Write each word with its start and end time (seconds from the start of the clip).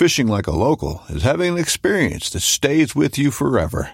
Fishing 0.00 0.28
like 0.28 0.46
a 0.46 0.50
local 0.50 1.02
is 1.10 1.24
having 1.24 1.52
an 1.52 1.58
experience 1.58 2.30
that 2.30 2.40
stays 2.40 2.96
with 2.96 3.18
you 3.18 3.30
forever. 3.30 3.90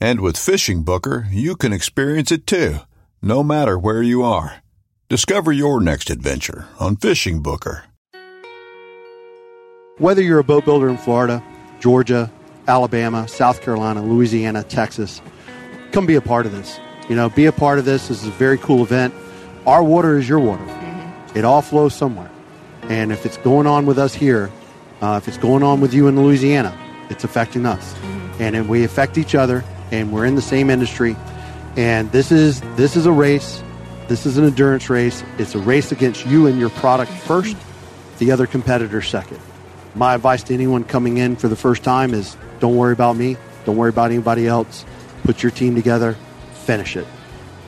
And 0.00 0.22
with 0.22 0.38
Fishing 0.38 0.84
Booker, 0.84 1.26
you 1.30 1.54
can 1.54 1.70
experience 1.70 2.32
it 2.32 2.46
too, 2.46 2.78
no 3.20 3.42
matter 3.42 3.78
where 3.78 4.02
you 4.02 4.22
are. 4.22 4.62
Discover 5.10 5.52
your 5.52 5.78
next 5.82 6.08
adventure 6.08 6.66
on 6.78 6.96
Fishing 6.96 7.42
Booker. 7.42 7.84
Whether 9.98 10.22
you're 10.22 10.38
a 10.38 10.44
boat 10.44 10.64
builder 10.64 10.88
in 10.88 10.96
Florida, 10.96 11.44
Georgia, 11.78 12.32
Alabama, 12.66 13.28
South 13.28 13.60
Carolina, 13.60 14.02
Louisiana, 14.02 14.62
Texas, 14.62 15.20
come 15.92 16.06
be 16.06 16.14
a 16.14 16.22
part 16.22 16.46
of 16.46 16.52
this. 16.52 16.80
You 17.10 17.16
know, 17.16 17.28
be 17.28 17.44
a 17.44 17.52
part 17.52 17.78
of 17.78 17.84
this. 17.84 18.08
This 18.08 18.22
is 18.22 18.28
a 18.28 18.30
very 18.30 18.56
cool 18.56 18.82
event. 18.82 19.12
Our 19.66 19.84
water 19.84 20.16
is 20.16 20.26
your 20.26 20.38
water. 20.38 20.64
Mm-hmm. 20.64 21.36
It 21.36 21.44
all 21.44 21.60
flows 21.60 21.94
somewhere. 21.94 22.30
And 22.84 23.12
if 23.12 23.26
it's 23.26 23.36
going 23.36 23.66
on 23.66 23.84
with 23.84 23.98
us 23.98 24.14
here, 24.14 24.50
uh, 25.00 25.20
if 25.22 25.28
it's 25.28 25.38
going 25.38 25.62
on 25.62 25.80
with 25.80 25.94
you 25.94 26.08
in 26.08 26.20
Louisiana, 26.20 26.76
it's 27.08 27.24
affecting 27.24 27.66
us. 27.66 27.94
And 28.38 28.54
then 28.54 28.68
we 28.68 28.84
affect 28.84 29.18
each 29.18 29.34
other, 29.34 29.64
and 29.90 30.12
we're 30.12 30.24
in 30.24 30.34
the 30.34 30.42
same 30.42 30.70
industry. 30.70 31.16
And 31.76 32.10
this 32.12 32.32
is 32.32 32.60
this 32.76 32.96
is 32.96 33.06
a 33.06 33.12
race. 33.12 33.62
This 34.08 34.26
is 34.26 34.38
an 34.38 34.44
endurance 34.44 34.90
race. 34.90 35.22
It's 35.38 35.54
a 35.54 35.58
race 35.58 35.92
against 35.92 36.26
you 36.26 36.46
and 36.46 36.58
your 36.58 36.70
product 36.70 37.12
first, 37.12 37.56
the 38.18 38.32
other 38.32 38.46
competitor 38.46 39.02
second. 39.02 39.38
My 39.94 40.14
advice 40.14 40.42
to 40.44 40.54
anyone 40.54 40.84
coming 40.84 41.18
in 41.18 41.36
for 41.36 41.48
the 41.48 41.56
first 41.56 41.82
time 41.82 42.14
is 42.14 42.36
don't 42.58 42.76
worry 42.76 42.92
about 42.92 43.16
me. 43.16 43.36
Don't 43.64 43.76
worry 43.76 43.90
about 43.90 44.10
anybody 44.10 44.46
else. 44.46 44.84
Put 45.22 45.42
your 45.42 45.52
team 45.52 45.74
together, 45.74 46.16
finish 46.64 46.96
it, 46.96 47.06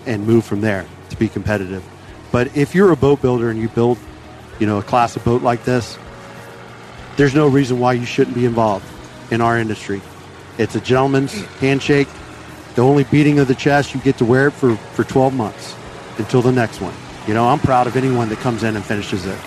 and 0.06 0.26
move 0.26 0.44
from 0.44 0.60
there 0.60 0.86
to 1.10 1.16
be 1.16 1.28
competitive. 1.28 1.84
But 2.30 2.56
if 2.56 2.74
you're 2.74 2.90
a 2.92 2.96
boat 2.96 3.20
builder 3.20 3.50
and 3.50 3.60
you 3.60 3.68
build, 3.68 3.98
you 4.58 4.66
know, 4.66 4.78
a 4.78 4.82
class 4.82 5.16
of 5.16 5.24
boat 5.24 5.42
like 5.42 5.64
this, 5.64 5.98
there's 7.16 7.34
no 7.34 7.48
reason 7.48 7.78
why 7.78 7.92
you 7.94 8.04
shouldn't 8.04 8.36
be 8.36 8.44
involved 8.44 8.86
in 9.30 9.40
our 9.40 9.58
industry. 9.58 10.00
It's 10.58 10.74
a 10.74 10.80
gentleman's 10.80 11.32
handshake. 11.56 12.08
The 12.74 12.82
only 12.82 13.04
beating 13.04 13.38
of 13.38 13.48
the 13.48 13.54
chest, 13.54 13.94
you 13.94 14.00
get 14.00 14.18
to 14.18 14.24
wear 14.24 14.48
it 14.48 14.52
for, 14.52 14.76
for 14.76 15.04
12 15.04 15.34
months 15.34 15.74
until 16.18 16.42
the 16.42 16.52
next 16.52 16.80
one. 16.80 16.94
You 17.26 17.34
know, 17.34 17.48
I'm 17.48 17.58
proud 17.58 17.86
of 17.86 17.96
anyone 17.96 18.28
that 18.30 18.38
comes 18.38 18.62
in 18.62 18.76
and 18.76 18.84
finishes 18.84 19.26
it. 19.26 19.38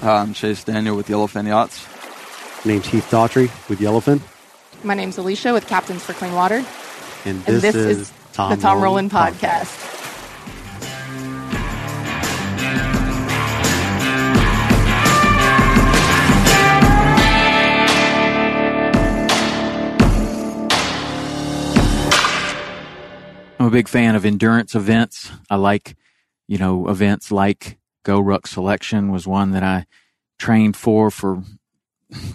Hi, 0.00 0.18
I'm 0.18 0.32
Chase 0.34 0.64
Daniel 0.64 0.96
with 0.96 1.08
Yellowfin 1.08 1.46
Yachts. 1.46 1.86
My 2.64 2.72
Name's 2.72 2.86
Heath 2.86 3.08
Daughtry 3.10 3.50
with 3.68 3.80
Yellowfin. 3.80 4.20
My 4.84 4.94
name's 4.94 5.18
Alicia 5.18 5.52
with 5.52 5.66
Captains 5.66 6.02
for 6.04 6.12
Clean 6.12 6.32
Water. 6.32 6.64
And 7.24 7.36
And 7.36 7.44
this, 7.44 7.62
this, 7.62 7.74
is, 7.74 7.98
is, 7.98 8.12
Tom 8.32 8.50
the 8.50 8.60
Tom 8.60 8.80
Rowland 8.80 9.12
Rowland 9.12 9.36
podcast. 9.36 9.91
I'm 23.62 23.68
a 23.68 23.70
big 23.70 23.86
fan 23.86 24.16
of 24.16 24.24
endurance 24.24 24.74
events. 24.74 25.30
I 25.48 25.54
like, 25.54 25.94
you 26.48 26.58
know, 26.58 26.88
events 26.88 27.30
like 27.30 27.78
GORUCK 28.04 28.48
Selection 28.48 29.12
was 29.12 29.24
one 29.24 29.52
that 29.52 29.62
I 29.62 29.86
trained 30.36 30.76
for 30.76 31.12
for 31.12 31.44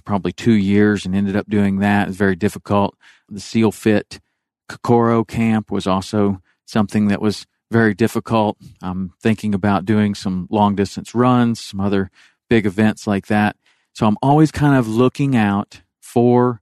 probably 0.05 0.31
two 0.31 0.53
years 0.53 1.05
and 1.05 1.13
ended 1.13 1.35
up 1.35 1.49
doing 1.49 1.79
that. 1.79 2.03
It 2.03 2.07
was 2.07 2.15
very 2.15 2.37
difficult. 2.37 2.95
The 3.27 3.41
SEALFIT 3.41 4.21
Kokoro 4.69 5.25
camp 5.25 5.69
was 5.69 5.85
also 5.85 6.41
something 6.65 7.09
that 7.09 7.21
was 7.21 7.45
very 7.71 7.93
difficult. 7.93 8.57
I'm 8.81 9.11
thinking 9.21 9.53
about 9.53 9.83
doing 9.83 10.15
some 10.15 10.47
long 10.49 10.77
distance 10.77 11.13
runs, 11.13 11.59
some 11.61 11.81
other 11.81 12.09
big 12.49 12.65
events 12.65 13.05
like 13.05 13.27
that. 13.27 13.57
So 13.91 14.07
I'm 14.07 14.17
always 14.21 14.49
kind 14.49 14.77
of 14.77 14.87
looking 14.87 15.35
out 15.35 15.81
for 15.99 16.61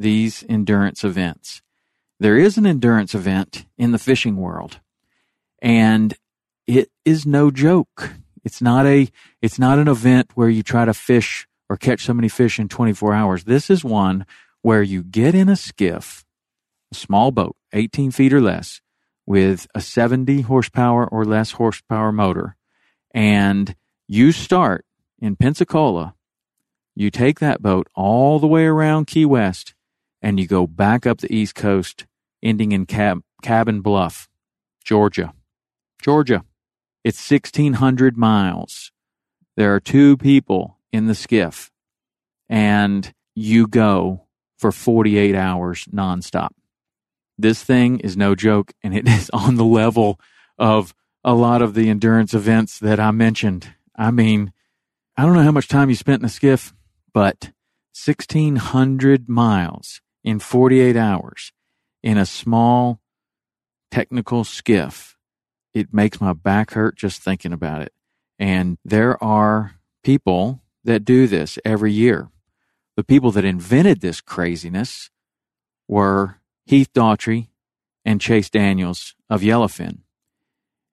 these 0.00 0.42
endurance 0.48 1.04
events 1.04 1.62
there 2.20 2.36
is 2.36 2.58
an 2.58 2.66
endurance 2.66 3.14
event 3.14 3.64
in 3.78 3.92
the 3.92 3.98
fishing 3.98 4.36
world 4.36 4.78
and 5.60 6.14
it 6.66 6.90
is 7.04 7.26
no 7.26 7.50
joke. 7.50 8.12
It's 8.44 8.62
not 8.62 8.86
a 8.86 9.08
it's 9.42 9.58
not 9.58 9.78
an 9.78 9.88
event 9.88 10.30
where 10.34 10.50
you 10.50 10.62
try 10.62 10.84
to 10.84 10.94
fish 10.94 11.48
or 11.68 11.76
catch 11.76 12.04
so 12.04 12.14
many 12.14 12.28
fish 12.28 12.58
in 12.58 12.68
24 12.68 13.14
hours. 13.14 13.44
This 13.44 13.70
is 13.70 13.82
one 13.82 14.26
where 14.62 14.82
you 14.82 15.02
get 15.02 15.34
in 15.34 15.48
a 15.48 15.56
skiff 15.56 16.24
a 16.92 16.94
small 16.94 17.30
boat 17.30 17.56
18 17.72 18.10
feet 18.10 18.32
or 18.32 18.40
less 18.40 18.80
with 19.26 19.66
a 19.74 19.80
70 19.80 20.42
horsepower 20.42 21.06
or 21.06 21.24
less 21.24 21.52
horsepower 21.52 22.12
motor 22.12 22.56
and 23.14 23.74
you 24.06 24.30
start 24.32 24.84
in 25.18 25.36
pensacola. 25.36 26.14
You 26.94 27.10
take 27.10 27.38
that 27.40 27.62
boat 27.62 27.86
all 27.94 28.38
the 28.38 28.46
way 28.46 28.66
around 28.66 29.06
key 29.06 29.24
west 29.24 29.74
and 30.20 30.38
you 30.38 30.46
go 30.46 30.66
back 30.66 31.06
up 31.06 31.18
the 31.18 31.34
east 31.34 31.54
coast 31.54 32.06
ending 32.42 32.72
in 32.72 32.86
Cab- 32.86 33.22
Cabin 33.42 33.80
Bluff, 33.80 34.28
Georgia. 34.84 35.32
Georgia. 36.02 36.44
It's 37.04 37.30
1,600 37.30 38.16
miles. 38.16 38.92
There 39.56 39.74
are 39.74 39.80
two 39.80 40.16
people 40.16 40.78
in 40.92 41.06
the 41.06 41.14
skiff, 41.14 41.70
and 42.48 43.12
you 43.34 43.66
go 43.66 44.26
for 44.58 44.72
48 44.72 45.34
hours 45.34 45.86
nonstop. 45.92 46.50
This 47.38 47.62
thing 47.62 48.00
is 48.00 48.16
no 48.16 48.34
joke, 48.34 48.72
and 48.82 48.94
it 48.94 49.08
is 49.08 49.30
on 49.30 49.56
the 49.56 49.64
level 49.64 50.20
of 50.58 50.94
a 51.24 51.34
lot 51.34 51.62
of 51.62 51.74
the 51.74 51.88
endurance 51.88 52.34
events 52.34 52.78
that 52.78 53.00
I 53.00 53.10
mentioned. 53.10 53.74
I 53.96 54.10
mean, 54.10 54.52
I 55.16 55.22
don't 55.24 55.34
know 55.34 55.42
how 55.42 55.52
much 55.52 55.68
time 55.68 55.90
you 55.90 55.96
spent 55.96 56.20
in 56.20 56.24
the 56.24 56.30
skiff, 56.30 56.72
but 57.12 57.52
1,600 58.04 59.28
miles 59.28 60.00
in 60.24 60.38
48 60.38 60.96
hours 60.96 61.52
in 62.02 62.18
a 62.18 62.26
small 62.26 63.00
technical 63.90 64.44
skiff, 64.44 65.16
it 65.74 65.92
makes 65.92 66.20
my 66.20 66.32
back 66.32 66.72
hurt 66.72 66.96
just 66.96 67.22
thinking 67.22 67.52
about 67.52 67.82
it. 67.82 67.92
And 68.38 68.78
there 68.84 69.22
are 69.22 69.74
people 70.02 70.62
that 70.84 71.04
do 71.04 71.26
this 71.26 71.58
every 71.64 71.92
year. 71.92 72.30
The 72.96 73.04
people 73.04 73.30
that 73.32 73.44
invented 73.44 74.00
this 74.00 74.20
craziness 74.20 75.10
were 75.88 76.36
Heath 76.66 76.92
Daughtry 76.92 77.48
and 78.04 78.20
Chase 78.20 78.50
Daniels 78.50 79.14
of 79.28 79.42
Yellowfin. 79.42 79.98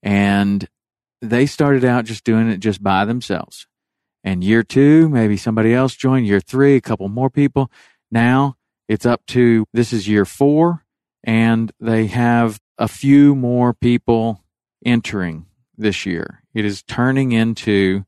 And 0.03 0.67
they 1.21 1.45
started 1.45 1.83
out 1.83 2.05
just 2.05 2.23
doing 2.23 2.49
it 2.49 2.57
just 2.57 2.83
by 2.83 3.05
themselves. 3.05 3.67
And 4.23 4.43
year 4.43 4.63
two, 4.63 5.09
maybe 5.09 5.37
somebody 5.37 5.73
else 5.73 5.95
joined. 5.95 6.27
Year 6.27 6.41
three, 6.41 6.75
a 6.75 6.81
couple 6.81 7.07
more 7.07 7.29
people. 7.29 7.71
Now 8.11 8.57
it's 8.87 9.05
up 9.05 9.25
to 9.27 9.65
this 9.73 9.93
is 9.93 10.07
year 10.07 10.25
four 10.25 10.85
and 11.23 11.71
they 11.79 12.07
have 12.07 12.59
a 12.77 12.87
few 12.87 13.35
more 13.35 13.73
people 13.73 14.43
entering 14.85 15.45
this 15.77 16.05
year. 16.05 16.43
It 16.53 16.65
is 16.65 16.83
turning 16.83 17.31
into 17.31 18.05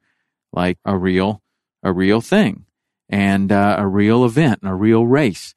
like 0.51 0.77
a 0.85 0.97
real, 0.97 1.41
a 1.83 1.91
real 1.91 2.21
thing 2.21 2.65
and 3.09 3.51
uh, 3.51 3.75
a 3.77 3.87
real 3.87 4.25
event 4.25 4.59
and 4.61 4.71
a 4.71 4.75
real 4.75 5.05
race. 5.05 5.53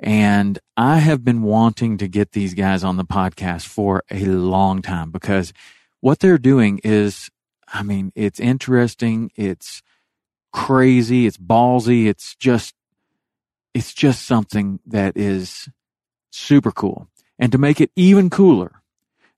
And 0.00 0.58
I 0.76 0.98
have 0.98 1.24
been 1.24 1.42
wanting 1.42 1.98
to 1.98 2.08
get 2.08 2.32
these 2.32 2.54
guys 2.54 2.82
on 2.84 2.96
the 2.96 3.04
podcast 3.04 3.66
for 3.66 4.02
a 4.10 4.24
long 4.26 4.82
time 4.82 5.10
because 5.10 5.52
what 6.00 6.18
they're 6.18 6.38
doing 6.38 6.80
is, 6.84 7.30
I 7.68 7.82
mean, 7.82 8.12
it's 8.14 8.40
interesting. 8.40 9.30
It's 9.36 9.82
crazy. 10.52 11.26
It's 11.26 11.38
ballsy. 11.38 12.06
It's 12.06 12.34
just, 12.34 12.74
it's 13.72 13.94
just 13.94 14.26
something 14.26 14.80
that 14.86 15.16
is 15.16 15.68
super 16.34 16.72
cool. 16.72 17.08
And 17.38 17.52
to 17.52 17.58
make 17.58 17.80
it 17.80 17.90
even 17.96 18.30
cooler, 18.30 18.82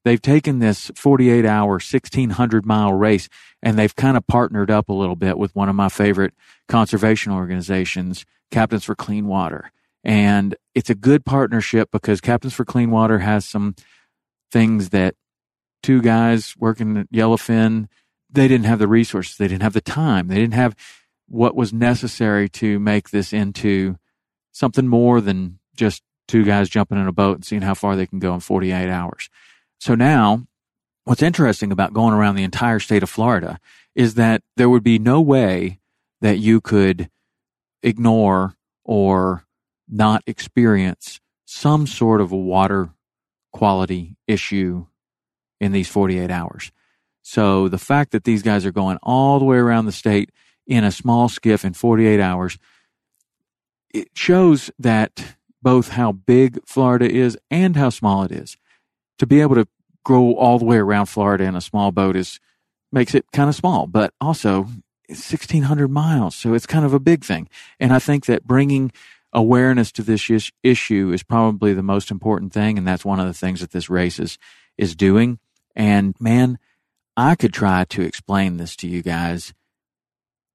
they've 0.04 0.20
taken 0.20 0.58
this 0.58 0.90
48 0.94 1.44
hour, 1.44 1.72
1600 1.72 2.66
mile 2.66 2.92
race 2.92 3.28
and 3.62 3.78
they've 3.78 3.94
kind 3.94 4.16
of 4.16 4.26
partnered 4.26 4.70
up 4.70 4.88
a 4.88 4.94
little 4.94 5.16
bit 5.16 5.38
with 5.38 5.54
one 5.54 5.68
of 5.68 5.74
my 5.74 5.88
favorite 5.88 6.34
conservation 6.68 7.32
organizations, 7.32 8.24
Captains 8.50 8.84
for 8.84 8.94
Clean 8.94 9.26
Water. 9.26 9.70
And 10.04 10.54
it's 10.74 10.90
a 10.90 10.94
good 10.94 11.24
partnership 11.24 11.90
because 11.90 12.20
Captains 12.20 12.54
for 12.54 12.64
Clean 12.64 12.90
Water 12.90 13.18
has 13.18 13.44
some 13.44 13.74
things 14.52 14.90
that 14.90 15.16
two 15.82 16.00
guys 16.00 16.54
working 16.56 16.96
at 16.96 17.10
Yellowfin, 17.10 17.88
they 18.30 18.46
didn't 18.46 18.66
have 18.66 18.78
the 18.78 18.88
resources. 18.88 19.36
They 19.36 19.48
didn't 19.48 19.62
have 19.62 19.72
the 19.72 19.80
time. 19.80 20.28
They 20.28 20.36
didn't 20.36 20.54
have 20.54 20.76
what 21.28 21.56
was 21.56 21.72
necessary 21.72 22.48
to 22.50 22.78
make 22.78 23.10
this 23.10 23.32
into 23.32 23.96
something 24.52 24.86
more 24.86 25.20
than 25.20 25.58
just 25.74 26.02
two 26.26 26.44
guys 26.44 26.68
jumping 26.68 26.98
in 26.98 27.06
a 27.06 27.12
boat 27.12 27.36
and 27.36 27.44
seeing 27.44 27.62
how 27.62 27.74
far 27.74 27.96
they 27.96 28.06
can 28.06 28.18
go 28.18 28.34
in 28.34 28.40
48 28.40 28.88
hours. 28.88 29.28
So 29.78 29.94
now, 29.94 30.46
what's 31.04 31.22
interesting 31.22 31.72
about 31.72 31.92
going 31.92 32.14
around 32.14 32.36
the 32.36 32.44
entire 32.44 32.80
state 32.80 33.02
of 33.02 33.10
Florida 33.10 33.58
is 33.94 34.14
that 34.14 34.42
there 34.56 34.68
would 34.68 34.82
be 34.82 34.98
no 34.98 35.20
way 35.20 35.80
that 36.20 36.38
you 36.38 36.60
could 36.60 37.10
ignore 37.82 38.54
or 38.84 39.44
not 39.88 40.22
experience 40.26 41.20
some 41.44 41.86
sort 41.86 42.20
of 42.20 42.32
a 42.32 42.36
water 42.36 42.90
quality 43.52 44.16
issue 44.26 44.86
in 45.60 45.72
these 45.72 45.88
48 45.88 46.30
hours. 46.30 46.72
So 47.22 47.68
the 47.68 47.78
fact 47.78 48.12
that 48.12 48.24
these 48.24 48.42
guys 48.42 48.66
are 48.66 48.72
going 48.72 48.98
all 49.02 49.38
the 49.38 49.44
way 49.44 49.56
around 49.56 49.86
the 49.86 49.92
state 49.92 50.30
in 50.66 50.84
a 50.84 50.92
small 50.92 51.28
skiff 51.28 51.64
in 51.64 51.72
48 51.72 52.20
hours, 52.20 52.58
it 53.94 54.08
shows 54.14 54.70
that 54.78 55.36
both 55.62 55.88
how 55.88 56.12
big 56.12 56.58
Florida 56.66 57.10
is 57.10 57.36
and 57.50 57.76
how 57.76 57.90
small 57.90 58.22
it 58.22 58.32
is 58.32 58.56
to 59.18 59.26
be 59.26 59.40
able 59.40 59.54
to 59.56 59.66
go 60.04 60.36
all 60.36 60.58
the 60.58 60.64
way 60.64 60.76
around 60.76 61.06
Florida 61.06 61.44
in 61.44 61.56
a 61.56 61.60
small 61.60 61.90
boat 61.90 62.16
is 62.16 62.38
makes 62.92 63.14
it 63.14 63.26
kind 63.32 63.48
of 63.48 63.54
small, 63.54 63.86
but 63.86 64.12
also 64.20 64.68
it's 65.08 65.30
1600 65.30 65.88
miles. 65.88 66.34
So 66.36 66.54
it's 66.54 66.66
kind 66.66 66.84
of 66.84 66.94
a 66.94 67.00
big 67.00 67.24
thing. 67.24 67.48
And 67.80 67.92
I 67.92 67.98
think 67.98 68.26
that 68.26 68.46
bringing 68.46 68.92
awareness 69.32 69.90
to 69.92 70.02
this 70.02 70.30
is- 70.30 70.52
issue 70.62 71.10
is 71.12 71.22
probably 71.22 71.74
the 71.74 71.82
most 71.82 72.10
important 72.10 72.52
thing. 72.52 72.78
And 72.78 72.86
that's 72.86 73.04
one 73.04 73.20
of 73.20 73.26
the 73.26 73.34
things 73.34 73.60
that 73.60 73.72
this 73.72 73.90
race 73.90 74.18
is, 74.18 74.38
is 74.78 74.94
doing. 74.94 75.38
And 75.74 76.14
man, 76.20 76.58
I 77.16 77.34
could 77.34 77.52
try 77.52 77.84
to 77.84 78.02
explain 78.02 78.56
this 78.56 78.76
to 78.76 78.88
you 78.88 79.02
guys 79.02 79.52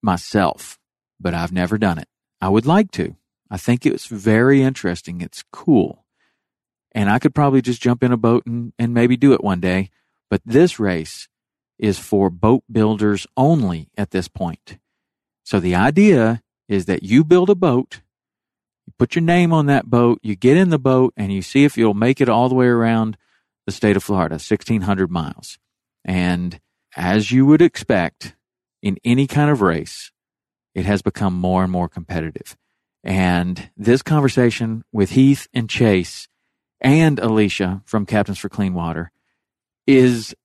myself, 0.02 0.80
but 1.20 1.34
I've 1.34 1.52
never 1.52 1.78
done 1.78 1.98
it. 1.98 2.08
I 2.40 2.50
would 2.50 2.66
like 2.66 2.92
to. 2.92 3.16
I 3.52 3.58
think 3.58 3.86
it's 3.86 4.08
very 4.08 4.64
interesting. 4.64 5.22
It's 5.22 5.44
cool 5.52 6.02
and 6.94 7.10
I 7.10 7.20
could 7.20 7.34
probably 7.34 7.62
just 7.62 7.82
jump 7.82 8.04
in 8.04 8.12
a 8.12 8.18
boat 8.18 8.46
and, 8.46 8.74
and 8.78 8.94
maybe 8.94 9.16
do 9.16 9.34
it 9.34 9.44
one 9.44 9.60
day. 9.60 9.90
But 10.30 10.42
this 10.46 10.80
race 10.80 11.28
is 11.80 11.98
for 11.98 12.30
boat 12.30 12.64
builders 12.72 13.26
only 13.38 13.90
at 13.98 14.12
this 14.12 14.28
point. 14.28 14.78
So 15.44 15.60
the 15.60 15.76
idea 15.76 16.42
is 16.68 16.86
that 16.86 17.04
you 17.04 17.24
build 17.24 17.50
a 17.50 17.56
boat, 17.56 18.02
you 18.86 18.94
put 18.98 19.16
your 19.16 19.24
name 19.24 19.52
on 19.52 19.66
that 19.66 19.90
boat, 19.90 20.20
you 20.22 20.36
get 20.36 20.58
in 20.58 20.70
the 20.70 20.80
boat, 20.80 21.14
and 21.18 21.34
you 21.34 21.42
see 21.42 21.64
if 21.64 21.78
you'll 21.78 21.94
make 21.94 22.22
it 22.22 22.30
all 22.30 22.50
the 22.50 22.56
way 22.56 22.68
around 22.68 23.18
the 23.66 23.72
state 23.72 23.96
of 23.96 24.04
Florida, 24.04 24.34
1600 24.34 25.10
miles. 25.10 25.58
And 26.06 26.60
as 26.96 27.32
you 27.32 27.46
would 27.46 27.62
expect 27.62 28.36
in 28.82 28.98
any 29.04 29.28
kind 29.28 29.50
of 29.50 29.62
race, 29.62 30.12
it 30.74 30.86
has 30.86 31.02
become 31.02 31.34
more 31.34 31.64
and 31.64 31.72
more 31.72 31.90
competitive. 31.90 32.56
And 33.04 33.70
this 33.76 34.02
conversation 34.02 34.84
with 34.92 35.12
Heath 35.12 35.48
and 35.54 35.70
Chase 35.70 36.28
and 36.80 37.20
Alicia 37.20 37.82
from 37.86 38.06
Captains 38.06 38.38
for 38.38 38.50
Clean 38.50 38.74
Water 38.74 39.12
is 39.88 40.36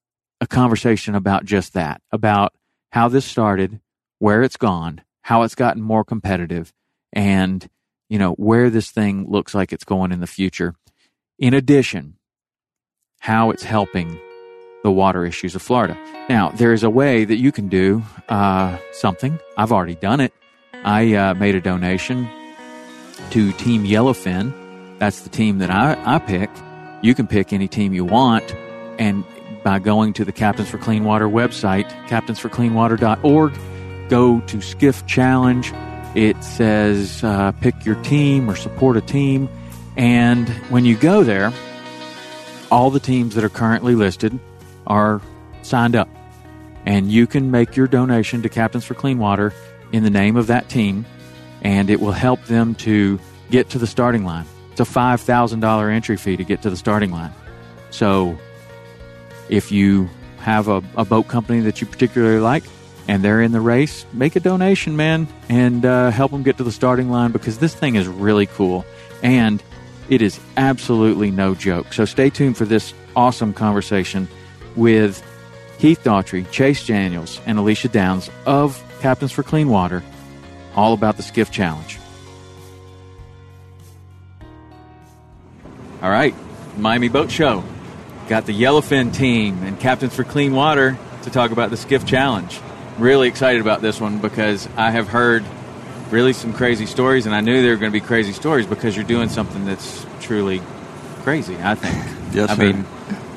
a 0.40 0.46
conversation 0.46 1.14
about 1.14 1.44
just 1.44 1.74
that, 1.74 2.00
about 2.12 2.54
how 2.92 3.08
this 3.08 3.24
started, 3.24 3.80
where 4.18 4.42
it's 4.42 4.56
gone, 4.56 5.02
how 5.22 5.42
it's 5.42 5.54
gotten 5.54 5.82
more 5.82 6.04
competitive, 6.04 6.72
and, 7.12 7.68
you 8.08 8.18
know, 8.18 8.32
where 8.32 8.70
this 8.70 8.90
thing 8.90 9.26
looks 9.28 9.54
like 9.54 9.72
it's 9.72 9.84
going 9.84 10.12
in 10.12 10.20
the 10.20 10.26
future. 10.26 10.74
In 11.38 11.52
addition, 11.52 12.16
how 13.20 13.50
it's 13.50 13.64
helping 13.64 14.18
the 14.82 14.90
water 14.90 15.26
issues 15.26 15.54
of 15.54 15.62
Florida. 15.62 15.98
Now, 16.28 16.50
there 16.50 16.72
is 16.72 16.82
a 16.82 16.90
way 16.90 17.24
that 17.24 17.36
you 17.36 17.50
can 17.50 17.68
do 17.68 18.02
uh, 18.28 18.78
something. 18.92 19.38
I've 19.56 19.72
already 19.72 19.96
done 19.96 20.20
it. 20.20 20.32
I 20.72 21.14
uh, 21.14 21.34
made 21.34 21.54
a 21.54 21.60
donation 21.60 22.28
to 23.30 23.52
Team 23.52 23.84
Yellowfin 23.84 24.52
that's 24.98 25.20
the 25.20 25.28
team 25.28 25.58
that 25.58 25.70
I, 25.70 25.96
I 26.04 26.18
pick. 26.18 26.50
You 27.02 27.14
can 27.14 27.26
pick 27.26 27.52
any 27.52 27.68
team 27.68 27.92
you 27.92 28.04
want. 28.04 28.54
And 28.98 29.24
by 29.62 29.78
going 29.78 30.14
to 30.14 30.24
the 30.24 30.32
Captains 30.32 30.70
for 30.70 30.78
Clean 30.78 31.04
Water 31.04 31.28
website, 31.28 31.90
captainsforcleanwater.org, 32.08 33.58
go 34.08 34.40
to 34.40 34.60
Skiff 34.60 35.06
Challenge. 35.06 35.72
It 36.14 36.42
says 36.42 37.22
uh, 37.22 37.52
pick 37.60 37.84
your 37.84 37.96
team 38.02 38.48
or 38.48 38.56
support 38.56 38.96
a 38.96 39.02
team. 39.02 39.50
And 39.96 40.48
when 40.70 40.84
you 40.84 40.96
go 40.96 41.22
there, 41.22 41.52
all 42.70 42.90
the 42.90 43.00
teams 43.00 43.34
that 43.34 43.44
are 43.44 43.50
currently 43.50 43.94
listed 43.94 44.38
are 44.86 45.20
signed 45.62 45.94
up. 45.94 46.08
And 46.86 47.10
you 47.10 47.26
can 47.26 47.50
make 47.50 47.76
your 47.76 47.86
donation 47.86 48.42
to 48.42 48.48
Captains 48.48 48.84
for 48.84 48.94
Clean 48.94 49.18
Water 49.18 49.52
in 49.92 50.04
the 50.04 50.10
name 50.10 50.36
of 50.36 50.46
that 50.46 50.68
team, 50.68 51.04
and 51.62 51.90
it 51.90 52.00
will 52.00 52.12
help 52.12 52.44
them 52.44 52.74
to 52.76 53.18
get 53.50 53.70
to 53.70 53.78
the 53.78 53.86
starting 53.86 54.24
line. 54.24 54.46
It's 54.72 54.80
a 54.80 54.84
$5,000 54.84 55.92
entry 55.92 56.16
fee 56.16 56.36
to 56.36 56.44
get 56.44 56.62
to 56.62 56.70
the 56.70 56.76
starting 56.76 57.10
line. 57.10 57.32
So 57.90 58.36
if 59.48 59.72
you 59.72 60.08
have 60.38 60.68
a, 60.68 60.82
a, 60.96 61.04
boat 61.04 61.28
company 61.28 61.60
that 61.60 61.80
you 61.80 61.86
particularly 61.86 62.40
like 62.40 62.64
and 63.08 63.22
they're 63.22 63.40
in 63.40 63.52
the 63.52 63.60
race, 63.60 64.04
make 64.12 64.36
a 64.36 64.40
donation, 64.40 64.96
man, 64.96 65.28
and 65.48 65.84
uh, 65.84 66.10
help 66.10 66.30
them 66.30 66.42
get 66.42 66.58
to 66.58 66.64
the 66.64 66.72
starting 66.72 67.10
line 67.10 67.32
because 67.32 67.58
this 67.58 67.74
thing 67.74 67.94
is 67.94 68.06
really 68.06 68.46
cool 68.46 68.84
and 69.22 69.62
it 70.08 70.22
is 70.22 70.38
absolutely 70.56 71.30
no 71.30 71.54
joke. 71.54 71.92
So 71.92 72.04
stay 72.04 72.30
tuned 72.30 72.56
for 72.56 72.64
this 72.64 72.94
awesome 73.14 73.52
conversation 73.52 74.28
with 74.76 75.22
Heath 75.78 76.02
Daughtry, 76.04 76.48
Chase 76.50 76.86
Daniels, 76.86 77.40
and 77.46 77.58
Alicia 77.58 77.88
Downs 77.88 78.30
of 78.44 78.82
Captains 79.00 79.32
for 79.32 79.42
Clean 79.42 79.68
Water, 79.68 80.02
all 80.76 80.92
about 80.92 81.16
the 81.16 81.22
Skiff 81.22 81.50
Challenge. 81.50 81.98
All 86.02 86.10
right, 86.10 86.34
Miami 86.76 87.08
Boat 87.08 87.30
Show. 87.30 87.64
Got 88.28 88.46
the 88.46 88.52
Yellowfin 88.52 89.14
team 89.14 89.62
and 89.62 89.78
Captains 89.80 90.14
for 90.14 90.24
Clean 90.24 90.52
Water 90.52 90.98
to 91.22 91.30
talk 91.30 91.50
about 91.50 91.70
the 91.70 91.76
Skiff 91.76 92.04
Challenge. 92.04 92.60
Really 92.98 93.28
excited 93.28 93.60
about 93.60 93.82
this 93.82 94.00
one 94.00 94.18
because 94.18 94.68
I 94.76 94.90
have 94.90 95.08
heard 95.08 95.44
really 96.10 96.32
some 96.32 96.52
crazy 96.52 96.86
stories, 96.86 97.26
and 97.26 97.34
I 97.34 97.40
knew 97.40 97.62
there 97.62 97.72
were 97.72 97.76
going 97.78 97.92
to 97.92 97.98
be 97.98 98.04
crazy 98.04 98.32
stories 98.32 98.66
because 98.66 98.94
you're 98.94 99.04
doing 99.04 99.28
something 99.28 99.64
that's 99.64 100.04
truly 100.20 100.60
crazy. 101.22 101.56
I 101.56 101.74
think. 101.74 101.94
yes, 102.34 102.50
I 102.50 102.56
sir. 102.56 102.62
mean, 102.62 102.86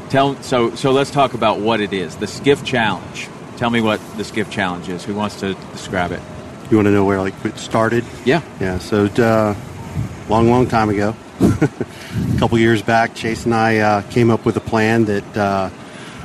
tell 0.10 0.42
so 0.44 0.76
so. 0.76 0.92
Let's 0.92 1.12
talk 1.12 1.34
about 1.34 1.60
what 1.60 1.82
it 1.82 1.94
is. 1.94 2.16
The 2.18 2.28
Skiff 2.28 2.64
Challenge. 2.64 3.30
Tell 3.58 3.70
me 3.70 3.82
what 3.82 4.00
the 4.18 4.24
Skiff 4.24 4.50
Challenge 4.50 4.90
is. 4.90 5.04
Who 5.06 5.16
wants 5.16 5.40
to 5.42 5.54
describe 5.72 6.12
it? 6.12 6.22
You 6.70 6.78
want 6.78 6.86
to 6.86 6.92
know 6.92 7.04
where 7.06 7.20
like 7.20 7.34
it 7.46 7.58
started? 7.58 8.06
Yeah. 8.26 8.42
Yeah. 8.60 8.78
So, 8.78 9.06
uh, 9.06 9.56
long, 10.30 10.50
long 10.50 10.68
time 10.68 10.90
ago, 10.90 11.16
a 11.40 11.70
couple 12.40 12.60
years 12.60 12.84
back, 12.84 13.16
Chase 13.16 13.46
and 13.46 13.56
I 13.56 13.78
uh, 13.80 14.02
came 14.04 14.30
up 14.30 14.46
with 14.46 14.56
a 14.56 14.62
plan 14.62 15.06
that, 15.06 15.38
uh, 15.38 15.70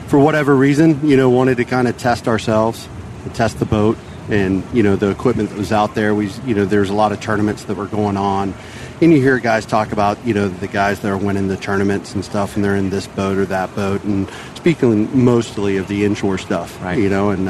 for 0.08 0.18
whatever 0.18 0.54
reason, 0.54 1.08
you 1.08 1.16
know, 1.16 1.30
wanted 1.30 1.56
to 1.56 1.64
kind 1.64 1.88
of 1.88 1.96
test 1.96 2.28
ourselves, 2.28 2.86
test 3.32 3.58
the 3.58 3.64
boat, 3.64 3.96
and 4.28 4.62
you 4.72 4.82
know 4.82 4.96
the 4.96 5.10
equipment 5.10 5.48
that 5.50 5.58
was 5.58 5.72
out 5.72 5.94
there. 5.94 6.14
We, 6.14 6.28
you 6.46 6.54
know, 6.54 6.66
there's 6.66 6.90
a 6.90 6.94
lot 6.94 7.12
of 7.12 7.20
tournaments 7.20 7.64
that 7.64 7.76
were 7.76 7.86
going 7.86 8.18
on, 8.18 8.52
and 9.00 9.12
you 9.12 9.20
hear 9.20 9.38
guys 9.38 9.64
talk 9.64 9.92
about, 9.92 10.24
you 10.26 10.34
know, 10.34 10.48
the 10.48 10.68
guys 10.68 11.00
that 11.00 11.10
are 11.10 11.16
winning 11.16 11.48
the 11.48 11.56
tournaments 11.56 12.14
and 12.14 12.22
stuff, 12.22 12.54
and 12.54 12.64
they're 12.64 12.76
in 12.76 12.90
this 12.90 13.06
boat 13.06 13.38
or 13.38 13.46
that 13.46 13.74
boat, 13.74 14.04
and 14.04 14.30
speaking 14.56 15.24
mostly 15.24 15.78
of 15.78 15.88
the 15.88 16.04
inshore 16.04 16.36
stuff, 16.36 16.82
Right. 16.82 16.98
You 16.98 17.08
know, 17.08 17.30
and. 17.30 17.48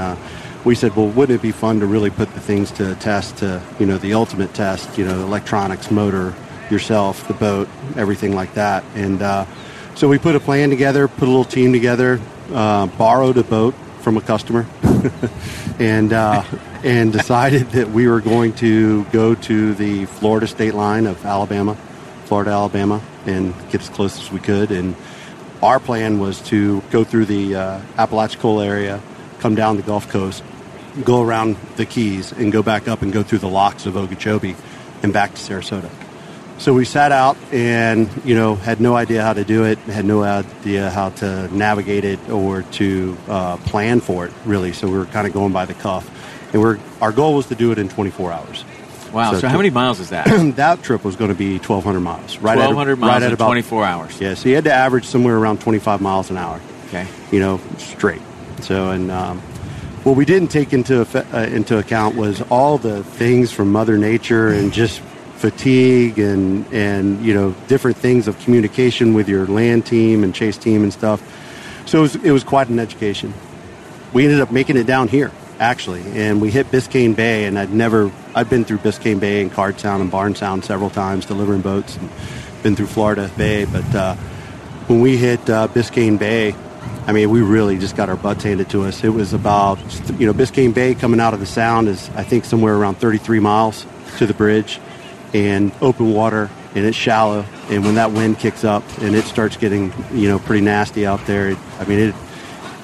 We 0.65 0.75
said, 0.75 0.97
well, 0.97 1.09
wouldn't 1.09 1.39
it 1.39 1.43
be 1.43 1.53
fun 1.53 1.81
to 1.81 1.87
really 1.87 2.11
put 2.11 2.33
the 2.33 2.41
things 2.41 2.71
to 2.73 2.95
test 2.95 3.39
to, 3.39 3.63
you 3.79 3.85
know, 3.85 3.99
the 3.99 4.15
ultimate 4.15 4.55
test, 4.55 4.97
you 4.97 5.05
know, 5.05 5.21
electronics, 5.21 5.91
motor, 5.91 6.35
yourself, 6.71 7.29
the 7.29 7.35
boat, 7.35 7.69
everything 7.97 8.35
like 8.35 8.55
that. 8.55 8.83
And 8.95 9.21
uh, 9.21 9.47
so 9.95 10.09
we 10.09 10.19
put 10.19 10.35
a 10.35 10.41
plan 10.41 10.71
together, 10.71 11.07
put 11.07 11.25
a 11.25 11.31
little 11.31 11.45
team 11.45 11.73
together, 11.73 12.21
uh, 12.53 12.87
borrowed 12.87 13.37
a 13.37 13.45
boat 13.45 13.75
from 14.01 14.17
a 14.17 14.21
customer, 14.21 14.67
and 15.79 16.13
uh, 16.13 16.45
and 16.83 17.13
decided 17.13 17.71
that 17.71 17.91
we 17.91 18.07
were 18.07 18.21
going 18.21 18.53
to 18.55 19.05
go 19.05 19.35
to 19.35 19.75
the 19.75 20.05
Florida 20.07 20.47
state 20.47 20.75
line 20.75 21.07
of 21.07 21.25
Alabama, 21.25 21.75
Florida, 22.27 22.51
Alabama, 22.51 23.01
and 23.27 23.55
get 23.71 23.81
as 23.81 23.89
close 23.89 24.19
as 24.21 24.31
we 24.31 24.41
could. 24.41 24.71
And 24.71 24.95
our 25.63 25.81
plan 25.81 26.19
was 26.19 26.43
to 26.49 26.83
go 26.91 27.05
through 27.05 27.27
the 27.27 27.55
uh, 27.55 27.81
Apalachicola 27.97 28.67
area, 28.67 29.01
come 29.41 29.55
down 29.55 29.77
the 29.77 29.83
Gulf 29.83 30.09
Coast, 30.09 30.43
go 31.03 31.23
around 31.23 31.57
the 31.77 31.87
Keys, 31.87 32.33
and 32.33 32.53
go 32.53 32.63
back 32.63 32.87
up 32.89 33.03
and 33.03 33.13
go 33.13 33.23
through 33.23 33.39
the 33.39 33.49
locks 33.49 33.87
of 33.87 33.97
Okeechobee 33.97 34.55
and 35.03 35.13
back 35.13 35.35
to 35.35 35.37
Sarasota. 35.41 35.91
So 36.59 36.73
we 36.73 36.85
sat 36.85 37.11
out 37.11 37.37
and, 37.53 38.09
you 38.25 38.37
know, 38.37 38.55
had 38.55 38.81
no 38.81 38.95
idea 38.95 39.23
how 39.23 39.33
to 39.33 39.45
do 39.45 39.65
it, 39.65 39.77
had 39.81 40.05
no 40.05 40.23
idea 40.23 40.89
how 40.89 41.11
to 41.11 41.49
navigate 41.55 42.05
it 42.05 42.31
or 42.31 42.63
to 42.63 43.17
uh, 43.29 43.57
plan 43.59 44.01
for 44.01 44.25
it, 44.27 44.33
really. 44.45 44.73
So 44.73 44.87
we 44.87 44.97
were 44.97 45.07
kind 45.07 45.27
of 45.27 45.33
going 45.33 45.53
by 45.53 45.67
the 45.67 45.75
cuff. 45.75 46.09
And 46.53 46.63
we're, 46.63 46.79
our 47.01 47.11
goal 47.11 47.35
was 47.35 47.47
to 47.47 47.57
do 47.57 47.73
it 47.73 47.79
in 47.79 47.89
24 47.89 48.31
hours. 48.33 48.65
Wow. 49.13 49.33
So, 49.33 49.41
So 49.41 49.49
how 49.49 49.57
many 49.57 49.71
miles 49.71 49.99
is 49.99 50.11
that? 50.11 50.27
that 50.57 50.83
trip 50.85 51.05
was 51.05 51.17
going 51.17 51.31
to 51.31 51.35
be 51.37 51.55
1,200 51.59 51.99
miles. 51.99 52.39
Right 52.39 52.53
at- 52.57 52.67
1,200 52.69 52.97
miles 53.01 53.11
right 53.11 53.23
at 53.23 53.27
in 53.29 53.33
about 53.35 53.47
24 53.47 53.85
hours. 53.85 54.21
Yeah, 54.21 54.35
so 54.35 54.49
you 54.49 54.55
had 54.55 54.65
to 54.65 54.73
average 54.73 55.07
somewhere 55.07 55.37
around 55.37 55.61
25 55.61 56.01
miles 56.01 56.31
an 56.31 56.37
hour 56.37 56.61
Okay. 56.87 57.07
you 57.33 57.41
know, 57.41 57.61
straight. 57.79 58.23
So, 58.63 58.91
and 58.91 59.11
um, 59.11 59.43
what 60.05 60.17
we 60.17 60.25
didn't 60.25 60.49
take 60.49 60.73
into 60.73 61.01
uh, 61.03 61.39
into 61.41 61.79
account 61.79 62.15
was 62.15 62.43
all 62.43 62.79
the 62.79 63.03
things 63.03 63.51
from 63.51 63.73
Mother 63.73 63.99
Nature 63.99 64.49
and 64.49 64.73
just 64.73 65.01
fatigue 65.37 66.19
and 66.19 66.73
and 66.73 67.25
you 67.25 67.35
know 67.35 67.55
different 67.67 67.97
things 67.97 68.29
of 68.29 68.39
communication 68.41 69.15
with 69.15 69.29
your 69.29 69.47
land 69.47 69.87
team 69.87 70.23
and 70.23 70.35
chase 70.35 70.57
team 70.57 70.83
and 70.83 70.93
stuff. 70.93 71.23
So 71.87 71.99
it 71.99 72.03
was, 72.03 72.17
it 72.17 72.31
was 72.31 72.45
quite 72.45 72.69
an 72.69 72.79
education. 72.79 73.35
We 74.13 74.25
ended 74.25 74.41
up 74.41 74.53
making 74.53 74.77
it 74.77 74.85
down 74.85 75.09
here 75.09 75.33
actually, 75.59 76.03
and 76.13 76.41
we 76.41 76.51
hit 76.51 76.71
Biscayne 76.71 77.17
Bay, 77.17 77.47
and 77.47 77.59
I'd 77.59 77.73
never 77.73 78.13
I've 78.35 78.51
been 78.51 78.65
through 78.65 78.79
Biscayne 78.79 79.21
Bay 79.21 79.41
and 79.41 79.51
Card 79.51 79.81
Sound 79.81 80.03
and 80.03 80.11
Barn 80.11 80.35
Sound 80.35 80.65
several 80.65 80.91
times 80.91 81.27
delivering 81.27 81.63
boats, 81.63 81.97
and 81.97 82.11
been 82.63 82.77
through 82.77 82.87
Florida 82.87 83.31
Bay, 83.37 83.65
but. 83.65 83.95
Uh, 83.95 84.17
when 84.87 85.01
we 85.01 85.17
hit 85.17 85.49
uh, 85.49 85.67
Biscayne 85.69 86.19
Bay, 86.19 86.55
I 87.07 87.13
mean, 87.13 87.29
we 87.31 87.43
really 87.43 87.79
just 87.79 87.97
got 87.97 88.09
our 88.09 88.17
butts 88.17 88.45
handed 88.45 88.71
to 88.71 88.85
us. 88.85 89.05
It 89.05 89.11
was 89.11 89.33
about, 89.35 89.79
you 90.19 90.27
know, 90.27 90.33
Biscayne 90.33 90.73
Bay 90.73 90.95
coming 90.95 91.21
out 91.21 91.35
of 91.35 91.41
the 91.41 91.47
sound 91.47 91.89
is, 91.89 92.09
I 92.11 92.25
think, 92.25 92.45
somewhere 92.47 92.75
around 92.75 92.95
33 92.97 93.41
miles 93.41 93.85
to 94.19 94.27
the 94.27 94.33
bridge 94.35 94.81
and 95.35 95.71
open 95.83 96.13
water 96.15 96.49
and 96.75 96.85
it's 96.87 96.97
shallow. 96.97 97.45
And 97.69 97.85
when 97.85 97.97
that 97.97 98.13
wind 98.13 98.39
kicks 98.39 98.65
up 98.65 98.83
and 99.03 99.15
it 99.15 99.25
starts 99.25 99.57
getting, 99.57 99.93
you 100.13 100.29
know, 100.29 100.39
pretty 100.39 100.65
nasty 100.65 101.07
out 101.07 101.25
there, 101.27 101.51
it, 101.51 101.59
I 101.79 101.85
mean, 101.85 101.99
it, 101.99 102.15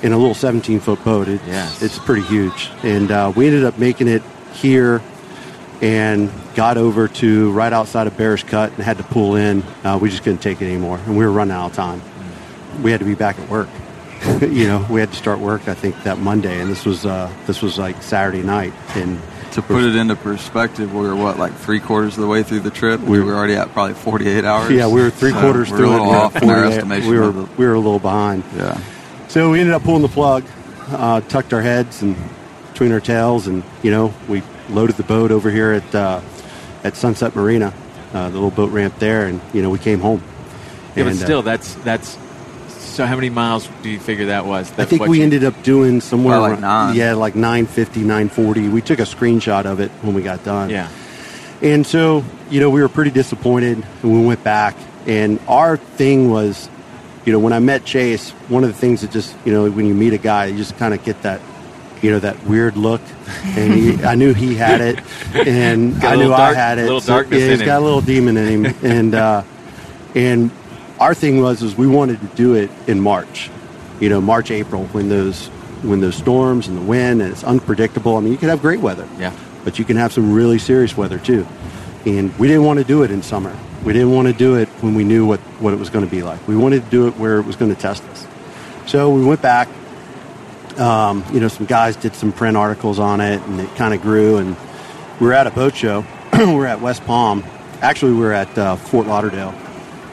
in 0.03 0.12
a 0.12 0.19
little 0.19 0.35
17 0.35 0.81
foot 0.81 1.03
boat, 1.05 1.29
it's, 1.29 1.45
Yes. 1.47 1.83
it's 1.83 1.99
pretty 1.99 2.23
huge. 2.23 2.71
And 2.83 3.11
uh, 3.11 3.33
we 3.35 3.47
ended 3.47 3.65
up 3.65 3.79
making 3.79 4.09
it 4.09 4.23
here 4.53 5.03
and 5.81 6.31
got 6.55 6.77
over 6.77 7.09
to 7.09 7.50
right 7.53 7.73
outside 7.73 8.07
of 8.07 8.17
Bears 8.19 8.43
Cut 8.43 8.71
and 8.73 8.83
had 8.83 8.99
to 8.99 9.05
pull 9.05 9.37
in. 9.37 9.62
Uh, 9.83 9.99
we 10.00 10.11
just 10.11 10.23
couldn't 10.23 10.43
take 10.43 10.61
it 10.61 10.67
anymore, 10.67 10.99
and 11.07 11.17
we 11.17 11.25
were 11.25 11.33
running 11.33 11.53
out 11.53 11.71
of 11.71 11.73
time. 11.75 12.03
We 12.83 12.91
had 12.91 13.00
to 13.00 13.07
be 13.07 13.15
back 13.15 13.39
at 13.39 13.49
work. 13.49 13.69
you 14.41 14.67
know, 14.67 14.87
we 14.91 15.00
had 15.00 15.11
to 15.11 15.17
start 15.17 15.39
work. 15.39 15.69
I 15.69 15.75
think 15.75 16.03
that 16.05 16.19
Monday, 16.19 16.61
and 16.61 16.71
this 16.71 16.85
was 16.85 17.07
uh, 17.07 17.31
this 17.47 17.62
was 17.62 17.79
like 17.79 18.03
Saturday 18.03 18.43
night, 18.43 18.73
and 18.95 19.19
To 19.53 19.62
put 19.62 19.83
it 19.85 19.97
into 19.97 20.15
perspective, 20.17 20.93
we 20.95 21.00
were 21.00 21.17
what, 21.17 21.39
like 21.39 21.55
three 21.55 21.81
quarters 21.81 22.17
of 22.17 22.21
the 22.23 22.29
way 22.29 22.43
through 22.43 22.61
the 22.61 22.71
trip. 22.71 23.00
We 23.00 23.21
were 23.21 23.35
already 23.35 23.55
at 23.55 23.73
probably 23.73 23.95
48 23.95 24.45
hours. 24.45 24.71
yeah, 24.71 24.87
we 24.89 25.00
were 25.03 25.11
three 25.11 25.33
So 25.33 25.41
quarters 25.41 25.71
we're 25.71 25.77
through 25.79 25.91
a 25.91 25.93
little 25.93 26.12
it. 26.12 26.17
off 26.17 26.37
in 26.43 26.50
our 26.50 26.65
estimation. 26.67 27.11
We 27.11 27.19
were 27.19 27.33
the, 27.33 27.49
we 27.57 27.67
were 27.67 27.75
a 27.75 27.79
little 27.81 27.99
behind. 27.99 28.45
yeah. 28.57 28.79
So 29.29 29.50
we 29.53 29.61
ended 29.61 29.75
up 29.75 29.83
pulling 29.85 30.03
the 30.03 30.09
plug, 30.09 30.45
uh, 30.89 31.21
tucked 31.23 31.53
our 31.55 31.62
heads 31.62 32.03
and 32.03 32.17
between 32.73 32.93
our 32.93 33.00
tails, 33.00 33.47
and 33.47 33.62
you 33.83 33.91
know 33.91 34.12
we 34.29 34.43
loaded 34.69 34.97
the 34.97 35.03
boat 35.05 35.31
over 35.31 35.50
here 35.50 35.73
at 35.73 35.95
uh, 35.95 36.21
at 36.85 36.95
Sunset 36.97 37.35
Marina, 37.35 37.73
uh, 38.12 38.29
the 38.29 38.35
little 38.35 38.50
boat 38.50 38.71
ramp 38.71 38.99
there, 38.99 39.27
and 39.27 39.41
you 39.55 39.62
know 39.62 39.71
we 39.71 39.79
came 39.79 40.00
home. 40.00 40.23
Yeah, 40.95 41.05
but 41.05 41.12
And, 41.12 41.23
uh, 41.23 41.25
still, 41.25 41.43
that's 41.43 41.75
that's. 41.77 42.19
So 42.90 43.06
how 43.06 43.14
many 43.16 43.30
miles 43.30 43.68
do 43.82 43.88
you 43.88 43.99
figure 44.00 44.26
that 44.26 44.44
was? 44.47 44.70
I 44.78 44.85
think 44.85 45.06
we 45.06 45.18
you- 45.18 45.25
ended 45.25 45.44
up 45.44 45.62
doing 45.62 46.00
somewhere 46.00 46.35
Probably 46.37 46.50
like 46.56 46.62
around- 46.62 46.87
nine. 46.88 46.97
yeah, 46.97 47.14
like 47.14 47.35
950, 47.37 48.00
940. 48.00 48.68
We 48.68 48.82
took 48.82 48.99
a 48.99 49.02
screenshot 49.04 49.64
of 49.64 49.80
it 49.80 49.90
when 50.02 50.14
we 50.14 50.23
got 50.23 50.44
done. 50.44 50.70
Yeah. 50.70 50.88
And 51.62 51.87
so, 51.87 52.25
you 52.50 52.61
know, 52.61 52.68
we 52.70 52.80
were 52.82 52.88
pretty 52.88 53.11
disappointed 53.11 53.85
and 54.02 54.12
we 54.20 54.26
went 54.26 54.42
back. 54.42 54.76
And 55.06 55.38
our 55.49 55.76
thing 55.76 56.30
was, 56.30 56.68
you 57.25 57.32
know, 57.32 57.38
when 57.38 57.52
I 57.52 57.59
met 57.59 57.85
Chase, 57.85 58.30
one 58.49 58.64
of 58.64 58.70
the 58.73 58.76
things 58.78 59.02
that 59.02 59.11
just, 59.11 59.35
you 59.44 59.52
know, 59.52 59.70
when 59.70 59.87
you 59.87 59.94
meet 59.94 60.12
a 60.12 60.18
guy, 60.18 60.47
you 60.47 60.56
just 60.56 60.76
kind 60.78 60.92
of 60.94 61.02
get 61.04 61.23
that, 61.23 61.40
you 62.02 62.11
know, 62.11 62.18
that 62.18 62.44
weird 62.44 62.76
look. 62.76 63.00
And 63.44 63.73
he, 63.75 64.04
I 64.04 64.14
knew 64.14 64.35
he 64.35 64.54
had 64.54 64.80
it. 64.80 64.99
And 65.35 66.02
I 66.02 66.12
knew 66.16 66.23
little 66.23 66.35
I 66.35 66.54
had 66.54 66.78
it. 66.78 66.82
little 66.85 67.00
So, 67.00 67.12
darkness 67.14 67.38
yeah, 67.40 67.44
in 67.47 67.50
he's 67.52 67.61
him. 67.61 67.66
got 67.66 67.80
a 67.80 67.85
little 67.85 68.00
demon 68.00 68.37
in 68.37 68.64
him. 68.64 68.75
and, 68.82 69.14
uh, 69.14 69.42
and 70.14 70.50
our 71.00 71.14
thing 71.14 71.40
was, 71.40 71.62
is 71.62 71.76
we 71.76 71.87
wanted 71.87 72.21
to 72.21 72.26
do 72.37 72.54
it 72.54 72.71
in 72.87 73.00
March, 73.00 73.50
you 74.00 74.09
know, 74.09 74.21
March, 74.21 74.50
April, 74.50 74.85
when 74.88 75.09
those, 75.09 75.49
when 75.83 76.00
those 76.00 76.14
storms 76.14 76.69
and 76.69 76.76
the 76.76 76.83
wind 76.83 77.23
and 77.23 77.33
it's 77.33 77.42
unpredictable. 77.42 78.16
I 78.16 78.21
mean, 78.21 78.33
you 78.33 78.38
could 78.38 78.50
have 78.50 78.61
great 78.61 78.80
weather 78.80 79.09
Yeah. 79.19 79.33
but 79.64 79.78
you 79.78 79.85
can 79.85 79.97
have 79.97 80.12
some 80.12 80.33
really 80.33 80.59
serious 80.59 80.97
weather 80.97 81.19
too. 81.19 81.47
And 82.07 82.37
we 82.38 82.49
didn't 82.49 82.64
want 82.64 82.78
to 82.78 82.85
do 82.85 83.02
it 83.02 83.11
in 83.11 83.23
summer. 83.23 83.57
We 83.85 83.92
didn't 83.95 84.11
want 84.12 84.28
to 84.28 84.35
do 84.35 84.57
it 84.57 84.69
when 84.83 84.95
we 84.95 85.04
knew 85.04 85.26
what, 85.26 85.40
what 85.59 85.73
it 85.73 85.78
was 85.78 85.88
going 85.90 86.04
to 86.04 86.11
be 86.11 86.23
like. 86.23 86.47
We 86.47 86.57
wanted 86.57 86.85
to 86.85 86.90
do 86.90 87.07
it 87.09 87.16
where 87.16 87.38
it 87.38 87.47
was 87.47 87.57
going 87.57 87.75
to 87.75 87.80
test 87.80 88.02
us. 88.04 88.26
So 88.87 89.11
we 89.11 89.25
went 89.25 89.40
back. 89.42 89.69
Um, 90.78 91.25
you 91.33 91.40
know, 91.40 91.49
some 91.49 91.66
guys 91.66 91.97
did 91.97 92.14
some 92.14 92.33
print 92.33 92.57
articles 92.57 92.99
on 92.99 93.21
it, 93.21 93.40
and 93.42 93.61
it 93.61 93.75
kind 93.76 93.92
of 93.92 94.00
grew. 94.00 94.37
And 94.38 94.57
we 95.19 95.26
were 95.26 95.33
at 95.33 95.47
a 95.47 95.50
boat 95.50 95.75
show. 95.75 96.04
we 96.33 96.45
were 96.54 96.66
at 96.66 96.80
West 96.80 97.04
Palm. 97.04 97.45
Actually, 97.83 98.12
we 98.12 98.21
were 98.21 98.33
at 98.33 98.57
uh, 98.59 98.76
Fort 98.76 99.07
Lauderdale. 99.07 99.52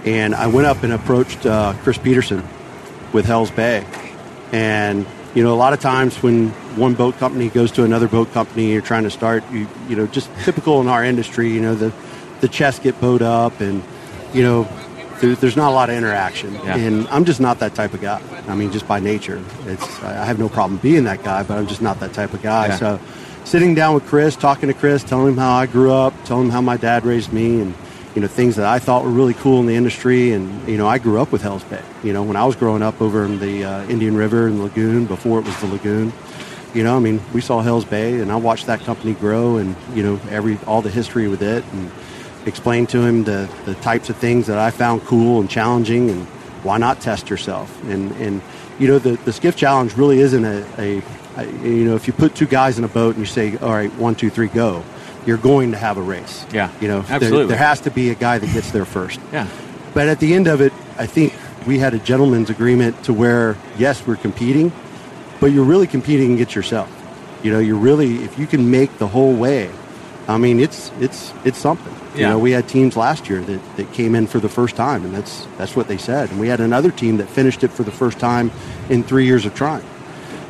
And 0.07 0.33
I 0.33 0.47
went 0.47 0.67
up 0.67 0.83
and 0.83 0.93
approached 0.93 1.45
uh, 1.45 1.73
Chris 1.83 1.97
Peterson 1.97 2.41
with 3.11 3.25
Hell's 3.25 3.51
Bay. 3.51 3.85
And, 4.53 5.05
you 5.35 5.43
know, 5.43 5.53
a 5.53 5.59
lot 5.59 5.73
of 5.73 5.81
times 5.81 6.23
when 6.23 6.49
one 6.77 6.93
boat 6.93 7.17
company 7.17 7.49
goes 7.49 7.73
to 7.73 7.83
another 7.83 8.07
boat 8.07 8.31
company, 8.31 8.71
you're 8.71 8.81
trying 8.81 9.03
to 9.03 9.11
start, 9.11 9.43
you, 9.51 9.67
you 9.89 9.97
know, 9.97 10.07
just 10.07 10.29
typical 10.45 10.79
in 10.79 10.87
our 10.87 11.03
industry, 11.03 11.51
you 11.51 11.59
know, 11.59 11.75
the, 11.75 11.91
the 12.39 12.47
chests 12.47 12.79
get 12.79 13.01
bowed 13.01 13.21
up 13.21 13.59
and, 13.59 13.83
you 14.33 14.43
know, 14.43 14.63
there, 15.19 15.35
there's 15.35 15.57
not 15.57 15.71
a 15.71 15.75
lot 15.75 15.89
of 15.89 15.97
interaction. 15.97 16.53
Yeah. 16.53 16.77
And 16.77 17.05
I'm 17.09 17.25
just 17.25 17.41
not 17.41 17.59
that 17.59 17.75
type 17.75 17.93
of 17.93 17.99
guy. 17.99 18.21
I 18.47 18.55
mean, 18.55 18.71
just 18.71 18.87
by 18.87 19.01
nature. 19.01 19.43
It's, 19.65 20.03
I 20.03 20.23
have 20.23 20.39
no 20.39 20.47
problem 20.47 20.79
being 20.79 21.03
that 21.03 21.21
guy, 21.21 21.43
but 21.43 21.57
I'm 21.57 21.67
just 21.67 21.81
not 21.81 21.99
that 21.99 22.13
type 22.13 22.33
of 22.33 22.41
guy. 22.41 22.67
Yeah. 22.67 22.77
So 22.77 22.99
sitting 23.43 23.75
down 23.75 23.93
with 23.93 24.05
Chris, 24.05 24.37
talking 24.37 24.67
to 24.67 24.73
Chris, 24.73 25.03
telling 25.03 25.33
him 25.33 25.37
how 25.37 25.53
I 25.53 25.65
grew 25.65 25.91
up, 25.91 26.13
telling 26.23 26.45
him 26.45 26.51
how 26.51 26.61
my 26.61 26.77
dad 26.77 27.03
raised 27.03 27.33
me 27.33 27.59
and, 27.59 27.73
you 28.15 28.21
know, 28.21 28.27
things 28.27 28.55
that 28.55 28.65
I 28.65 28.79
thought 28.79 29.03
were 29.03 29.09
really 29.09 29.33
cool 29.35 29.59
in 29.59 29.65
the 29.65 29.75
industry. 29.75 30.31
And, 30.31 30.67
you 30.67 30.77
know, 30.77 30.87
I 30.87 30.97
grew 30.97 31.21
up 31.21 31.31
with 31.31 31.41
Hell's 31.41 31.63
Bay. 31.63 31.83
You 32.03 32.13
know, 32.13 32.23
when 32.23 32.35
I 32.35 32.45
was 32.45 32.55
growing 32.55 32.81
up 32.81 33.01
over 33.01 33.25
in 33.25 33.39
the 33.39 33.63
uh, 33.63 33.87
Indian 33.87 34.15
River 34.15 34.47
and 34.47 34.63
Lagoon, 34.63 35.05
before 35.05 35.39
it 35.39 35.45
was 35.45 35.59
the 35.61 35.67
Lagoon, 35.67 36.11
you 36.73 36.83
know, 36.83 36.95
I 36.95 36.99
mean, 36.99 37.21
we 37.33 37.41
saw 37.41 37.61
Hell's 37.61 37.85
Bay 37.85 38.19
and 38.19 38.31
I 38.31 38.35
watched 38.35 38.67
that 38.67 38.81
company 38.81 39.13
grow 39.13 39.57
and, 39.57 39.75
you 39.93 40.03
know, 40.03 40.19
every, 40.29 40.57
all 40.67 40.81
the 40.81 40.89
history 40.89 41.27
with 41.27 41.41
it 41.41 41.63
and 41.73 41.91
explained 42.45 42.89
to 42.89 43.01
him 43.01 43.23
the, 43.23 43.49
the 43.65 43.75
types 43.75 44.09
of 44.09 44.17
things 44.17 44.47
that 44.47 44.57
I 44.57 44.71
found 44.71 45.01
cool 45.03 45.39
and 45.39 45.49
challenging 45.49 46.09
and 46.09 46.25
why 46.63 46.77
not 46.77 47.01
test 47.01 47.29
yourself. 47.29 47.83
And, 47.85 48.11
and 48.13 48.41
you 48.79 48.87
know, 48.87 48.99
the, 48.99 49.11
the 49.25 49.33
skiff 49.33 49.55
challenge 49.55 49.95
really 49.95 50.19
isn't 50.19 50.45
a, 50.45 50.65
a, 50.77 51.01
a, 51.37 51.45
you 51.63 51.85
know, 51.85 51.95
if 51.95 52.07
you 52.07 52.13
put 52.13 52.35
two 52.35 52.45
guys 52.45 52.77
in 52.77 52.83
a 52.83 52.87
boat 52.87 53.15
and 53.15 53.19
you 53.19 53.25
say, 53.25 53.57
all 53.57 53.73
right, 53.73 53.93
one, 53.95 54.15
two, 54.15 54.29
three, 54.29 54.47
go, 54.47 54.83
you're 55.27 55.37
going 55.37 55.71
to 55.71 55.77
have 55.77 55.97
a 55.97 56.01
race. 56.01 56.45
Yeah, 56.51 56.71
You 56.81 56.87
know, 56.87 57.01
there- 57.01 57.15
absolutely. 57.17 57.45
there 57.47 57.57
has 57.57 57.81
to 57.81 57.91
be 57.91 58.09
a 58.09 58.15
guy 58.15 58.39
that 58.39 58.51
gets 58.53 58.71
there 58.71 58.85
first. 58.85 59.19
Yeah. 59.31 59.45
But 59.93 60.07
at 60.07 60.19
the 60.19 60.33
end 60.33 60.47
of 60.47 60.61
it, 60.61 60.73
I 60.97 61.05
think 61.05 61.33
we 61.67 61.77
had 61.79 61.93
a 61.93 61.99
gentleman's 61.99 62.49
agreement 62.49 63.03
to 63.03 63.13
where, 63.13 63.55
yes, 63.77 64.05
we're 64.07 64.15
competing, 64.15 64.71
but 65.39 65.47
you're 65.47 65.65
really 65.65 65.85
competing 65.87 66.33
against 66.33 66.55
yourself. 66.55 66.89
You 67.43 67.51
know, 67.51 67.59
you're 67.59 67.77
really, 67.77 68.23
if 68.23 68.39
you 68.39 68.47
can 68.47 68.71
make 68.71 68.97
the 68.97 69.07
whole 69.07 69.33
way, 69.35 69.69
I 70.27 70.37
mean, 70.37 70.59
it's 70.59 70.91
it's 70.99 71.31
it's 71.45 71.57
something. 71.57 71.93
Yeah. 72.13 72.19
You 72.21 72.27
know, 72.33 72.39
we 72.39 72.51
had 72.51 72.67
teams 72.67 72.97
last 72.97 73.29
year 73.29 73.41
that, 73.41 73.61
that 73.77 73.93
came 73.93 74.13
in 74.13 74.27
for 74.27 74.39
the 74.39 74.49
first 74.49 74.75
time, 74.75 75.05
and 75.05 75.13
that's 75.15 75.47
that's 75.57 75.73
what 75.75 75.87
they 75.87 75.97
said. 75.97 76.29
And 76.31 76.39
we 76.39 76.49
had 76.49 76.59
another 76.59 76.91
team 76.91 77.17
that 77.17 77.29
finished 77.29 77.63
it 77.63 77.69
for 77.71 77.83
the 77.83 77.91
first 77.91 78.19
time 78.19 78.51
in 78.89 79.03
three 79.03 79.25
years 79.25 79.45
of 79.45 79.53
trying. 79.55 79.85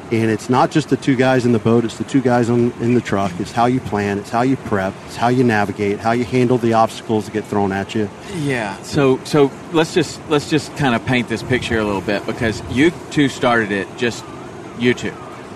And 0.09 0.31
it's 0.31 0.49
not 0.49 0.71
just 0.71 0.87
the 0.89 0.95
two 0.95 1.17
guys 1.17 1.45
in 1.45 1.51
the 1.51 1.59
boat; 1.59 1.83
it's 1.83 1.97
the 1.97 2.05
two 2.05 2.21
guys 2.21 2.49
on, 2.49 2.71
in 2.81 2.93
the 2.93 3.01
truck. 3.01 3.31
It's 3.39 3.51
how 3.51 3.65
you 3.65 3.81
plan, 3.81 4.17
it's 4.19 4.29
how 4.29 4.41
you 4.41 4.55
prep, 4.55 4.93
it's 5.05 5.17
how 5.17 5.27
you 5.27 5.43
navigate, 5.43 5.99
how 5.99 6.11
you 6.11 6.23
handle 6.23 6.57
the 6.57 6.73
obstacles 6.73 7.25
that 7.25 7.33
get 7.33 7.43
thrown 7.43 7.73
at 7.73 7.93
you. 7.93 8.09
Yeah. 8.35 8.81
So 8.83 9.19
so 9.25 9.51
let's 9.73 9.93
just 9.93 10.21
let's 10.29 10.49
just 10.49 10.75
kind 10.77 10.95
of 10.95 11.05
paint 11.05 11.27
this 11.27 11.43
picture 11.43 11.77
a 11.77 11.83
little 11.83 12.01
bit 12.01 12.25
because 12.25 12.61
you 12.71 12.91
two 13.11 13.27
started 13.27 13.71
it 13.71 13.87
just 13.97 14.23
you 14.79 14.93
two, 14.93 15.13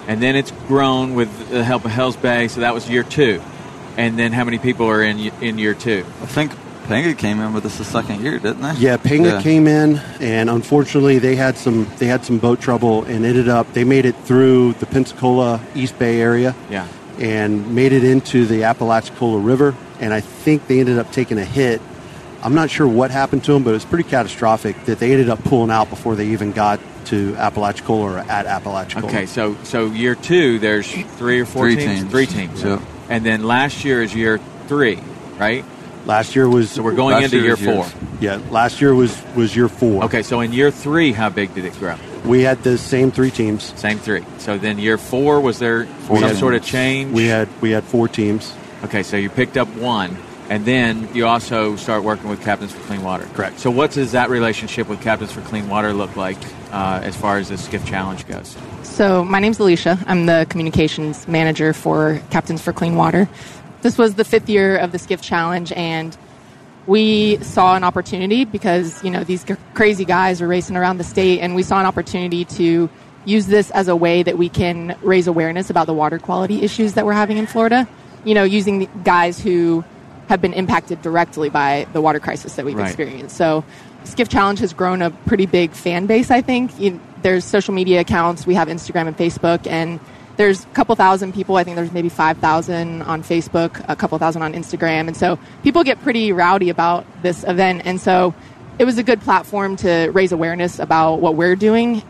and 0.08 0.22
then 0.22 0.36
it's 0.36 0.52
grown 0.68 1.14
with 1.14 1.50
the 1.50 1.64
help 1.64 1.86
of 1.86 1.92
Hell's 1.92 2.18
Bay. 2.18 2.50
So 2.50 2.60
that 2.60 2.74
was 2.74 2.90
year 2.90 3.04
two, 3.04 3.42
and 3.96 4.20
then 4.20 4.34
how 4.34 4.44
many 4.44 4.58
people 4.58 4.88
are 4.88 5.02
in 5.02 5.18
in 5.42 5.60
year 5.60 5.74
two? 5.76 6.06
I 6.22 6.26
think 6.26 6.52
Panga 6.92 7.14
came 7.18 7.40
in 7.40 7.54
with 7.54 7.66
us 7.66 7.78
the 7.78 7.86
second 7.86 8.22
year, 8.22 8.38
didn't 8.38 8.62
they? 8.62 8.74
Yeah, 8.74 8.98
Panga 8.98 9.42
came 9.42 9.68
in, 9.68 9.98
and 10.20 10.50
unfortunately, 10.50 11.20
they 11.20 11.36
had 11.36 11.58
some 11.58 11.88
they 11.98 12.08
had 12.08 12.26
some 12.26 12.38
boat 12.38 12.60
trouble, 12.60 13.04
and 13.06 13.26
ended 13.26 13.48
up 13.48 13.72
they 13.74 13.84
made 13.84 14.06
it 14.06 14.16
through 14.16 14.74
the 14.74 14.86
Pensacola 14.86 15.62
East 15.74 15.98
Bay 15.98 16.20
area. 16.20 16.56
Yeah. 16.70 16.88
And 17.20 17.76
made 17.76 17.94
it 17.94 18.04
into 18.04 18.46
the 18.46 18.64
Apalachicola 18.64 19.40
River, 19.40 19.76
and 20.00 20.14
I 20.14 20.22
think 20.22 20.68
they 20.68 20.80
ended 20.80 20.98
up 20.98 21.12
taking 21.12 21.38
a 21.38 21.46
hit. 21.46 21.82
I'm 22.44 22.56
not 22.56 22.72
sure 22.72 22.88
what 22.88 23.12
happened 23.12 23.44
to 23.44 23.54
them, 23.54 23.64
but 23.64 23.70
it 23.70 23.74
was 23.74 23.86
pretty 23.86 24.10
catastrophic 24.10 24.86
that 24.86 24.98
they 24.98 25.12
ended 25.12 25.30
up 25.30 25.44
pulling 25.44 25.70
out 25.70 25.90
before 25.92 26.16
they 26.16 26.28
even 26.30 26.52
got 26.52 26.80
to 27.06 27.36
Apalachicola 27.36 28.02
or 28.02 28.18
at 28.18 28.48
Apalachicola. 28.48 29.08
Okay, 29.08 29.26
so 29.28 29.56
so 29.64 29.86
year 29.88 30.16
two, 30.16 30.58
there's 30.60 30.92
three 30.92 31.40
or 31.40 31.46
four 31.46 31.66
Three 31.66 31.76
teams? 31.76 32.00
teams. 32.00 32.12
Three 32.12 32.26
teams. 32.26 32.64
Yep. 32.64 32.82
And 33.10 33.26
then 33.26 33.44
last 33.44 33.86
year 33.86 34.02
is 34.02 34.16
year 34.16 34.40
three, 34.68 35.00
right? 35.38 35.64
Last 36.06 36.36
year 36.36 36.50
was 36.50 36.72
So 36.72 36.82
we're 36.84 36.94
going 36.96 37.24
into 37.24 37.38
year 37.38 37.46
year 37.46 37.52
was 37.56 37.62
yours. 37.62 37.92
four. 37.92 38.08
yeah. 38.22 38.40
Last 38.50 38.82
year 38.82 38.94
was 38.96 39.22
was 39.36 39.56
year 39.56 39.68
four. 39.70 40.04
Okay, 40.06 40.24
so 40.24 40.40
in 40.42 40.52
year 40.54 40.72
three, 40.72 41.12
how 41.12 41.30
big 41.30 41.54
did 41.54 41.66
it 41.66 41.74
grow? 41.80 41.96
we 42.26 42.42
had 42.44 42.62
the 42.64 42.78
same 42.78 43.10
three 43.12 43.32
teams. 43.32 43.74
Same 43.80 43.98
three. 43.98 44.24
So 44.38 44.58
then 44.58 44.78
year 44.78 44.98
four, 45.00 45.42
was 45.42 45.58
there 45.60 45.86
Four 45.86 46.20
some 46.20 46.30
teams. 46.30 46.40
sort 46.40 46.54
of 46.56 46.64
change? 46.64 47.12
We 47.14 47.26
had 47.28 47.48
we 47.62 47.72
had 47.72 47.84
four 47.84 48.08
teams. 48.08 48.54
Okay, 48.84 49.04
so 49.04 49.16
you 49.18 49.30
picked 49.30 49.58
up 49.58 49.68
one, 49.76 50.18
and 50.50 50.66
then 50.66 51.08
you 51.14 51.28
also 51.28 51.76
start 51.76 52.04
working 52.04 52.30
with 52.30 52.42
Captains 52.44 52.72
for 52.72 52.80
Clean 52.88 53.02
Water. 53.04 53.28
Correct. 53.34 53.60
So 53.60 53.70
what 53.72 53.92
does 53.92 54.12
that 54.14 54.30
relationship 54.30 54.88
with 54.88 55.02
Captains 55.02 55.32
for 55.32 55.42
Clean 55.42 55.68
Water 55.70 55.94
look 55.94 56.16
like 56.16 56.38
uh, 56.72 57.00
as 57.04 57.16
far 57.16 57.38
as 57.38 57.50
the 57.50 57.58
Skiff 57.58 57.86
Challenge 57.86 58.26
goes? 58.28 58.56
So, 58.84 59.24
my 59.24 59.40
name's 59.40 59.58
Alicia. 59.60 59.98
I'm 60.08 60.26
the 60.26 60.46
communications 60.50 61.28
manager 61.28 61.74
for 61.74 62.20
Captains 62.32 62.62
for 62.62 62.74
Clean 62.74 62.96
Water. 62.96 63.30
This 63.82 63.98
was 63.98 64.16
the 64.16 64.24
fifth 64.24 64.50
year 64.50 64.78
of 64.78 64.92
the 64.92 65.00
Skiff 65.00 65.22
Challenge, 65.22 65.72
and 65.74 66.16
we 66.88 67.38
saw 67.38 67.76
an 67.76 67.84
opportunity 67.84 68.46
because, 68.46 69.04
you 69.04 69.10
know, 69.10 69.24
these 69.24 69.42
c- 69.42 69.56
crazy 69.74 70.06
guys 70.06 70.42
are 70.42 70.48
racing 70.48 70.76
around 70.78 70.98
the 70.98 71.04
state, 71.04 71.40
and 71.40 71.56
we 71.56 71.64
saw 71.64 71.80
an 71.80 71.86
opportunity 71.86 72.46
to 72.46 72.90
use 73.26 73.46
this 73.48 73.70
as 73.72 73.88
a 73.88 73.96
way 73.96 74.24
that 74.24 74.38
we 74.38 74.50
can 74.50 74.96
raise 75.02 75.28
awareness 75.28 75.70
about 75.70 75.86
the 75.88 75.94
water 75.94 76.18
quality 76.20 76.64
issues 76.64 76.94
that 76.94 77.06
we're 77.06 77.14
having 77.14 77.38
in 77.38 77.46
Florida. 77.46 77.88
You 78.24 78.34
know, 78.36 78.44
using 78.44 78.80
the 78.80 78.90
guys 79.04 79.40
who 79.40 79.84
have 80.28 80.42
been 80.42 80.54
impacted 80.54 81.02
directly 81.02 81.50
by 81.50 81.86
the 81.94 82.02
water 82.02 82.20
crisis 82.20 82.56
that 82.56 82.66
we've 82.66 82.76
Right. 82.78 82.88
experienced. 82.88 83.36
So, 83.36 83.64
Skiff 84.04 84.30
Challenge 84.30 84.60
has 84.60 84.74
grown 84.74 85.02
a 85.04 85.12
pretty 85.12 85.46
big 85.46 85.72
fan 85.72 86.06
base, 86.08 86.32
I 86.32 86.42
think. 86.42 86.80
You, 86.80 87.00
there's 87.22 87.46
social 87.46 87.74
media 87.74 88.00
accounts. 88.02 88.48
We 88.48 88.56
have 88.56 88.68
Instagram 88.68 89.08
and 89.08 89.18
Facebook, 89.18 89.68
and 89.68 90.00
there's 90.42 90.64
a 90.64 90.68
couple 90.70 90.96
thousand 90.96 91.34
people. 91.34 91.56
I 91.56 91.64
think 91.64 91.76
there's 91.76 91.92
maybe 91.92 92.10
5,000 92.10 93.04
on 93.04 93.22
Facebook, 93.22 93.86
a 93.88 93.96
couple 93.96 94.18
thousand 94.18 94.42
on 94.42 94.54
Instagram. 94.54 95.08
And 95.08 95.16
so 95.16 95.38
people 95.62 95.84
get 95.84 96.02
pretty 96.02 96.32
rowdy 96.32 96.70
about 96.70 97.06
this 97.22 97.44
event. 97.44 97.84
And 97.86 98.02
so 98.02 98.34
it 98.80 98.86
was 98.86 98.98
a 98.98 99.04
good 99.04 99.22
platform 99.22 99.76
to 99.78 100.10
raise 100.10 100.32
awareness 100.32 100.80
about 100.80 101.18
what 101.22 101.36
we're 101.36 101.56
doing. 101.56 102.02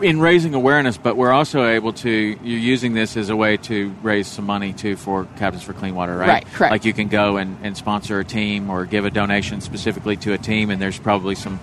in 0.00 0.20
raising 0.20 0.54
awareness, 0.54 0.96
but 0.96 1.16
we're 1.16 1.32
also 1.32 1.66
able 1.66 1.92
to 1.92 2.10
you're 2.10 2.58
using 2.58 2.94
this 2.94 3.16
as 3.16 3.28
a 3.28 3.36
way 3.36 3.56
to 3.58 3.94
raise 4.02 4.26
some 4.26 4.46
money 4.46 4.72
too 4.72 4.96
for 4.96 5.26
Captains 5.36 5.64
for 5.64 5.74
Clean 5.74 5.94
Water, 5.94 6.16
right? 6.16 6.28
Right, 6.28 6.46
correct. 6.54 6.70
Like 6.70 6.84
you 6.86 6.94
can 6.94 7.08
go 7.08 7.36
and, 7.36 7.58
and 7.62 7.76
sponsor 7.76 8.20
a 8.20 8.24
team 8.24 8.70
or 8.70 8.86
give 8.86 9.04
a 9.04 9.10
donation 9.10 9.60
specifically 9.60 10.16
to 10.18 10.32
a 10.32 10.38
team, 10.38 10.70
and 10.70 10.80
there's 10.80 10.98
probably 10.98 11.34
some 11.34 11.58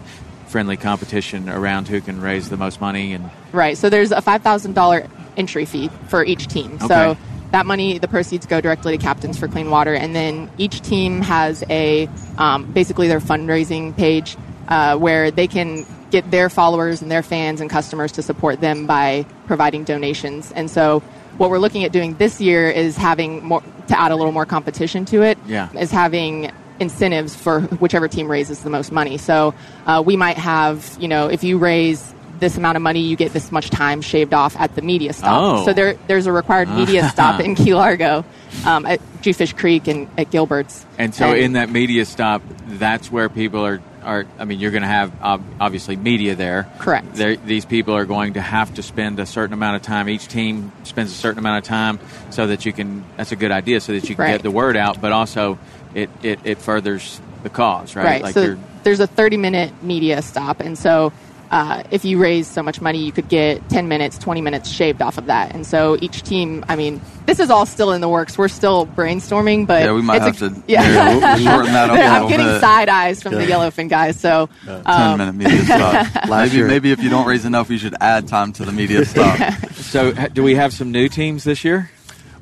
friendly 0.48 0.78
competition 0.78 1.50
around 1.50 1.88
who 1.88 2.00
can 2.02 2.22
raise 2.22 2.50
the 2.50 2.58
most 2.58 2.80
money. 2.80 3.14
And 3.14 3.32
Right. 3.52 3.76
So 3.76 3.90
there's 3.90 4.12
a 4.12 4.22
$5,000 4.22 5.10
entry 5.38 5.66
fee 5.66 5.90
for 6.08 6.24
each 6.24 6.48
team. 6.48 6.76
Okay. 6.76 6.88
So 6.88 7.18
that 7.52 7.66
money, 7.66 8.00
the 8.00 8.08
proceeds 8.08 8.46
go 8.46 8.62
directly 8.62 8.98
to 8.98 9.04
Captains 9.04 9.38
for 9.38 9.48
Clean 9.48 9.70
Water. 9.70 9.94
And 9.94 10.16
then 10.16 10.50
each 10.58 10.82
team 10.82 11.22
has 11.22 11.64
a 11.70 12.10
um, 12.38 12.72
basically 12.72 13.08
their 13.08 13.20
fundraising 13.20 13.96
page 13.96 14.36
uh, 14.68 14.98
where 14.98 15.30
they 15.30 15.48
can 15.48 15.86
get 16.10 16.30
their 16.32 16.50
followers 16.50 17.02
and 17.02 17.12
their 17.12 17.24
fans 17.24 17.62
and 17.62 17.70
customers 17.70 18.12
to 18.14 18.22
support 18.22 18.62
them 18.62 18.88
by 18.88 19.26
providing 19.46 19.84
donations. 19.84 20.52
And 20.52 20.70
so 20.70 21.00
what 21.38 21.50
we're 21.50 21.60
looking 21.60 21.84
at 21.84 21.92
doing 21.92 22.16
this 22.18 22.40
year 22.40 22.70
is 22.70 22.96
having 22.98 23.44
more 23.44 23.64
to 23.88 24.00
add 24.00 24.12
a 24.12 24.16
little 24.16 24.32
more 24.32 24.46
competition 24.46 25.06
to 25.06 25.24
it. 25.24 25.38
Yeah. 25.46 25.70
Is 25.74 25.92
having 25.92 26.52
incentives 26.80 27.36
for 27.36 27.62
whichever 27.62 28.08
team 28.08 28.30
raises 28.30 28.64
the 28.64 28.70
most 28.70 28.92
money. 28.92 29.18
So 29.18 29.54
uh, 29.86 30.02
we 30.06 30.16
might 30.16 30.38
have, 30.38 30.98
you 31.00 31.08
know, 31.08 31.28
if 31.28 31.44
you 31.44 31.58
raise 31.58 32.14
this 32.44 32.58
amount 32.58 32.76
of 32.76 32.82
money, 32.84 33.00
you 33.00 33.16
get 33.16 33.32
this 33.34 33.52
much 33.52 33.70
time 33.70 34.02
shaved 34.02 34.34
off 34.34 34.56
at 34.60 34.76
the 34.76 34.82
media 34.82 35.14
stop. 35.14 35.42
Oh. 35.62 35.66
So 35.66 35.74
there, 35.74 35.96
there's 36.08 36.26
a 36.28 36.32
required 36.32 36.70
media 36.70 37.08
stop 37.10 37.40
in 37.40 37.56
Key 37.62 37.74
Largo 37.74 38.26
um, 38.66 38.86
at 38.86 39.00
Jewfish 39.22 39.56
Creek 39.56 39.88
and 39.88 40.08
at 40.18 40.30
Gilbert's. 40.30 40.86
and 40.98 41.16
so 41.16 41.34
in 41.34 41.54
that 41.54 41.70
media 41.70 42.06
stop, 42.06 42.42
that's 42.68 43.12
where 43.12 43.30
people 43.30 43.66
are. 43.66 43.82
Are, 44.04 44.26
I 44.38 44.44
mean, 44.44 44.60
you're 44.60 44.72
going 44.72 44.82
to 44.82 44.88
have 44.90 45.14
ob- 45.22 45.46
obviously 45.62 45.96
media 45.96 46.36
there. 46.36 46.70
Correct. 46.80 47.14
There, 47.14 47.38
these 47.38 47.64
people 47.64 47.94
are 47.94 48.04
going 48.04 48.34
to 48.34 48.42
have 48.42 48.74
to 48.74 48.84
spend 48.84 49.18
a 49.22 49.26
certain 49.26 49.54
amount 49.54 49.78
of 49.78 49.82
time. 49.82 50.10
Each 50.10 50.28
team 50.28 50.74
spends 50.84 51.10
a 51.14 51.16
certain 51.16 51.40
amount 51.40 51.64
of 51.64 51.70
time, 51.70 52.00
so 52.30 52.48
that 52.48 52.66
you 52.66 52.74
can. 52.74 53.06
That's 53.16 53.32
a 53.32 53.38
good 53.38 53.52
idea, 53.52 53.80
so 53.80 53.94
that 53.94 54.10
you 54.10 54.16
can 54.16 54.24
Right. 54.26 54.32
get 54.34 54.44
the 54.44 54.52
word 54.52 54.76
out, 54.76 55.00
but 55.00 55.14
also 55.14 55.58
it, 55.96 56.10
it, 56.22 56.40
it 56.44 56.58
furthers 56.58 57.22
the 57.44 57.50
cause, 57.50 57.96
right? 57.96 58.04
Right. 58.06 58.24
Like 58.24 58.34
so 58.34 58.58
there's 58.84 59.00
a 59.00 59.08
30 59.08 59.38
minute 59.38 59.72
media 59.82 60.22
stop, 60.22 60.60
and 60.60 60.78
so 60.78 61.14
uh, 61.54 61.84
if 61.92 62.04
you 62.04 62.18
raise 62.18 62.48
so 62.48 62.64
much 62.64 62.82
money, 62.82 62.98
you 63.06 63.12
could 63.12 63.30
get 63.30 63.70
10 63.70 63.88
minutes, 63.88 64.18
20 64.18 64.42
minutes 64.42 64.70
shaved 64.72 65.02
off 65.04 65.20
of 65.20 65.28
that. 65.28 65.54
And 65.54 65.66
so 65.68 65.98
each 66.02 66.24
team, 66.24 66.66
I 66.68 66.76
mean, 66.76 67.00
this 67.28 67.40
is 67.40 67.52
all 67.52 67.68
still 67.68 67.92
in 67.92 68.02
the 68.02 68.10
works. 68.10 68.38
We're 68.40 68.48
still 68.48 68.88
brainstorming, 68.88 69.68
but 69.68 69.84
Yeah, 69.84 69.94
we 69.94 70.02
might 70.02 70.24
it's 70.24 70.40
have 70.40 70.52
a- 70.52 70.56
to 70.56 70.64
Yeah. 70.68 70.82
yeah, 70.90 71.36
we'll 71.36 71.38
shorten 71.38 71.74
that 71.74 71.90
up 71.92 71.98
a 71.98 72.02
I'm 72.02 72.14
little 72.14 72.30
getting 72.30 72.46
bit. 72.48 72.60
side 72.62 72.90
eyes 72.90 73.22
from 73.22 73.36
the 73.36 73.46
yellowfin 73.46 73.88
guys. 73.88 74.20
So 74.20 74.50
Ten 74.66 74.82
um, 74.88 75.18
minute 75.20 75.36
media 75.36 75.62
stop. 75.66 76.28
Maybe 76.28 76.58
year- 76.58 76.68
maybe 76.68 76.92
if 76.92 77.04
you 77.04 77.10
don't 77.12 77.28
raise 77.28 77.46
enough, 77.46 77.70
you 77.70 77.78
should 77.78 77.96
add 78.02 78.28
time 78.28 78.52
to 78.54 78.66
the 78.66 78.72
media 78.72 79.06
stop. 79.14 79.38
so, 79.74 80.12
do 80.34 80.42
we 80.42 80.56
have 80.56 80.74
some 80.74 80.92
new 80.92 81.08
teams 81.08 81.44
this 81.44 81.64
year? 81.64 81.92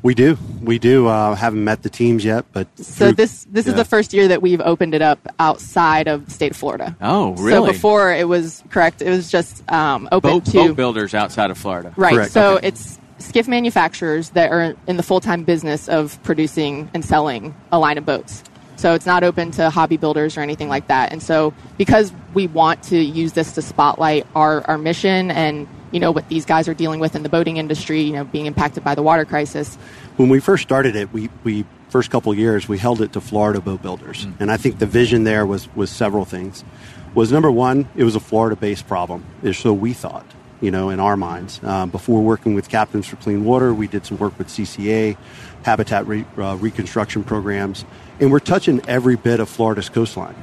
We 0.04 0.16
do, 0.16 0.38
we 0.64 0.80
do. 0.80 1.08
Uh, 1.08 1.36
haven't 1.36 1.64
met 1.64 1.84
the 1.84 1.90
teams 1.90 2.26
yet, 2.26 2.46
but 2.54 2.68
So 2.80 3.06
through- 3.08 3.12
this 3.14 3.46
this 3.52 3.68
is 3.68 3.76
the 3.76 3.86
first 3.86 4.14
year 4.14 4.30
that 4.30 4.42
we've 4.42 4.62
opened 4.62 4.96
it 4.96 5.02
up 5.04 5.20
outside 5.40 6.08
of 6.08 6.26
the 6.26 6.32
state 6.32 6.52
of 6.52 6.58
Florida. 6.58 6.96
Oh, 7.02 7.34
really? 7.34 7.52
So 7.52 7.72
before 7.72 8.12
it 8.14 8.28
was 8.28 8.64
correct. 8.72 9.02
It 9.04 9.10
was 9.10 9.30
just 9.30 9.70
um, 9.72 10.10
open 10.12 10.32
boat, 10.40 10.46
to 10.46 10.52
boat 10.70 10.76
builders 10.76 11.14
outside 11.14 11.52
of 11.52 11.58
Florida. 11.58 11.94
right. 11.98 12.16
Correct. 12.16 12.32
So 12.32 12.56
Okay. 12.58 12.68
it's 12.70 12.98
skiff 13.20 13.48
manufacturers 13.48 14.30
that 14.32 14.52
are 14.52 14.76
in 14.88 14.98
the 14.98 15.04
full 15.04 15.20
time 15.20 15.44
business 15.44 15.88
of 15.88 16.22
producing 16.24 16.90
and 16.96 17.06
selling 17.06 17.54
a 17.72 17.78
line 17.78 18.00
of 18.00 18.06
boats. 18.06 18.44
So 18.82 18.96
it's 18.96 19.06
not 19.06 19.24
open 19.24 19.52
to 19.52 19.70
hobby 19.70 19.98
builders 19.98 20.38
or 20.38 20.41
anything 20.41 20.67
like 20.67 20.88
that. 20.88 21.12
And 21.12 21.22
so 21.22 21.54
because 21.78 22.12
we 22.34 22.48
want 22.48 22.82
to 22.86 22.98
use 22.98 23.34
this 23.34 23.52
to 23.54 23.62
spotlight 23.62 24.26
our, 24.34 24.63
our 24.67 24.80
mission 24.80 25.30
and 25.30 25.67
you 25.91 26.00
know 26.00 26.10
what 26.10 26.28
these 26.30 26.46
guys 26.46 26.67
are 26.67 26.74
dealing 26.74 27.00
with 27.00 27.15
in 27.15 27.22
the 27.22 27.30
boating 27.30 27.58
industry, 27.58 28.02
you 28.02 28.13
know, 28.13 28.24
being 28.24 28.48
impacted 28.48 28.84
by 28.84 28.96
the 28.96 29.04
water 29.04 29.24
crisis. 29.24 29.76
when 30.17 30.30
we 30.30 30.39
first 30.39 30.63
started 30.63 30.96
it, 30.96 31.13
we, 31.13 31.30
we 31.44 31.63
first 31.89 32.10
couple 32.10 32.32
of 32.32 32.39
years 32.39 32.67
we 32.67 32.80
held 32.80 33.02
it 33.02 33.13
to 33.13 33.22
Florida 33.22 33.62
boat 33.62 33.84
builders, 33.84 34.26
and 34.39 34.50
I 34.50 34.58
think 34.58 34.80
the 34.80 34.88
vision 34.88 35.26
there 35.26 35.46
was 35.46 35.67
was 35.76 35.91
several 35.91 36.26
things. 36.26 36.63
Was 37.13 37.32
number 37.32 37.52
one, 37.52 37.88
it 37.96 38.06
was 38.06 38.15
a 38.15 38.22
Florida-based 38.22 38.88
problem, 38.88 39.26
is 39.44 39.58
so 39.58 39.74
we 39.74 39.91
thought, 39.91 40.26
you 40.62 40.72
know, 40.72 40.89
in 40.89 41.02
our 41.02 41.17
minds. 41.17 41.62
Um, 41.62 41.89
before 41.89 42.22
working 42.22 42.56
with 42.56 42.70
Captains 42.70 43.06
for 43.06 43.17
Clean 43.17 43.44
Water, 43.44 43.74
we 43.74 43.88
did 43.88 44.06
some 44.06 44.17
work 44.17 44.38
with 44.39 44.48
CCA, 44.48 45.17
Habitat 45.63 46.08
re, 46.08 46.26
uh, 46.38 46.58
reconstruction 46.60 47.24
programs, 47.24 47.86
and 48.19 48.32
we're 48.32 48.39
touching 48.39 48.82
every 48.88 49.15
bit 49.15 49.39
of 49.39 49.50
Florida's 49.50 49.89
coastline. 49.89 50.36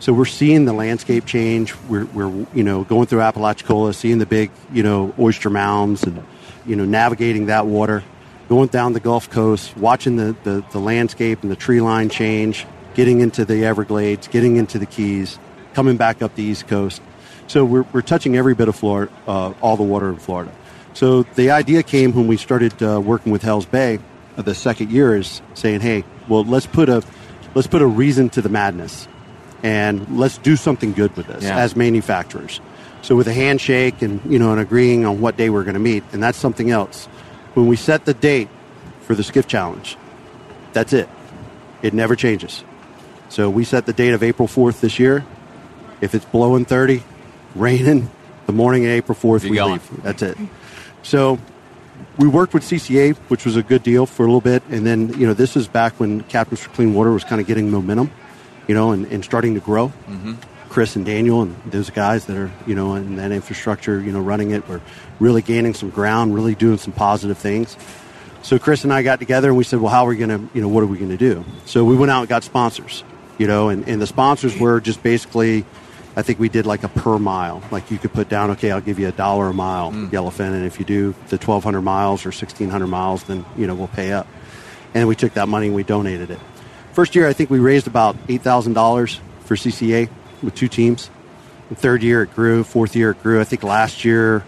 So 0.00 0.12
we're 0.12 0.26
seeing 0.26 0.64
the 0.64 0.72
landscape 0.72 1.26
change. 1.26 1.74
We're, 1.88 2.04
we're 2.06 2.46
you 2.54 2.62
know 2.62 2.84
going 2.84 3.06
through 3.06 3.22
Apalachicola, 3.22 3.94
seeing 3.94 4.18
the 4.18 4.26
big 4.26 4.50
you 4.72 4.82
know 4.82 5.14
oyster 5.18 5.50
mounds, 5.50 6.04
and 6.04 6.24
you 6.66 6.76
know 6.76 6.84
navigating 6.84 7.46
that 7.46 7.66
water, 7.66 8.04
going 8.48 8.68
down 8.68 8.92
the 8.92 9.00
Gulf 9.00 9.30
Coast, 9.30 9.76
watching 9.76 10.16
the, 10.16 10.36
the, 10.44 10.64
the 10.72 10.78
landscape 10.78 11.42
and 11.42 11.50
the 11.50 11.56
tree 11.56 11.80
line 11.80 12.08
change, 12.08 12.66
getting 12.94 13.20
into 13.20 13.44
the 13.44 13.64
Everglades, 13.64 14.28
getting 14.28 14.56
into 14.56 14.78
the 14.78 14.86
Keys, 14.86 15.38
coming 15.74 15.96
back 15.96 16.22
up 16.22 16.34
the 16.34 16.42
East 16.42 16.66
Coast. 16.66 17.02
So 17.46 17.64
we're, 17.64 17.84
we're 17.92 18.02
touching 18.02 18.36
every 18.36 18.54
bit 18.54 18.68
of 18.68 18.76
Florida, 18.76 19.12
uh, 19.26 19.52
all 19.60 19.76
the 19.76 19.82
water 19.82 20.08
in 20.10 20.16
Florida. 20.16 20.52
So 20.94 21.22
the 21.22 21.50
idea 21.50 21.82
came 21.82 22.12
when 22.12 22.26
we 22.26 22.36
started 22.36 22.82
uh, 22.82 23.00
working 23.00 23.32
with 23.32 23.42
Hell's 23.42 23.66
Bay. 23.66 24.00
Uh, 24.38 24.42
The 24.42 24.54
second 24.54 24.90
year 24.90 25.16
is 25.16 25.42
saying, 25.54 25.80
hey, 25.80 26.04
well 26.28 26.44
let's 26.44 26.66
put 26.66 26.88
a 26.88 27.02
let's 27.54 27.66
put 27.68 27.82
a 27.82 27.86
reason 27.86 28.30
to 28.30 28.40
the 28.42 28.48
madness 28.48 29.06
and 29.62 30.18
let's 30.18 30.38
do 30.38 30.54
something 30.56 30.92
good 30.92 31.14
with 31.16 31.26
this 31.26 31.42
Yeah. 31.44 31.58
as 31.58 31.74
manufacturers. 31.76 32.60
So 33.02 33.16
with 33.16 33.26
a 33.28 33.32
handshake 33.34 34.00
and 34.02 34.20
you 34.30 34.38
know 34.38 34.52
and 34.52 34.60
agreeing 34.60 35.04
on 35.04 35.20
what 35.20 35.36
day 35.36 35.50
we're 35.50 35.64
going 35.64 35.74
to 35.74 35.80
meet, 35.80 36.04
and 36.12 36.22
that's 36.22 36.38
something 36.38 36.70
else. 36.70 37.06
When 37.54 37.66
we 37.66 37.76
set 37.76 38.04
the 38.04 38.14
date 38.14 38.48
for 39.02 39.14
the 39.14 39.22
skiff 39.24 39.46
challenge, 39.46 39.96
that's 40.72 40.92
it. 40.92 41.08
It 41.82 41.94
never 41.94 42.16
changes. 42.16 42.64
So 43.30 43.50
we 43.50 43.64
set 43.64 43.86
the 43.86 43.92
date 43.92 44.14
of 44.14 44.22
April 44.22 44.48
fourth 44.48 44.80
this 44.80 44.98
year. 44.98 45.24
If 46.00 46.14
it's 46.14 46.24
blowing 46.24 46.64
thirty, 46.64 47.02
raining, 47.54 48.10
the 48.46 48.52
morning 48.52 48.84
of 48.84 48.90
April 48.90 49.14
fourth 49.14 49.42
You're 49.44 49.50
we 49.52 49.56
going. 49.56 49.72
leave. 49.72 50.02
That's 50.02 50.22
it. 50.22 50.36
So 51.02 51.38
we 52.18 52.28
worked 52.28 52.52
with 52.52 52.64
CCA, 52.64 53.16
which 53.28 53.44
was 53.44 53.56
a 53.56 53.62
good 53.62 53.82
deal 53.82 54.04
for 54.06 54.24
a 54.24 54.26
little 54.26 54.40
bit, 54.40 54.62
and 54.68 54.84
then 54.84 55.08
you 55.18 55.26
know 55.26 55.34
this 55.34 55.56
is 55.56 55.68
back 55.68 55.98
when 55.98 56.22
Captains 56.24 56.60
for 56.60 56.70
Clean 56.70 56.92
Water 56.92 57.12
was 57.12 57.24
kind 57.24 57.40
of 57.40 57.46
getting 57.46 57.70
momentum. 57.70 58.10
you 58.68 58.74
know, 58.74 58.92
and, 58.92 59.06
and 59.06 59.24
starting 59.24 59.54
to 59.54 59.60
grow. 59.60 59.88
Mm-hmm. 59.88 60.34
Chris 60.68 60.94
and 60.94 61.06
Daniel 61.06 61.40
and 61.40 61.56
those 61.72 61.88
guys 61.88 62.26
that 62.26 62.36
are, 62.36 62.52
you 62.66 62.74
know, 62.74 62.94
in 62.94 63.16
that 63.16 63.32
infrastructure, 63.32 63.98
you 64.00 64.12
know, 64.12 64.20
running 64.20 64.50
it, 64.50 64.68
were 64.68 64.82
really 65.18 65.40
gaining 65.40 65.72
some 65.72 65.88
ground, 65.88 66.34
really 66.34 66.54
doing 66.54 66.76
some 66.76 66.92
positive 66.92 67.38
things. 67.38 67.76
So 68.42 68.58
Chris 68.58 68.84
and 68.84 68.92
I 68.92 69.02
got 69.02 69.18
together 69.18 69.48
and 69.48 69.56
we 69.56 69.64
said, 69.64 69.80
well, 69.80 69.90
how 69.90 70.04
are 70.04 70.10
we 70.10 70.18
going 70.18 70.28
to, 70.28 70.54
you 70.54 70.60
know, 70.60 70.68
what 70.68 70.82
are 70.82 70.86
we 70.86 70.98
going 70.98 71.10
to 71.10 71.16
do? 71.16 71.44
So 71.64 71.84
we 71.84 71.96
went 71.96 72.10
out 72.10 72.20
and 72.20 72.28
got 72.28 72.44
sponsors, 72.44 73.02
you 73.38 73.46
know, 73.46 73.70
and, 73.70 73.88
and 73.88 74.00
the 74.00 74.06
sponsors 74.06 74.56
were 74.58 74.80
just 74.80 75.02
basically, 75.02 75.64
I 76.18 76.22
think 76.22 76.40
we 76.40 76.48
did 76.48 76.66
like 76.66 76.82
a 76.82 76.88
per 76.88 77.16
mile. 77.16 77.62
Like 77.70 77.92
you 77.92 77.96
could 77.96 78.12
put 78.12 78.28
down, 78.28 78.50
okay, 78.50 78.72
I'll 78.72 78.80
give 78.80 78.98
you 78.98 79.06
a 79.06 79.12
dollar 79.12 79.46
a 79.50 79.54
mile, 79.54 79.92
mm. 79.92 80.10
Yellowfin, 80.10 80.52
and 80.52 80.66
if 80.66 80.80
you 80.80 80.84
do 80.84 81.12
the 81.28 81.36
1,200 81.36 81.80
miles 81.80 82.26
or 82.26 82.30
1,600 82.30 82.88
miles, 82.88 83.22
then, 83.22 83.44
you 83.56 83.68
know, 83.68 83.76
we'll 83.76 83.86
pay 83.86 84.10
up. 84.10 84.26
And 84.94 85.06
we 85.06 85.14
took 85.14 85.34
that 85.34 85.46
money 85.46 85.66
and 85.66 85.76
we 85.76 85.84
donated 85.84 86.32
it. 86.32 86.40
First 86.92 87.14
year, 87.14 87.28
I 87.28 87.32
think 87.34 87.50
we 87.50 87.60
raised 87.60 87.86
about 87.86 88.16
$8,000 88.26 89.20
for 89.44 89.54
CCA 89.54 90.10
with 90.42 90.56
two 90.56 90.66
teams. 90.66 91.08
The 91.68 91.76
third 91.76 92.02
year, 92.02 92.24
it 92.24 92.34
grew. 92.34 92.64
Fourth 92.64 92.96
year, 92.96 93.12
it 93.12 93.22
grew. 93.22 93.40
I 93.40 93.44
think 93.44 93.62
last 93.62 94.04
year, 94.04 94.44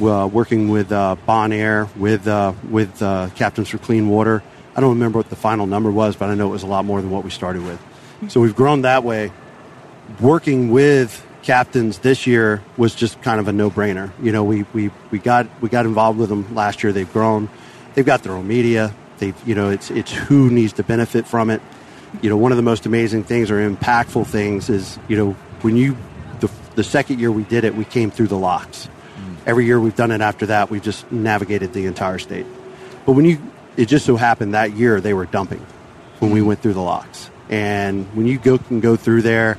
uh, 0.00 0.26
working 0.32 0.70
with 0.70 0.90
uh, 0.90 1.16
Bonaire, 1.28 1.94
with 1.96 2.28
uh, 2.28 2.54
with 2.70 3.02
uh, 3.02 3.28
Captains 3.34 3.68
for 3.68 3.78
Clean 3.78 4.08
Water. 4.08 4.42
I 4.74 4.80
don't 4.80 4.90
remember 4.90 5.18
what 5.18 5.28
the 5.28 5.36
final 5.36 5.66
number 5.66 5.90
was, 5.90 6.16
but 6.16 6.30
I 6.30 6.34
know 6.34 6.46
it 6.46 6.52
was 6.52 6.62
a 6.62 6.68
lot 6.68 6.86
more 6.86 7.02
than 7.02 7.10
what 7.10 7.24
we 7.24 7.30
started 7.30 7.64
with. 7.64 7.80
So 8.28 8.40
we've 8.40 8.54
grown 8.54 8.82
that 8.82 9.02
way. 9.02 9.32
Working 10.18 10.70
with 10.70 11.26
captains 11.42 11.98
this 11.98 12.26
year 12.26 12.62
was 12.76 12.94
just 12.94 13.20
kind 13.22 13.40
of 13.40 13.48
a 13.48 13.52
no-brainer. 13.52 14.12
You 14.22 14.32
know, 14.32 14.44
we, 14.44 14.64
we, 14.72 14.90
we 15.10 15.18
got 15.18 15.46
we 15.62 15.68
got 15.68 15.86
involved 15.86 16.18
with 16.18 16.28
them 16.28 16.54
last 16.54 16.82
year. 16.82 16.92
They've 16.92 17.10
grown. 17.12 17.48
They've 17.94 18.06
got 18.06 18.22
their 18.22 18.32
own 18.32 18.46
media. 18.46 18.94
They 19.18 19.34
you 19.46 19.54
know 19.54 19.70
it's 19.70 19.90
it's 19.90 20.12
who 20.12 20.50
needs 20.50 20.74
to 20.74 20.82
benefit 20.82 21.26
from 21.26 21.50
it. 21.50 21.62
You 22.22 22.28
know, 22.28 22.36
one 22.36 22.52
of 22.52 22.56
the 22.56 22.62
most 22.62 22.86
amazing 22.86 23.24
things 23.24 23.50
or 23.50 23.68
impactful 23.68 24.26
things 24.26 24.68
is 24.68 24.98
you 25.08 25.16
know 25.16 25.32
when 25.62 25.76
you 25.76 25.96
the, 26.40 26.50
the 26.74 26.84
second 26.84 27.20
year 27.20 27.30
we 27.30 27.44
did 27.44 27.64
it, 27.64 27.74
we 27.74 27.84
came 27.84 28.10
through 28.10 28.28
the 28.28 28.38
locks 28.38 28.88
every 29.46 29.66
year 29.66 29.80
we've 29.80 29.96
done 29.96 30.10
it 30.10 30.20
after 30.20 30.46
that, 30.46 30.70
we've 30.70 30.82
just 30.82 31.10
navigated 31.10 31.72
the 31.72 31.86
entire 31.86 32.18
state. 32.18 32.46
But 33.06 33.12
when 33.12 33.24
you, 33.24 33.40
it 33.76 33.86
just 33.86 34.06
so 34.06 34.16
happened 34.16 34.54
that 34.54 34.74
year 34.74 35.00
they 35.00 35.14
were 35.14 35.26
dumping 35.26 35.64
when 36.18 36.30
we 36.30 36.42
went 36.42 36.60
through 36.60 36.74
the 36.74 36.82
locks. 36.82 37.30
And 37.48 38.06
when 38.14 38.26
you 38.26 38.38
go 38.38 38.58
can 38.58 38.80
go 38.80 38.96
through 38.96 39.22
there 39.22 39.58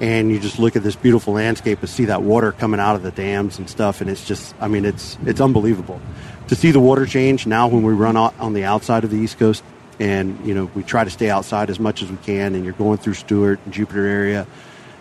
and 0.00 0.30
you 0.30 0.40
just 0.40 0.58
look 0.58 0.76
at 0.76 0.82
this 0.82 0.96
beautiful 0.96 1.34
landscape 1.34 1.80
and 1.80 1.88
see 1.88 2.06
that 2.06 2.22
water 2.22 2.52
coming 2.52 2.80
out 2.80 2.96
of 2.96 3.02
the 3.02 3.10
dams 3.10 3.58
and 3.58 3.68
stuff, 3.68 4.00
and 4.00 4.10
it's 4.10 4.24
just, 4.24 4.54
I 4.60 4.68
mean, 4.68 4.84
it's 4.84 5.18
it's 5.26 5.40
unbelievable 5.40 6.00
to 6.48 6.56
see 6.56 6.70
the 6.70 6.80
water 6.80 7.06
change 7.06 7.46
now 7.46 7.68
when 7.68 7.82
we 7.82 7.92
run 7.92 8.16
on 8.16 8.52
the 8.52 8.64
outside 8.64 9.04
of 9.04 9.10
the 9.10 9.18
East 9.18 9.38
Coast, 9.38 9.62
and 9.98 10.44
you 10.46 10.54
know 10.54 10.70
we 10.74 10.82
try 10.82 11.04
to 11.04 11.10
stay 11.10 11.30
outside 11.30 11.70
as 11.70 11.78
much 11.78 12.02
as 12.02 12.10
we 12.10 12.16
can, 12.18 12.54
and 12.54 12.64
you're 12.64 12.74
going 12.74 12.98
through 12.98 13.14
Stuart 13.14 13.60
and 13.64 13.74
Jupiter 13.74 14.06
area, 14.06 14.46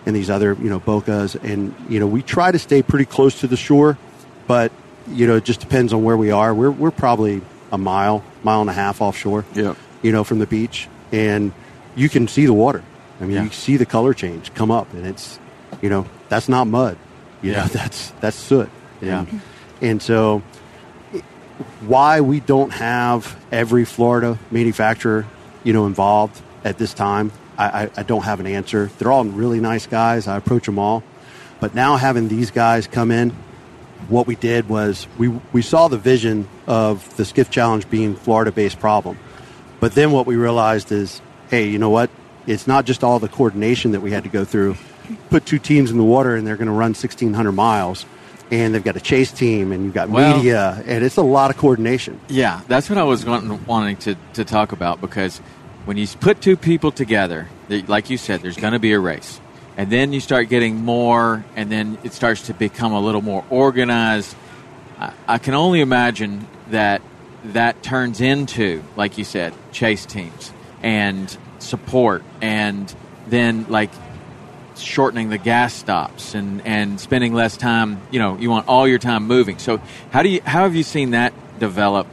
and 0.06 0.16
these 0.16 0.30
other 0.30 0.54
you 0.54 0.70
know 0.70 0.80
Bocas, 0.80 1.42
and 1.44 1.74
you 1.90 2.00
know 2.00 2.08
we 2.08 2.22
try 2.22 2.52
to 2.52 2.60
stay 2.60 2.82
pretty 2.82 3.06
close 3.06 3.40
to 3.40 3.48
the 3.48 3.58
shore 3.58 3.98
but 4.50 4.72
you 5.08 5.28
know, 5.28 5.36
it 5.36 5.46
just 5.46 5.60
depends 5.60 5.94
on 5.94 6.04
where 6.04 6.18
we 6.18 6.32
are. 6.32 6.54
We're 6.56 6.72
we're 6.72 6.90
probably 6.90 7.42
a 7.72 7.78
mile, 7.78 8.24
mile 8.42 8.62
and 8.62 8.70
a 8.70 8.74
half 8.74 9.00
offshore. 9.00 9.46
Yeah. 9.54 9.76
You 10.02 10.12
know, 10.12 10.24
from 10.24 10.40
the 10.40 10.48
beach, 10.48 10.88
and 11.12 11.54
you 11.96 12.10
can 12.10 12.28
see 12.28 12.48
the 12.48 12.54
water. 12.54 12.84
I 13.20 13.24
mean, 13.24 13.32
yeah. 13.32 13.44
you 13.44 13.50
see 13.50 13.78
the 13.78 13.86
color 13.86 14.14
change 14.14 14.54
come 14.54 14.72
up, 14.72 14.94
and 14.94 15.06
it's, 15.06 15.40
you 15.82 15.90
know, 15.90 16.06
that's 16.30 16.48
not 16.48 16.68
mud. 16.68 16.98
You 17.42 17.52
yeah. 17.52 17.62
know, 17.62 17.68
that's 17.72 18.12
that's 18.22 18.38
soot. 18.38 18.70
Yeah. 19.02 19.26
And, 19.30 19.42
and 19.82 20.02
so, 20.02 20.42
why 21.82 22.22
we 22.22 22.40
don't 22.40 22.72
have 22.72 23.38
every 23.52 23.86
Florida 23.86 24.38
manufacturer, 24.52 25.26
you 25.64 25.74
know, 25.74 25.86
involved 25.86 26.42
at 26.64 26.78
this 26.78 26.94
time, 26.94 27.32
I, 27.58 27.84
I, 27.84 27.90
I 27.98 28.04
don't 28.04 28.24
have 28.24 28.40
an 28.40 28.48
answer. 28.48 28.90
They're 28.98 29.12
all 29.12 29.26
really 29.26 29.60
nice 29.60 29.88
guys. 29.88 30.28
I 30.28 30.38
approach 30.38 30.66
them 30.66 30.80
all, 30.80 31.04
but 31.60 31.76
now 31.76 31.98
having 31.98 32.28
these 32.28 32.52
guys 32.52 32.88
come 32.88 33.12
in 33.12 33.34
what 34.08 34.28
we 34.28 34.36
did 34.36 34.70
was 34.70 35.08
we, 35.18 35.28
we 35.28 35.62
saw 35.62 35.88
the 35.88 35.98
vision 35.98 36.48
of 36.68 37.16
the 37.18 37.26
skiff 37.26 37.50
challenge 37.50 37.90
being 37.90 38.16
Florida 38.16 38.52
based 38.52 38.80
problem. 38.80 39.18
But 39.80 39.94
then 39.94 40.12
what 40.12 40.26
we 40.26 40.36
realized 40.36 40.92
is, 40.92 41.22
hey, 41.50 41.70
you 41.70 41.80
know 41.80 41.90
what? 41.90 42.10
It's 42.50 42.68
not 42.68 42.86
just 42.86 43.04
all 43.04 43.20
the 43.20 43.28
coordination 43.28 43.92
that 43.92 44.02
we 44.02 44.12
had 44.12 44.24
to 44.24 44.30
go 44.30 44.44
through. 44.44 44.76
Put 45.30 45.46
two 45.46 45.60
teams 45.60 45.92
in 45.92 45.98
the 45.98 46.04
water 46.04 46.36
and 46.36 46.46
they're 46.46 46.58
going 46.58 46.68
to 46.68 46.74
run 46.74 46.92
1,600 46.92 47.52
miles. 47.52 48.06
And 48.52 48.74
they've 48.74 48.84
got 48.84 48.96
a 48.96 49.00
chase 49.00 49.32
team 49.32 49.72
and 49.72 49.86
you've 49.86 49.94
got 49.94 50.10
well, 50.10 50.36
media, 50.36 50.82
and 50.88 51.06
it's 51.06 51.18
a 51.18 51.22
lot 51.22 51.52
of 51.52 51.58
coordination. 51.58 52.20
Yeah, 52.30 52.62
that's 52.68 52.90
what 52.90 52.98
I 52.98 53.04
was 53.04 53.24
wanting, 53.24 53.64
wanting 53.68 53.98
to, 53.98 54.16
to 54.34 54.44
talk 54.44 54.72
about 54.72 55.00
because 55.00 55.38
when 55.86 55.98
you 55.98 56.08
put 56.08 56.42
two 56.42 56.58
people 56.58 56.92
together, 56.92 57.48
like 57.70 58.10
you 58.10 58.18
said, 58.18 58.42
there's 58.42 58.58
going 58.58 58.74
to 58.74 58.80
be 58.80 58.94
a 58.94 59.00
race 59.00 59.40
and 59.80 59.90
then 59.90 60.12
you 60.12 60.20
start 60.20 60.50
getting 60.50 60.76
more, 60.76 61.46
and 61.56 61.72
then 61.72 61.98
it 62.04 62.12
starts 62.12 62.48
to 62.48 62.54
become 62.54 62.92
a 62.92 63.00
little 63.00 63.22
more 63.22 63.46
organized. 63.50 64.36
I, 65.00 65.14
I 65.26 65.38
can 65.38 65.54
only 65.54 65.80
imagine 65.80 66.46
that 66.68 67.02
that 67.46 67.82
turns 67.82 68.20
into, 68.20 68.84
like 68.98 69.18
you 69.18 69.24
said, 69.24 69.54
chase 69.72 70.06
teams 70.06 70.52
and 70.84 71.38
support, 71.64 72.24
and 72.42 72.94
then 73.28 73.66
like 73.70 73.92
shortening 74.78 75.30
the 75.30 75.38
gas 75.38 75.74
stops 75.74 76.36
and, 76.36 76.66
and 76.66 77.00
spending 77.00 77.34
less 77.34 77.58
time. 77.58 78.02
You 78.12 78.20
know, 78.20 78.38
you 78.38 78.50
want 78.50 78.68
all 78.68 78.88
your 78.88 79.00
time 79.00 79.28
moving. 79.28 79.58
So 79.60 79.82
how 80.12 80.24
do 80.24 80.30
you 80.30 80.42
how 80.46 80.64
have 80.64 80.76
you 80.76 80.84
seen 80.84 81.12
that 81.12 81.34
develop? 81.60 82.08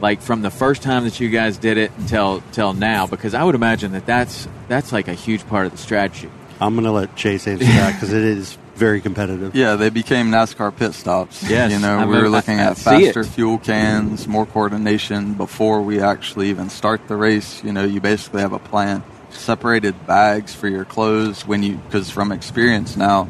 Like 0.00 0.20
from 0.20 0.42
the 0.42 0.50
first 0.50 0.82
time 0.82 1.04
that 1.04 1.18
you 1.20 1.30
guys 1.30 1.56
did 1.56 1.78
it 1.78 1.90
until 1.98 2.42
till 2.52 2.72
now, 2.74 3.06
because 3.06 3.32
I 3.32 3.42
would 3.42 3.54
imagine 3.54 3.92
that 3.92 4.06
that's 4.06 4.48
that's 4.68 4.92
like 4.92 5.08
a 5.08 5.14
huge 5.14 5.46
part 5.46 5.66
of 5.66 5.72
the 5.72 5.78
strategy. 5.78 6.30
I'm 6.60 6.74
going 6.74 6.84
to 6.84 6.92
let 6.92 7.16
Chase 7.16 7.46
answer 7.48 7.64
that 7.64 7.94
because 7.94 8.12
it 8.12 8.22
is 8.22 8.56
very 8.74 9.00
competitive. 9.00 9.54
Yeah, 9.54 9.76
they 9.76 9.90
became 9.90 10.30
NASCAR 10.30 10.74
pit 10.76 10.94
stops. 10.94 11.42
Yes, 11.48 11.72
you 11.72 11.78
know, 11.78 11.98
I 11.98 12.06
we 12.06 12.16
were 12.16 12.28
looking 12.28 12.60
I, 12.60 12.64
at 12.64 12.78
faster 12.78 13.24
fuel 13.24 13.58
cans, 13.58 14.26
more 14.26 14.46
coordination 14.46 15.34
before 15.34 15.82
we 15.82 16.00
actually 16.00 16.50
even 16.50 16.70
start 16.70 17.06
the 17.08 17.16
race. 17.16 17.62
You 17.64 17.72
know, 17.72 17.84
you 17.84 18.00
basically 18.00 18.40
have 18.40 18.52
a 18.52 18.58
plan. 18.58 19.02
Separated 19.30 20.06
bags 20.06 20.54
for 20.54 20.68
your 20.68 20.84
clothes 20.84 21.44
when 21.44 21.62
you, 21.62 21.76
because 21.76 22.08
from 22.08 22.30
experience 22.30 22.96
now, 22.96 23.28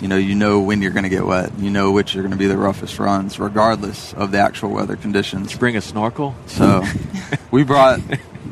you 0.00 0.08
know, 0.08 0.16
you 0.16 0.34
know 0.34 0.60
when 0.60 0.82
you're 0.82 0.90
going 0.90 1.04
to 1.04 1.08
get 1.08 1.26
wet. 1.26 1.52
You 1.58 1.70
know 1.70 1.92
which 1.92 2.16
are 2.16 2.20
going 2.20 2.32
to 2.32 2.36
be 2.36 2.46
the 2.46 2.56
roughest 2.56 2.98
runs, 2.98 3.38
regardless 3.38 4.14
of 4.14 4.32
the 4.32 4.38
actual 4.38 4.70
weather 4.70 4.96
conditions. 4.96 5.48
Did 5.48 5.52
you 5.54 5.58
bring 5.58 5.76
a 5.76 5.80
snorkel? 5.80 6.34
So, 6.46 6.84
we 7.50 7.64
brought 7.64 8.00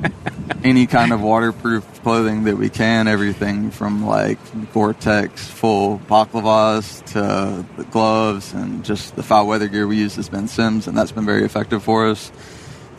any 0.65 0.87
kind 0.87 1.13
of 1.13 1.21
waterproof 1.21 2.03
clothing 2.03 2.45
that 2.45 2.57
we 2.57 2.69
can. 2.69 3.09
Everything 3.09 3.71
from 3.71 4.07
like 4.07 4.39
Gore-Tex 4.73 5.47
full 5.47 5.99
baklavas 6.01 7.05
to 7.13 7.65
gloves 7.91 8.53
and 8.53 8.85
just 8.85 9.17
the 9.17 9.23
foul 9.23 9.47
weather 9.47 9.69
gear 9.69 9.87
we 9.87 9.97
use 9.97 10.17
has 10.17 10.29
been 10.29 10.49
Simms, 10.49 10.87
and 10.87 10.97
that's 10.97 11.13
been 11.13 11.27
very 11.27 11.45
effective 11.45 11.83
for 11.83 12.09
us. 12.09 12.33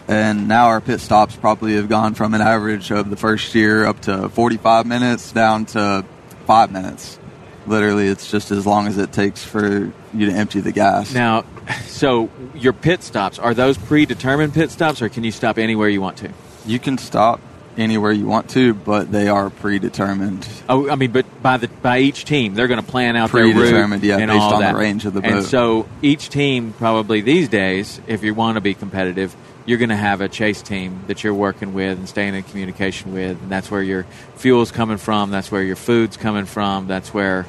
And 0.07 0.47
now 0.47 0.67
our 0.67 0.79
pit 0.79 1.01
stops 1.01 1.35
probably 1.35 1.75
have 1.75 1.89
gone 1.89 2.13
from 2.13 2.33
an 2.33 2.41
average 2.41 2.91
of 2.91 3.09
the 3.09 3.17
first 3.17 3.53
year 3.53 3.85
up 3.85 3.99
to 4.01 4.29
45 4.29 4.85
minutes 4.85 5.33
down 5.33 5.65
to 5.67 6.05
five 6.45 6.71
minutes. 6.71 7.19
Literally, 7.65 8.07
it's 8.07 8.31
just 8.31 8.51
as 8.51 8.65
long 8.65 8.87
as 8.87 8.97
it 8.97 9.11
takes 9.11 9.43
for 9.43 9.91
you 10.13 10.25
to 10.25 10.31
empty 10.31 10.61
the 10.61 10.71
gas. 10.71 11.13
Now, 11.13 11.43
so 11.87 12.29
your 12.55 12.71
pit 12.71 13.03
stops 13.03 13.37
are 13.39 13.53
those 13.53 13.77
predetermined 13.77 14.53
pit 14.53 14.71
stops, 14.71 15.01
or 15.01 15.09
can 15.09 15.25
you 15.25 15.31
stop 15.31 15.57
anywhere 15.57 15.89
you 15.89 15.99
want 15.99 16.17
to? 16.19 16.31
You 16.67 16.79
can 16.79 16.97
stop 16.97 17.39
anywhere 17.77 18.11
you 18.11 18.25
want 18.25 18.49
to, 18.49 18.73
but 18.73 19.11
they 19.11 19.27
are 19.27 19.49
predetermined. 19.49 20.47
Oh, 20.67 20.89
I 20.89 20.95
mean, 20.95 21.11
but 21.11 21.41
by 21.41 21.57
the 21.57 21.67
by 21.67 21.99
each 21.99 22.25
team, 22.25 22.55
they're 22.55 22.67
going 22.67 22.83
to 22.83 22.85
plan 22.85 23.15
out 23.15 23.31
their 23.31 23.45
route 23.45 24.03
yeah, 24.03 24.17
and 24.17 24.29
based 24.29 24.41
all 24.41 24.55
on 24.55 24.61
that. 24.61 24.73
the 24.73 24.79
range 24.79 25.05
of 25.05 25.13
the 25.13 25.21
boat. 25.21 25.31
And 25.31 25.45
so 25.45 25.87
each 26.01 26.29
team, 26.29 26.73
probably 26.73 27.21
these 27.21 27.49
days, 27.49 28.01
if 28.07 28.23
you 28.23 28.33
want 28.33 28.55
to 28.55 28.61
be 28.61 28.73
competitive, 28.73 29.35
you're 29.65 29.77
going 29.77 29.89
to 29.89 29.95
have 29.95 30.21
a 30.21 30.29
chase 30.29 30.61
team 30.61 31.01
that 31.07 31.23
you're 31.23 31.33
working 31.33 31.73
with 31.73 31.97
and 31.97 32.09
staying 32.09 32.35
in 32.35 32.43
communication 32.43 33.13
with, 33.13 33.41
and 33.41 33.51
that's 33.51 33.69
where 33.69 33.83
your 33.83 34.05
fuel's 34.35 34.71
coming 34.71 34.97
from. 34.97 35.29
That's 35.29 35.51
where 35.51 35.63
your 35.63 35.75
food's 35.75 36.17
coming 36.17 36.45
from. 36.45 36.87
That's 36.87 37.13
where 37.13 37.45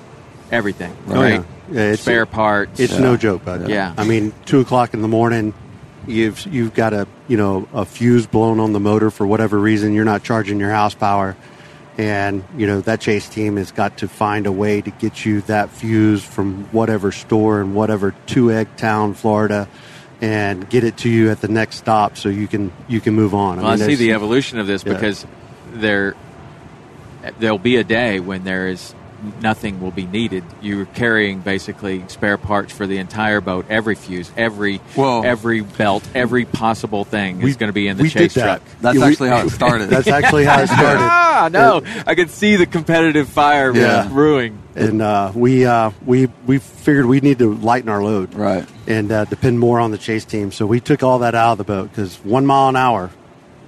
everything, 0.50 0.96
right? 1.06 1.16
Oh, 1.16 1.26
yeah. 1.26 1.44
yeah 1.70 1.92
it's 1.92 2.02
Spare 2.02 2.26
parts. 2.26 2.80
It's 2.80 2.92
yeah. 2.92 3.00
no 3.00 3.16
joke, 3.16 3.44
bud. 3.44 3.68
Yeah. 3.68 3.94
I 3.96 4.04
mean, 4.04 4.32
two 4.46 4.60
o'clock 4.60 4.94
in 4.94 5.02
the 5.02 5.08
morning 5.08 5.54
you've 6.08 6.44
you've 6.46 6.74
got 6.74 6.92
a 6.92 7.06
you 7.28 7.36
know 7.36 7.68
a 7.72 7.84
fuse 7.84 8.26
blown 8.26 8.60
on 8.60 8.72
the 8.72 8.80
motor 8.80 9.10
for 9.10 9.26
whatever 9.26 9.58
reason 9.58 9.92
you're 9.92 10.04
not 10.04 10.22
charging 10.22 10.58
your 10.58 10.70
house 10.70 10.94
power 10.94 11.36
and 11.96 12.44
you 12.56 12.66
know 12.66 12.80
that 12.80 13.00
chase 13.00 13.28
team 13.28 13.56
has 13.56 13.72
got 13.72 13.98
to 13.98 14.08
find 14.08 14.46
a 14.46 14.52
way 14.52 14.80
to 14.80 14.90
get 14.90 15.24
you 15.24 15.40
that 15.42 15.70
fuse 15.70 16.24
from 16.24 16.64
whatever 16.72 17.12
store 17.12 17.60
in 17.60 17.74
whatever 17.74 18.14
two 18.26 18.50
egg 18.50 18.68
town 18.76 19.14
florida 19.14 19.68
and 20.20 20.68
get 20.68 20.82
it 20.82 20.96
to 20.96 21.08
you 21.08 21.30
at 21.30 21.40
the 21.40 21.48
next 21.48 21.76
stop 21.76 22.16
so 22.16 22.28
you 22.28 22.48
can 22.48 22.72
you 22.88 23.00
can 23.00 23.14
move 23.14 23.34
on 23.34 23.58
well, 23.58 23.66
i, 23.66 23.74
mean, 23.74 23.82
I 23.82 23.86
see 23.86 23.94
the 23.96 24.12
evolution 24.12 24.58
of 24.58 24.66
this 24.66 24.84
yeah. 24.84 24.94
because 24.94 25.26
there 25.72 26.14
there'll 27.38 27.58
be 27.58 27.76
a 27.76 27.84
day 27.84 28.20
when 28.20 28.44
there 28.44 28.68
is 28.68 28.94
nothing 29.42 29.80
will 29.80 29.90
be 29.90 30.06
needed. 30.06 30.44
You're 30.62 30.86
carrying 30.86 31.40
basically 31.40 32.04
spare 32.08 32.36
parts 32.38 32.72
for 32.72 32.86
the 32.86 32.98
entire 32.98 33.40
boat, 33.40 33.66
every 33.68 33.94
fuse, 33.94 34.30
every 34.36 34.80
Well- 34.96 35.22
every 35.24 35.60
belt, 35.62 36.02
every 36.14 36.44
possible 36.44 37.04
thing 37.04 37.40
We- 37.40 37.50
is 37.50 37.56
going 37.56 37.68
to 37.68 37.72
be 37.74 37.88
in 37.88 37.96
the 37.96 38.04
we 38.04 38.08
did 38.08 38.18
chase 38.18 38.34
that. 38.34 38.42
truck. 38.44 38.62
That's 38.80 38.98
Yeah, 38.98 39.04
we- 39.06 39.10
actually 39.12 39.28
how 39.30 39.40
it 39.46 39.50
started. 39.50 39.88
That's 39.90 40.08
actually 40.08 40.44
how 40.44 40.60
it 40.60 40.68
started. 40.68 41.00
Ah, 41.40 41.48
no! 41.52 41.82
I 42.04 42.16
could 42.16 42.30
see 42.30 42.56
the 42.56 42.66
competitive 42.66 43.28
fire 43.28 43.72
Yeah. 43.72 44.08
brewing. 44.10 44.58
and 44.74 45.00
uh, 45.00 45.30
we 45.34 45.64
uh, 45.66 45.90
we 46.04 46.26
we 46.46 46.58
figured 46.58 47.06
we 47.06 47.20
need 47.20 47.38
to 47.38 47.54
lighten 47.54 47.88
our 47.88 48.02
load, 48.02 48.34
Right. 48.34 48.64
and 48.88 49.12
uh, 49.12 49.24
depend 49.26 49.60
more 49.60 49.78
on 49.78 49.92
the 49.92 49.98
chase 49.98 50.24
team. 50.24 50.50
So 50.50 50.66
we 50.66 50.80
took 50.80 51.02
all 51.04 51.20
that 51.20 51.36
out 51.36 51.52
of 51.52 51.58
the 51.58 51.64
boat 51.64 51.90
because 51.90 52.16
one 52.24 52.44
mile 52.44 52.68
an 52.70 52.76
hour 52.76 53.10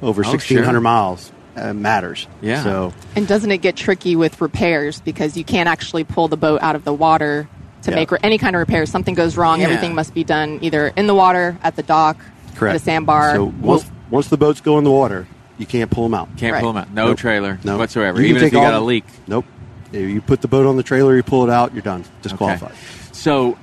over 0.03 0.25
Oh, 0.27 0.31
sixteen 0.33 0.59
hundred 0.59 0.79
sure. 0.79 0.81
miles 0.81 1.31
uh, 1.61 1.73
matters. 1.75 2.27
Yeah. 2.41 2.63
So 2.63 2.93
And 3.17 3.27
doesn't 3.29 3.51
it 3.51 3.59
get 3.59 3.77
tricky 3.77 4.17
with 4.17 4.41
repairs 4.41 5.01
because 5.01 5.37
you 5.37 5.45
can't 5.45 5.69
actually 5.69 6.05
pull 6.05 6.29
the 6.29 6.37
boat 6.37 6.63
out 6.63 6.75
of 6.77 6.85
the 6.85 6.93
water 6.95 7.49
to 7.83 7.91
Yeah. 7.91 7.97
make 7.97 8.11
re- 8.11 8.19
any 8.23 8.39
kind 8.39 8.57
of 8.57 8.61
repairs? 8.61 8.91
Something 8.91 9.15
goes 9.15 9.37
wrong, 9.37 9.61
Yeah. 9.61 9.67
everything 9.67 9.95
must 9.95 10.15
be 10.15 10.25
done 10.25 10.59
either 10.63 10.89
in 10.97 11.07
the 11.07 11.15
water, 11.15 11.57
at 11.63 11.77
the 11.77 11.83
dock, 11.83 12.17
correct. 12.57 12.75
at 12.77 12.81
a 12.81 12.85
sandbar. 12.85 13.35
So 13.35 13.53
once 13.61 13.85
once 14.11 14.29
the 14.29 14.37
boats 14.37 14.61
go 14.61 14.77
in 14.79 14.85
the 14.85 14.91
water, 14.91 15.27
you 15.59 15.67
can't 15.67 15.91
pull 15.91 16.03
them 16.05 16.15
out. 16.15 16.29
Can't 16.37 16.53
Right. 16.55 16.63
pull 16.63 16.73
them 16.73 16.83
out. 16.83 16.93
No 16.93 17.09
Nope. 17.09 17.19
trailer 17.19 17.59
No. 17.63 17.79
whatsoever. 17.79 18.21
You 18.21 18.29
can 18.29 18.37
Even 18.37 18.47
if 18.49 18.53
you 18.53 18.59
got 18.61 18.75
a 18.75 18.81
leak. 18.81 19.05
Nope. 19.29 19.45
You 19.93 20.21
put 20.21 20.41
the 20.41 20.49
boat 20.49 20.67
on 20.67 20.77
the 20.77 20.83
trailer, 20.83 21.15
you 21.17 21.23
pull 21.23 21.45
it 21.45 21.51
out, 21.51 21.73
you're 21.75 21.83
done. 21.83 22.05
Disqualified. 22.23 22.71
Okay. 22.71 22.81
So, 23.13 23.57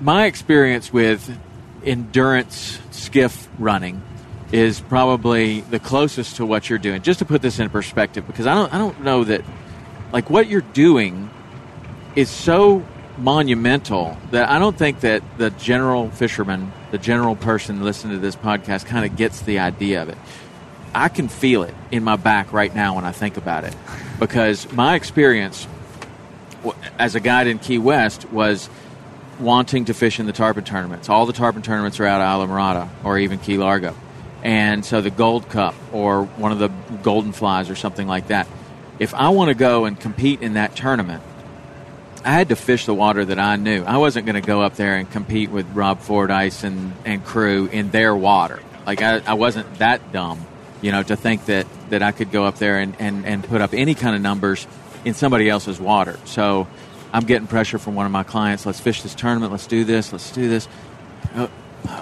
my 0.00 0.26
experience 0.26 0.92
with 0.92 1.30
endurance 1.84 2.78
skiff 2.90 3.48
running 3.58 4.02
is 4.54 4.80
probably 4.80 5.62
the 5.62 5.80
closest 5.80 6.36
to 6.36 6.46
what 6.46 6.70
you're 6.70 6.78
doing. 6.78 7.02
Just 7.02 7.18
to 7.18 7.24
put 7.24 7.42
this 7.42 7.58
in 7.58 7.68
perspective, 7.70 8.24
because 8.24 8.46
I 8.46 8.54
don't, 8.54 8.72
I 8.72 8.78
don't 8.78 9.02
know 9.02 9.24
that, 9.24 9.42
like 10.12 10.30
what 10.30 10.46
you're 10.46 10.60
doing, 10.60 11.28
is 12.14 12.30
so 12.30 12.86
monumental 13.18 14.16
that 14.30 14.48
I 14.48 14.60
don't 14.60 14.78
think 14.78 15.00
that 15.00 15.24
the 15.38 15.50
general 15.50 16.08
fisherman, 16.10 16.72
the 16.92 16.98
general 16.98 17.34
person 17.34 17.82
listening 17.82 18.14
to 18.14 18.20
this 18.20 18.36
podcast, 18.36 18.86
kind 18.86 19.04
of 19.04 19.16
gets 19.16 19.42
the 19.42 19.58
idea 19.58 20.02
of 20.02 20.08
it. 20.08 20.18
I 20.94 21.08
can 21.08 21.26
feel 21.26 21.64
it 21.64 21.74
in 21.90 22.04
my 22.04 22.14
back 22.14 22.52
right 22.52 22.72
now 22.72 22.94
when 22.94 23.04
I 23.04 23.10
think 23.10 23.36
about 23.36 23.64
it, 23.64 23.74
because 24.20 24.70
my 24.70 24.94
experience 24.94 25.66
as 26.96 27.16
a 27.16 27.20
guide 27.20 27.48
in 27.48 27.58
Key 27.58 27.78
West 27.78 28.30
was 28.30 28.70
wanting 29.40 29.86
to 29.86 29.94
fish 29.94 30.20
in 30.20 30.26
the 30.26 30.32
tarpon 30.32 30.62
tournaments. 30.62 31.08
All 31.08 31.26
the 31.26 31.32
tarpon 31.32 31.62
tournaments 31.62 31.98
are 31.98 32.06
out 32.06 32.20
of 32.20 32.48
Islamorada 32.48 32.88
or 33.02 33.18
even 33.18 33.40
Key 33.40 33.58
Largo. 33.58 33.96
And 34.44 34.84
so 34.84 35.00
the 35.00 35.10
Gold 35.10 35.48
Cup 35.48 35.74
or 35.90 36.24
one 36.24 36.52
of 36.52 36.58
the 36.58 36.68
Golden 37.02 37.32
Flies 37.32 37.70
or 37.70 37.74
something 37.74 38.06
like 38.06 38.28
that. 38.28 38.46
If 38.98 39.14
I 39.14 39.30
want 39.30 39.48
to 39.48 39.54
go 39.54 39.86
and 39.86 39.98
compete 39.98 40.42
in 40.42 40.54
that 40.54 40.76
tournament, 40.76 41.22
I 42.24 42.32
had 42.32 42.50
to 42.50 42.56
fish 42.56 42.86
the 42.86 42.94
water 42.94 43.24
that 43.24 43.38
I 43.38 43.56
knew. 43.56 43.82
I 43.84 43.96
wasn't 43.96 44.26
going 44.26 44.40
to 44.40 44.46
go 44.46 44.62
up 44.62 44.76
there 44.76 44.96
and 44.96 45.10
compete 45.10 45.50
with 45.50 45.66
Rob 45.74 46.00
Fordyce 46.00 46.62
and, 46.62 46.92
and 47.04 47.24
crew 47.24 47.66
in 47.66 47.90
their 47.90 48.14
water. 48.14 48.60
Like, 48.86 49.02
I, 49.02 49.20
I 49.26 49.34
wasn't 49.34 49.78
that 49.78 50.12
dumb, 50.12 50.44
you 50.80 50.92
know, 50.92 51.02
to 51.02 51.16
think 51.16 51.46
that, 51.46 51.66
that 51.90 52.02
I 52.02 52.12
could 52.12 52.30
go 52.30 52.44
up 52.44 52.56
there 52.56 52.78
and, 52.78 52.94
and, 52.98 53.26
and 53.26 53.42
put 53.44 53.60
up 53.60 53.72
any 53.72 53.94
kind 53.94 54.14
of 54.14 54.22
numbers 54.22 54.66
in 55.04 55.14
somebody 55.14 55.48
else's 55.48 55.80
water. 55.80 56.18
So 56.24 56.68
I'm 57.12 57.24
getting 57.24 57.46
pressure 57.46 57.78
from 57.78 57.94
one 57.94 58.06
of 58.06 58.12
my 58.12 58.22
clients. 58.24 58.66
Let's 58.66 58.80
fish 58.80 59.02
this 59.02 59.14
tournament. 59.14 59.52
Let's 59.52 59.66
do 59.66 59.84
this. 59.84 60.12
Let's 60.12 60.30
do 60.32 60.48
this. 60.48 60.68
Uh, 61.34 61.48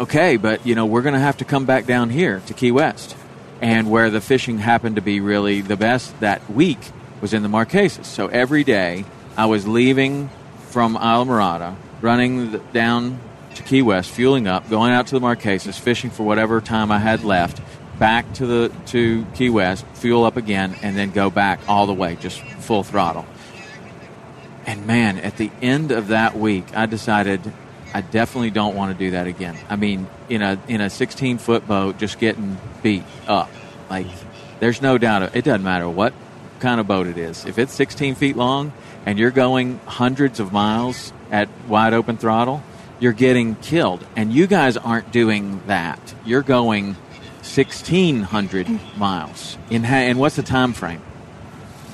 Okay, 0.01 0.37
but, 0.37 0.67
you 0.67 0.75
know, 0.75 0.87
we're 0.87 1.03
going 1.03 1.15
to 1.15 1.21
have 1.21 1.39
to 1.39 1.45
come 1.45 1.67
back 1.67 1.87
down 1.87 2.11
here 2.11 2.41
to 2.47 2.55
Key 2.55 2.73
West. 2.73 3.17
And 3.61 3.91
where 3.91 4.11
the 4.11 4.21
fishing 4.21 4.59
happened 4.59 4.97
to 4.97 5.03
be 5.03 5.21
really 5.21 5.61
the 5.61 5.77
best 5.77 6.19
that 6.21 6.51
week 6.51 6.79
was 7.21 7.33
in 7.33 7.43
the 7.43 7.49
Marquesas. 7.49 8.07
So 8.07 8.27
every 8.27 8.65
day 8.65 9.05
I 9.37 9.47
was 9.47 9.67
leaving 9.67 10.31
from 10.69 10.97
Islamorada, 10.97 11.77
running 12.01 12.59
down 12.73 13.21
to 13.55 13.63
Key 13.63 13.83
West, 13.83 14.11
fueling 14.11 14.49
up, 14.49 14.69
going 14.69 14.93
out 14.93 15.07
to 15.09 15.15
the 15.15 15.21
Marquesas, 15.21 15.79
fishing 15.79 16.11
for 16.11 16.25
whatever 16.25 16.61
time 16.61 16.91
I 16.91 16.99
had 16.99 17.23
left, 17.23 17.61
back 17.99 18.33
to 18.35 18.47
the 18.47 18.73
to 18.87 19.25
Key 19.35 19.51
West, 19.51 19.87
fuel 19.95 20.25
up 20.25 20.37
again, 20.37 20.75
and 20.83 20.97
then 20.97 21.11
go 21.11 21.31
back 21.31 21.61
all 21.69 21.87
the 21.87 21.95
way, 21.95 22.17
just 22.17 22.41
full 22.41 22.83
throttle. 22.83 23.27
And 24.67 24.87
man, 24.87 25.19
at 25.19 25.37
the 25.37 25.51
end 25.61 25.93
of 25.93 26.09
that 26.09 26.37
week, 26.37 26.65
I 26.75 26.87
decided 26.87 27.53
I 27.95 28.01
definitely 28.01 28.51
don't 28.51 28.75
want 28.75 28.97
to 28.97 29.05
do 29.05 29.13
that 29.13 29.27
again. 29.27 29.57
I 29.69 29.77
mean, 29.77 30.07
in 30.29 30.43
a 30.43 30.59
in 30.69 30.81
a 30.81 30.91
16 30.91 31.39
foot 31.39 31.67
boat, 31.67 31.99
just 31.99 32.19
getting 32.19 32.59
beat 32.83 33.05
up. 33.27 33.51
Like, 33.91 34.07
there's 34.61 34.81
no 34.81 34.99
doubt. 34.99 35.35
It 35.37 35.45
doesn't 35.45 35.63
matter 35.63 35.89
what 35.89 36.15
kind 36.61 36.81
of 36.81 36.87
boat 36.87 37.07
it 37.07 37.19
is. 37.19 37.45
If 37.45 37.59
it's 37.59 37.73
16 37.75 38.15
feet 38.15 38.37
long 38.37 38.73
and 39.05 39.19
you're 39.19 39.31
going 39.31 39.81
hundreds 39.87 40.41
of 40.41 40.53
miles 40.53 41.13
at 41.31 41.49
wide 41.69 41.93
open 41.93 42.17
throttle, 42.17 42.63
you're 43.01 43.13
getting 43.13 43.57
killed. 43.57 44.07
And 44.17 44.33
you 44.33 44.47
guys 44.47 44.77
aren't 44.77 45.11
doing 45.11 45.61
that. 45.67 46.15
You're 46.25 46.43
going 46.43 46.95
1,600 47.43 48.69
miles. 48.97 49.59
In 49.71 49.83
ha- 49.83 49.97
and 49.97 50.19
what's 50.19 50.37
the 50.37 50.45
time 50.45 50.73
frame? 50.73 51.03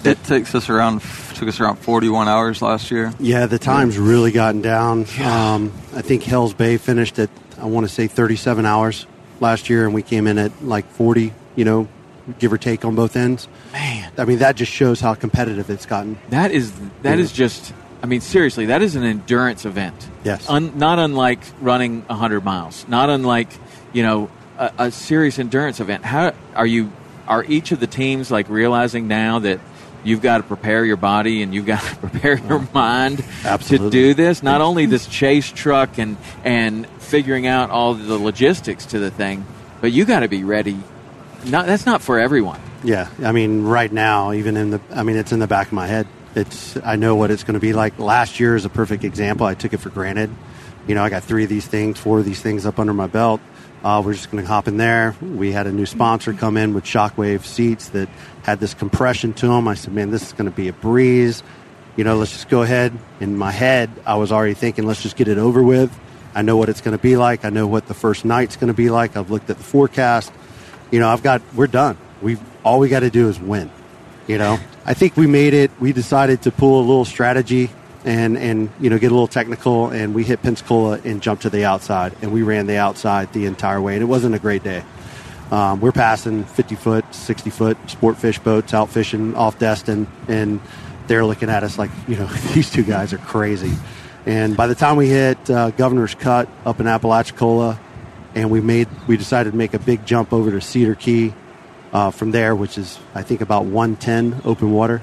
It 0.04 0.22
takes 0.24 0.54
us 0.54 0.68
around 0.68 1.02
took 1.34 1.48
us 1.48 1.60
around 1.60 1.76
41 1.76 2.28
hours 2.28 2.62
last 2.62 2.90
year. 2.90 3.12
Yeah, 3.18 3.46
the 3.46 3.58
time's 3.58 3.98
really 3.98 4.32
gotten 4.32 4.60
down. 4.62 5.06
Um, 5.22 5.72
I 5.94 6.02
think 6.02 6.22
Hell's 6.22 6.54
Bay 6.54 6.76
finished 6.76 7.18
at 7.18 7.30
I 7.60 7.64
want 7.66 7.86
to 7.88 7.92
say 7.92 8.06
37 8.06 8.64
hours 8.64 9.06
last 9.40 9.68
year, 9.68 9.84
and 9.84 9.94
we 9.94 10.02
came 10.02 10.26
in 10.26 10.38
at 10.38 10.64
like 10.64 10.88
40. 10.92 11.32
You 11.56 11.64
know, 11.64 11.88
give 12.38 12.52
or 12.52 12.58
take 12.58 12.84
on 12.84 12.94
both 12.94 13.16
ends. 13.16 13.48
Man, 13.72 14.12
I 14.16 14.24
mean, 14.24 14.38
that 14.38 14.54
just 14.54 14.70
shows 14.70 15.00
how 15.00 15.14
competitive 15.14 15.68
it's 15.70 15.86
gotten. 15.86 16.18
That 16.30 16.52
is 16.52 16.72
that 17.02 17.18
Yeah. 17.18 17.24
is 17.24 17.32
just. 17.32 17.72
I 18.00 18.06
mean, 18.06 18.20
seriously, 18.20 18.66
that 18.66 18.80
is 18.80 18.94
an 18.94 19.02
endurance 19.02 19.64
event. 19.64 20.08
Yes. 20.22 20.48
Un, 20.48 20.78
not 20.78 21.00
unlike 21.00 21.40
running 21.60 22.02
hundred 22.02 22.44
miles. 22.44 22.86
Not 22.88 23.10
unlike 23.10 23.48
you 23.92 24.04
know 24.04 24.30
a, 24.56 24.70
a 24.78 24.90
serious 24.92 25.40
endurance 25.40 25.80
event. 25.80 26.04
How 26.04 26.32
are 26.54 26.66
you? 26.66 26.92
Are 27.26 27.44
each 27.44 27.72
of 27.72 27.80
the 27.80 27.88
teams 27.88 28.30
like 28.30 28.48
realizing 28.48 29.08
now 29.08 29.40
that 29.40 29.58
you've 30.04 30.22
got 30.22 30.38
to 30.38 30.42
prepare 30.42 30.84
your 30.84 30.96
body 30.96 31.42
and 31.42 31.54
you've 31.54 31.66
got 31.66 31.82
to 31.82 31.96
prepare 32.08 32.38
your 32.38 32.66
mind 32.72 33.24
Absolutely. 33.44 33.90
to 33.90 33.90
do 33.90 34.14
this? 34.14 34.42
Not 34.42 34.60
only 34.60 34.86
this 34.86 35.06
chase 35.06 35.50
truck 35.50 35.98
and 35.98 36.16
and 36.44 36.86
figuring 36.98 37.46
out 37.46 37.70
all 37.70 37.94
the 37.94 38.18
logistics 38.18 38.86
to 38.86 38.98
the 38.98 39.10
thing, 39.10 39.46
but 39.80 39.92
you 39.92 40.04
got 40.04 40.20
to 40.20 40.28
be 40.28 40.44
ready. 40.44 40.78
Not 41.46 41.66
that's 41.66 41.86
not 41.86 42.02
for 42.02 42.18
everyone. 42.18 42.60
Yeah, 42.84 43.08
I 43.22 43.32
mean, 43.32 43.64
right 43.64 43.92
now, 43.92 44.32
even 44.32 44.56
in 44.56 44.70
the, 44.70 44.80
I 44.92 45.02
mean, 45.02 45.16
it's 45.16 45.32
in 45.32 45.40
the 45.40 45.46
back 45.46 45.68
of 45.68 45.72
my 45.72 45.86
head. 45.86 46.06
It's, 46.34 46.76
I 46.84 46.96
know 46.96 47.16
what 47.16 47.30
it's 47.30 47.42
going 47.42 47.54
to 47.54 47.60
be 47.60 47.72
like. 47.72 47.98
Last 47.98 48.38
year 48.38 48.54
is 48.54 48.64
a 48.64 48.68
perfect 48.68 49.02
example. 49.02 49.46
I 49.46 49.54
took 49.54 49.72
it 49.72 49.78
for 49.78 49.90
granted. 49.90 50.30
You 50.86 50.94
know, 50.94 51.02
I 51.02 51.10
got 51.10 51.24
three 51.24 51.42
of 51.42 51.50
these 51.50 51.66
things, 51.66 51.98
four 51.98 52.20
of 52.20 52.24
these 52.24 52.40
things 52.40 52.64
up 52.66 52.78
under 52.78 52.94
my 52.94 53.08
belt. 53.08 53.40
Uh, 53.84 54.02
we're 54.04 54.14
just 54.14 54.30
going 54.30 54.42
to 54.42 54.48
hop 54.48 54.68
in 54.68 54.76
there. 54.76 55.14
We 55.20 55.52
had 55.52 55.66
a 55.66 55.72
new 55.72 55.86
sponsor 55.86 56.32
come 56.32 56.56
in 56.56 56.74
with 56.74 56.84
Shockwave 56.84 57.44
seats 57.44 57.90
that 57.90 58.08
had 58.42 58.60
this 58.60 58.74
compression 58.74 59.32
to 59.34 59.48
them. 59.48 59.68
I 59.68 59.74
said, 59.74 59.94
man, 59.94 60.10
this 60.10 60.22
is 60.22 60.32
going 60.32 60.50
to 60.50 60.56
be 60.56 60.68
a 60.68 60.72
breeze. 60.72 61.42
You 61.96 62.04
know, 62.04 62.16
let's 62.16 62.32
just 62.32 62.48
go 62.48 62.62
ahead. 62.62 62.92
In 63.20 63.36
my 63.36 63.50
head, 63.50 63.90
I 64.04 64.16
was 64.16 64.32
already 64.32 64.54
thinking, 64.54 64.86
let's 64.86 65.02
just 65.02 65.16
get 65.16 65.28
it 65.28 65.38
over 65.38 65.62
with. 65.62 65.96
I 66.34 66.42
know 66.42 66.56
what 66.56 66.68
it's 66.68 66.80
going 66.80 66.96
to 66.96 67.02
be 67.02 67.16
like. 67.16 67.44
I 67.44 67.50
know 67.50 67.66
what 67.66 67.86
the 67.86 67.94
first 67.94 68.24
night's 68.24 68.56
going 68.56 68.68
to 68.68 68.74
be 68.74 68.90
like. 68.90 69.16
I've 69.16 69.30
looked 69.30 69.50
at 69.50 69.58
the 69.58 69.64
forecast 69.64 70.32
you 70.90 71.00
know, 71.00 71.08
I've 71.08 71.22
got, 71.22 71.42
we're 71.54 71.66
done. 71.66 71.96
We've, 72.22 72.40
all 72.64 72.78
we 72.78 72.88
got 72.88 73.00
to 73.00 73.10
do 73.10 73.28
is 73.28 73.38
win. 73.38 73.70
You 74.26 74.38
know, 74.38 74.58
I 74.84 74.94
think 74.94 75.16
we 75.16 75.26
made 75.26 75.54
it. 75.54 75.70
We 75.80 75.92
decided 75.92 76.42
to 76.42 76.50
pull 76.50 76.80
a 76.80 76.84
little 76.84 77.04
strategy 77.04 77.70
and 78.04 78.38
and 78.38 78.70
you 78.80 78.90
know 78.90 78.98
get 78.98 79.10
a 79.10 79.14
little 79.14 79.26
technical, 79.26 79.90
and 79.90 80.14
we 80.14 80.24
hit 80.24 80.42
Pensacola 80.42 81.00
and 81.04 81.22
jumped 81.22 81.42
to 81.42 81.50
the 81.50 81.64
outside, 81.64 82.14
and 82.22 82.32
we 82.32 82.42
ran 82.42 82.66
the 82.66 82.76
outside 82.76 83.32
the 83.32 83.46
entire 83.46 83.80
way, 83.80 83.94
and 83.94 84.02
it 84.02 84.06
wasn't 84.06 84.34
a 84.34 84.38
great 84.38 84.62
day. 84.62 84.82
Um, 85.50 85.80
we're 85.80 85.92
passing 85.92 86.44
50 86.44 86.74
foot, 86.74 87.14
60 87.14 87.50
foot 87.50 87.78
sport 87.86 88.18
fish 88.18 88.38
boats 88.38 88.74
out 88.74 88.90
fishing 88.90 89.34
off 89.34 89.58
Destin, 89.58 90.06
and 90.28 90.60
they're 91.06 91.24
looking 91.24 91.48
at 91.48 91.62
us 91.64 91.78
like, 91.78 91.90
you 92.06 92.16
know, 92.16 92.26
these 92.54 92.70
two 92.70 92.82
guys 92.82 93.12
are 93.12 93.18
crazy. 93.18 93.72
And 94.26 94.56
by 94.56 94.66
the 94.66 94.74
time 94.74 94.96
we 94.96 95.08
hit 95.08 95.50
uh, 95.50 95.70
Governor's 95.70 96.14
Cut 96.14 96.48
up 96.66 96.80
in 96.80 96.86
Apalachicola, 96.86 97.80
and 98.34 98.50
we 98.50 98.60
made 98.60 98.88
we 99.06 99.16
decided 99.16 99.52
to 99.52 99.56
make 99.56 99.72
a 99.72 99.78
big 99.78 100.04
jump 100.04 100.32
over 100.32 100.50
to 100.50 100.60
Cedar 100.60 100.94
Key 100.94 101.32
uh, 101.92 102.10
from 102.10 102.30
there, 102.30 102.54
which 102.54 102.76
is 102.76 102.98
I 103.14 103.22
think 103.22 103.40
about 103.40 103.64
110 103.64 104.42
open 104.44 104.70
water. 104.70 105.02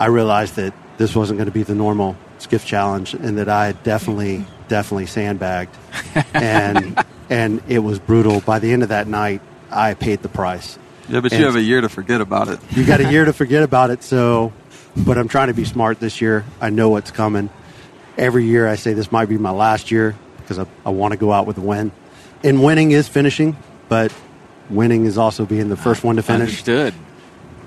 I 0.00 0.06
realized 0.06 0.56
that 0.56 0.74
this 0.98 1.14
wasn't 1.14 1.38
going 1.38 1.46
to 1.46 1.52
be 1.52 1.62
the 1.62 1.74
normal 1.74 2.16
skiff 2.38 2.64
challenge, 2.64 3.14
and 3.14 3.38
that 3.38 3.48
I 3.48 3.72
definitely 3.72 4.44
definitely 4.68 5.06
sandbagged, 5.06 5.74
and 6.34 7.04
and 7.30 7.62
it 7.68 7.80
was 7.80 7.98
brutal. 7.98 8.40
By 8.40 8.58
the 8.58 8.72
end 8.72 8.82
of 8.82 8.90
that 8.90 9.06
night, 9.06 9.40
I 9.70 9.94
paid 9.94 10.22
the 10.22 10.28
price. 10.28 10.78
Yeah, 11.08 11.20
but 11.20 11.32
And- 11.32 11.40
you 11.40 11.46
have 11.46 11.56
a 11.56 11.62
year 11.62 11.80
to 11.80 11.88
forget 11.88 12.20
about 12.20 12.48
it. 12.48 12.58
You 12.70 12.84
got 12.84 13.00
a 13.00 13.10
year 13.10 13.24
to 13.24 13.32
forget 13.42 13.62
about 13.62 13.90
it. 13.90 14.02
So, 14.02 14.52
but 14.96 15.18
I'm 15.18 15.28
trying 15.28 15.48
to 15.48 15.54
be 15.54 15.64
smart 15.64 16.00
this 16.00 16.20
year. 16.20 16.44
I 16.60 16.70
know 16.70 16.88
what's 16.90 17.10
coming. 17.10 17.50
Every 18.18 18.44
year 18.44 18.66
I 18.66 18.76
say 18.76 18.92
this 18.94 19.12
might 19.12 19.28
be 19.28 19.38
my 19.38 19.50
last 19.50 19.90
year 19.90 20.16
because 20.38 20.58
I, 20.58 20.66
I 20.84 20.90
want 20.90 21.12
to 21.12 21.18
go 21.18 21.32
out 21.32 21.46
with 21.46 21.58
a 21.58 21.60
win. 21.60 21.92
And 22.42 22.62
winning 22.62 22.90
is 22.92 23.08
finishing, 23.08 23.56
but 23.88 24.12
winning 24.70 25.04
is 25.04 25.18
also 25.18 25.44
being 25.44 25.68
the 25.68 25.76
ah, 25.76 25.82
first 25.82 26.02
one 26.02 26.16
to 26.16 26.22
finish. 26.22 26.48
Understood. 26.48 26.94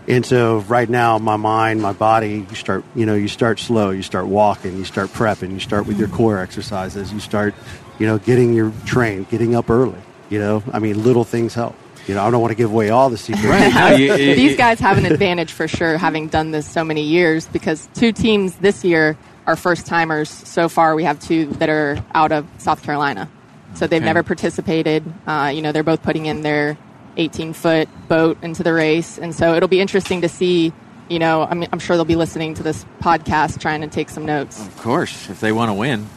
And 0.08 0.26
so 0.26 0.60
right 0.62 0.90
now, 0.90 1.20
my 1.20 1.36
mind, 1.38 1.82
my 1.82 1.94
body, 1.94 2.46
you 2.50 2.56
start, 2.56 2.84
you 2.96 3.06
know, 3.06 3.14
you 3.16 3.28
start 3.28 3.60
slow, 3.60 3.92
you 3.92 4.02
start 4.02 4.26
walking, 4.28 4.78
you 4.78 4.86
start 4.86 5.10
prepping, 5.10 5.52
you 5.52 5.60
start 5.60 5.86
with 5.86 6.00
your 6.00 6.08
core 6.08 6.40
exercises, 6.40 7.14
you 7.14 7.20
start, 7.20 7.54
you 8.00 8.08
know, 8.08 8.18
getting 8.18 8.54
your 8.54 8.72
train, 8.86 9.26
getting 9.30 9.56
up 9.56 9.70
early. 9.70 10.00
You 10.30 10.40
know, 10.40 10.64
I 10.74 10.80
mean, 10.80 11.04
little 11.04 11.24
things 11.24 11.54
help. 11.54 11.76
You 12.08 12.16
know, 12.16 12.24
I 12.24 12.32
don't 12.32 12.42
want 12.42 12.52
to 12.52 12.56
give 12.56 12.72
away 12.72 12.90
all 12.90 13.10
the 13.12 13.18
secrets. 13.18 13.46
Right. 13.46 13.72
No, 13.74 13.96
you- 13.96 14.16
you- 14.16 14.36
These 14.36 14.58
guys 14.58 14.80
have 14.80 14.98
an 14.98 15.06
advantage 15.06 15.52
for 15.52 15.68
sure, 15.68 15.98
having 15.98 16.28
done 16.28 16.50
this 16.52 16.68
so 16.68 16.84
many 16.84 17.04
years, 17.04 17.46
because 17.48 17.88
two 17.94 18.12
teams 18.12 18.56
this 18.56 18.84
year 18.84 19.16
are 19.46 19.56
first 19.56 19.86
timers. 19.86 20.30
So 20.30 20.70
far, 20.70 20.96
we 20.96 21.04
have 21.04 21.20
two 21.20 21.48
that 21.60 21.70
are 21.70 22.04
out 22.16 22.32
of 22.32 22.48
South 22.58 22.82
Carolina. 22.82 23.30
So 23.76 23.86
they've 23.86 23.98
Okay. 24.02 24.06
never 24.06 24.24
participated. 24.24 25.04
Uh, 25.28 25.52
you 25.54 25.62
know, 25.62 25.72
they're 25.72 25.84
both 25.84 26.02
putting 26.02 26.26
in 26.26 26.42
their 26.42 26.78
18 27.20 27.54
foot 27.54 27.90
boat 28.08 28.38
into 28.42 28.64
the 28.64 28.74
race. 28.74 29.20
And 29.20 29.36
so 29.36 29.54
it'll 29.54 29.70
be 29.70 29.80
interesting 29.80 30.22
to 30.22 30.30
see. 30.30 30.74
You 31.10 31.18
know, 31.18 31.42
I 31.42 31.56
mean, 31.56 31.68
I'm 31.74 31.80
sure 31.80 31.96
they'll 31.96 32.06
be 32.06 32.16
listening 32.16 32.54
to 32.54 32.64
this 32.64 32.86
podcast 33.00 33.60
trying 33.60 33.82
to 33.82 33.88
take 33.88 34.12
some 34.12 34.28
notes. 34.28 34.60
Of 34.60 34.78
course, 34.78 35.28
if 35.28 35.40
they 35.40 35.52
want 35.52 35.70
to 35.70 35.74
win. 35.74 36.08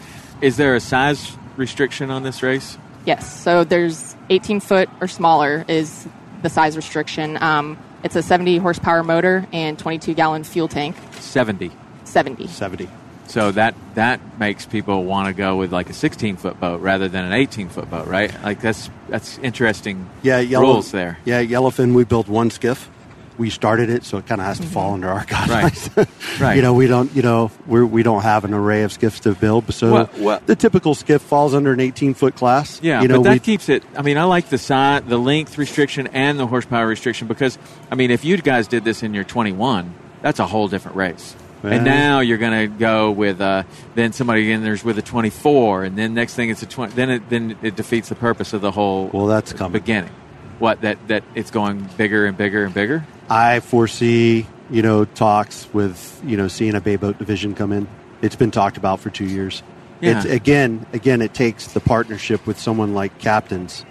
Is 0.43 0.59
there 0.59 0.75
a 0.75 0.81
size 0.81 1.35
restriction 1.57 2.11
on 2.11 2.25
this 2.25 2.43
race? 2.43 2.77
Yes. 3.07 3.43
So 3.43 3.65
there's 3.65 4.15
18 4.29 4.61
foot 4.61 4.91
or 5.01 5.09
smaller 5.09 5.65
is 5.67 6.07
the 6.43 6.51
size 6.51 6.77
restriction. 6.77 7.43
Um, 7.43 7.79
it's 8.05 8.17
a 8.17 8.23
70 8.23 8.59
horsepower 8.59 9.03
motor 9.03 9.47
and 9.53 9.79
22 9.79 10.13
gallon 10.13 10.45
fuel 10.45 10.69
tank. 10.69 10.95
70. 11.21 11.71
70. 12.05 12.49
70. 12.49 12.89
So 13.33 13.51
that 13.53 13.75
that 13.95 14.39
makes 14.39 14.67
people 14.67 15.05
want 15.05 15.29
to 15.29 15.33
go 15.33 15.57
with 15.57 15.73
like 15.73 15.89
a 15.89 15.95
16 15.95 16.37
foot 16.37 16.61
boat 16.61 16.83
rather 16.83 17.09
than 17.09 17.25
an 17.25 17.33
18 17.33 17.71
foot 17.71 17.89
boat, 17.91 18.07
right? 18.07 18.31
Like 18.43 18.61
that's 18.61 18.91
that's 19.09 19.39
interesting 19.39 20.11
Yeah, 20.23 20.41
yellow, 20.41 20.75
rules 20.75 20.93
there. 20.93 21.19
Yeah, 21.25 21.43
Yellowfin, 21.43 21.95
we 21.95 22.05
built 22.05 22.29
one 22.29 22.51
skiff. 22.51 22.91
We 23.39 23.49
started 23.49 23.89
it, 23.89 24.05
so 24.05 24.19
it 24.19 24.27
kind 24.27 24.43
of 24.43 24.47
has 24.47 24.61
to 24.61 24.67
fall 24.67 24.89
mm-hmm. 24.89 24.95
under 24.95 25.09
our 25.09 25.25
guidelines. 25.25 26.09
Right. 26.41 26.57
You 26.57 26.63
know, 26.63 26.75
we 26.75 26.87
don't, 26.87 27.15
you 27.17 27.23
know, 27.23 27.51
we're, 27.67 27.87
we 27.87 28.03
don't 28.03 28.23
have 28.23 28.45
an 28.45 28.53
array 28.53 28.83
of 28.83 28.93
skiffs 28.93 29.21
to 29.21 29.35
build. 29.35 29.73
So 29.73 29.93
Well- 29.93 30.11
well- 30.19 30.43
the 30.45 30.57
typical 30.57 30.95
skiff 30.95 31.23
falls 31.23 31.55
under 31.55 31.73
an 31.73 31.81
18 31.81 32.13
foot 32.13 32.37
class. 32.37 32.81
Yeah, 32.83 33.01
you 33.01 33.09
know, 33.09 33.19
but 33.19 33.25
that 33.25 33.33
we, 33.33 33.39
keeps 33.39 33.71
it. 33.71 33.83
I 33.97 34.03
mean, 34.03 34.19
I 34.19 34.25
like 34.25 34.51
the 34.51 34.59
size, 34.59 35.05
the 35.07 35.19
length 35.19 35.57
restriction, 35.57 36.09
and 36.09 36.39
the 36.39 36.47
horsepower 36.47 36.87
restriction 36.87 37.29
because 37.29 37.59
I 37.91 37.95
mean, 37.95 38.11
if 38.11 38.27
you 38.27 38.37
guys 38.37 38.69
did 38.69 38.85
this 38.85 39.03
in 39.03 39.15
your 39.15 39.25
21, 39.25 39.95
that's 40.21 40.39
a 40.39 40.47
whole 40.47 40.69
different 40.69 40.99
race. 40.99 41.35
Yeah. 41.63 41.71
And 41.71 41.85
now 41.85 42.21
you're 42.21 42.39
going 42.39 42.71
to 42.71 42.77
go 42.77 43.11
with 43.11 43.41
uh, 43.41 43.63
then 43.95 44.13
somebody 44.13 44.51
in 44.51 44.63
there's 44.63 44.83
with 44.83 44.99
a 44.99 45.03
24, 45.03 45.85
and 45.85 45.97
then 45.97 46.15
next 46.15 46.35
thing 46.35 46.51
it's 46.51 46.63
a 46.63 46.67
20. 46.67 46.95
Then 46.95 47.11
it 47.11 47.29
then 47.29 47.57
it 47.63 47.77
defeats 47.77 48.09
the 48.09 48.15
purpose 48.15 48.53
of 48.53 48.61
the 48.61 48.71
whole 48.73 49.11
Well, 49.13 49.27
that's 49.27 49.53
coming. 49.53 49.73
beginning. 49.81 50.11
What 50.59 50.81
that 50.83 50.99
that 51.09 51.25
it's 51.35 51.51
going 51.51 51.89
bigger 51.97 52.27
and 52.27 52.37
bigger 52.37 52.65
and 52.65 52.75
bigger. 52.75 53.05
I 53.31 53.61
foresee, 53.61 54.47
you 54.71 54.83
know, 54.83 55.05
talks 55.05 55.73
with, 55.73 56.21
you 56.25 56.37
know, 56.37 56.49
seeing 56.49 56.75
a 56.75 56.81
Bay 56.81 56.97
Boat 56.97 57.19
division 57.19 57.55
come 57.55 57.73
in. 57.73 57.89
It's 58.21 58.37
been 58.37 58.51
talked 58.51 58.77
about 58.77 59.01
for 59.01 59.11
two 59.11 59.25
years. 59.25 59.63
Yeah. 60.01 60.17
It's, 60.19 60.27
again, 60.27 60.85
again, 60.93 61.23
it 61.23 61.33
takes 61.33 61.69
the 61.69 61.81
partnership 61.81 62.47
with 62.47 62.59
someone 62.59 62.93
like 62.93 63.19
captains 63.19 63.85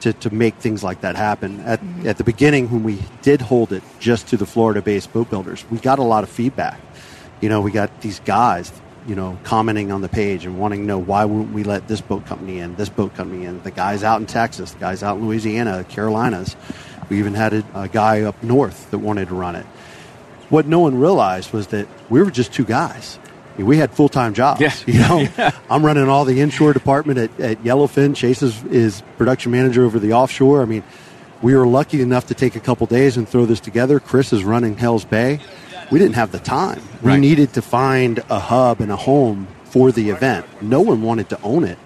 to, 0.00 0.12
to 0.14 0.34
make 0.34 0.54
things 0.56 0.82
like 0.82 1.02
that 1.02 1.16
happen. 1.16 1.60
At, 1.60 1.80
at 2.04 2.16
the 2.16 2.24
beginning, 2.24 2.70
when 2.70 2.82
we 2.82 2.98
did 3.22 3.40
hold 3.42 3.72
it 3.72 3.82
just 3.98 4.28
to 4.28 4.36
the 4.38 4.46
Florida-based 4.46 5.12
boat 5.12 5.28
builders, 5.30 5.64
we 5.70 5.78
got 5.78 5.98
a 5.98 6.02
lot 6.02 6.24
of 6.24 6.30
feedback. 6.30 6.80
You 7.40 7.48
know, 7.48 7.60
we 7.60 7.70
got 7.70 8.00
these 8.00 8.20
guys, 8.20 8.72
you 9.06 9.14
know, 9.14 9.38
commenting 9.44 9.92
on 9.92 10.02
the 10.02 10.08
page 10.08 10.44
and 10.44 10.58
wanting 10.58 10.80
to 10.80 10.86
know 10.86 10.98
why 10.98 11.24
wouldn't 11.24 11.54
we 11.54 11.64
let 11.64 11.88
this 11.88 12.00
boat 12.00 12.26
company 12.26 12.58
in, 12.58 12.74
this 12.76 12.88
boat 12.88 13.14
company 13.14 13.46
in, 13.46 13.62
the 13.62 13.70
guys 13.70 14.02
out 14.04 14.20
in 14.20 14.26
Texas, 14.26 14.72
the 14.72 14.78
guys 14.78 15.02
out 15.02 15.16
in 15.16 15.26
Louisiana, 15.26 15.84
Carolinas. 15.84 16.56
We 17.08 17.18
even 17.18 17.34
had 17.34 17.52
a, 17.54 17.64
a 17.74 17.88
guy 17.88 18.22
up 18.22 18.42
north 18.42 18.90
that 18.90 18.98
wanted 18.98 19.28
to 19.28 19.34
run 19.34 19.56
it. 19.56 19.66
What 20.48 20.66
no 20.66 20.80
one 20.80 20.98
realized 20.98 21.52
was 21.52 21.68
that 21.68 21.88
we 22.08 22.20
were 22.22 22.30
just 22.30 22.52
two 22.52 22.64
guys. 22.64 23.18
We 23.56 23.76
had 23.76 23.92
full 23.92 24.08
time 24.08 24.34
jobs. 24.34 24.60
Yeah. 24.60 24.74
You 24.86 25.00
know, 25.00 25.50
I'm 25.70 25.84
running 25.84 26.08
all 26.08 26.24
the 26.24 26.40
inshore 26.40 26.72
department 26.72 27.18
at, 27.18 27.40
at 27.40 27.62
Yellowfin. 27.62 28.16
Chase 28.16 28.42
is, 28.42 28.62
is 28.64 29.02
production 29.18 29.52
manager 29.52 29.84
over 29.84 29.98
the 29.98 30.12
offshore. 30.12 30.62
I 30.62 30.64
mean, 30.64 30.82
we 31.42 31.54
were 31.54 31.66
lucky 31.66 32.00
enough 32.02 32.26
to 32.26 32.34
take 32.34 32.56
a 32.56 32.60
couple 32.60 32.86
days 32.86 33.16
and 33.16 33.28
throw 33.28 33.46
this 33.46 33.60
together. 33.60 34.00
Chris 34.00 34.32
is 34.32 34.44
running 34.44 34.76
Hell's 34.76 35.04
Bay. 35.04 35.40
We 35.90 35.98
didn't 35.98 36.14
have 36.14 36.32
the 36.32 36.38
time. 36.38 36.82
We 37.02 37.16
needed 37.16 37.54
to 37.54 37.62
find 37.62 38.22
a 38.30 38.38
hub 38.38 38.80
and 38.80 38.92
a 38.92 38.96
home 38.96 39.48
for 39.64 39.92
the 39.92 40.10
event. 40.10 40.46
No 40.62 40.80
one 40.80 41.02
wanted 41.02 41.28
to 41.30 41.42
own 41.42 41.64
it. 41.64 41.78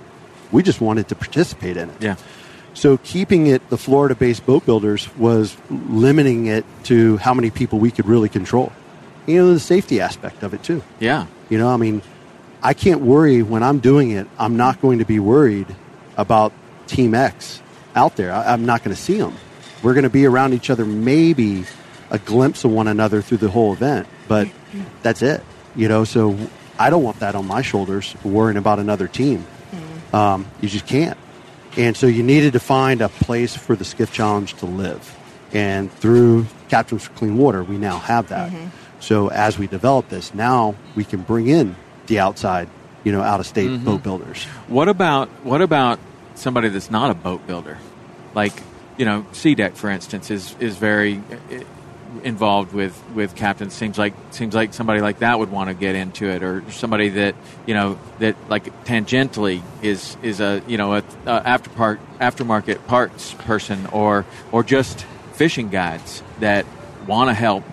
We 0.53 0.63
just 0.63 0.81
wanted 0.81 1.09
to 1.09 1.15
participate 1.15 1.77
in 1.77 1.91
it. 1.91 2.03
Yeah. 2.03 2.17
So 2.75 2.99
keeping 2.99 3.47
it 3.47 3.69
the 3.71 3.79
Florida-based 3.79 4.45
boat 4.45 4.67
builders 4.67 5.09
was 5.17 5.57
limiting 5.71 6.47
it 6.47 6.65
to 6.85 7.17
how 7.19 7.33
many 7.33 7.51
people 7.51 7.79
we 7.79 7.91
could 7.91 8.07
really 8.07 8.29
control. 8.29 8.73
You 9.27 9.37
know, 9.37 9.55
the 9.55 9.61
safety 9.61 10.01
aspect 10.01 10.43
of 10.43 10.53
it 10.53 10.63
too. 10.63 10.83
Yeah. 11.01 11.27
You 11.49 11.59
know, 11.59 11.69
I 11.69 11.77
mean, 11.77 12.03
I 12.63 12.75
can't 12.75 13.01
worry 13.01 13.43
when 13.43 13.63
I'm 13.63 13.79
doing 13.79 14.11
it. 14.11 14.27
I'm 14.39 14.57
not 14.57 14.81
going 14.81 14.99
to 14.99 15.05
be 15.05 15.19
worried 15.19 15.75
about 16.17 16.53
Team 16.87 17.15
X 17.15 17.63
out 17.95 18.17
there. 18.17 18.33
I, 18.33 18.53
I'm 18.53 18.67
not 18.67 18.83
going 18.83 18.95
to 18.95 19.01
see 19.01 19.19
them. 19.19 19.35
We're 19.83 19.95
going 19.95 20.05
to 20.05 20.11
be 20.11 20.27
around 20.27 20.53
each 20.53 20.69
other, 20.69 20.85
maybe 20.85 21.65
a 22.15 22.19
glimpse 22.19 22.65
of 22.65 22.71
one 22.71 22.87
another 22.87 23.21
through 23.21 23.39
the 23.39 23.51
whole 23.51 23.73
event, 23.73 24.07
but 24.29 24.49
that's 25.03 25.21
it. 25.21 25.43
You 25.75 25.89
know, 25.89 26.05
so 26.05 26.39
I 26.79 26.89
don't 26.89 27.03
want 27.03 27.19
that 27.19 27.35
on 27.35 27.47
my 27.47 27.61
shoulders, 27.63 28.15
worrying 28.23 28.57
about 28.57 28.79
another 28.79 29.09
team. 29.09 29.45
Mm-hmm. 29.73 30.17
Um, 30.17 30.47
you 30.61 30.69
just 30.69 30.87
can't. 30.87 31.19
And 31.77 31.97
so 31.97 32.07
you 32.07 32.23
needed 32.23 32.53
to 32.53 32.61
find 32.61 33.01
a 33.01 33.09
place 33.09 33.57
for 33.57 33.75
the 33.75 33.85
skiff 33.85 34.13
challenge 34.13 34.55
to 34.55 34.67
live. 34.67 35.19
And 35.53 35.91
through 35.93 36.47
Captains 36.69 37.05
for 37.05 37.13
Clean 37.15 37.37
Water, 37.37 37.65
we 37.65 37.79
now 37.79 37.99
have 37.99 38.29
that. 38.29 38.53
Mm-hmm. 38.53 38.69
So 39.01 39.29
as 39.29 39.59
we 39.59 39.67
develop 39.67 40.09
this, 40.09 40.33
now 40.35 40.77
we 40.95 41.05
can 41.05 41.23
bring 41.23 41.49
in 41.49 41.75
the 42.07 42.21
outside, 42.21 42.69
you 43.03 43.11
know, 43.11 43.23
out 43.23 43.41
of 43.41 43.47
state 43.47 43.71
mm-hmm. 43.71 43.85
boat 43.85 44.05
builders. 44.05 44.45
What 44.69 44.89
about 44.89 45.29
what 45.43 45.63
about 45.63 45.99
somebody 46.37 46.69
that's 46.69 46.91
not 46.91 47.11
a 47.11 47.15
boat 47.15 47.45
builder? 47.47 47.79
Like, 48.35 48.55
you 48.97 49.05
know, 49.05 49.27
Sea 49.33 49.57
Deck, 49.57 49.75
for 49.75 49.91
instance, 49.91 50.31
is 50.31 50.55
is 50.61 50.77
very 50.77 51.21
involved 52.23 52.73
with 52.73 53.01
with 53.15 53.35
captains. 53.35 53.75
Seems 53.75 53.99
like 53.99 54.15
seems 54.31 54.55
like 54.55 54.75
somebody 54.75 55.01
like 55.01 55.19
that 55.19 55.39
would 55.39 55.51
want 55.51 55.69
to 55.69 55.75
get 55.75 55.95
into 55.95 56.29
it, 56.29 56.43
or 56.43 56.63
somebody 56.71 57.09
that 57.11 57.35
you 57.67 57.75
know 57.75 57.99
that 58.19 58.37
like 58.49 58.85
tangentially 58.85 59.63
is 59.83 60.17
is 60.23 60.41
a 60.41 60.63
you 60.67 60.77
know 60.79 60.95
a, 60.95 61.03
a 61.27 61.31
after 61.31 61.71
part 61.71 62.01
aftermarket 62.19 62.87
parts 62.87 63.35
person, 63.35 63.87
or 63.87 64.25
or 64.53 64.63
just 64.63 65.07
fishing 65.33 65.69
guides 65.69 66.23
that 66.41 66.65
want 67.07 67.29
to 67.31 67.35
help. 67.35 67.65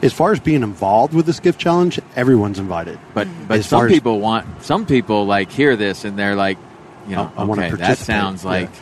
As 0.00 0.12
far 0.12 0.30
as 0.30 0.38
being 0.38 0.62
involved 0.62 1.12
with 1.12 1.26
this 1.26 1.38
skiff 1.38 1.58
challenge, 1.58 1.98
everyone's 2.14 2.58
invited. 2.60 2.98
But 3.14 3.26
mm-hmm. 3.26 3.46
but 3.46 3.58
As 3.58 3.66
far 3.66 3.80
some 3.80 3.86
as- 3.88 3.92
people 3.92 4.20
want 4.20 4.62
some 4.62 4.86
people 4.86 5.26
like 5.26 5.50
hear 5.50 5.74
this 5.76 6.04
and 6.04 6.16
they're 6.18 6.36
like, 6.36 6.56
you 7.08 7.16
know, 7.16 7.32
I- 7.36 7.42
I 7.42 7.44
wanna 7.44 7.66
okay, 7.66 7.76
that 7.76 7.98
sounds 7.98 8.44
like 8.44 8.68
Yeah. 8.70 8.80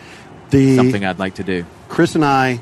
The 0.51 0.77
something 0.77 1.05
I'd 1.05 1.19
like 1.19 1.37
to 1.37 1.43
do. 1.43 1.65
Chris 1.89 2.15
and 2.15 2.25
I, 2.25 2.61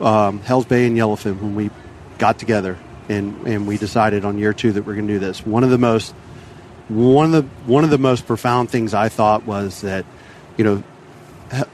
um, 0.00 0.40
Hell's 0.40 0.66
Bay 0.66 0.86
and 0.86 0.96
Yellowfin, 0.96 1.40
when 1.40 1.54
we 1.54 1.70
got 2.18 2.38
together 2.38 2.78
and, 3.08 3.46
and 3.46 3.66
we 3.66 3.76
decided 3.78 4.24
on 4.24 4.38
year 4.38 4.52
two 4.52 4.72
that 4.72 4.82
we're 4.82 4.94
going 4.94 5.06
to 5.06 5.14
do 5.14 5.18
this, 5.18 5.46
one 5.46 5.64
of 5.64 5.70
the 5.70 5.78
most 5.78 6.14
one 6.88 7.34
of 7.34 7.42
the 7.42 7.48
one 7.70 7.84
of 7.84 7.90
the 7.90 7.98
most 7.98 8.26
profound 8.26 8.70
things 8.70 8.92
I 8.92 9.08
thought 9.08 9.46
was 9.46 9.80
that, 9.80 10.04
you 10.58 10.64
know, 10.64 10.82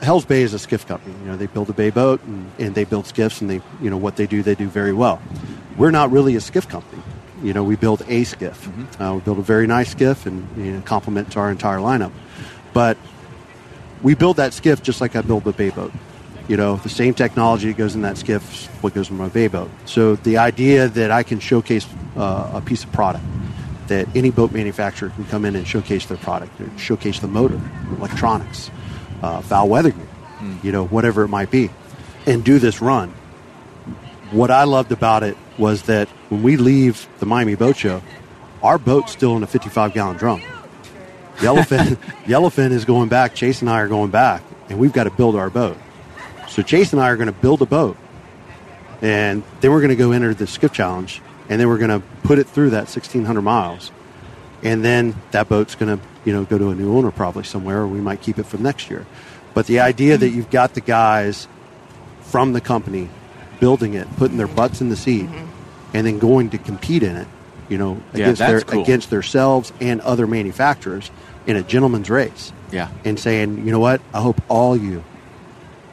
Hell's 0.03 0.25
Bay 0.25 0.43
is 0.43 0.55
a 0.55 0.59
skiff 0.59 0.87
company. 0.87 1.15
You 1.21 1.27
know, 1.27 1.37
they 1.37 1.47
build 1.47 1.71
a 1.71 1.73
bay 1.73 1.91
boat 1.91 2.23
and, 2.25 2.51
and 2.59 2.75
they 2.75 2.85
build 2.85 3.07
skiffs, 3.07 3.41
and 3.41 3.51
they 3.51 3.61
you 3.81 3.91
know 3.91 3.97
what 3.97 4.17
they 4.17 4.27
do, 4.27 4.43
they 4.43 4.55
do 4.55 4.69
very 4.69 4.93
well. 4.93 5.21
We're 5.77 5.91
not 5.91 6.11
really 6.11 6.37
a 6.37 6.41
skiff 6.41 6.69
company. 6.69 7.03
You 7.43 7.55
know, 7.55 7.65
we 7.65 7.77
build 7.77 8.03
a 8.07 8.25
skiff. 8.25 8.69
Uh, 9.01 9.15
we 9.15 9.21
build 9.21 9.39
a 9.39 9.43
very 9.43 9.67
nice 9.67 9.91
skiff 9.91 10.27
and 10.27 10.47
you 10.57 10.73
know, 10.73 10.81
complement 10.83 11.33
to 11.33 11.41
our 11.41 11.51
entire 11.51 11.79
lineup. 11.79 12.13
But 12.73 12.99
we 14.03 14.15
build 14.15 14.37
that 14.37 14.53
skiff 14.53 14.83
just 14.83 15.01
like 15.01 15.17
I 15.17 15.23
build 15.23 15.45
the 15.45 15.53
bay 15.53 15.71
boat. 15.71 15.93
You 16.51 16.57
know, 16.57 16.75
the 16.79 16.89
same 16.89 17.15
technology 17.15 17.69
that 17.69 17.79
goes 17.79 17.95
in 17.95 18.03
that 18.03 18.19
skiff 18.19 18.43
is 18.53 18.67
what 18.83 18.93
goes 18.93 19.09
in 19.09 19.17
my 19.17 19.29
bay 19.29 19.47
boat. 19.47 19.71
So 19.85 20.17
the 20.17 20.39
idea 20.39 20.89
that 20.89 21.13
I 21.13 21.23
can 21.23 21.39
showcase 21.39 21.87
uh, 22.17 22.51
a 22.55 22.61
piece 22.61 22.83
of 22.83 22.91
product, 22.91 23.25
that 23.87 24.09
any 24.17 24.33
boat 24.33 24.51
manufacturer 24.51 25.11
can 25.11 25.25
come 25.27 25.45
in 25.45 25.55
and 25.55 25.65
showcase 25.65 26.07
their 26.07 26.17
product, 26.17 26.61
or 26.61 26.69
showcase 26.77 27.21
the 27.21 27.29
motor, 27.29 27.61
electronics, 27.97 28.69
uh, 29.23 29.41
foul 29.43 29.69
weather 29.69 29.91
gear, 29.93 30.09
you 30.65 30.73
know, 30.73 30.89
whatever 30.89 31.23
it 31.23 31.29
might 31.29 31.53
be, 31.53 31.71
and 32.27 32.43
do 32.43 32.59
this 32.59 32.83
run. 32.83 33.11
What 34.33 34.51
I 34.51 34.65
loved 34.65 34.91
about 34.91 35.23
it 35.23 35.37
was 35.57 35.83
that 35.83 36.09
when 36.31 36.43
we 36.43 36.57
leave 36.57 37.07
the 37.21 37.27
Miami 37.27 37.55
Boat 37.55 37.77
Show, 37.77 38.03
our 38.61 38.77
boat's 38.77 39.13
still 39.13 39.37
in 39.37 39.45
a 39.45 39.47
55 39.47 39.95
gallon 39.95 40.17
drum. 40.17 40.43
Yellowfin, 41.37 41.95
Yellowfin 42.25 42.73
is 42.73 42.85
going 42.85 43.09
back. 43.09 43.37
Chase 43.37 43.61
and 43.61 43.71
I 43.71 43.79
are 43.79 43.89
going 43.89 44.11
back, 44.11 44.43
and 44.69 44.81
we've 44.81 44.93
got 44.93 45.05
to 45.05 45.11
build 45.11 45.37
our 45.37 45.49
boat. 45.49 45.77
So 46.51 46.63
Chase 46.63 46.93
and 46.93 47.01
I 47.01 47.09
are 47.09 47.17
going 47.17 47.29
to 47.29 47.33
build 47.33 47.63
a 47.63 47.67
boat, 47.67 47.97
and 49.01 49.45
then 49.61 49.71
we're 49.71 49.81
going 49.81 49.91
to 49.91 49.97
go 49.97 50.11
enter 50.11 50.35
the 50.35 50.49
skiff 50.49 50.73
challenge, 50.73 51.23
and 51.49 51.61
then 51.61 51.69
we're 51.69 51.79
going 51.79 52.01
to 52.01 52.07
put 52.25 52.41
it 52.41 52.49
through 52.49 52.71
that 52.71 52.83
1,600 52.83 53.41
miles, 53.41 53.93
and 54.63 54.85
then 54.85 55.15
that 55.31 55.49
boat's 55.49 55.77
going 55.77 55.97
to 55.97 56.05
you 56.25 56.33
know 56.33 56.45
go 56.45 56.59
to 56.59 56.71
a 56.71 56.75
new 56.75 56.97
owner 56.97 57.13
probably 57.13 57.45
somewhere, 57.45 57.79
or 57.79 57.87
we 57.87 58.01
might 58.01 58.21
keep 58.21 58.37
it 58.37 58.47
for 58.47 58.59
next 58.59 58.91
year. 58.91 59.07
But 59.55 59.67
the 59.67 59.81
idea 59.81 60.19
that 60.19 60.29
you've 60.31 60.51
got 60.51 60.75
the 60.75 60.81
guys 60.81 61.47
from 62.23 62.53
the 62.53 62.61
company 62.61 63.09
building 63.61 63.95
it, 63.95 64.09
putting 64.17 64.37
their 64.37 64.49
butts 64.49 64.81
in 64.81 64.89
the 64.89 64.97
seat, 64.97 65.27
mm-hmm. 65.27 65.97
and 65.97 66.05
then 66.05 66.19
going 66.19 66.51
to 66.51 66.59
compete 66.59 67.05
in 67.05 67.17
it. 67.17 67.29
You 67.69 67.79
know, 67.79 68.03
against 68.13 68.41
that's 68.41 68.51
their 68.51 68.61
cool. 68.63 68.83
against 68.83 69.11
themselves 69.11 69.73
and 69.81 70.01
other 70.01 70.27
manufacturers 70.27 71.13
in 71.47 71.55
a 71.55 71.63
gentleman's 71.63 72.11
race. 72.11 72.53
Yeah. 72.73 72.89
and 73.05 73.19
saying, 73.19 73.67
you 73.67 73.73
know 73.73 73.81
what, 73.81 74.01
I 74.15 74.21
hope 74.21 74.41
all 74.49 74.77
you 74.77 75.03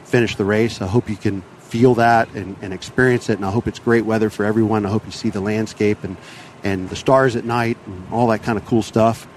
finish 0.08 0.36
the 0.36 0.44
race. 0.44 0.80
I 0.80 0.86
hope 0.86 1.08
you 1.08 1.16
can 1.16 1.42
feel 1.60 1.94
that 1.96 2.28
and, 2.34 2.56
and 2.62 2.72
experience 2.72 3.28
it, 3.28 3.34
and 3.34 3.44
I 3.44 3.50
hope 3.50 3.66
it's 3.66 3.78
great 3.78 4.04
weather 4.04 4.30
for 4.30 4.44
everyone. 4.44 4.86
I 4.86 4.88
hope 4.88 5.04
you 5.04 5.12
see 5.12 5.30
the 5.30 5.40
landscape 5.40 6.02
and 6.02 6.16
and 6.64 6.88
the 6.88 6.96
stars 6.96 7.36
at 7.36 7.44
night 7.44 7.78
and 7.86 8.12
all 8.12 8.26
that 8.28 8.42
kind 8.42 8.58
of 8.58 8.64
cool 8.66 8.82
stuff. 8.82 9.28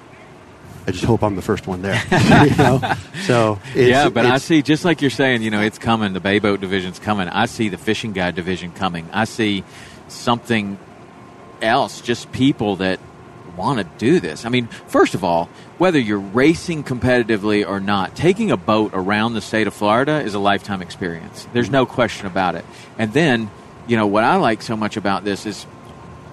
I 0.88 0.91
just 0.91 1.03
hope 1.03 1.22
I'm 1.22 1.36
the 1.36 1.43
first 1.43 1.67
one 1.67 1.84
there. 1.84 2.01
you 2.11 2.55
know, 2.55 2.95
so 3.26 3.59
it's, 3.76 3.89
yeah, 3.89 4.09
but 4.09 4.26
I 4.26 4.39
see, 4.39 4.63
just 4.63 4.84
like 4.84 5.01
you're 5.01 5.11
saying, 5.11 5.43
you 5.43 5.51
know, 5.51 5.61
it's 5.61 5.78
coming. 5.78 6.13
The 6.13 6.19
bay 6.19 6.39
boat 6.39 6.59
division's 6.59 6.97
coming. 6.97 7.28
I 7.28 7.45
see 7.45 7.69
the 7.69 7.78
fishing 7.78 8.13
guide 8.13 8.34
division 8.34 8.72
coming. 8.72 9.07
I 9.13 9.26
see 9.26 9.63
something 10.07 10.80
else, 11.61 12.01
just 12.01 12.32
people 12.32 12.78
that 12.78 12.99
want 13.62 13.80
to 13.80 13.86
do 13.97 14.20
this. 14.20 14.45
I 14.45 14.49
mean, 14.49 14.68
first 14.88 15.14
of 15.14 15.24
all, 15.24 15.45
whether 15.78 15.99
you're 15.99 16.20
racing 16.20 16.84
competitively 16.84 17.68
or 17.68 17.80
not, 17.80 18.16
taking 18.16 18.51
a 18.51 18.57
boat 18.57 18.91
around 18.93 19.34
the 19.34 19.41
state 19.41 19.68
of 19.68 19.74
Florida 19.74 20.22
is 20.22 20.34
a 20.34 20.39
lifetime 20.39 20.82
experience. 20.82 21.47
There's 21.53 21.70
no 21.70 21.86
question 21.86 22.28
about 22.28 22.55
it. 22.55 22.66
And 22.97 23.14
then, 23.14 23.49
you 23.88 23.97
know, 23.97 24.07
what 24.07 24.24
I 24.24 24.38
like 24.38 24.62
so 24.62 24.76
much 24.76 24.97
about 24.97 25.24
this 25.24 25.45
is 25.45 25.66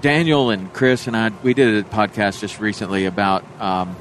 Daniel 0.01 0.51
and 0.51 0.73
Chris 0.73 1.07
and 1.07 1.17
I, 1.17 1.31
we 1.43 1.55
did 1.55 1.85
a 1.85 1.89
podcast 1.89 2.41
just 2.41 2.61
recently 2.61 3.05
about, 3.05 3.45
um, 3.61 3.95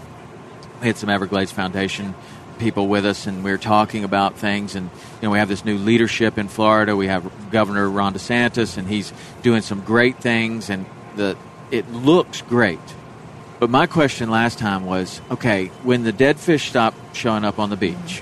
we 0.82 0.88
had 0.88 0.98
some 0.98 1.10
Everglades 1.10 1.52
Foundation 1.52 2.16
people 2.60 2.88
with 2.88 3.06
us, 3.06 3.28
and 3.28 3.44
we 3.44 3.52
are 3.52 3.58
talking 3.58 4.04
about 4.04 4.36
things. 4.38 4.76
And 4.76 4.90
you 4.90 5.28
know, 5.28 5.32
we 5.32 5.40
have 5.40 5.50
this 5.50 5.64
new 5.64 5.78
leadership 5.78 6.38
in 6.38 6.48
Florida. 6.48 6.96
We 6.96 7.08
have 7.08 7.52
Governor 7.52 7.90
Ron 7.90 8.14
DeSantis, 8.14 8.78
and 8.78 8.88
he's 8.88 9.14
doing 9.42 9.62
some 9.62 9.82
great 9.82 10.18
things, 10.18 10.70
and 10.70 10.86
the 11.16 11.38
it 11.72 11.92
looks 11.92 12.42
great. 12.42 12.80
But 13.60 13.70
my 13.72 13.88
question 13.88 14.30
last 14.30 14.60
time 14.60 14.86
was, 14.86 15.20
okay, 15.32 15.68
when 15.84 16.04
the 16.04 16.12
dead 16.12 16.40
fish 16.40 16.70
stop 16.70 16.94
showing 17.14 17.44
up 17.44 17.58
on 17.58 17.70
the 17.70 17.78
beach, 17.78 18.22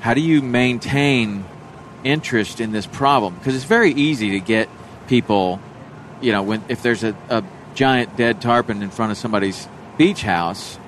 how 0.00 0.14
do 0.14 0.20
you 0.20 0.40
maintain 0.40 1.44
interest 2.04 2.60
in 2.60 2.72
this 2.72 2.86
problem? 2.86 3.34
Because 3.34 3.54
it's 3.54 3.64
very 3.64 3.92
easy 3.92 4.30
to 4.32 4.40
get 4.40 4.68
people, 5.08 5.60
you 6.20 6.32
know, 6.32 6.42
when 6.42 6.62
if 6.68 6.82
there's 6.82 7.04
a, 7.04 7.14
a 7.28 7.44
giant 7.74 8.16
dead 8.16 8.40
tarpon 8.40 8.82
in 8.82 8.90
front 8.90 9.12
of 9.12 9.18
somebody's 9.18 9.68
beach 9.98 10.22
house, 10.22 10.78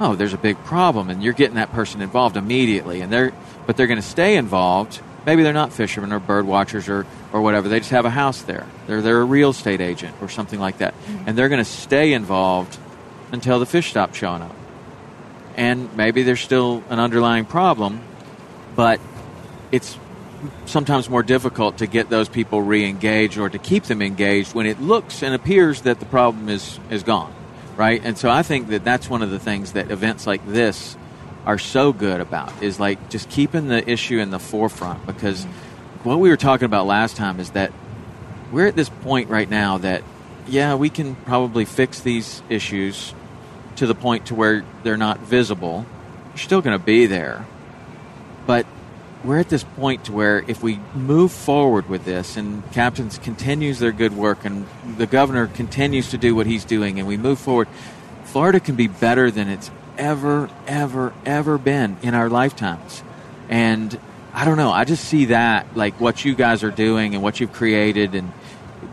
oh, 0.00 0.14
there's 0.14 0.34
a 0.34 0.38
big 0.38 0.58
problem, 0.64 1.08
and 1.08 1.22
you're 1.22 1.32
getting 1.32 1.56
that 1.56 1.72
person 1.72 2.02
involved 2.02 2.36
immediately, 2.36 3.00
and 3.00 3.12
they're 3.12 3.32
but 3.66 3.76
they're 3.76 3.86
going 3.86 4.00
to 4.00 4.06
stay 4.06 4.36
involved. 4.36 5.00
Maybe 5.24 5.44
they're 5.44 5.52
not 5.52 5.72
fishermen 5.72 6.12
or 6.12 6.18
bird 6.18 6.46
watchers 6.46 6.88
or, 6.88 7.06
or 7.32 7.42
whatever. 7.42 7.68
They 7.68 7.78
just 7.78 7.92
have 7.92 8.04
a 8.04 8.10
house 8.10 8.42
there. 8.42 8.66
They're 8.86 9.00
they're 9.00 9.20
a 9.20 9.24
real 9.24 9.50
estate 9.50 9.80
agent 9.80 10.16
or 10.20 10.28
something 10.28 10.58
like 10.58 10.78
that, 10.78 10.94
mm-hmm. 10.94 11.28
and 11.28 11.38
they're 11.38 11.48
going 11.48 11.64
to 11.64 11.70
stay 11.70 12.12
involved 12.12 12.78
until 13.32 13.58
the 13.58 13.66
fish 13.66 13.90
stop 13.90 14.14
showing 14.14 14.42
up. 14.42 14.54
And 15.56 15.94
maybe 15.96 16.22
there's 16.22 16.40
still 16.40 16.84
an 16.88 16.98
underlying 16.98 17.44
problem, 17.44 18.00
but 18.76 19.00
it's 19.70 19.98
sometimes 20.66 21.08
more 21.08 21.22
difficult 21.22 21.78
to 21.78 21.86
get 21.86 22.08
those 22.08 22.28
people 22.28 22.62
re-engaged 22.62 23.38
or 23.38 23.48
to 23.48 23.58
keep 23.58 23.84
them 23.84 24.02
engaged 24.02 24.54
when 24.54 24.66
it 24.66 24.80
looks 24.80 25.22
and 25.22 25.34
appears 25.34 25.82
that 25.82 26.00
the 26.00 26.06
problem 26.06 26.48
is 26.48 26.80
is 26.90 27.02
gone 27.02 27.32
right 27.76 28.02
and 28.04 28.18
so 28.18 28.28
i 28.28 28.42
think 28.42 28.68
that 28.68 28.82
that's 28.82 29.08
one 29.08 29.22
of 29.22 29.30
the 29.30 29.38
things 29.38 29.72
that 29.72 29.90
events 29.90 30.26
like 30.26 30.44
this 30.46 30.96
are 31.46 31.58
so 31.58 31.92
good 31.92 32.20
about 32.20 32.50
is 32.62 32.80
like 32.80 33.10
just 33.10 33.28
keeping 33.30 33.68
the 33.68 33.88
issue 33.88 34.18
in 34.18 34.30
the 34.30 34.38
forefront 34.38 35.04
because 35.06 35.44
what 36.02 36.18
we 36.18 36.28
were 36.28 36.36
talking 36.36 36.66
about 36.66 36.86
last 36.86 37.16
time 37.16 37.38
is 37.38 37.50
that 37.50 37.72
we're 38.50 38.66
at 38.66 38.76
this 38.76 38.88
point 38.88 39.28
right 39.30 39.48
now 39.48 39.78
that 39.78 40.02
yeah 40.46 40.74
we 40.74 40.90
can 40.90 41.14
probably 41.14 41.64
fix 41.64 42.00
these 42.00 42.42
issues 42.48 43.14
to 43.82 43.86
the 43.88 43.94
point 43.96 44.26
to 44.26 44.34
where 44.36 44.64
they're 44.84 44.96
not 44.96 45.18
visible 45.18 45.84
You're 46.28 46.38
still 46.38 46.62
going 46.62 46.78
to 46.78 46.84
be 46.84 47.06
there. 47.06 47.44
But 48.46 48.64
we're 49.24 49.40
at 49.40 49.48
this 49.48 49.64
point 49.64 50.04
to 50.04 50.12
where 50.12 50.44
if 50.46 50.62
we 50.62 50.78
move 50.94 51.32
forward 51.32 51.88
with 51.88 52.04
this 52.04 52.36
and 52.36 52.62
captains 52.70 53.18
continues 53.18 53.80
their 53.80 53.90
good 53.90 54.16
work 54.16 54.44
and 54.44 54.68
the 54.96 55.06
governor 55.08 55.48
continues 55.48 56.10
to 56.10 56.18
do 56.18 56.32
what 56.32 56.46
he's 56.46 56.64
doing 56.64 57.00
and 57.00 57.08
we 57.08 57.16
move 57.16 57.40
forward 57.40 57.66
florida 58.24 58.60
can 58.60 58.76
be 58.76 58.86
better 58.86 59.30
than 59.32 59.48
it's 59.48 59.70
ever 59.98 60.48
ever 60.68 61.12
ever 61.24 61.58
been 61.58 61.96
in 62.02 62.14
our 62.14 62.30
lifetimes. 62.30 63.02
And 63.48 63.98
i 64.32 64.44
don't 64.44 64.56
know 64.56 64.70
i 64.70 64.84
just 64.84 65.04
see 65.04 65.26
that 65.26 65.76
like 65.76 66.00
what 66.00 66.24
you 66.24 66.34
guys 66.36 66.62
are 66.62 66.70
doing 66.70 67.14
and 67.14 67.22
what 67.22 67.40
you've 67.40 67.52
created 67.52 68.14
and 68.14 68.32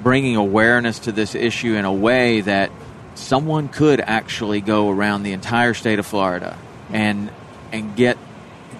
bringing 0.01 0.35
awareness 0.35 0.99
to 0.99 1.11
this 1.11 1.35
issue 1.35 1.75
in 1.75 1.85
a 1.85 1.93
way 1.93 2.41
that 2.41 2.71
someone 3.19 3.67
could 3.67 3.99
actually 3.99 4.61
go 4.61 4.89
around 4.89 5.23
the 5.23 5.33
entire 5.33 5.73
state 5.73 5.99
of 5.99 6.05
florida 6.05 6.57
and 6.91 7.29
and 7.71 7.95
get 7.95 8.17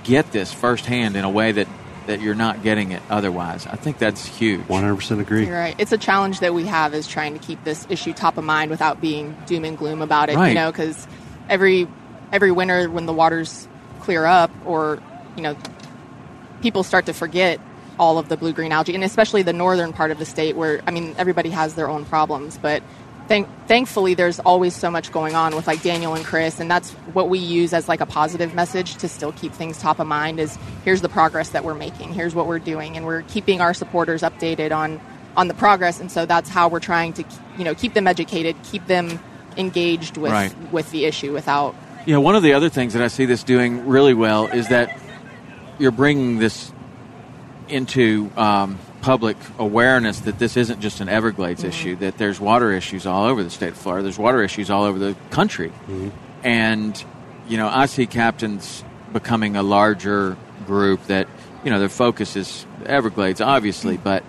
get 0.04 0.32
this 0.32 0.52
firsthand 0.52 1.16
in 1.16 1.24
a 1.24 1.30
way 1.30 1.52
that, 1.52 1.68
that 2.08 2.22
you're 2.22 2.36
not 2.36 2.64
getting 2.64 2.92
it 2.92 3.02
otherwise. 3.10 3.68
I 3.68 3.76
think 3.76 3.98
that's 3.98 4.26
huge. 4.26 4.62
100% 4.62 5.20
agree. 5.20 5.46
You're 5.46 5.56
right. 5.56 5.76
It's 5.78 5.92
a 5.92 5.98
challenge 5.98 6.40
that 6.40 6.54
we 6.54 6.66
have 6.66 6.94
is 6.94 7.08
trying 7.08 7.38
to 7.38 7.40
keep 7.40 7.64
this 7.64 7.86
issue 7.90 8.14
top 8.14 8.38
of 8.38 8.44
mind 8.44 8.72
without 8.72 9.00
being 9.00 9.38
doom 9.46 9.66
and 9.66 9.78
gloom 9.78 10.02
about 10.02 10.30
it. 10.30 10.36
Right. 10.36 10.50
You 10.50 10.56
know, 10.56 10.72
because 10.72 11.08
every 11.48 11.88
every 12.32 12.52
winter 12.52 12.90
when 12.90 13.06
the 13.06 13.14
waters 13.14 13.68
clear 14.00 14.26
up, 14.26 14.52
or 14.66 15.00
you 15.36 15.44
know, 15.44 15.56
people 16.62 16.84
start 16.84 17.06
to 17.08 17.14
forget 17.14 17.60
all 18.00 18.18
of 18.18 18.30
the 18.30 18.38
blue 18.38 18.54
green 18.54 18.72
algae, 18.72 18.96
and 18.96 19.04
especially 19.04 19.44
the 19.44 19.54
northern 19.54 19.94
part 19.94 20.10
of 20.10 20.18
the 20.18 20.26
state, 20.26 20.56
where 20.56 20.82
I 20.88 20.92
mean, 20.92 21.14
everybody 21.18 21.50
has 21.50 21.76
their 21.76 21.90
own 21.90 22.06
problems, 22.06 22.58
but. 22.58 22.82
Thank, 23.30 23.48
thankfully, 23.68 24.16
there's 24.16 24.40
always 24.40 24.76
so 24.76 24.90
much 24.90 25.12
going 25.12 25.36
on 25.36 25.56
with 25.56 25.68
like 25.68 25.84
Daniel 25.84 26.16
and 26.16 26.26
Chris, 26.26 26.60
and 26.60 26.70
that's 26.70 26.90
what 27.14 27.30
we 27.30 27.38
use 27.38 27.74
as 27.74 27.88
like 27.88 28.02
a 28.02 28.08
positive 28.08 28.56
message 28.56 28.96
to 28.96 29.08
still 29.08 29.32
keep 29.32 29.54
things 29.54 29.78
top 29.78 30.00
of 30.00 30.08
mind. 30.08 30.40
Is 30.40 30.58
here's 30.84 31.02
the 31.02 31.10
progress 31.10 31.50
that 31.50 31.64
we're 31.64 31.76
making, 31.76 32.12
here's 32.12 32.34
what 32.34 32.48
we're 32.48 32.58
doing, 32.58 32.98
and 32.98 33.06
we're 33.06 33.22
keeping 33.22 33.62
our 33.62 33.76
supporters 33.76 34.24
updated 34.24 34.76
on 34.76 35.00
on 35.38 35.48
the 35.48 35.54
progress, 35.54 36.00
and 36.00 36.12
so 36.12 36.26
that's 36.26 36.50
how 36.50 36.70
we're 36.70 36.80
trying 36.80 37.14
to 37.14 37.24
you 37.56 37.64
know 37.64 37.76
keep 37.76 37.94
them 37.94 38.08
educated, 38.08 38.56
keep 38.64 38.88
them 38.88 39.20
engaged 39.58 40.18
with 40.18 40.32
Right. 40.32 40.72
with 40.72 40.90
the 40.90 41.06
issue 41.06 41.32
without 41.32 41.76
You 42.08 42.14
know, 42.14 42.22
one 42.22 42.36
of 42.36 42.42
the 42.42 42.54
other 42.54 42.70
things 42.70 42.94
that 42.94 43.04
I 43.04 43.10
see 43.10 43.26
this 43.26 43.44
doing 43.44 43.86
really 43.88 44.16
well 44.16 44.48
is 44.48 44.70
that 44.70 45.00
you're 45.78 45.92
bringing 45.92 46.40
this 46.40 46.74
into 47.68 48.32
um, 48.36 48.80
public 49.02 49.38
awareness 49.58 50.22
that 50.22 50.40
this 50.40 50.58
isn't 50.58 50.82
just 50.82 51.00
an 51.00 51.10
Everglades 51.10 51.62
mm-hmm. 51.62 51.70
issue, 51.70 51.96
that 51.98 52.18
there's 52.18 52.40
water 52.40 52.72
issues 52.72 53.06
all 53.06 53.26
over 53.26 53.44
the 53.44 53.50
state 53.50 53.70
of 53.70 53.78
Florida, 53.78 54.04
there's 54.04 54.20
water 54.20 54.44
issues 54.44 54.70
all 54.70 54.84
over 54.84 55.00
the 55.00 55.16
country. 55.30 55.70
Mm-hmm. 55.70 56.10
And, 56.44 57.04
you 57.48 57.58
know, 57.58 57.68
I 57.68 57.86
see 57.86 58.06
captains 58.08 58.84
becoming 59.12 59.56
a 59.56 59.64
larger 59.64 60.38
group 60.66 61.04
that, 61.08 61.28
you 61.64 61.72
know, 61.72 61.80
their 61.80 61.90
focus 61.90 62.36
is 62.36 62.66
Everglades, 62.86 63.42
obviously, 63.42 63.96
mm-hmm. 63.96 64.04
but, 64.04 64.24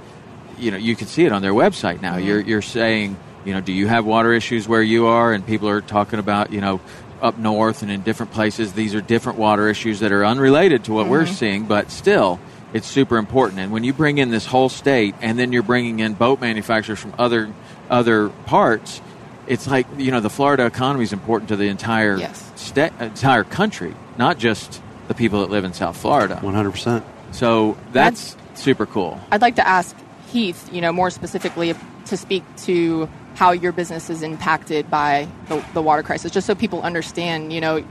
you 0.58 0.70
know, 0.70 0.76
you 0.76 0.96
can 0.96 1.06
see 1.06 1.24
it 1.24 1.32
on 1.32 1.42
their 1.42 1.54
website 1.54 2.02
now. 2.02 2.16
You're, 2.16 2.40
you're 2.40 2.62
saying, 2.62 3.16
you 3.44 3.54
know, 3.54 3.60
do 3.60 3.72
you 3.72 3.86
have 3.86 4.04
water 4.04 4.32
issues 4.32 4.68
where 4.68 4.82
you 4.82 5.06
are? 5.06 5.32
And 5.32 5.46
people 5.46 5.68
are 5.68 5.80
talking 5.80 6.18
about, 6.18 6.52
you 6.52 6.60
know, 6.60 6.80
up 7.22 7.38
north 7.38 7.82
and 7.82 7.90
in 7.90 8.02
different 8.02 8.32
places, 8.32 8.72
these 8.72 8.94
are 8.94 9.00
different 9.00 9.38
water 9.38 9.68
issues 9.68 10.00
that 10.00 10.12
are 10.12 10.24
unrelated 10.24 10.84
to 10.84 10.92
what 10.92 11.06
we're 11.06 11.26
seeing, 11.26 11.66
but 11.66 11.90
still, 11.90 12.40
it's 12.72 12.86
super 12.86 13.16
important. 13.18 13.60
And 13.60 13.72
when 13.72 13.84
you 13.84 13.92
bring 13.92 14.18
in 14.18 14.30
this 14.30 14.46
whole 14.46 14.68
state, 14.68 15.14
and 15.20 15.38
then 15.38 15.52
you're 15.52 15.62
bringing 15.62 16.00
in 16.00 16.14
boat 16.14 16.40
manufacturers 16.40 16.98
from 16.98 17.14
other 17.18 17.52
other 17.88 18.28
parts, 18.46 19.00
it's 19.46 19.66
like 19.66 19.86
you 19.98 20.10
know 20.10 20.20
the 20.20 20.30
Florida 20.30 20.66
economy 20.66 21.04
is 21.04 21.12
important 21.12 21.48
to 21.48 21.56
the 21.56 21.66
entire 21.68 22.16
Yes. 22.16 22.50
sta- 22.56 22.90
entire 23.00 23.44
country, 23.44 23.94
not 24.18 24.38
just 24.38 24.80
the 25.08 25.14
people 25.14 25.40
that 25.40 25.50
live 25.50 25.64
in 25.64 25.72
South 25.72 25.96
Florida. 25.96 26.38
100%. 26.42 27.02
So 27.32 27.76
that's 27.92 28.36
super 28.54 28.86
cool. 28.86 29.18
I'd 29.32 29.42
like 29.42 29.56
to 29.56 29.66
ask 29.66 29.96
Heath, 30.28 30.72
you 30.72 30.80
know, 30.80 30.92
more 30.92 31.10
specifically 31.10 31.74
to 32.06 32.16
speak 32.16 32.44
to 32.58 33.08
how 33.34 33.50
your 33.50 33.72
business 33.72 34.08
is 34.10 34.22
impacted 34.22 34.88
by 34.90 35.26
the, 35.48 35.64
the 35.74 35.82
water 35.82 36.02
crisis, 36.04 36.30
just 36.30 36.46
so 36.46 36.54
people 36.54 36.82
understand, 36.82 37.52
you 37.52 37.60
know, 37.60 37.82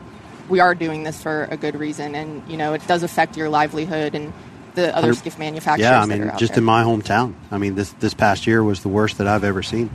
we 0.48 0.60
are 0.62 0.74
doing 0.76 1.04
this 1.04 1.22
for 1.22 1.48
a 1.52 1.58
good 1.58 1.76
reason, 1.76 2.16
and 2.16 2.42
you 2.50 2.56
know, 2.58 2.74
it 2.74 2.86
does 2.88 3.04
affect 3.04 3.36
your 3.36 3.50
livelihood 3.50 4.16
and 4.16 4.32
the 4.76 4.96
other 4.96 5.14
skiff 5.14 5.38
manufacturers. 5.40 5.90
Yeah, 5.90 6.02
I 6.02 6.06
that 6.06 6.08
mean, 6.08 6.28
are 6.28 6.32
out 6.32 6.40
just 6.40 6.54
there. 6.54 6.60
in 6.60 6.66
my 6.66 6.84
hometown. 6.84 7.34
I 7.52 7.58
mean, 7.58 7.76
this 7.76 7.92
this 7.94 8.14
past 8.14 8.48
year 8.48 8.64
was 8.64 8.82
the 8.82 8.90
worst 8.90 9.18
that 9.18 9.28
I've 9.28 9.44
ever 9.44 9.64
seen 9.64 9.90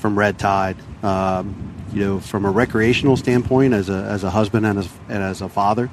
from 0.00 0.18
red 0.18 0.38
tide. 0.38 0.76
Um, 1.02 1.72
you 1.92 2.00
know, 2.00 2.20
from 2.20 2.44
a 2.44 2.50
recreational 2.50 3.16
standpoint, 3.16 3.74
as 3.74 3.88
a 3.88 3.94
as 3.94 4.24
a 4.24 4.30
husband 4.30 4.66
and 4.66 4.78
as 4.78 4.88
and 5.08 5.22
as 5.22 5.40
a 5.40 5.48
father, 5.48 5.90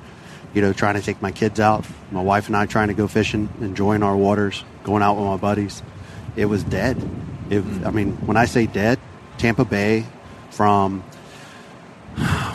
you 0.54 0.62
know, 0.62 0.74
trying 0.74 0.96
to 0.96 1.02
take 1.02 1.22
my 1.22 1.32
kids 1.32 1.60
out, 1.60 1.86
my 2.12 2.22
wife 2.22 2.48
and 2.48 2.58
I 2.58 2.66
trying 2.66 2.88
to 2.88 2.94
go 2.94 3.08
fishing, 3.08 3.50
enjoying 3.62 4.04
our 4.04 4.16
waters, 4.18 4.64
going 4.84 5.04
out 5.04 5.16
with 5.16 5.26
my 5.26 5.38
buddies. 5.38 5.84
It 6.36 6.46
was 6.46 6.64
dead. 6.64 6.98
It, 7.50 7.64
I 7.86 7.92
mean, 7.92 8.14
when 8.26 8.38
I 8.38 8.46
say 8.46 8.66
dead, 8.66 9.00
Tampa 9.38 9.66
Bay, 9.66 10.06
from 10.50 11.04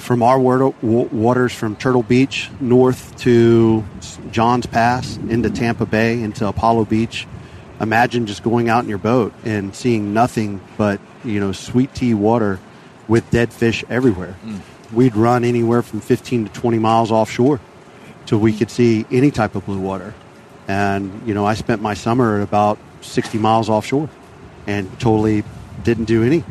from 0.00 0.22
our 0.22 0.38
waters 0.38 1.52
from 1.52 1.76
Turtle 1.76 2.02
Beach 2.02 2.50
north 2.60 3.16
to 3.18 3.84
Johns 4.30 4.66
Pass 4.66 5.16
into 5.16 5.50
Tampa 5.50 5.86
Bay 5.86 6.22
into 6.22 6.46
Apollo 6.46 6.86
Beach, 6.86 7.26
imagine 7.80 8.26
just 8.26 8.42
going 8.42 8.68
out 8.68 8.84
in 8.84 8.88
your 8.88 8.98
boat 8.98 9.32
and 9.44 9.74
seeing 9.74 10.14
nothing 10.14 10.60
but 10.76 11.00
you 11.24 11.40
know 11.40 11.52
sweet 11.52 11.94
tea 11.94 12.14
water 12.14 12.60
with 13.08 13.28
dead 13.30 13.52
fish 13.52 13.84
everywhere. 13.88 14.32
Hmm. 14.32 14.58
We'd 14.92 15.16
run 15.16 15.44
anywhere 15.44 15.82
from 15.82 16.00
15 16.00 16.46
to 16.46 16.52
20 16.52 16.78
miles 16.78 17.10
offshore 17.10 17.60
till 18.26 18.38
we 18.38 18.52
could 18.52 18.70
see 18.70 19.04
any 19.10 19.30
type 19.30 19.54
of 19.54 19.66
blue 19.66 19.80
water. 19.80 20.14
And 20.68 21.26
you 21.26 21.34
know, 21.34 21.44
I 21.44 21.54
spent 21.54 21.82
my 21.82 21.94
summer 21.94 22.36
at 22.36 22.42
about 22.42 22.78
60 23.00 23.38
miles 23.38 23.68
offshore, 23.68 24.08
and 24.66 24.90
totally 24.98 25.44
didn't 25.82 26.06
do 26.06 26.22
any 26.22 26.44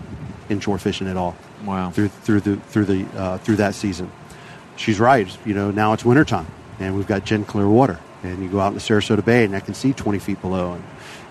inshore 0.49 0.77
fishing 0.77 1.07
at 1.07 1.17
all. 1.17 1.35
Wow. 1.65 1.91
Through 1.91 2.09
through 2.09 2.41
the 2.41 2.57
through 2.57 2.85
the 2.85 3.05
uh, 3.19 3.37
through 3.39 3.57
that 3.57 3.75
season. 3.75 4.11
She's 4.75 4.99
right. 4.99 5.27
You 5.45 5.53
know, 5.53 5.71
now 5.71 5.93
it's 5.93 6.03
wintertime, 6.05 6.47
and 6.79 6.95
we've 6.95 7.07
got 7.07 7.23
gin 7.25 7.45
clear 7.45 7.67
water, 7.67 7.99
and 8.23 8.43
you 8.43 8.49
go 8.49 8.59
out 8.59 8.69
in 8.69 8.73
the 8.73 8.79
Sarasota 8.79 9.23
Bay, 9.23 9.45
and 9.45 9.55
I 9.55 9.61
can 9.61 9.73
see 9.73 9.93
20 9.93 10.19
feet 10.19 10.41
below, 10.41 10.73
and 10.73 10.83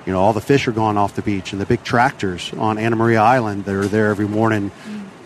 you 0.07 0.13
know 0.13 0.21
all 0.21 0.33
the 0.33 0.41
fish 0.41 0.67
are 0.67 0.73
gone 0.73 0.97
off 0.97 1.15
the 1.15 1.23
beach, 1.23 1.53
and 1.53 1.61
the 1.61 1.67
big 1.67 1.83
tractors 1.85 2.53
on 2.55 2.79
Anna 2.79 2.97
Maria 2.97 3.21
Island 3.21 3.67
that 3.67 3.75
are 3.75 3.87
there 3.87 4.09
every 4.09 4.29
morning, 4.29 4.71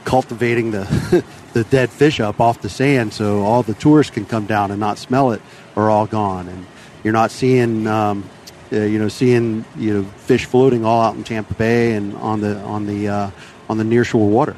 cultivating 0.04 0.72
the 0.72 1.24
the 1.52 1.64
dead 1.64 1.90
fish 1.90 2.20
up 2.20 2.40
off 2.40 2.60
the 2.60 2.68
sand, 2.68 3.12
so 3.12 3.42
all 3.42 3.62
the 3.62 3.74
tourists 3.74 4.12
can 4.12 4.26
come 4.26 4.46
down 4.46 4.70
and 4.70 4.80
not 4.80 4.98
smell 4.98 5.32
it, 5.32 5.40
are 5.76 5.88
all 5.88 6.06
gone, 6.06 6.48
and 6.48 6.66
you're 7.04 7.14
not 7.14 7.30
seeing. 7.30 7.86
Um, 7.86 8.28
uh, 8.70 8.80
you 8.80 8.98
know, 8.98 9.08
seeing 9.08 9.64
you 9.76 9.94
know 9.94 10.02
fish 10.02 10.44
floating 10.44 10.84
all 10.84 11.00
out 11.00 11.14
in 11.14 11.24
Tampa 11.24 11.54
Bay 11.54 11.94
and 11.94 12.14
on 12.16 12.42
the 12.42 12.58
on 12.60 12.86
the 12.86 13.08
uh, 13.08 13.30
on 13.68 13.78
the 13.78 13.84
nearshore 13.84 14.28
water, 14.28 14.56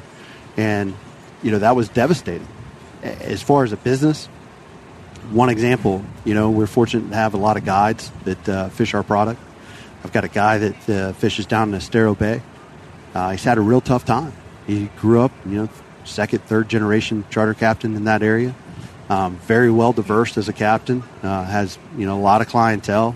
and 0.57 0.95
you 1.43 1.51
know 1.51 1.59
that 1.59 1.75
was 1.75 1.89
devastating. 1.89 2.47
As 3.03 3.41
far 3.41 3.63
as 3.63 3.71
a 3.71 3.77
business, 3.77 4.27
one 5.31 5.49
example, 5.49 6.03
you 6.25 6.33
know, 6.33 6.51
we're 6.51 6.67
fortunate 6.67 7.09
to 7.09 7.15
have 7.15 7.33
a 7.33 7.37
lot 7.37 7.57
of 7.57 7.65
guides 7.65 8.11
that 8.25 8.49
uh, 8.49 8.69
fish 8.69 8.93
our 8.93 9.03
product. 9.03 9.41
I've 10.03 10.11
got 10.11 10.23
a 10.23 10.29
guy 10.29 10.57
that 10.57 10.89
uh, 10.89 11.13
fishes 11.13 11.45
down 11.45 11.69
in 11.69 11.75
Estero 11.75 12.15
Bay. 12.15 12.41
Uh, 13.13 13.31
he's 13.31 13.43
had 13.43 13.57
a 13.57 13.61
real 13.61 13.81
tough 13.81 14.05
time. 14.05 14.33
He 14.67 14.87
grew 14.97 15.21
up, 15.21 15.31
you 15.45 15.55
know, 15.55 15.69
second, 16.03 16.43
third 16.43 16.69
generation 16.69 17.25
charter 17.29 17.53
captain 17.53 17.95
in 17.95 18.05
that 18.05 18.23
area. 18.23 18.55
Um, 19.09 19.37
very 19.37 19.69
well 19.69 19.93
diverse 19.93 20.37
as 20.37 20.47
a 20.47 20.53
captain. 20.53 21.03
Uh, 21.21 21.43
has 21.43 21.77
you 21.97 22.05
know 22.05 22.17
a 22.17 22.21
lot 22.21 22.41
of 22.41 22.47
clientele. 22.47 23.15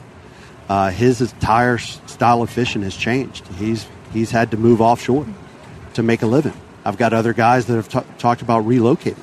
Uh, 0.68 0.90
his 0.90 1.22
entire 1.22 1.78
style 1.78 2.42
of 2.42 2.50
fishing 2.50 2.82
has 2.82 2.96
changed. 2.96 3.48
He's 3.56 3.88
he's 4.12 4.32
had 4.32 4.52
to 4.52 4.58
move 4.58 4.82
offshore 4.82 5.26
to 5.94 6.04
make 6.04 6.22
a 6.22 6.28
living. 6.28 6.54
I've 6.86 6.98
got 6.98 7.14
other 7.14 7.34
guys 7.34 7.66
that 7.66 7.76
have 7.76 7.90
ta- 7.90 8.06
talked 8.20 8.44
about 8.44 8.66
relocating. 8.66 9.18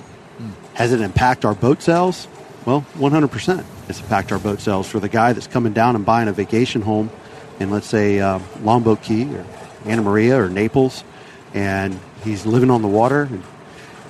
Has 0.75 0.93
it 0.93 1.01
impacted 1.01 1.45
our 1.45 1.55
boat 1.55 1.81
sales? 1.81 2.27
Well, 2.67 2.85
100%. 2.95 3.65
It's 3.89 4.01
impacted 4.01 4.33
our 4.33 4.39
boat 4.39 4.61
sales 4.61 4.89
for 4.89 5.01
the 5.01 5.09
guy 5.09 5.33
that's 5.33 5.47
coming 5.47 5.73
down 5.73 5.95
and 5.95 6.05
buying 6.05 6.29
a 6.29 6.33
vacation 6.33 6.83
home 6.83 7.11
in, 7.61 7.71
let's 7.71 7.87
say, 7.87 8.21
uh, 8.21 8.41
Longboat 8.63 9.03
Key 9.03 9.25
or 9.35 9.47
Anna 9.85 10.03
Maria 10.03 10.41
or 10.41 10.49
Naples, 10.49 11.05
and 11.55 11.99
he's 12.25 12.47
living 12.47 12.71
on 12.71 12.83
the 12.83 12.89
water. 12.89 13.23
And, 13.23 13.43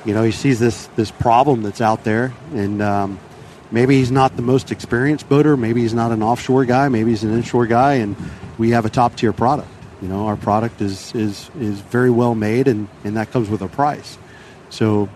you 0.05 0.15
know, 0.15 0.23
he 0.23 0.33
sees 0.33 0.59
this 0.59 0.87
this 0.97 1.11
problem 1.11 1.63
that's 1.63 1.81
out 1.81 2.05
there, 2.05 2.33
and 2.55 2.81
um, 2.81 3.19
maybe 3.71 3.97
he's 3.97 4.11
not 4.11 4.37
the 4.37 4.43
most 4.43 4.71
experienced 4.71 5.29
boater. 5.29 5.57
Maybe 5.57 5.83
he's 5.83 5.95
not 5.95 6.13
an 6.13 6.23
offshore 6.23 6.65
guy. 6.65 6.89
Maybe 6.89 7.11
he's 7.11 7.25
an 7.25 7.33
inshore 7.33 7.67
guy, 7.67 7.95
and 7.95 8.17
we 8.59 8.71
have 8.71 8.85
a 8.85 8.91
top 8.91 9.17
tier 9.17 9.33
product. 9.33 9.69
You 10.03 10.09
know, 10.09 10.27
our 10.27 10.37
product 10.37 10.81
is 10.81 11.15
is 11.15 11.49
is 11.59 11.81
very 11.81 12.11
well 12.11 12.35
made, 12.35 12.67
and 12.67 12.89
and 13.05 13.17
that 13.17 13.31
comes 13.31 13.49
with 13.49 13.63
a 13.63 13.69
price. 13.69 14.19
So 14.69 15.09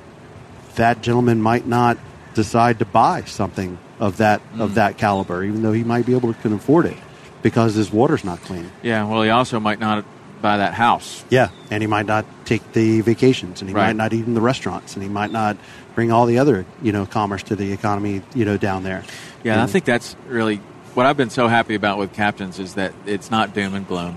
that 0.76 1.03
gentleman 1.03 1.43
might 1.43 1.66
not 1.66 1.99
decide 2.34 2.78
to 2.78 2.84
buy 2.84 3.22
something 3.22 3.78
of 3.99 4.18
that 4.18 4.41
of 4.59 4.70
mm. 4.70 4.74
that 4.74 4.97
caliber, 4.97 5.43
even 5.43 5.62
though 5.62 5.72
he 5.72 5.82
might 5.82 6.07
be 6.07 6.14
able 6.14 6.32
to 6.32 6.41
can 6.41 6.53
afford 6.53 6.87
it 6.87 6.97
because 7.43 7.74
his 7.74 7.91
water's 7.91 8.24
not 8.24 8.41
clean. 8.43 8.70
Yeah. 8.82 9.05
Well, 9.05 9.22
he 9.22 9.30
also 9.30 9.59
might 9.59 9.80
not 9.80 10.05
buy 10.41 10.59
that 10.59 10.74
house. 10.74 11.24
Yeah, 11.30 11.49
and 11.70 11.82
he 11.82 11.87
might 11.87 12.07
not 12.07 12.24
take 12.45 12.72
the 12.72 13.01
vacations, 13.01 13.62
and 13.62 13.68
he 13.68 13.74
Right. 13.74 13.89
might 13.89 13.97
not 13.97 14.12
eat 14.12 14.26
in 14.26 14.34
the 14.34 14.41
restaurants, 14.41 14.95
and 14.95 15.03
he 15.03 15.09
might 15.09 15.32
not 15.32 15.57
bring 15.95 16.12
all 16.12 16.26
the 16.26 16.39
other 16.39 16.64
you 16.80 16.93
know 16.93 17.07
commerce 17.07 17.43
to 17.45 17.57
the 17.57 17.72
economy 17.72 18.22
you 18.34 18.45
know 18.45 18.57
down 18.57 18.84
there. 18.84 19.03
Yeah, 19.43 19.55
and 19.55 19.62
I 19.62 19.66
mm. 19.66 19.70
think 19.70 19.84
that's 19.84 20.14
really 20.28 20.61
what 20.95 21.07
I've 21.07 21.16
been 21.16 21.30
so 21.30 21.49
happy 21.49 21.74
about 21.74 21.99
with 21.99 22.12
captains 22.14 22.59
is 22.59 22.74
that 22.74 22.93
it's 23.05 23.30
not 23.30 23.53
doom 23.53 23.74
and 23.74 23.87
gloom. 23.87 24.16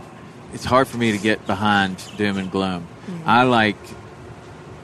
It's 0.54 0.66
hard 0.66 0.88
for 0.88 0.98
me 0.98 1.12
to 1.12 1.18
get 1.18 1.46
behind 1.46 2.04
doom 2.18 2.38
and 2.38 2.52
gloom. 2.52 2.88
Mm-hmm. 3.06 3.30
I 3.30 3.44
like 3.44 3.78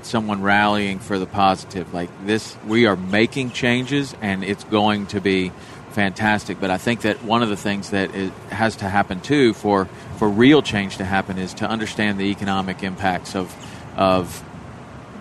someone 0.05 0.41
rallying 0.41 0.99
for 0.99 1.17
the 1.19 1.25
positive. 1.25 1.93
Like 1.93 2.09
this, 2.25 2.55
we 2.65 2.85
are 2.85 2.95
making 2.95 3.51
changes, 3.51 4.15
and 4.21 4.43
it's 4.43 4.63
going 4.65 5.07
to 5.07 5.21
be 5.21 5.51
fantastic. 5.91 6.59
But 6.59 6.69
I 6.69 6.77
think 6.77 7.01
that 7.01 7.23
one 7.23 7.41
of 7.41 7.49
the 7.49 7.57
things 7.57 7.89
that 7.89 8.13
it 8.15 8.31
has 8.49 8.77
to 8.77 8.89
happen 8.89 9.21
too 9.21 9.53
for 9.53 9.85
for 10.17 10.29
real 10.29 10.61
change 10.61 10.97
to 10.97 11.05
happen 11.05 11.37
is 11.37 11.53
to 11.55 11.67
understand 11.67 12.19
the 12.19 12.25
economic 12.25 12.83
impacts 12.83 13.35
of 13.35 13.53
of 13.97 14.43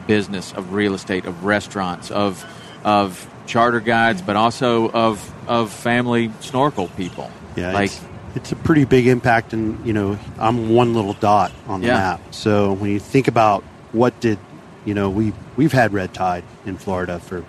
business, 0.07 0.53
of 0.53 0.72
real 0.72 0.95
estate, 0.95 1.24
of 1.24 1.45
restaurants, 1.45 2.11
of 2.11 2.45
of 2.84 3.28
charter 3.47 3.80
guides, 3.80 4.18
mm-hmm. 4.18 4.26
but 4.26 4.36
also 4.36 4.90
of 4.90 5.32
of 5.49 5.72
family 5.72 6.30
snorkel 6.40 6.88
people. 6.88 7.30
Yeah, 7.57 7.72
like 7.72 7.92
it's, 8.35 8.53
a 8.53 8.57
pretty 8.57 8.85
big 8.85 9.07
impact, 9.07 9.53
and 9.53 9.85
you 9.87 9.93
know, 9.93 10.18
I'm 10.39 10.70
one 10.70 10.95
little 10.95 11.14
dot 11.14 11.53
on 11.66 11.80
the 11.80 11.89
Yeah. 11.89 11.95
map. 11.95 12.20
So 12.30 12.72
when 12.72 12.91
you 12.91 12.99
think 12.99 13.28
about 13.28 13.62
what 13.93 14.18
did, 14.20 14.39
you 14.85 14.95
know, 14.95 15.11
we 15.11 15.32
we've 15.57 15.72
had 15.72 15.93
red 15.93 16.12
tide 16.14 16.45
in 16.66 16.76
Florida 16.76 17.18
for, 17.20 17.45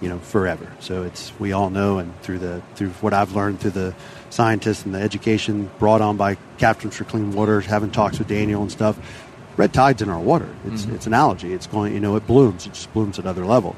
you 0.00 0.08
know, 0.08 0.18
forever. 0.18 0.66
So 0.80 1.02
it's 1.02 1.32
we 1.38 1.52
all 1.52 1.70
know, 1.70 1.98
and 1.98 2.18
through 2.22 2.38
the 2.38 2.62
through 2.74 2.90
what 3.00 3.12
I've 3.12 3.34
learned 3.34 3.60
through 3.60 3.72
the 3.72 3.94
scientists 4.30 4.84
and 4.84 4.94
the 4.94 5.00
education 5.00 5.70
brought 5.78 6.00
on 6.00 6.16
by 6.16 6.36
Captains 6.58 6.96
for 6.96 7.04
Clean 7.04 7.32
Water, 7.32 7.60
having 7.60 7.90
talks 7.90 8.18
with 8.18 8.28
Daniel 8.28 8.62
and 8.62 8.70
stuff. 8.70 8.98
Red 9.56 9.72
tide's 9.72 10.02
in 10.02 10.10
our 10.10 10.20
water. 10.20 10.48
It's 10.66 10.82
mm-hmm. 10.82 10.94
it's 10.94 11.06
an 11.06 11.14
algae. 11.14 11.52
It's 11.54 11.66
going, 11.66 11.94
you 11.94 12.00
know, 12.00 12.14
it 12.16 12.26
blooms. 12.26 12.66
It 12.66 12.74
just 12.74 12.92
blooms 12.92 13.18
at 13.18 13.24
another 13.24 13.46
level 13.46 13.74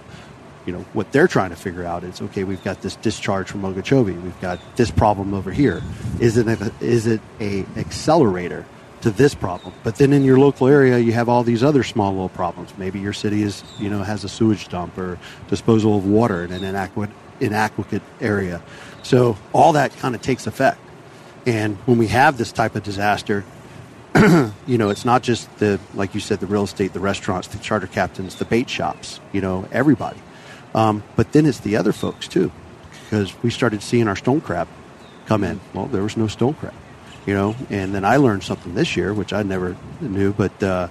you 0.69 0.75
know 0.75 0.85
what 0.93 1.11
they're 1.13 1.27
trying 1.27 1.49
to 1.49 1.57
figure 1.57 1.83
out 1.83 2.05
is 2.05 2.21
okay 2.21 2.45
we've 2.45 2.63
got 2.63 2.83
this 2.83 2.97
discharge 2.97 3.49
from 3.49 3.65
Okeechobee. 3.65 4.13
We've 4.13 4.41
got 4.43 4.61
this 4.77 4.91
problem 4.91 5.33
over 5.33 5.51
here. 5.51 5.81
Is 6.21 6.37
it 6.37 6.47
a, 6.47 6.71
is 6.83 7.07
it 7.07 7.23
a 7.41 7.65
accelerator 7.79 8.67
to 9.01 9.11
this 9.11 9.35
problem? 9.35 9.73
But 9.83 9.97
then 9.97 10.13
in 10.13 10.25
your 10.25 10.39
local 10.39 10.69
area 10.69 10.99
you 10.99 11.13
have 11.13 11.31
all 11.31 11.43
these 11.43 11.63
other 11.63 11.83
small 11.83 12.13
little 12.13 12.29
problems. 12.29 12.77
Maybe 12.77 13.01
your 13.01 13.15
city 13.15 13.43
is 13.43 13.65
you 13.79 13.89
know 13.89 14.03
has 14.03 14.25
a 14.25 14.29
sewage 14.29 14.69
dump 14.69 14.99
or 14.99 15.19
disposal 15.49 15.97
of 15.97 16.05
water 16.05 16.45
in 16.45 16.53
an 16.53 16.63
inadequate 16.63 17.11
inadequate 17.41 18.03
area. 18.21 18.61
So 19.03 19.39
all 19.55 19.73
that 19.73 19.97
kind 19.97 20.15
of 20.15 20.21
takes 20.21 20.47
effect. 20.47 20.81
And 21.47 21.79
when 21.87 21.97
we 21.97 22.09
have 22.09 22.37
this 22.37 22.53
type 22.53 22.77
of 22.77 22.83
disaster 22.83 23.43
you 24.67 24.79
know, 24.79 24.91
it's 24.91 25.07
not 25.07 25.23
just 25.23 25.49
the 25.61 25.81
like 25.95 26.15
you 26.15 26.21
said, 26.21 26.41
the 26.41 26.47
real 26.47 26.65
estate, 26.65 26.93
the 26.93 27.01
restaurants, 27.01 27.49
the 27.49 27.59
charter 27.59 27.87
captains, 27.87 28.35
the 28.35 28.45
bait 28.45 28.69
shops. 28.69 29.19
You 29.33 29.41
know, 29.41 29.67
everybody. 29.73 30.19
Um, 30.75 31.03
but 31.17 31.33
then 31.33 31.47
it's 31.47 31.61
the 31.61 31.77
other 31.77 31.93
folks 31.93 32.29
too, 32.29 32.53
because 33.05 33.35
we 33.43 33.51
started 33.51 33.83
seeing 33.83 34.09
our 34.09 34.17
stone 34.17 34.41
crab 34.41 34.69
come 35.27 35.45
in. 35.45 35.61
Well, 35.75 35.87
there 35.87 36.03
was 36.03 36.17
no 36.17 36.27
stone 36.27 36.55
crab, 36.55 36.75
you 37.27 37.35
know. 37.35 37.57
And 37.71 37.95
then 37.95 38.05
I 38.05 38.17
learned 38.17 38.43
something 38.43 38.75
this 38.75 38.97
year, 38.97 39.13
which 39.15 39.33
I 39.33 39.43
never 39.43 39.77
knew, 40.01 40.33
but 40.33 40.63
uh, 40.63 40.89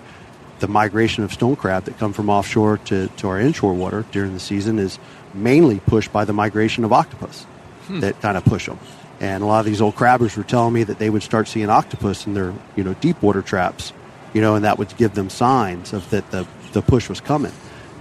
the 0.60 0.68
migration 0.68 1.24
of 1.24 1.32
stone 1.32 1.56
crab 1.56 1.86
that 1.86 1.98
come 1.98 2.14
from 2.14 2.30
offshore 2.30 2.78
to, 2.78 3.08
to 3.08 3.28
our 3.28 3.40
inshore 3.40 3.74
water 3.74 4.06
during 4.12 4.34
the 4.34 4.40
season 4.40 4.80
is 4.80 5.00
mainly 5.34 5.80
pushed 5.80 6.12
by 6.12 6.26
the 6.26 6.34
migration 6.34 6.84
of 6.84 6.92
octopus 6.94 7.46
that 7.90 8.20
kind 8.22 8.38
of 8.38 8.44
push 8.46 8.66
them. 8.66 8.80
And 9.20 9.44
a 9.44 9.46
lot 9.46 9.60
of 9.60 9.66
these 9.66 9.82
old 9.82 9.96
crabbers 9.96 10.38
were 10.38 10.44
telling 10.44 10.74
me 10.74 10.84
that 10.84 11.00
they 11.00 11.10
would 11.10 11.24
start 11.24 11.48
seeing 11.48 11.70
octopus 11.70 12.28
in 12.28 12.34
their 12.34 12.54
you 12.76 12.84
know 12.84 12.94
deep 12.96 13.22
water 13.22 13.42
traps, 13.42 13.94
you 14.34 14.42
know, 14.42 14.56
and 14.56 14.66
that 14.66 14.78
would 14.78 14.96
give 14.98 15.16
them 15.16 15.30
signs 15.30 15.94
of 15.94 16.10
that 16.12 16.30
the 16.32 16.48
the 16.74 16.82
push 16.82 17.10
was 17.10 17.20
coming. 17.20 17.54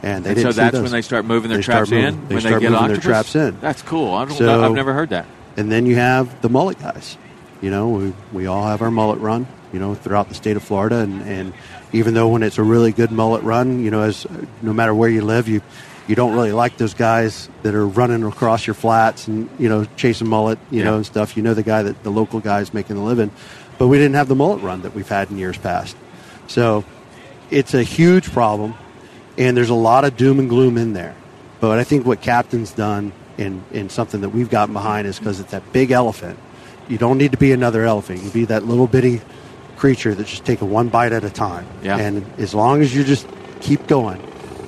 And 0.03 0.25
they 0.25 0.31
and 0.31 0.37
didn't 0.37 0.53
so 0.53 0.61
that's 0.61 0.79
when 0.79 0.91
they 0.93 1.03
start 1.03 1.25
moving 1.25 1.49
their 1.49 1.59
They 1.59 1.63
traps 1.65 1.91
moving- 1.91 2.05
in 2.07 2.29
they 2.29 2.35
when 2.35 2.41
start 2.43 2.55
they 2.55 2.61
get 2.61 2.73
moving 2.73 2.89
their 2.89 2.97
traps 2.99 3.35
in. 3.35 3.59
That's 3.61 3.83
cool. 3.83 4.15
I 4.15 4.25
don't, 4.27 4.37
so, 4.37 4.65
I've 4.65 4.73
never 4.73 4.93
heard 4.93 5.11
that. 5.11 5.27
And 5.57 5.73
then 5.73 5.87
you 5.87 5.97
have 5.97 6.43
the 6.43 6.49
mullet 6.49 6.79
guys. 6.79 7.17
You 7.63 7.71
know, 7.71 7.89
we, 7.89 8.13
we 8.33 8.47
all 8.47 8.67
have 8.67 8.83
our 8.83 8.91
mullet 8.91 9.19
run, 9.21 9.47
you 9.73 9.79
know, 9.81 9.95
throughout 9.95 10.29
the 10.29 10.35
state 10.35 10.57
of 10.57 10.63
Florida. 10.63 10.97
And, 10.99 11.23
and 11.23 11.55
even 11.93 12.13
though 12.15 12.29
when 12.29 12.43
it's 12.43 12.59
a 12.59 12.63
really 12.63 12.93
good 12.93 13.11
mullet 13.11 13.43
run, 13.43 13.83
you 13.83 13.91
know, 13.91 14.03
as 14.03 14.27
no 14.61 14.75
matter 14.75 14.95
where 14.95 15.09
you 15.09 15.23
live, 15.23 15.49
you, 15.49 15.63
you 16.07 16.15
don't 16.15 16.35
really 16.35 16.53
like 16.53 16.77
those 16.77 16.93
guys 16.93 17.49
that 17.63 17.75
are 17.75 17.87
running 17.87 18.23
across 18.23 18.67
your 18.67 18.75
flats 18.75 19.27
and, 19.29 19.49
you 19.59 19.69
know, 19.71 19.87
chasing 19.97 20.29
mullet, 20.29 20.59
you 20.71 20.81
Yeah. 20.81 20.85
know, 20.85 20.97
and 20.97 21.07
stuff. 21.07 21.37
You 21.39 21.43
know, 21.43 21.55
the 21.55 21.63
guy 21.63 21.83
that 21.83 22.03
the 22.03 22.11
local 22.11 22.41
guy 22.41 22.61
is 22.61 22.75
making 22.75 22.99
a 22.99 23.03
living. 23.03 23.31
But 23.79 23.89
we 23.89 23.97
didn't 23.97 24.15
have 24.15 24.29
the 24.29 24.37
mullet 24.37 24.63
run 24.63 24.83
that 24.83 24.95
we've 24.95 25.09
had 25.09 25.31
in 25.31 25.39
years 25.39 25.57
past. 25.57 25.97
So 26.49 26.85
it's 27.51 27.73
a 27.75 27.83
huge 27.83 28.31
problem. 28.33 28.75
And 29.39 29.57
there's 29.57 29.71
a 29.71 29.75
lot 29.75 30.05
of 30.05 30.17
doom 30.17 30.39
and 30.39 30.49
gloom 30.49 30.79
in 30.79 30.93
there. 30.93 31.15
But 31.61 31.79
I 31.79 31.85
think 31.85 32.07
what 32.07 32.21
Captain's 32.21 32.73
done 32.73 33.13
in, 33.39 33.63
in 33.73 33.89
something 33.91 34.21
that 34.23 34.31
we've 34.31 34.49
gotten 34.51 34.73
behind 34.73 35.07
is 35.07 35.19
because 35.19 35.41
it's 35.41 35.51
that 35.53 35.73
big 35.73 35.91
elephant. 35.91 36.39
You 36.89 36.99
don't 36.99 37.19
need 37.19 37.33
to 37.33 37.39
be 37.39 37.53
another 37.53 37.85
elephant. 37.85 38.23
You 38.23 38.31
be 38.31 38.45
that 38.47 38.65
little 38.65 38.87
bitty 38.87 39.21
creature 39.77 40.15
that's 40.15 40.31
just 40.31 40.45
taking 40.45 40.71
one 40.71 40.89
bite 40.89 41.13
at 41.13 41.25
a 41.25 41.31
time. 41.31 41.67
Yeah. 41.83 41.99
And 41.99 42.25
as 42.39 42.55
long 42.55 42.81
as 42.81 42.95
you 42.95 43.05
just 43.05 43.27
keep 43.61 43.87
going 43.87 44.21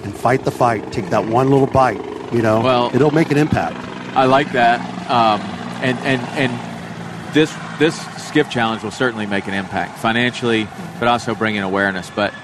and 0.03 0.15
fight 0.15 0.45
the 0.45 0.51
fight, 0.51 0.93
take 0.93 1.11
that 1.11 1.27
one 1.27 1.51
little 1.51 1.67
bite, 1.67 2.01
you 2.33 2.43
know, 2.43 2.61
Well- 2.61 2.91
it'll 2.95 3.11
make 3.11 3.31
an 3.31 3.39
impact. 3.39 3.77
I 4.17 4.25
like 4.25 4.53
that. 4.53 4.81
Um, 5.11 5.41
and 5.83 5.97
and 6.01 6.21
and 6.37 7.35
this 7.35 7.55
this 7.79 7.95
skiff 8.27 8.51
challenge 8.51 8.83
will 8.83 8.91
certainly 8.91 9.27
make 9.27 9.47
an 9.47 9.55
impact 9.55 9.99
financially, 9.99 10.67
but 10.99 11.09
also 11.09 11.35
bringing 11.35 11.63
awareness. 11.63 12.11
But 12.15 12.35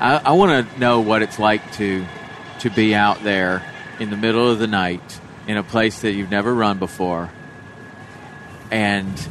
I, 0.00 0.16
I 0.16 0.32
want 0.32 0.68
to 0.70 0.80
know 0.80 1.00
what 1.00 1.22
it's 1.22 1.38
like 1.38 1.72
to 1.74 2.04
to 2.60 2.70
be 2.70 2.94
out 2.94 3.22
there 3.22 3.62
in 3.98 4.10
the 4.10 4.16
middle 4.16 4.50
of 4.50 4.58
the 4.58 4.66
night 4.66 5.20
in 5.46 5.56
a 5.56 5.62
place 5.62 6.00
that 6.00 6.12
you've 6.12 6.30
never 6.30 6.54
run 6.54 6.78
before, 6.78 7.30
and 8.70 9.28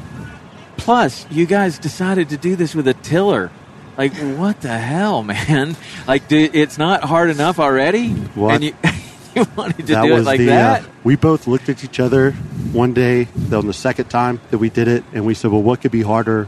plus 0.78 1.26
you 1.32 1.46
guys 1.46 1.80
decided 1.80 2.30
to 2.30 2.38
do 2.38 2.56
this 2.56 2.76
with 2.76 2.88
a 2.88 2.94
tiller. 2.94 3.52
Like 3.98 4.14
what 4.14 4.62
the 4.62 4.78
hell, 4.78 5.24
man? 5.24 5.76
Like 6.08 6.28
do, 6.28 6.50
it's 6.54 6.78
not 6.78 7.04
hard 7.04 7.30
enough 7.30 7.60
already, 7.60 8.10
What? 8.12 8.56
and 8.56 8.64
you, 8.64 8.74
you 9.36 9.46
wanted 9.56 9.88
to 9.88 9.94
that 9.94 10.04
do 10.04 10.16
it 10.18 10.24
like 10.24 10.40
the. 10.40 10.46
that. 10.48 10.84
Uh, 10.84 10.88
we 11.04 11.16
both 11.16 11.48
looked 11.48 11.70
at 11.70 11.84
each 11.84 12.00
other 12.00 12.32
one 12.72 12.94
day 12.94 13.28
on 13.52 13.66
the 13.66 13.74
second 13.74 14.10
time 14.10 14.40
that 14.52 14.58
we 14.60 14.70
did 14.70 14.88
it, 14.88 15.04
and 15.14 15.26
we 15.26 15.34
said, 15.34 15.52
"Well, 15.52 15.64
what 15.64 15.82
could 15.82 15.92
be 15.92 16.02
harder?" 16.04 16.48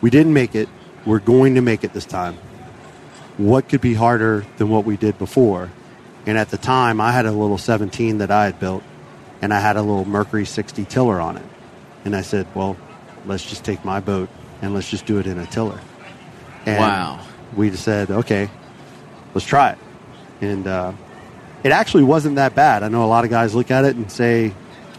We 0.00 0.10
didn't 0.10 0.32
make 0.32 0.54
it. 0.54 0.68
We're 1.04 1.18
going 1.18 1.54
to 1.56 1.60
make 1.60 1.84
it 1.84 1.92
this 1.92 2.06
time. 2.06 2.38
What 3.40 3.68
could 3.70 3.80
be 3.80 3.94
harder 3.94 4.44
than 4.58 4.68
what 4.68 4.84
we 4.84 4.98
did 4.98 5.18
before? 5.18 5.70
And 6.26 6.36
at 6.36 6.50
the 6.50 6.58
time, 6.58 7.00
I 7.00 7.10
had 7.10 7.24
a 7.24 7.32
little 7.32 7.56
17 7.56 8.18
that 8.18 8.30
I 8.30 8.44
had 8.44 8.60
built, 8.60 8.82
and 9.40 9.52
I 9.54 9.60
had 9.60 9.76
a 9.76 9.80
little 9.80 10.04
Mercury 10.04 10.44
60 10.44 10.84
tiller 10.84 11.18
on 11.20 11.38
it. 11.38 11.46
And 12.04 12.14
I 12.14 12.20
said, 12.20 12.46
"Well, 12.54 12.76
let's 13.26 13.44
just 13.44 13.64
take 13.64 13.82
my 13.84 14.00
boat 14.00 14.28
and 14.60 14.74
let's 14.74 14.90
just 14.90 15.06
do 15.06 15.18
it 15.18 15.26
in 15.26 15.38
a 15.38 15.46
tiller." 15.46 15.80
And 16.66 16.78
Wow. 16.78 17.20
We 17.56 17.70
just 17.70 17.82
said, 17.82 18.10
"Okay, 18.10 18.50
let's 19.34 19.46
try 19.46 19.70
it." 19.70 19.78
And 20.42 20.66
uh, 20.66 20.92
it 21.64 21.72
actually 21.72 22.04
wasn't 22.04 22.36
that 22.36 22.54
bad. 22.54 22.82
I 22.82 22.88
know 22.88 23.04
a 23.04 23.06
lot 23.06 23.24
of 23.24 23.30
guys 23.30 23.54
look 23.54 23.70
at 23.70 23.84
it 23.86 23.96
and 23.96 24.12
say, 24.12 24.52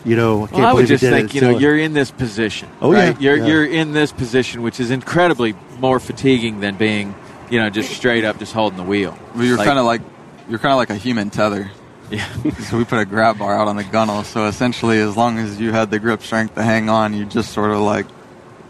you 0.03 0.15
know, 0.15 0.43
I 0.43 0.47
can't 0.47 0.59
Well, 0.59 0.67
I 0.67 0.73
would 0.73 0.87
just 0.87 1.03
think, 1.03 1.35
you 1.35 1.41
know, 1.41 1.57
you're 1.57 1.77
in 1.77 1.93
this 1.93 2.09
position. 2.09 2.69
Oh, 2.81 2.91
right? 2.91 3.15
yeah, 3.19 3.19
You're 3.19 3.37
yeah. 3.37 3.45
you're 3.45 3.65
in 3.65 3.93
this 3.93 4.11
position, 4.11 4.63
which 4.63 4.79
is 4.79 4.89
incredibly 4.89 5.53
more 5.79 5.99
fatiguing 5.99 6.59
than 6.59 6.75
being, 6.75 7.13
you 7.51 7.59
know, 7.59 7.69
just 7.69 7.91
straight 7.91 8.23
up 8.25 8.39
just 8.39 8.53
holding 8.53 8.77
the 8.77 8.83
wheel. 8.83 9.15
Well, 9.35 9.43
you're 9.45 9.57
Like- 9.57 9.67
kind 9.67 9.77
of 9.77 9.85
like 9.85 10.01
you're 10.49 10.57
kind 10.59 10.71
of 10.71 10.77
like 10.77 10.89
a 10.89 10.95
human 10.95 11.29
tether. 11.29 11.69
Yeah. 12.11 12.27
So 12.69 12.77
we 12.77 12.83
put 12.83 12.99
a 12.99 13.05
grab 13.05 13.37
bar 13.39 13.53
out 13.57 13.69
on 13.69 13.77
the 13.77 13.85
gunnel. 13.85 14.23
So 14.25 14.45
essentially, 14.47 14.99
as 14.99 15.15
long 15.15 15.37
as 15.37 15.59
you 15.61 15.71
had 15.71 15.91
the 15.91 15.97
grip 15.99 16.21
strength 16.23 16.55
to 16.55 16.61
hang 16.63 16.89
on, 16.89 17.13
you 17.13 17.23
just 17.25 17.53
sort 17.53 17.71
of 17.71 17.79
like 17.79 18.05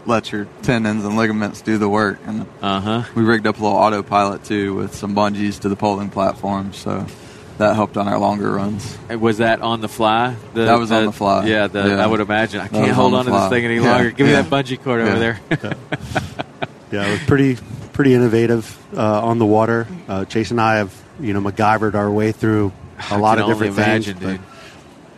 let 0.06 0.30
your 0.30 0.46
tendons 0.62 1.04
and 1.04 1.16
ligaments 1.16 1.60
do 1.60 1.76
the 1.78 1.88
work. 1.88 2.18
And 2.24 2.46
Uh 2.60 2.80
huh. 2.80 3.02
we 3.16 3.22
rigged 3.24 3.46
up 3.48 3.58
a 3.58 3.62
little 3.62 3.76
autopilot 3.76 4.44
too 4.44 4.74
with 4.74 4.94
some 4.94 5.14
bungees 5.16 5.58
to 5.60 5.68
the 5.68 5.74
poling 5.74 6.08
platform. 6.10 6.72
So 6.72 7.04
that 7.58 7.74
helped 7.74 7.96
on 7.96 8.06
our 8.06 8.18
longer 8.18 8.52
runs. 8.52 8.96
Was 9.10 9.38
that 9.38 9.60
on 9.60 9.80
the 9.80 9.88
fly? 9.88 10.36
The, 10.54 10.66
That 10.66 10.78
was 10.78 10.92
on 10.92 11.06
the 11.06 11.12
fly. 11.12 11.44
Yeah, 11.46 11.66
the, 11.66 11.82
Yeah. 11.88 12.04
I 12.04 12.06
would 12.06 12.20
imagine. 12.20 12.60
I 12.60 12.68
can't 12.68 12.92
hold 12.92 13.12
on 13.14 13.20
on 13.20 13.24
to 13.26 13.30
this 13.32 13.48
thing 13.48 13.64
any 13.64 13.76
Yeah, 13.80 13.90
longer. 13.92 14.10
Give 14.12 14.26
me 14.28 14.32
that 14.34 14.44
bungee 14.46 14.80
cord 14.82 15.00
over 15.00 15.10
Yeah. 15.14 15.18
there. 15.18 15.40
Yeah, 16.92 17.06
it 17.08 17.10
was 17.10 17.20
pretty 17.26 17.58
pretty 17.92 18.14
innovative 18.14 18.78
uh, 18.96 19.22
on 19.22 19.38
the 19.38 19.46
water. 19.46 19.86
Uh, 20.08 20.24
Chase 20.24 20.50
and 20.50 20.60
I 20.60 20.76
have 20.76 21.02
you 21.20 21.32
know 21.32 21.40
MacGyvered 21.40 21.94
our 21.94 22.10
way 22.10 22.32
through 22.32 22.72
a 23.10 23.18
lot 23.18 23.38
of 23.38 23.46
different 23.46 23.74
imagine, 23.74 24.18
things. 24.18 24.40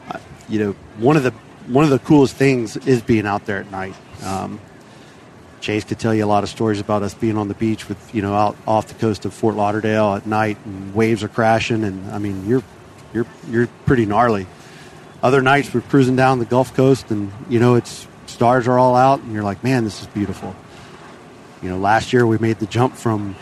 but, 0.09 0.16
uh, 0.16 0.20
you 0.49 0.59
know, 0.59 0.72
one 0.99 1.16
of 1.16 1.22
the 1.22 1.33
one 1.66 1.85
of 1.85 1.91
the 1.91 1.99
coolest 1.99 2.37
things 2.37 2.77
is 2.77 3.03
being 3.03 3.27
out 3.27 3.47
there 3.47 3.59
at 3.59 3.70
night. 3.70 3.95
Um, 4.22 4.61
Chase 5.61 5.85
could 5.85 5.99
tell 5.99 6.14
you 6.14 6.25
a 6.25 6.27
lot 6.27 6.43
of 6.43 6.51
stories 6.51 6.79
about 6.79 7.03
us 7.03 7.14
being 7.14 7.39
on 7.39 7.49
the 7.49 7.55
beach 7.55 7.89
with 7.89 8.14
you 8.14 8.22
know 8.22 8.35
out 8.35 8.57
off 8.66 8.89
the 8.89 8.95
coast 8.95 9.25
of 9.25 9.33
Fort 9.33 9.55
Lauderdale 9.55 10.14
at 10.14 10.27
night, 10.27 10.59
and 10.64 10.95
waves 10.95 11.22
are 11.22 11.29
crashing, 11.29 11.85
and 11.85 12.11
I 12.11 12.18
mean 12.18 12.47
you're 12.47 12.62
you're 13.12 13.27
you're 13.49 13.66
pretty 13.87 14.05
gnarly. 14.05 14.47
Other 15.22 15.41
nights 15.41 15.72
we're 15.72 15.81
cruising 15.81 16.16
down 16.16 16.39
the 16.39 16.45
Gulf 16.45 16.75
Coast, 16.75 17.11
and 17.11 17.33
you 17.49 17.61
know 17.61 17.77
it's 17.77 18.07
stars 18.27 18.68
are 18.68 18.79
all 18.79 18.95
out, 18.95 19.20
and 19.20 19.33
you're 19.33 19.43
like, 19.43 19.64
man, 19.64 19.85
this 19.85 20.03
is 20.03 20.07
beautiful. 20.09 20.55
You 21.65 21.71
know, 21.71 21.79
last 21.79 22.12
year 22.12 22.27
we 22.27 22.37
made 22.37 22.59
the 22.59 22.67
jump 22.67 22.95
from 22.95 23.37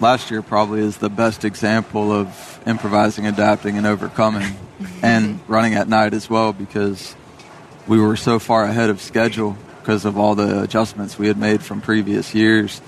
last 0.00 0.30
year 0.30 0.40
probably 0.40 0.80
is 0.80 0.96
the 0.96 1.10
best 1.10 1.44
example 1.44 2.10
of 2.10 2.58
improvising, 2.66 3.26
adapting, 3.26 3.76
and 3.76 3.86
overcoming, 3.86 4.56
and 5.02 5.38
running 5.46 5.74
at 5.74 5.86
night 5.86 6.14
as 6.14 6.30
well 6.30 6.54
because 6.54 7.14
we 7.86 8.00
were 8.00 8.16
so 8.16 8.38
far 8.38 8.64
ahead 8.64 8.88
of 8.88 9.02
schedule 9.02 9.54
because 9.80 10.06
of 10.06 10.16
all 10.16 10.34
the 10.34 10.62
adjustments 10.62 11.18
we 11.18 11.26
had 11.26 11.36
made 11.36 11.62
from 11.62 11.82
previous 11.82 12.34
years 12.34 12.80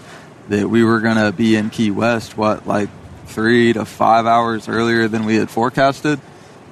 that 0.49 0.71
we 0.71 0.83
were 0.83 1.01
going 1.01 1.19
to 1.19 1.31
be 1.31 1.55
in 1.55 1.69
Key 1.69 1.91
West, 1.91 2.39
what, 2.39 2.67
like 2.67 2.89
three 3.27 3.75
to 3.75 3.85
five 3.85 4.25
hours 4.25 4.67
earlier 4.67 5.09
than 5.09 5.27
we 5.27 5.37
had 5.37 5.51
forecasted, 5.51 6.19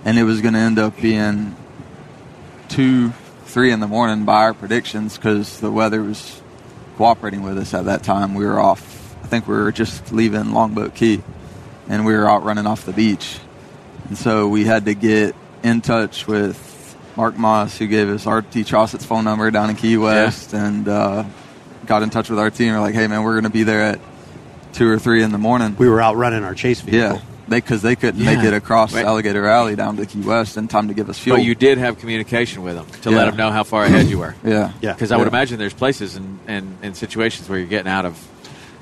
and 0.02 0.18
it 0.18 0.22
was 0.22 0.40
going 0.40 0.54
to 0.54 0.60
end 0.60 0.78
up 0.78 0.98
being 0.98 1.54
two, 2.70 3.10
three 3.44 3.70
in 3.70 3.80
the 3.80 3.86
morning 3.86 4.24
by 4.24 4.44
our 4.44 4.54
predictions 4.54 5.16
because 5.16 5.60
the 5.60 5.70
weather 5.70 6.02
was 6.02 6.40
cooperating 6.96 7.42
with 7.42 7.58
us 7.58 7.74
at 7.74 7.84
that 7.86 8.02
time. 8.02 8.34
We 8.34 8.44
were 8.44 8.58
off. 8.58 9.14
I 9.22 9.28
think 9.28 9.46
we 9.46 9.54
were 9.54 9.72
just 9.72 10.12
leaving 10.12 10.52
Longboat 10.52 10.94
Key, 10.94 11.22
and 11.88 12.04
we 12.06 12.12
were 12.14 12.28
out 12.28 12.44
running 12.44 12.66
off 12.66 12.84
the 12.84 12.92
beach. 12.92 13.38
And 14.08 14.16
so 14.16 14.48
we 14.48 14.64
had 14.64 14.84
to 14.84 14.94
get 14.94 15.34
in 15.62 15.80
touch 15.80 16.26
with 16.26 16.96
Mark 17.16 17.36
Moss, 17.36 17.76
who 17.78 17.86
gave 17.86 18.08
us 18.08 18.26
RT 18.26 18.66
Chaucett's 18.66 19.04
phone 19.04 19.24
number 19.24 19.50
down 19.50 19.70
in 19.70 19.76
Key 19.76 19.96
West, 19.96 20.52
and 20.52 20.86
uh, 20.86 21.24
got 21.86 22.02
in 22.02 22.10
touch 22.10 22.30
with 22.30 22.38
our 22.38 22.50
team. 22.50 22.72
We're 22.72 22.80
like, 22.80 22.94
"Hey, 22.94 23.06
man, 23.06 23.22
we're 23.22 23.34
going 23.34 23.44
to 23.44 23.50
be 23.50 23.64
there 23.64 23.82
at 23.82 24.00
two 24.72 24.88
or 24.88 24.98
three 24.98 25.22
in 25.22 25.32
the 25.32 25.38
morning." 25.38 25.74
we 25.78 25.88
were 25.88 26.00
out 26.00 26.16
running 26.16 26.44
our 26.44 26.54
chase 26.54 26.80
vehicle. 26.80 27.18
Yeah, 27.18 27.35
they 27.48 27.60
because 27.60 27.82
they 27.82 27.96
couldn't 27.96 28.20
Yeah. 28.20 28.34
make 28.36 28.44
it 28.44 28.52
across 28.54 28.92
Right. 28.94 29.04
Alligator 29.04 29.46
Alley 29.46 29.76
down 29.76 29.96
to 29.96 30.06
Key 30.06 30.20
West 30.20 30.56
in 30.56 30.68
time 30.68 30.88
to 30.88 30.94
give 30.94 31.08
us 31.08 31.18
fuel. 31.18 31.36
But 31.36 31.44
you 31.44 31.54
did 31.54 31.78
have 31.78 31.98
communication 31.98 32.62
with 32.62 32.74
them 32.76 32.86
to 33.02 33.10
let 33.10 33.26
them 33.26 33.36
know 33.36 33.50
how 33.50 33.62
far 33.62 33.84
ahead 33.84 34.06
you 34.06 34.18
were. 34.18 34.34
yeah, 34.44 34.72
Yeah. 34.80 34.92
Because 34.92 35.12
I 35.12 35.16
would 35.16 35.28
imagine 35.28 35.58
there's 35.58 35.74
places 35.74 36.16
and, 36.16 36.38
and, 36.46 36.76
and 36.82 36.96
situations 36.96 37.48
where 37.48 37.58
you're 37.58 37.68
getting 37.68 37.90
out 37.90 38.04
of 38.04 38.16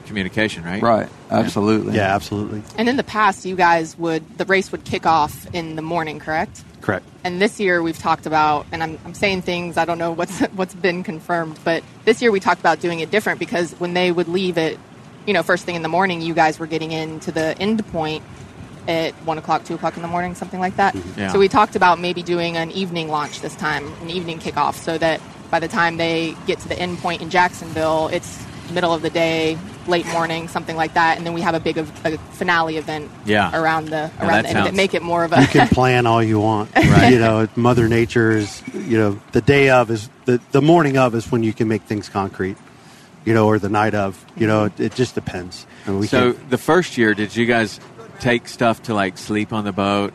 communication, 0.07 0.65
right? 0.65 0.83
right, 0.83 1.09
absolutely. 1.31 1.97
Yeah, 1.97 2.15
absolutely. 2.15 2.63
And 2.77 2.89
in 2.89 2.97
the 2.97 3.03
past, 3.03 3.47
you 3.47 3.57
guys 3.57 3.97
would 3.99 4.23
the 4.39 4.45
race 4.45 4.71
would 4.73 4.85
kick 4.85 5.07
off 5.07 5.47
in 5.55 5.77
the 5.77 5.83
morning, 5.83 6.19
correct? 6.19 6.63
Correct. 6.83 7.07
And 7.25 7.41
this 7.41 7.59
year 7.59 7.83
we've 7.83 7.99
talked 7.99 8.27
about, 8.27 8.67
and 8.71 8.83
I'm, 8.83 8.99
I'm 9.07 9.15
saying 9.15 9.43
things 9.43 9.79
I 9.79 9.87
don't 9.87 9.97
know 9.99 10.13
what's 10.13 10.41
what's 10.55 10.75
been 10.75 11.03
confirmed, 11.05 11.59
but 11.65 11.83
this 12.05 12.21
year 12.21 12.31
we 12.31 12.41
talked 12.41 12.61
about 12.61 12.81
doing 12.81 13.01
it 13.01 13.11
different 13.11 13.39
because 13.39 13.73
when 13.81 13.95
they 13.95 14.13
would 14.13 14.29
leave 14.29 14.59
it, 14.59 14.79
you 15.27 15.33
know, 15.33 15.43
first 15.43 15.65
thing 15.65 15.75
in 15.75 15.81
the 15.83 15.89
morning, 15.89 16.21
you 16.21 16.35
guys 16.35 16.59
were 16.59 16.67
getting 16.67 16.93
into 16.93 17.33
the 17.33 17.57
end 17.59 17.87
point 17.89 18.23
at 18.89 19.13
one 19.27 19.39
o'clock, 19.39 19.65
two 19.65 19.75
o'clock 19.75 19.97
in 19.97 20.03
the 20.03 20.09
morning, 20.09 20.35
something 20.35 20.61
like 20.61 20.77
that. 20.77 20.95
Mm-hmm. 20.95 21.21
Yeah. 21.21 21.33
So 21.33 21.39
we 21.39 21.49
talked 21.49 21.77
about 21.77 21.99
maybe 21.99 22.23
doing 22.23 22.57
an 22.57 22.71
evening 22.71 23.09
launch 23.09 23.41
this 23.41 23.55
time, 23.57 23.93
an 24.03 24.11
evening 24.11 24.39
kickoff, 24.39 24.75
so 24.75 24.99
that 24.99 25.21
by 25.51 25.61
the 25.61 25.69
time 25.69 25.97
they 25.97 26.35
get 26.47 26.59
to 26.61 26.69
the 26.69 26.79
end 26.79 26.99
point 26.99 27.23
in 27.23 27.31
Jacksonville, 27.31 28.09
it's 28.09 28.45
middle 28.73 28.95
of 28.95 29.03
the 29.03 29.11
day, 29.11 29.59
late 29.87 30.07
morning, 30.07 30.49
something 30.49 30.75
like 30.75 30.95
that, 30.95 31.19
and 31.19 31.27
then 31.27 31.35
we 31.35 31.43
have 31.43 31.55
a 31.55 31.61
big 31.61 31.77
ev- 31.77 32.07
a 32.07 32.17
finale 32.33 32.79
event 32.79 33.11
Yeah. 33.27 33.51
around 33.55 33.87
the 33.87 34.11
that 34.17 34.23
around 34.23 34.43
the 34.45 34.49
end 34.49 34.59
of 34.59 34.67
it, 34.67 34.75
make 34.75 34.95
it 34.95 35.03
more 35.03 35.23
of 35.23 35.35
a 35.35 35.41
You 35.43 35.47
can 35.47 35.69
plan 35.69 36.07
all 36.07 36.23
you 36.23 36.41
want. 36.41 36.71
Right. 36.77 37.13
You 37.13 37.19
know, 37.19 37.47
Mother 37.57 37.89
Nature 37.89 38.31
is, 38.31 38.63
you 38.73 38.97
know, 38.97 39.21
the 39.33 39.43
day 39.43 39.69
of 39.69 39.91
is 39.91 40.09
the, 40.25 40.41
the 40.53 40.63
morning 40.63 40.97
of 40.97 41.15
is 41.15 41.31
when 41.31 41.43
you 41.43 41.53
can 41.53 41.69
make 41.69 41.83
things 41.83 42.09
concrete, 42.09 42.57
you 43.27 43.35
know, 43.35 43.47
or 43.47 43.59
the 43.59 43.69
night 43.69 43.95
of, 43.95 44.25
you 44.37 44.47
know, 44.47 44.65
it, 44.65 44.81
it 44.81 44.95
just 44.95 45.15
depends. 45.15 45.67
And 45.87 46.01
we 46.01 46.07
So 46.07 46.33
can, 46.33 46.49
the 46.49 46.59
first 46.59 46.97
year, 46.97 47.13
did 47.15 47.37
you 47.37 47.45
guys 47.45 47.79
take 48.21 48.49
stuff 48.49 48.83
to 48.85 48.95
like 48.95 49.19
sleep 49.19 49.53
on 49.53 49.65
the 49.65 49.73
boat, 49.73 50.13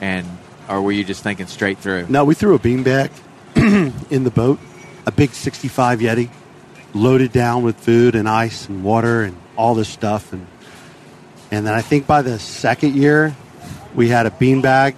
and, 0.00 0.26
and 0.26 0.38
or 0.68 0.80
were 0.82 0.92
you 0.92 1.04
just 1.04 1.22
thinking 1.22 1.46
straight 1.46 1.78
through? 1.78 2.06
no, 2.08 2.24
we 2.24 2.34
threw 2.34 2.54
a 2.54 2.58
beanbag 2.58 3.10
in 4.10 4.24
the 4.24 4.30
boat, 4.30 4.58
a 5.06 5.12
big 5.12 5.30
65 5.30 6.00
Yeti, 6.00 6.30
loaded 6.94 7.32
down 7.32 7.62
with 7.62 7.76
food 7.76 8.14
and 8.14 8.28
ice 8.28 8.68
and 8.68 8.82
water 8.84 9.22
and 9.22 9.36
all 9.56 9.74
this 9.74 9.88
stuff. 9.88 10.32
And, 10.32 10.46
and 11.50 11.66
then 11.66 11.74
I 11.74 11.82
think 11.82 12.06
by 12.06 12.22
the 12.22 12.38
second 12.38 12.94
year, 12.96 13.34
we 13.94 14.08
had 14.08 14.24
a 14.26 14.30
beanbag 14.30 14.94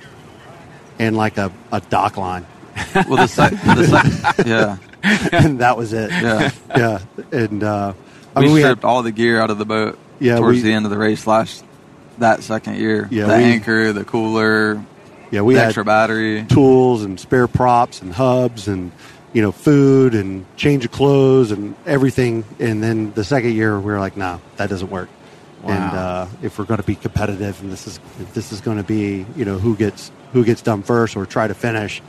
and 0.99 1.16
like 1.16 1.38
a, 1.38 1.51
a 1.72 1.80
dock 1.80 2.16
line. 2.16 2.47
Well, 3.09 3.16
the, 3.16 3.26
sec- 3.26 3.51
the 3.53 3.86
sec- 4.34 4.47
yeah, 4.47 4.76
and 5.32 5.59
that 5.61 5.76
was 5.76 5.92
it. 5.92 6.11
yeah. 6.12 6.51
yeah. 6.76 6.99
And 7.32 7.62
uh, 7.64 7.92
I 8.36 8.38
we 8.40 8.47
mean, 8.47 8.55
we 8.55 8.61
stripped 8.61 8.82
had, 8.82 8.88
all 8.88 9.03
the 9.03 9.11
gear 9.12 9.40
out 9.40 9.51
of 9.51 9.59
the 9.59 9.64
boat 9.64 9.99
Yeah, 10.20 10.36
towards 10.36 10.59
we- 10.59 10.62
the 10.62 10.72
end 10.72 10.84
of 10.84 10.90
the 10.92 10.99
race 10.99 11.26
last 11.26 11.64
that 12.19 12.43
second 12.43 12.77
year. 12.77 13.09
Yeah, 13.11 13.27
the 13.27 13.37
we- 13.37 13.45
anchor, 13.45 13.93
the 13.93 14.05
cooler, 14.05 14.83
yeah, 15.31 15.43
we 15.43 15.55
the 15.55 15.61
had 15.61 15.67
extra 15.67 15.85
battery. 15.85 16.45
tools 16.45 17.03
and 17.03 17.19
spare 17.19 17.49
props 17.49 18.03
and 18.03 18.12
hubs 18.12 18.69
and 18.69 18.93
you 19.33 19.43
know 19.43 19.53
food 19.53 20.15
and 20.15 20.45
change 20.57 20.85
of 20.85 20.93
clothes 20.93 21.51
and 21.51 21.75
everything. 21.87 22.45
And 22.59 22.83
then 22.83 23.12
the 23.12 23.25
second 23.25 23.53
year, 23.55 23.79
we 23.79 23.93
were 23.93 23.99
like, 24.01 24.17
no, 24.17 24.41
that 24.57 24.71
doesn't 24.71 24.91
work. 24.91 25.09
Wow. 25.62 25.71
And 25.73 25.97
uh, 25.97 26.27
if 26.43 26.59
we're 26.59 26.67
going 26.67 26.81
to 26.81 26.87
be 26.87 26.95
competitive, 26.95 27.61
and 27.62 27.73
this 27.73 27.87
is 27.87 27.99
if 28.21 28.35
this 28.35 28.53
is 28.53 28.61
going 28.61 28.77
to 28.77 28.85
be 28.85 29.27
you 29.35 29.45
know 29.45 29.59
who 29.59 29.77
gets 29.77 30.12
who 30.33 30.45
gets 30.45 30.62
done 30.62 30.83
first 30.83 31.17
or 31.17 31.25
try 31.27 31.49
to 31.49 31.55
finish, 31.55 32.03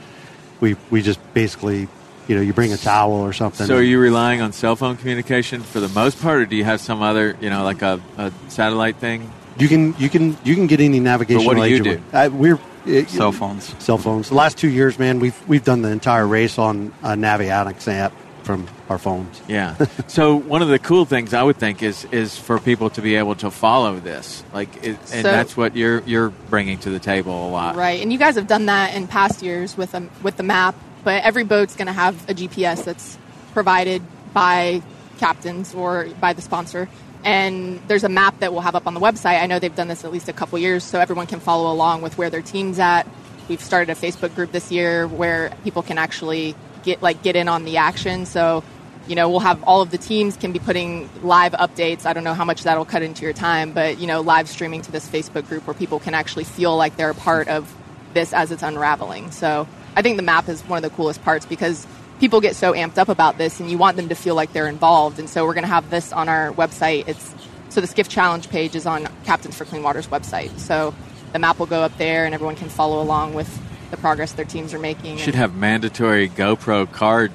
we 0.60 0.76
we 0.90 1.00
just 1.02 1.18
basically 1.32 1.88
you 2.28 2.34
know 2.36 2.42
you 2.42 2.52
bring 2.52 2.72
a 2.72 2.76
towel 2.76 3.12
or 3.12 3.32
something. 3.32 3.66
So 3.66 3.76
are 3.76 3.82
you 3.82 3.98
relying 3.98 4.42
on 4.42 4.52
cell 4.52 4.76
phone 4.76 4.96
communication 4.96 5.62
for 5.62 5.80
the 5.80 5.88
most 5.88 6.20
part, 6.20 6.40
or 6.40 6.46
do 6.46 6.54
you 6.54 6.64
have 6.64 6.80
some 6.80 7.00
other, 7.02 7.36
you 7.40 7.48
know, 7.48 7.64
like 7.64 7.80
a, 7.82 8.00
a 8.18 8.30
satellite 8.48 8.96
thing? 8.96 9.32
You 9.58 9.68
can 9.68 9.94
you 9.98 10.08
can 10.08 10.36
you 10.44 10.54
can 10.54 10.66
get 10.66 10.80
any 10.80 11.00
navigation. 11.00 11.46
But 11.46 11.56
what 11.56 11.64
do 11.64 11.70
you 11.70 11.82
do? 11.82 11.90
want. 12.12 12.14
Uh, 12.14 12.30
we're 12.32 12.58
it, 12.86 13.08
Cell 13.08 13.32
phones. 13.32 13.74
Cell 13.82 13.98
phones. 13.98 14.28
The 14.28 14.34
last 14.34 14.58
two 14.58 14.68
years, 14.68 14.98
man, 14.98 15.18
we've 15.20 15.48
we've 15.48 15.64
done 15.64 15.82
the 15.82 15.90
entire 15.90 16.26
race 16.26 16.58
on 16.58 16.92
a 17.02 17.14
Navionics 17.14 17.88
app. 17.88 18.12
from 18.44 18.68
our 18.88 18.98
phones. 18.98 19.42
Yeah. 19.48 19.74
so 20.06 20.36
one 20.36 20.62
of 20.62 20.68
the 20.68 20.78
cool 20.78 21.04
things 21.04 21.34
I 21.34 21.42
would 21.42 21.56
think 21.56 21.82
is 21.82 22.04
is 22.12 22.38
for 22.38 22.60
people 22.60 22.90
to 22.90 23.02
be 23.02 23.16
able 23.16 23.34
to 23.36 23.50
follow 23.50 23.98
this, 23.98 24.44
like, 24.54 24.68
it, 24.84 24.90
and 24.90 24.98
So- 25.08 25.22
that's 25.22 25.56
what 25.56 25.74
you're 25.74 26.00
you're 26.06 26.28
bringing 26.48 26.78
to 26.80 26.90
the 26.90 27.00
table 27.00 27.48
a 27.48 27.50
lot. 27.50 27.74
Right, 27.74 28.00
and 28.00 28.12
you 28.12 28.18
guys 28.18 28.36
have 28.36 28.46
done 28.46 28.66
that 28.66 28.94
in 28.94 29.08
past 29.08 29.42
years 29.42 29.76
with 29.76 29.94
a, 29.94 30.08
with 30.22 30.36
the 30.36 30.44
map. 30.44 30.76
But 31.02 31.24
every 31.24 31.42
boat's 31.44 31.74
going 31.76 31.86
to 31.86 31.92
have 31.92 32.14
a 32.28 32.34
GPS 32.34 32.84
that's 32.84 33.16
provided 33.52 34.02
by 34.32 34.82
captains 35.18 35.74
or 35.74 36.08
by 36.20 36.32
the 36.32 36.42
sponsor, 36.42 36.88
and 37.26 37.80
there's 37.88 38.04
a 38.04 38.08
map 38.08 38.38
that 38.38 38.52
we'll 38.52 38.62
have 38.62 38.76
up 38.76 38.86
on 38.86 38.94
the 38.94 39.00
website. 39.00 39.42
I 39.42 39.46
know 39.46 39.58
they've 39.58 39.74
done 39.74 39.88
this 39.88 40.04
at 40.04 40.12
least 40.12 40.28
a 40.28 40.32
couple 40.32 40.60
years, 40.60 40.84
so 40.84 41.00
everyone 41.00 41.26
can 41.26 41.40
follow 41.40 41.72
along 41.72 42.02
with 42.02 42.16
where 42.16 42.30
their 42.30 42.40
team's 42.40 42.78
at. 42.78 43.04
We've 43.48 43.60
started 43.60 43.90
a 43.90 43.96
Facebook 43.96 44.32
group 44.36 44.52
this 44.52 44.70
year 44.70 45.08
where 45.08 45.52
people 45.64 45.82
can 45.82 45.98
actually 45.98 46.54
get 46.84 47.02
like 47.02 47.22
get 47.24 47.34
in 47.34 47.48
on 47.48 47.64
the 47.64 47.78
action. 47.78 48.26
So 48.26 48.62
you 49.08 49.16
know, 49.16 49.28
we'll 49.28 49.40
have 49.40 49.62
all 49.64 49.82
of 49.82 49.90
the 49.90 49.98
teams 49.98 50.36
can 50.36 50.52
be 50.52 50.58
putting 50.60 51.08
live 51.22 51.52
updates. 51.52 52.06
I 52.06 52.12
don't 52.12 52.24
know 52.24 52.34
how 52.34 52.44
much 52.44 52.62
that'll 52.62 52.84
cut 52.84 53.02
into 53.02 53.22
your 53.22 53.32
time, 53.32 53.72
but 53.72 53.98
you 53.98 54.06
know, 54.06 54.20
live 54.20 54.48
streaming 54.48 54.82
to 54.82 54.92
this 54.92 55.08
Facebook 55.08 55.48
group 55.48 55.66
where 55.66 55.74
people 55.74 55.98
can 55.98 56.14
actually 56.14 56.44
feel 56.44 56.76
like 56.76 56.96
they're 56.96 57.10
a 57.10 57.14
part 57.14 57.48
of 57.48 57.72
this 58.14 58.32
as 58.32 58.52
it's 58.52 58.62
unraveling. 58.62 59.32
So 59.32 59.66
I 59.96 60.02
think 60.02 60.16
the 60.16 60.22
map 60.22 60.48
is 60.48 60.62
one 60.62 60.76
of 60.76 60.88
the 60.88 60.94
coolest 60.96 61.22
parts 61.22 61.44
because 61.44 61.86
people 62.20 62.40
get 62.40 62.56
so 62.56 62.72
amped 62.72 62.98
up 62.98 63.08
about 63.08 63.38
this 63.38 63.60
and 63.60 63.70
you 63.70 63.78
want 63.78 63.96
them 63.96 64.08
to 64.08 64.14
feel 64.14 64.34
like 64.34 64.52
they're 64.52 64.68
involved. 64.68 65.18
And 65.18 65.28
so 65.28 65.44
we're 65.44 65.54
going 65.54 65.64
to 65.64 65.68
have 65.68 65.90
this 65.90 66.12
on 66.12 66.28
our 66.28 66.52
website. 66.52 67.08
It's 67.08 67.34
so 67.68 67.80
the 67.80 67.86
Skiff 67.86 68.08
Challenge 68.08 68.48
page 68.48 68.74
is 68.74 68.86
on 68.86 69.06
Captains 69.24 69.56
for 69.56 69.64
Clean 69.64 69.82
Water's 69.82 70.06
website. 70.06 70.58
So 70.58 70.94
the 71.32 71.38
map 71.38 71.58
will 71.58 71.66
go 71.66 71.82
up 71.82 71.96
there 71.98 72.24
and 72.24 72.34
everyone 72.34 72.56
can 72.56 72.68
follow 72.68 73.02
along 73.02 73.34
with 73.34 73.60
the 73.90 73.96
progress 73.96 74.32
their 74.32 74.44
teams 74.46 74.72
are 74.74 74.78
making. 74.78 75.18
Should 75.18 75.28
And- 75.28 75.36
have 75.36 75.54
mandatory 75.54 76.28
GoPro 76.28 76.90
card 76.90 77.32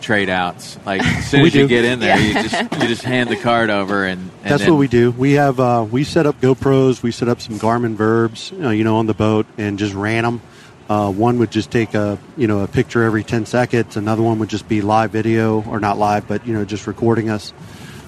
trade 0.00 0.28
outs. 0.28 0.78
Like 0.86 1.02
as 1.02 1.26
soon 1.30 1.40
as 1.46 1.54
you 1.54 1.62
do. 1.62 1.68
get 1.68 1.84
in 1.84 1.98
there, 2.00 2.16
Yeah. 2.20 2.42
you 2.42 2.48
just 2.48 2.72
you 2.82 2.88
just 2.88 3.02
hand 3.02 3.30
the 3.30 3.36
card 3.36 3.70
over 3.70 4.04
and, 4.04 4.20
and 4.20 4.30
That's 4.44 4.62
then- 4.62 4.72
what 4.74 4.78
we 4.78 4.88
do. 4.88 5.10
We 5.10 5.32
have 5.32 5.58
uh, 5.58 5.86
we 5.90 6.04
set 6.04 6.26
up 6.26 6.40
GoPros. 6.40 7.02
We 7.02 7.10
set 7.10 7.28
up 7.28 7.40
some 7.40 7.58
Garmin 7.58 7.96
VIRBs, 7.96 8.52
you 8.52 8.58
know, 8.58 8.70
you 8.70 8.84
know, 8.84 8.96
on 8.98 9.06
the 9.06 9.14
boat, 9.14 9.46
and 9.56 9.78
just 9.78 9.94
ran 9.94 10.22
them. 10.24 10.40
Uh, 10.88 11.12
one 11.12 11.38
would 11.38 11.50
just 11.50 11.70
take 11.70 11.94
a 11.94 12.18
you 12.36 12.46
know 12.46 12.60
a 12.60 12.68
picture 12.68 13.02
every 13.02 13.22
ten 13.22 13.44
seconds. 13.44 13.96
Another 13.96 14.22
one 14.22 14.38
would 14.38 14.48
just 14.48 14.68
be 14.68 14.80
live 14.80 15.10
video, 15.10 15.62
or 15.64 15.80
not 15.80 15.98
live, 15.98 16.26
but 16.26 16.46
you 16.46 16.54
know 16.54 16.64
just 16.64 16.86
recording 16.86 17.28
us. 17.28 17.52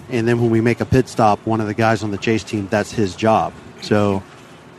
And 0.09 0.27
then 0.27 0.41
when 0.41 0.51
we 0.51 0.61
make 0.61 0.81
a 0.81 0.87
pit 0.87 1.09
stop, 1.09 1.45
one 1.47 1.61
of 1.61 1.67
the 1.67 1.75
guys 1.75 2.03
on 2.03 2.11
the 2.11 2.19
chase 2.19 2.43
team, 2.43 2.67
that's 2.69 2.91
his 2.91 3.15
job. 3.15 3.53
So 3.83 4.23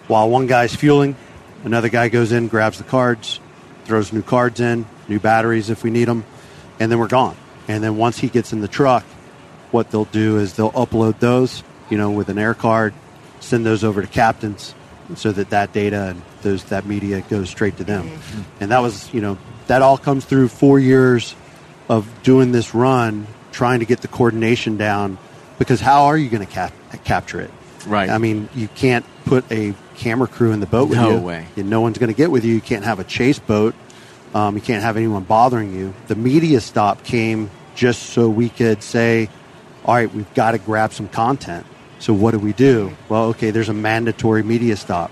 while 0.07 0.29
one 0.29 0.47
guy's 0.47 0.75
fueling, 0.75 1.15
another 1.63 1.89
guy 1.89 2.09
goes 2.09 2.31
in, 2.31 2.47
grabs 2.47 2.79
the 2.79 2.83
cards, 2.83 3.39
throws 3.85 4.11
new 4.11 4.23
cards 4.23 4.59
in, 4.59 4.85
new 5.07 5.19
batteries 5.19 5.69
if 5.69 5.83
we 5.83 5.89
need 5.89 6.05
them, 6.05 6.25
and 6.79 6.91
then 6.91 6.99
we're 6.99 7.07
gone. 7.07 7.37
And 7.67 7.83
then 7.83 7.97
once 7.97 8.17
he 8.17 8.27
gets 8.27 8.51
in 8.51 8.61
the 8.61 8.67
truck, 8.67 9.05
what 9.71 9.91
they'll 9.91 10.05
do 10.05 10.39
is 10.39 10.55
they'll 10.55 10.71
upload 10.73 11.19
those, 11.19 11.63
you 11.89 11.97
know, 11.97 12.11
with 12.11 12.27
an 12.27 12.37
air 12.37 12.53
card, 12.53 12.93
send 13.39 13.65
those 13.65 13.83
over 13.83 14.01
to 14.01 14.07
captains, 14.07 14.75
so 15.15 15.31
that 15.31 15.51
that 15.51 15.71
data 15.71 16.09
and 16.09 16.21
those 16.41 16.63
that 16.65 16.85
media 16.85 17.21
goes 17.29 17.49
straight 17.49 17.77
to 17.77 17.83
them. 17.83 18.09
And 18.59 18.71
that 18.71 18.79
was, 18.79 19.13
you 19.13 19.21
know, 19.21 19.37
that 19.67 19.81
all 19.81 19.97
comes 19.97 20.25
through 20.25 20.47
four 20.49 20.79
years 20.79 21.35
of 21.89 22.07
doing 22.23 22.51
this 22.51 22.73
run, 22.73 23.27
trying 23.51 23.79
to 23.79 23.85
get 23.85 24.01
the 24.01 24.07
coordination 24.07 24.77
down. 24.77 25.17
Because 25.59 25.79
how 25.79 26.05
are 26.05 26.17
you 26.17 26.29
going 26.29 26.45
to 26.45 26.51
cap- 26.51 26.73
capture 27.03 27.41
it? 27.41 27.51
Right. 27.85 28.09
I 28.09 28.17
mean, 28.17 28.49
you 28.55 28.67
can't 28.67 29.05
put 29.25 29.49
a 29.51 29.73
camera 29.95 30.27
crew 30.27 30.51
in 30.51 30.59
the 30.59 30.65
boat 30.65 30.89
with 30.89 30.97
No 30.97 31.11
you. 31.11 31.21
way. 31.21 31.47
And 31.55 31.69
no 31.69 31.81
one's 31.81 31.97
going 31.97 32.11
to 32.11 32.17
get 32.17 32.31
with 32.31 32.43
you. 32.45 32.53
You 32.55 32.61
can't 32.61 32.83
have 32.85 32.99
a 32.99 33.03
chase 33.03 33.39
boat. 33.39 33.75
Um, 34.33 34.55
you 34.55 34.61
can't 34.61 34.81
have 34.83 34.97
anyone 34.97 35.23
bothering 35.23 35.73
you. 35.75 35.93
The 36.07 36.15
media 36.15 36.61
stop 36.61 37.03
came 37.03 37.49
just 37.75 38.03
so 38.11 38.29
we 38.29 38.49
could 38.49 38.81
say, 38.81 39.29
all 39.85 39.95
right, 39.95 40.13
we've 40.13 40.31
got 40.33 40.51
to 40.51 40.57
grab 40.57 40.93
some 40.93 41.07
content. 41.07 41.65
So 41.99 42.13
what 42.13 42.31
do 42.31 42.39
we 42.39 42.53
do? 42.53 42.95
Well, 43.09 43.25
okay, 43.29 43.51
there's 43.51 43.69
a 43.69 43.73
mandatory 43.73 44.41
media 44.41 44.75
stop. 44.77 45.11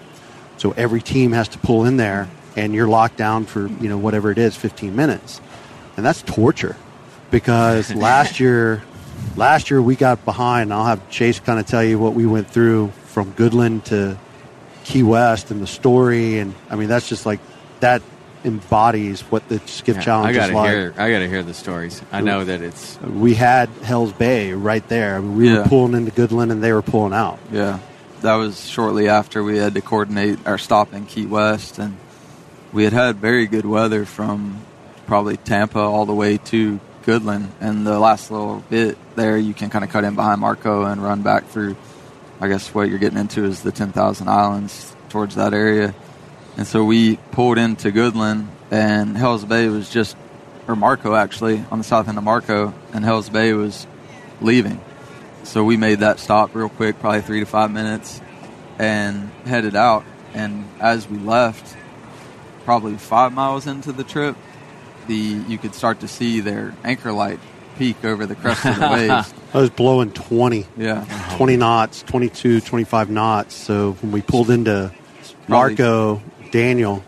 So 0.60 0.72
every 0.78 1.02
team 1.02 1.32
has 1.32 1.48
to 1.50 1.58
pull 1.58 1.86
in 1.86 1.98
there, 1.98 2.30
and 2.56 2.74
you're 2.76 2.88
locked 2.88 3.18
down 3.18 3.46
for 3.46 3.68
you 3.68 3.90
know 3.90 3.98
whatever 3.98 4.30
it 4.32 4.38
is, 4.38 4.56
15 4.56 4.96
minutes, 4.96 5.42
and 5.98 6.06
that's 6.06 6.22
torture. 6.22 6.76
Because 7.32 7.94
last 8.10 8.40
year, 8.40 8.84
last 9.36 9.72
year 9.72 9.82
we 9.82 9.96
got 9.96 10.24
behind. 10.26 10.64
and 10.64 10.74
I'll 10.74 10.86
have 10.86 11.10
Chase 11.10 11.40
kind 11.40 11.60
of 11.60 11.66
tell 11.66 11.84
you 11.84 11.98
what 11.98 12.14
we 12.14 12.26
went 12.26 12.50
through 12.50 12.90
from 13.06 13.32
Goodland 13.34 13.86
to 13.86 14.18
Key 14.84 15.04
West 15.04 15.50
and 15.52 15.62
the 15.62 15.68
story, 15.68 16.40
and 16.40 16.54
I 16.70 16.76
mean 16.76 16.90
that's 16.90 17.08
just 17.10 17.26
like 17.26 17.40
that 17.80 18.02
embodies 18.46 19.22
what 19.24 19.48
the 19.50 19.60
skiff 19.66 19.98
Yeah, 19.98 20.02
challenge 20.02 20.38
I 20.38 20.48
is 20.48 20.52
like. 20.54 20.70
hear. 20.72 20.94
I 20.98 21.12
gotta 21.12 21.28
hear 21.28 21.44
the 21.44 21.54
stories. 21.54 22.02
I 22.12 22.22
know 22.22 22.44
that 22.46 22.62
it's 22.62 22.98
We 23.02 23.34
had 23.36 23.70
Hell's 23.84 24.14
Bay 24.14 24.54
right 24.54 24.86
there. 24.90 25.18
I 25.18 25.20
mean, 25.20 25.36
we 25.38 25.50
Yeah. 25.50 25.60
were 25.60 25.64
pulling 25.66 25.94
into 25.94 26.12
Goodland, 26.12 26.52
and 26.52 26.64
they 26.64 26.72
were 26.74 26.82
pulling 26.82 27.14
out. 27.14 27.38
Yeah, 27.52 27.80
that 28.22 28.36
was 28.36 28.70
shortly 28.70 29.08
after 29.08 29.44
we 29.44 29.58
had 29.58 29.74
to 29.76 29.82
coordinate 29.82 30.46
our 30.46 30.58
stop 30.58 30.94
in 30.94 31.06
Key 31.06 31.26
West, 31.26 31.80
and 31.80 31.98
we 32.74 32.84
had 32.84 32.94
had 32.94 33.18
very 33.18 33.48
good 33.48 33.66
weather 33.66 34.06
from 34.06 34.62
probably 35.08 35.38
Tampa 35.38 35.80
all 35.80 36.06
the 36.06 36.14
way 36.14 36.38
to 36.38 36.80
Goodland, 37.04 37.50
and 37.60 37.88
the 37.88 38.00
last 38.00 38.30
little 38.30 38.64
bit 38.70 38.98
there, 39.16 39.38
you 39.38 39.54
can 39.54 39.70
kind 39.70 39.84
of 39.84 39.90
cut 39.90 40.04
in 40.04 40.16
behind 40.16 40.42
Marco 40.42 40.84
and 40.84 41.02
run 41.02 41.22
back 41.22 41.48
through. 41.48 41.76
I 42.42 42.48
guess 42.48 42.74
what 42.74 42.90
you're 42.90 43.00
getting 43.00 43.18
into 43.18 43.44
is 43.44 43.64
the 43.64 43.72
10,000 43.72 44.28
Islands 44.28 44.96
towards 45.10 45.36
that 45.36 45.54
area, 45.54 45.96
and 46.58 46.68
so 46.68 46.84
we 46.84 47.18
pulled 47.32 47.58
into 47.58 47.92
Goodland, 47.92 48.48
and 48.70 49.18
Hell's 49.18 49.46
Bay 49.46 49.68
was 49.68 49.90
just, 49.90 50.16
or 50.68 50.76
Marco 50.76 51.16
actually, 51.16 51.64
on 51.72 51.80
the 51.80 51.84
south 51.84 52.08
end 52.08 52.18
of 52.18 52.24
Marco, 52.24 52.74
and 52.94 53.04
Hell's 53.04 53.30
Bay 53.30 53.54
was 53.54 53.88
leaving. 54.42 54.80
So 55.50 55.64
we 55.64 55.78
made 55.78 56.02
that 56.02 56.20
stop 56.20 56.54
real 56.54 56.70
quick, 56.70 57.00
probably 57.00 57.22
three 57.22 57.40
to 57.40 57.46
five 57.48 57.72
minutes, 57.72 58.22
and 58.78 59.32
headed 59.46 59.76
out. 59.76 60.06
And 60.36 60.70
as 60.80 61.10
we 61.10 61.18
left, 61.18 61.76
probably 62.66 62.96
five 62.98 63.34
miles 63.34 63.66
into 63.66 63.92
the 63.92 64.04
trip, 64.04 64.36
the 65.08 65.16
you 65.16 65.58
could 65.58 65.74
start 65.74 66.02
to 66.02 66.08
see 66.08 66.40
their 66.40 66.76
anchor 66.84 67.12
light 67.12 67.40
peak 67.80 68.06
over 68.06 68.28
the 68.28 68.36
crest 68.36 68.64
of 68.64 68.76
the 68.76 68.90
waves. 68.92 69.34
I 69.52 69.58
was 69.58 69.72
blowing 69.72 70.12
20. 70.12 70.68
Yeah, 70.78 71.04
20 71.38 71.58
knots, 71.58 72.04
22, 72.04 72.62
25 72.62 73.10
knots. 73.10 73.56
So 73.56 73.94
when 74.02 74.12
we 74.12 74.22
pulled 74.22 74.52
into 74.52 74.94
Marco, 75.48 76.22
Daniel 76.52 77.04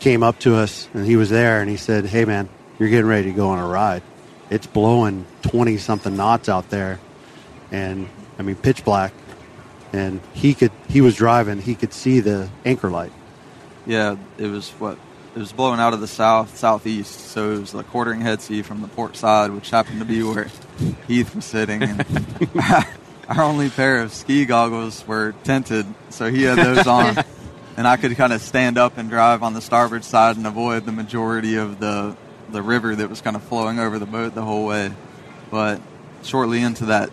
came 0.00 0.22
up 0.22 0.38
to 0.38 0.56
us 0.56 0.88
and 0.94 1.04
he 1.04 1.16
was 1.16 1.28
there 1.28 1.60
and 1.60 1.68
he 1.68 1.76
said, 1.76 2.06
Hey 2.06 2.24
man, 2.24 2.48
you're 2.78 2.88
getting 2.88 3.04
ready 3.04 3.24
to 3.24 3.36
go 3.36 3.50
on 3.50 3.58
a 3.58 3.66
ride. 3.66 4.02
It's 4.48 4.66
blowing 4.66 5.26
20 5.42 5.76
something 5.76 6.16
knots 6.16 6.48
out 6.48 6.70
there. 6.70 6.98
And 7.72 8.08
I 8.38 8.42
mean, 8.42 8.54
pitch 8.54 8.84
black. 8.84 9.12
And 9.92 10.20
he 10.32 10.54
could, 10.54 10.70
he 10.88 11.00
was 11.00 11.16
driving, 11.16 11.60
he 11.60 11.74
could 11.74 11.92
see 11.92 12.20
the 12.20 12.48
anchor 12.64 12.90
light. 12.90 13.12
yeah. 13.84 14.16
It 14.38 14.46
was 14.46 14.70
what 14.70 14.96
it 15.34 15.38
was 15.38 15.52
blowing 15.52 15.80
out 15.80 15.94
of 15.94 16.00
the 16.00 16.06
south 16.06 16.56
southeast, 16.56 17.28
so 17.28 17.52
it 17.52 17.58
was 17.58 17.72
the 17.72 17.82
quartering 17.82 18.20
head 18.20 18.42
sea 18.42 18.62
from 18.62 18.82
the 18.82 18.88
port 18.88 19.16
side, 19.16 19.50
which 19.50 19.70
happened 19.70 19.98
to 20.00 20.04
be 20.04 20.22
where 20.22 20.50
Heath 21.08 21.34
was 21.34 21.44
sitting. 21.44 21.82
And 21.82 22.04
our 23.28 23.42
only 23.42 23.70
pair 23.70 24.02
of 24.02 24.12
ski 24.12 24.44
goggles 24.44 25.06
were 25.06 25.34
tinted, 25.44 25.86
so 26.10 26.30
he 26.30 26.42
had 26.42 26.58
those 26.58 26.86
on, 26.86 27.16
and 27.78 27.88
I 27.88 27.96
could 27.96 28.14
kind 28.16 28.32
of 28.32 28.42
stand 28.42 28.76
up 28.76 28.98
and 28.98 29.08
drive 29.08 29.42
on 29.42 29.54
the 29.54 29.62
starboard 29.62 30.04
side 30.04 30.36
and 30.36 30.46
avoid 30.46 30.84
the 30.84 30.92
majority 30.92 31.56
of 31.56 31.80
the 31.80 32.16
the 32.50 32.62
river 32.62 32.94
that 32.94 33.08
was 33.08 33.22
kind 33.22 33.34
of 33.34 33.42
flowing 33.42 33.78
over 33.78 33.98
the 33.98 34.06
boat 34.06 34.34
the 34.34 34.42
whole 34.42 34.66
way. 34.66 34.92
But 35.50 35.80
shortly 36.22 36.60
into 36.60 36.86
that 36.86 37.10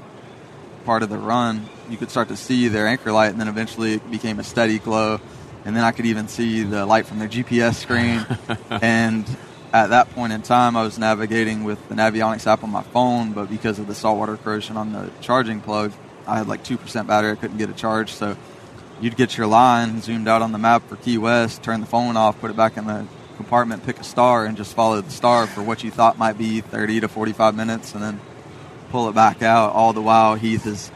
part 0.89 1.03
of 1.03 1.09
the 1.09 1.19
run, 1.19 1.69
you 1.87 1.97
could 1.97 2.09
start 2.09 2.29
to 2.29 2.35
see 2.35 2.67
their 2.67 2.87
anchor 2.87 3.11
light, 3.11 3.29
and 3.29 3.39
then 3.39 3.47
eventually 3.47 3.93
it 3.93 4.09
became 4.09 4.39
a 4.39 4.43
steady 4.43 4.79
glow. 4.79 5.21
And 5.63 5.75
then 5.75 5.83
I 5.83 5.91
could 5.91 6.07
even 6.07 6.27
see 6.27 6.63
the 6.63 6.83
light 6.83 7.05
from 7.05 7.19
their 7.19 7.27
GPS 7.27 7.75
screen. 7.75 8.25
and 8.81 9.23
at 9.71 9.91
that 9.91 10.09
point 10.15 10.33
in 10.33 10.41
time, 10.41 10.75
I 10.75 10.81
was 10.81 10.97
navigating 10.97 11.63
with 11.63 11.77
the 11.89 11.93
Navionics 11.93 12.47
app 12.47 12.63
on 12.63 12.71
my 12.71 12.81
phone, 12.81 13.33
but 13.33 13.51
because 13.51 13.77
of 13.77 13.85
the 13.85 13.93
saltwater 13.93 14.35
corrosion 14.37 14.77
on 14.77 14.91
the 14.91 15.11
charging 15.21 15.61
plug, 15.61 15.91
I 16.25 16.39
had 16.39 16.47
like 16.47 16.63
2% 16.63 17.05
battery. 17.05 17.33
I 17.33 17.35
couldn't 17.35 17.59
get 17.59 17.69
a 17.69 17.73
charge. 17.73 18.11
So 18.11 18.35
you'd 18.99 19.15
get 19.15 19.37
your 19.37 19.45
line 19.45 20.01
zoomed 20.01 20.27
out 20.27 20.41
on 20.41 20.53
the 20.53 20.57
map 20.57 20.89
for 20.89 20.95
Key 20.95 21.19
West, 21.19 21.61
turn 21.61 21.81
the 21.81 21.85
phone 21.85 22.17
off, 22.17 22.41
put 22.41 22.49
it 22.49 22.57
back 22.57 22.77
in 22.77 22.87
the 22.87 23.05
compartment, 23.35 23.85
pick 23.85 23.99
a 23.99 24.03
star, 24.03 24.47
and 24.47 24.57
just 24.57 24.73
follow 24.73 24.99
the 25.01 25.11
star 25.11 25.45
for 25.45 25.61
what 25.61 25.83
you 25.83 25.91
thought 25.91 26.17
might 26.17 26.39
be 26.39 26.61
30 26.61 27.01
to 27.01 27.07
45 27.07 27.55
minutes, 27.55 27.93
and 27.93 28.01
then 28.01 28.19
pull 28.89 29.09
it 29.09 29.15
back 29.15 29.41
out. 29.41 29.73
All 29.73 29.93
the 29.93 30.01
while, 30.01 30.35
Heath 30.35 30.65
is 30.65 30.91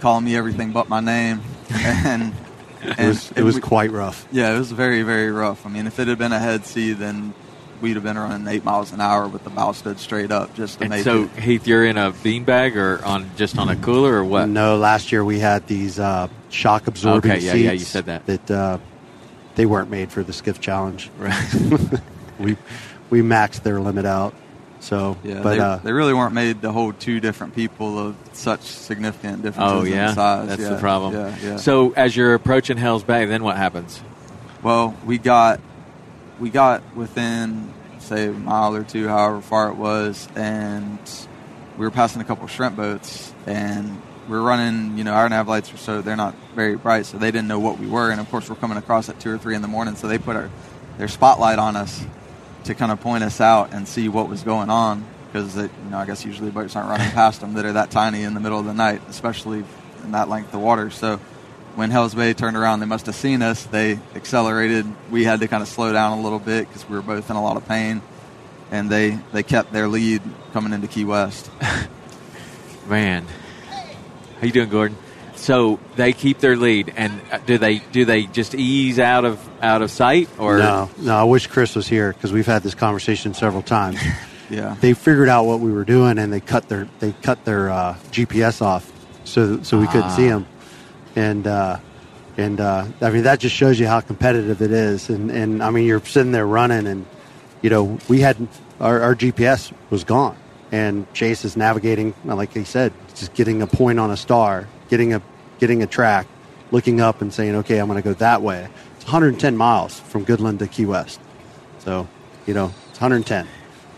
calling 0.00 0.24
me 0.24 0.36
everything 0.36 0.72
but 0.72 0.88
my 0.88 1.00
name, 1.00 1.40
and 1.70 2.32
It 2.82 2.98
was, 2.98 3.32
it 3.36 3.42
was 3.42 3.54
we- 3.56 3.60
quite 3.60 3.90
rough. 3.92 4.26
yeah, 4.32 4.54
it 4.54 4.58
was 4.58 4.72
very 4.72 5.02
very 5.02 5.30
rough. 5.30 5.64
I 5.66 5.68
mean, 5.68 5.86
if 5.86 5.98
it 6.00 6.08
had 6.08 6.18
been 6.18 6.32
a 6.32 6.38
head 6.38 6.66
sea, 6.66 6.92
then 6.92 7.34
we'd 7.80 7.94
have 7.96 8.02
been 8.04 8.18
running 8.18 8.46
eight 8.48 8.64
miles 8.64 8.92
an 8.92 9.00
hour 9.00 9.26
with 9.28 9.42
the 9.44 9.50
bow 9.50 9.72
stood 9.72 9.98
straight 9.98 10.30
up 10.30 10.54
just 10.54 10.78
to 10.78 10.84
and 10.84 10.90
make 10.90 11.04
so 11.04 11.24
it. 11.24 11.30
Heath, 11.42 11.66
you're 11.66 11.84
in 11.84 11.98
a 11.98 12.12
beanbag 12.12 12.76
or 12.76 13.04
on 13.04 13.30
just 13.36 13.58
on 13.58 13.68
a 13.68 13.76
cooler 13.76 14.14
or 14.14 14.24
what? 14.24 14.48
No, 14.48 14.76
last 14.76 15.10
year 15.12 15.24
we 15.24 15.38
had 15.40 15.66
these 15.66 15.98
uh, 15.98 16.28
shock 16.50 16.86
absorbing 16.86 17.30
Okay, 17.32 17.40
yeah, 17.40 17.52
seats. 17.52 17.64
yeah, 17.64 17.72
you 17.72 17.78
said 17.80 18.06
that. 18.06 18.26
That 18.26 18.50
uh, 18.50 18.78
they 19.56 19.66
weren't 19.66 19.90
made 19.90 20.10
for 20.10 20.22
the 20.22 20.32
skiff 20.32 20.60
challenge. 20.60 21.10
Right. 21.18 21.54
we 22.38 22.56
we 23.10 23.20
maxed 23.22 23.62
their 23.62 23.80
limit 23.80 24.06
out. 24.06 24.34
So, 24.82 25.16
Yeah, 25.22 25.42
but 25.42 25.50
they, 25.50 25.60
uh, 25.60 25.76
they 25.76 25.92
really 25.92 26.12
weren't 26.12 26.34
made 26.34 26.62
to 26.62 26.72
hold 26.72 26.98
two 26.98 27.20
different 27.20 27.54
people 27.54 27.98
of 27.98 28.16
such 28.32 28.62
significant 28.62 29.42
differences 29.42 29.72
Oh 29.80 29.84
yeah, 29.84 30.08
in 30.08 30.14
size. 30.16 30.48
that's 30.48 30.60
Yeah, 30.62 30.68
the 30.70 30.78
problem. 30.80 31.14
Yeah, 31.14 31.36
yeah. 31.42 31.56
So 31.56 31.92
as 31.92 32.16
you're 32.16 32.34
approaching 32.34 32.76
Hell's 32.76 33.04
Bay, 33.04 33.24
then 33.26 33.44
what 33.44 33.56
happens? 33.56 34.02
Well, 34.62 34.96
we 35.06 35.18
got 35.18 35.60
we 36.40 36.50
got 36.50 36.82
within 36.96 37.72
say 38.00 38.26
a 38.26 38.32
mile 38.32 38.74
or 38.74 38.82
two, 38.82 39.06
however 39.06 39.40
far 39.40 39.68
it 39.70 39.76
was, 39.76 40.28
and 40.34 40.98
we 41.78 41.84
were 41.86 41.92
passing 41.92 42.20
a 42.20 42.24
couple 42.24 42.44
of 42.44 42.50
shrimp 42.50 42.74
boats, 42.76 43.32
and 43.46 44.02
we 44.28 44.36
were 44.36 44.42
running. 44.42 44.98
You 44.98 45.04
know, 45.04 45.12
our 45.12 45.28
nav 45.28 45.46
lights 45.46 45.72
are 45.72 45.76
so 45.76 46.02
they're 46.02 46.16
not 46.16 46.34
very 46.56 46.74
bright, 46.76 47.06
so 47.06 47.18
they 47.18 47.30
didn't 47.30 47.46
know 47.48 47.60
what 47.60 47.78
we 47.78 47.86
were, 47.86 48.10
and 48.10 48.20
of 48.20 48.28
course 48.30 48.50
we're 48.50 48.56
coming 48.56 48.78
across 48.78 49.08
at 49.08 49.20
two 49.20 49.30
or 49.30 49.38
three 49.38 49.54
in 49.54 49.62
the 49.62 49.68
morning, 49.68 49.94
so 49.94 50.08
they 50.08 50.18
put 50.18 50.34
our 50.34 50.50
their 50.98 51.08
spotlight 51.08 51.58
on 51.60 51.76
us 51.76 52.04
to 52.64 52.74
kind 52.74 52.92
of 52.92 53.00
point 53.00 53.24
us 53.24 53.40
out 53.40 53.72
and 53.72 53.86
see 53.86 54.08
what 54.08 54.28
was 54.28 54.42
going 54.42 54.70
on 54.70 55.04
because 55.32 55.56
you 55.56 55.70
know 55.90 55.98
I 55.98 56.06
guess 56.06 56.24
usually 56.24 56.50
boats 56.50 56.76
aren't 56.76 56.90
running 56.90 57.10
past 57.12 57.40
them 57.40 57.54
that 57.54 57.64
are 57.64 57.72
that 57.72 57.90
tiny 57.90 58.22
in 58.22 58.34
the 58.34 58.40
middle 58.40 58.58
of 58.58 58.66
the 58.66 58.74
night, 58.74 59.00
especially 59.08 59.64
in 60.04 60.12
that 60.12 60.28
length 60.28 60.52
of 60.52 60.60
water. 60.60 60.90
So 60.90 61.16
when 61.74 61.90
Hell's 61.90 62.14
Bay 62.14 62.34
turned 62.34 62.56
around, 62.56 62.80
they 62.80 62.86
must 62.86 63.06
have 63.06 63.14
seen 63.14 63.40
us. 63.40 63.64
They 63.64 63.98
accelerated. 64.14 64.86
We 65.10 65.24
had 65.24 65.40
to 65.40 65.48
kind 65.48 65.62
of 65.62 65.68
slow 65.68 65.92
down 65.92 66.18
a 66.18 66.20
little 66.20 66.38
bit 66.38 66.68
because 66.68 66.88
we 66.88 66.96
were 66.96 67.02
both 67.02 67.30
in 67.30 67.36
a 67.36 67.42
lot 67.42 67.56
of 67.56 67.66
pain, 67.66 68.02
and 68.70 68.90
they 68.90 69.18
they 69.32 69.42
kept 69.42 69.72
their 69.72 69.88
lead 69.88 70.22
coming 70.52 70.72
into 70.72 70.86
Key 70.86 71.04
West. 71.04 71.50
Man, 72.88 73.26
how 74.40 74.46
you 74.46 74.52
doing, 74.52 74.68
Gordon? 74.68 74.98
So 75.42 75.80
they 75.96 76.12
keep 76.12 76.38
their 76.38 76.54
lead, 76.56 76.92
and 76.96 77.20
uh, 77.32 77.38
do 77.38 77.58
they 77.58 77.78
do 77.78 78.04
they 78.04 78.26
just 78.26 78.54
ease 78.54 79.00
out 79.00 79.24
of 79.24 79.40
out 79.60 79.82
of 79.82 79.90
sight, 79.90 80.28
or 80.38 80.58
no, 80.58 80.88
no. 80.98 81.16
I 81.16 81.24
wish 81.24 81.48
Chris 81.48 81.74
was 81.74 81.88
here 81.88 82.12
because 82.12 82.32
we've 82.32 82.46
had 82.46 82.62
this 82.62 82.74
conversation 82.76 83.34
several 83.34 83.62
times. 83.62 83.98
Yeah, 84.50 84.76
they 84.82 84.92
figured 84.92 85.30
out 85.30 85.46
what 85.46 85.60
we 85.60 85.72
were 85.72 85.84
doing 85.84 86.18
and 86.18 86.30
they 86.30 86.40
cut 86.40 86.68
their 86.68 86.86
they 87.00 87.12
cut 87.22 87.42
their 87.46 87.70
uh, 87.70 87.94
GPS 88.10 88.60
off 88.60 88.84
so 89.24 89.62
so 89.62 89.80
we 89.80 89.86
couldn't 89.86 90.10
Ah. 90.10 90.16
see 90.16 90.28
them 90.28 90.46
and 91.16 91.46
uh, 91.46 91.78
and 92.36 92.60
uh, 92.60 92.84
I 93.00 93.10
mean 93.10 93.22
that 93.22 93.40
just 93.40 93.54
shows 93.56 93.80
you 93.80 93.86
how 93.86 94.00
competitive 94.00 94.60
it 94.60 94.70
is 94.70 95.08
and 95.08 95.30
and 95.30 95.62
I 95.62 95.70
mean 95.70 95.86
you're 95.86 96.04
sitting 96.04 96.32
there 96.32 96.46
running 96.46 96.86
and 96.86 97.06
you 97.62 97.70
know 97.70 97.98
we 98.08 98.20
had 98.20 98.36
our, 98.78 99.00
our 99.00 99.14
GPS 99.16 99.72
was 99.88 100.04
gone 100.04 100.36
and 100.70 101.10
Chase 101.14 101.46
is 101.46 101.56
navigating 101.56 102.12
like 102.26 102.52
he 102.52 102.64
said 102.64 102.92
just 103.14 103.32
getting 103.32 103.62
a 103.62 103.66
point 103.66 103.98
on 103.98 104.10
a 104.10 104.18
star 104.18 104.68
getting 104.90 105.14
a 105.14 105.22
getting 105.62 105.80
a 105.80 105.86
track 105.86 106.26
looking 106.72 107.00
up 107.00 107.22
and 107.22 107.32
saying 107.32 107.54
okay 107.54 107.78
I'm 107.78 107.86
going 107.86 108.02
to 108.02 108.02
go 108.02 108.14
that 108.14 108.42
way. 108.42 108.68
It's 108.96 109.04
110 109.04 109.56
miles 109.56 110.00
from 110.00 110.26
Goodland 110.26 110.58
to 110.58 110.66
Key 110.66 110.86
West. 110.86 111.20
So 111.78 112.08
you 112.46 112.52
know 112.52 112.74
it's 112.90 113.00
110 113.00 113.46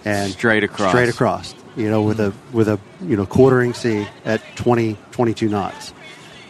and 0.05 0.31
Straight 0.33 0.63
across. 0.63 0.91
straight 0.91 1.09
across 1.09 1.55
you 1.75 1.89
know 1.89 2.03
with 2.03 2.21
a 2.21 2.35
with 2.53 2.69
a 2.69 2.79
you 3.01 3.17
know 3.17 3.25
quartering 3.25 3.73
sea 3.73 4.07
at 4.27 4.43
20 4.57 4.99
22 5.13 5.49
knots. 5.49 5.95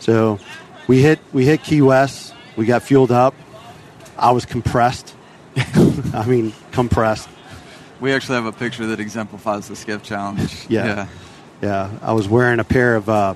So 0.00 0.40
we 0.88 1.00
hit 1.00 1.20
we 1.32 1.46
hit 1.46 1.62
Key 1.62 1.80
West. 1.80 2.34
We 2.56 2.66
got 2.66 2.82
fueled 2.82 3.12
up. 3.12 3.34
I 4.18 4.32
was 4.32 4.44
compressed. 4.44 5.14
I 6.12 6.24
mean 6.26 6.52
compressed. 6.72 7.28
We 8.00 8.12
actually 8.12 8.34
have 8.34 8.46
a 8.46 8.52
picture 8.52 8.86
that 8.88 8.98
exemplifies 8.98 9.68
the 9.68 9.76
skiff 9.76 10.02
challenge. 10.02 10.66
Yeah. 10.68 10.86
yeah. 10.86 11.06
yeah. 11.62 11.98
I 12.02 12.12
was 12.14 12.26
wearing 12.28 12.58
a 12.58 12.64
pair 12.64 12.96
of 12.96 13.08
uh, 13.08 13.34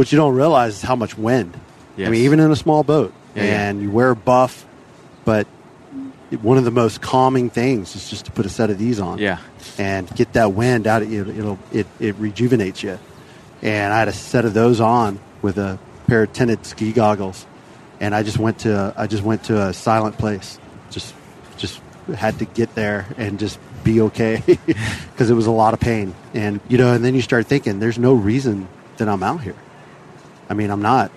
what 0.00 0.10
you 0.12 0.16
don't 0.16 0.34
realize 0.34 0.74
is 0.76 0.82
how 0.82 0.96
much 0.96 1.16
wind 1.18 1.52
Yes. 1.96 2.08
I 2.08 2.10
mean 2.12 2.22
even 2.22 2.40
in 2.40 2.50
a 2.50 2.56
small 2.56 2.82
boat 2.82 3.12
Yeah, 3.34 3.44
yeah. 3.44 3.68
and 3.68 3.82
you 3.82 3.90
wear 3.90 4.10
a 4.10 4.16
buff 4.16 4.64
but 5.26 5.46
one 6.42 6.56
of 6.58 6.64
the 6.64 6.70
most 6.70 7.00
calming 7.02 7.50
things 7.50 7.94
is 7.96 8.08
just 8.08 8.24
to 8.26 8.30
put 8.30 8.46
a 8.46 8.48
set 8.48 8.70
of 8.70 8.78
these 8.78 9.00
on 9.00 9.18
Yeah. 9.18 9.38
and 9.78 10.08
get 10.14 10.32
that 10.34 10.52
wind 10.52 10.86
out 10.86 11.02
of 11.02 11.12
you. 11.12 11.28
It'll 11.28 11.58
it, 11.72 11.86
it 11.98 12.14
rejuvenates 12.16 12.82
you. 12.84 12.98
And 13.62 13.92
I 13.92 13.98
had 13.98 14.08
a 14.08 14.12
set 14.12 14.44
of 14.44 14.54
those 14.54 14.80
on 14.80 15.18
with 15.42 15.58
a 15.58 15.78
pair 16.06 16.22
of 16.22 16.32
tinted 16.32 16.64
ski 16.64 16.92
goggles, 16.92 17.44
and 18.00 18.14
I 18.14 18.22
just 18.22 18.38
went 18.38 18.60
to 18.60 18.94
I 18.96 19.06
just 19.08 19.22
went 19.24 19.44
to 19.44 19.60
a 19.68 19.72
silent 19.74 20.16
place. 20.18 20.58
Just 20.90 21.14
just 21.58 21.80
had 22.14 22.38
to 22.38 22.44
get 22.46 22.74
there 22.76 23.06
and 23.18 23.38
just 23.40 23.58
be 23.84 24.00
okay 24.02 24.42
because 24.66 25.28
it 25.30 25.34
was 25.34 25.46
a 25.46 25.50
lot 25.62 25.74
of 25.74 25.80
pain. 25.80 26.14
And 26.32 26.60
you 26.68 26.78
know, 26.78 26.94
and 26.94 27.04
then 27.04 27.14
you 27.16 27.22
start 27.22 27.46
thinking, 27.48 27.80
there's 27.80 27.98
no 27.98 28.14
reason 28.14 28.68
that 28.98 29.08
I'm 29.08 29.22
out 29.24 29.40
here. 29.42 29.56
I 30.50 30.54
mean, 30.54 30.70
I'm 30.70 30.82
not. 30.82 31.10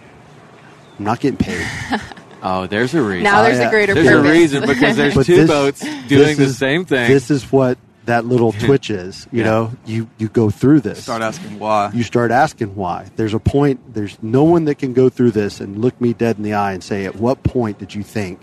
I'm 0.98 1.04
not 1.06 1.20
getting 1.20 1.38
paid. 1.38 1.68
Oh, 2.46 2.68
there's 2.68 2.94
a 2.94 3.02
reason. 3.02 3.24
Now 3.24 3.42
there's 3.44 3.58
yeah. 3.58 3.68
a 3.68 3.70
greater 3.70 3.94
there's 3.94 4.06
purpose. 4.06 4.28
a 4.30 4.32
reason 4.34 4.68
because 4.68 4.98
there's 4.98 5.14
But 5.16 5.26
two 5.26 5.36
this- 5.38 5.48
boats 5.50 5.80
doing 6.10 6.36
the 6.36 6.44
is- 6.44 6.58
same 6.58 6.84
thing. 6.84 7.10
This 7.10 7.32
is 7.32 7.50
what 7.50 7.78
that 8.04 8.26
little 8.26 8.52
twitch 8.66 8.90
is. 8.90 9.30
You 9.32 9.44
Yeah. 9.44 9.50
know, 9.50 9.72
you 9.86 10.10
you 10.18 10.28
go 10.28 10.50
through 10.50 10.82
this. 10.82 11.04
Start 11.04 11.22
asking 11.22 11.58
why. 11.58 11.92
you 11.94 12.04
start 12.04 12.32
asking 12.32 12.76
why. 12.76 13.08
There's 13.16 13.34
a 13.34 13.40
point, 13.40 13.94
there's 13.94 14.22
no 14.22 14.44
one 14.44 14.66
that 14.66 14.76
can 14.76 14.92
go 14.92 15.08
through 15.08 15.32
this 15.32 15.62
and 15.62 15.78
look 15.80 16.02
me 16.02 16.12
dead 16.12 16.36
in 16.36 16.44
the 16.44 16.54
eye 16.54 16.74
and 16.74 16.84
say, 16.84 17.06
at 17.06 17.16
what 17.16 17.44
point 17.44 17.80
did 17.80 17.96
you 17.96 18.04
think, 18.04 18.42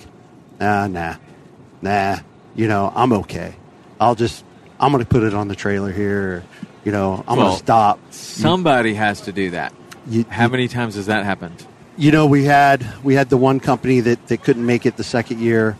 ah, 0.63 0.87
nah, 0.87 1.17
nah, 1.83 2.21
you 2.55 2.69
know, 2.69 2.91
I'm 2.97 3.13
okay. 3.13 3.55
I'll 4.01 4.15
just, 4.15 4.47
I'm 4.81 4.93
going 4.93 5.05
to 5.05 5.11
put 5.11 5.25
it 5.25 5.35
on 5.35 5.49
the 5.49 5.55
trailer 5.55 5.93
here. 5.93 6.23
Or, 6.23 6.43
you 6.87 6.93
know, 6.93 7.23
I'm 7.29 7.37
Well, 7.37 7.49
going 7.49 7.59
to 7.59 7.65
stop. 7.65 7.99
Somebody 8.15 8.95
has 8.95 9.21
to 9.23 9.33
do 9.33 9.51
that. 9.51 9.75
You, 10.09 10.25
How 10.29 10.49
many 10.49 10.69
times 10.69 10.95
has 10.95 11.07
that 11.07 11.25
happened? 11.25 11.67
you 12.01 12.11
know, 12.11 12.27
we 12.27 12.45
had 12.45 12.87
we 13.05 13.15
had 13.15 13.29
the 13.29 13.37
one 13.37 13.61
company 13.61 14.01
that, 14.01 14.27
that 14.29 14.43
couldn't 14.43 14.65
make 14.65 14.87
it 14.87 14.97
the 14.97 15.05
second 15.05 15.41
year. 15.41 15.77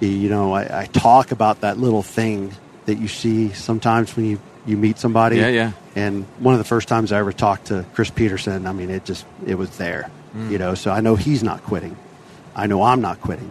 You 0.00 0.28
know, 0.28 0.52
I, 0.52 0.82
I 0.82 0.86
talk 0.86 1.32
about 1.32 1.62
that 1.62 1.78
little 1.78 2.02
thing 2.02 2.52
that 2.84 2.96
you 2.96 3.08
see 3.08 3.48
sometimes 3.50 4.14
when 4.14 4.26
you, 4.26 4.40
you 4.66 4.76
meet 4.76 4.98
somebody. 4.98 5.38
Yeah, 5.38 5.48
yeah. 5.48 5.72
And 5.94 6.24
one 6.38 6.52
of 6.52 6.58
the 6.58 6.64
first 6.64 6.88
times 6.88 7.10
I 7.10 7.18
ever 7.18 7.32
talked 7.32 7.68
to 7.68 7.86
Chris 7.94 8.10
Peterson, 8.10 8.66
I 8.66 8.72
mean, 8.72 8.90
it 8.90 9.06
just 9.06 9.24
it 9.46 9.54
was 9.54 9.78
there. 9.78 10.10
Mm. 10.34 10.50
You 10.50 10.58
know, 10.58 10.74
so 10.74 10.90
I 10.90 11.00
know 11.00 11.16
he's 11.16 11.42
not 11.42 11.62
quitting. 11.62 11.96
I 12.54 12.66
know 12.66 12.82
I'm 12.82 13.00
not 13.00 13.22
quitting. 13.22 13.50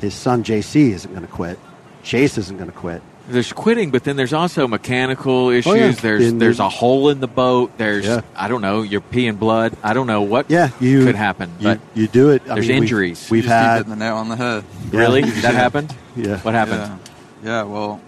His 0.00 0.14
son 0.14 0.44
JC 0.44 0.90
isn't 0.90 1.10
going 1.10 1.26
to 1.26 1.32
quit. 1.32 1.58
Chase 2.02 2.38
isn't 2.38 2.56
going 2.56 2.70
to 2.70 2.76
quit. 2.76 3.02
There's 3.32 3.52
quitting, 3.52 3.90
but 3.90 4.04
then 4.04 4.16
there's 4.16 4.32
also 4.32 4.68
mechanical 4.68 5.48
issues. 5.50 5.72
Oh, 5.72 5.74
yeah. 5.74 5.90
There's 5.92 6.28
And 6.28 6.40
there's 6.40 6.60
a 6.60 6.68
hole 6.68 7.08
in 7.08 7.20
the 7.20 7.26
boat. 7.26 7.72
There's 7.78 8.04
Yeah. 8.06 8.20
I 8.36 8.48
don't 8.48 8.60
know. 8.60 8.82
You're 8.82 9.00
peeing 9.00 9.38
blood. 9.38 9.74
I 9.82 9.94
don't 9.94 10.06
know 10.06 10.22
what 10.22 10.50
Yeah, 10.50 10.68
you 10.80 11.04
could 11.04 11.14
happen. 11.16 11.50
You, 11.58 11.64
But 11.64 11.80
you 11.94 12.06
do 12.08 12.30
it. 12.30 12.42
I 12.48 12.54
there's 12.54 12.68
mean, 12.68 12.76
we've- 12.80 12.86
injuries. 12.86 13.28
We've, 13.30 13.44
You 13.44 13.48
just 13.48 13.54
had 13.60 13.86
the 13.86 13.96
nail 13.96 14.16
on 14.16 14.28
the 14.28 14.36
head. 14.36 14.64
Really 14.90 15.22
that 15.40 15.54
happened. 15.54 15.94
Yeah. 16.14 16.38
What 16.40 16.54
happened? 16.54 17.00
Yeah. 17.42 17.50
yeah, 17.50 17.62
well, 17.64 18.00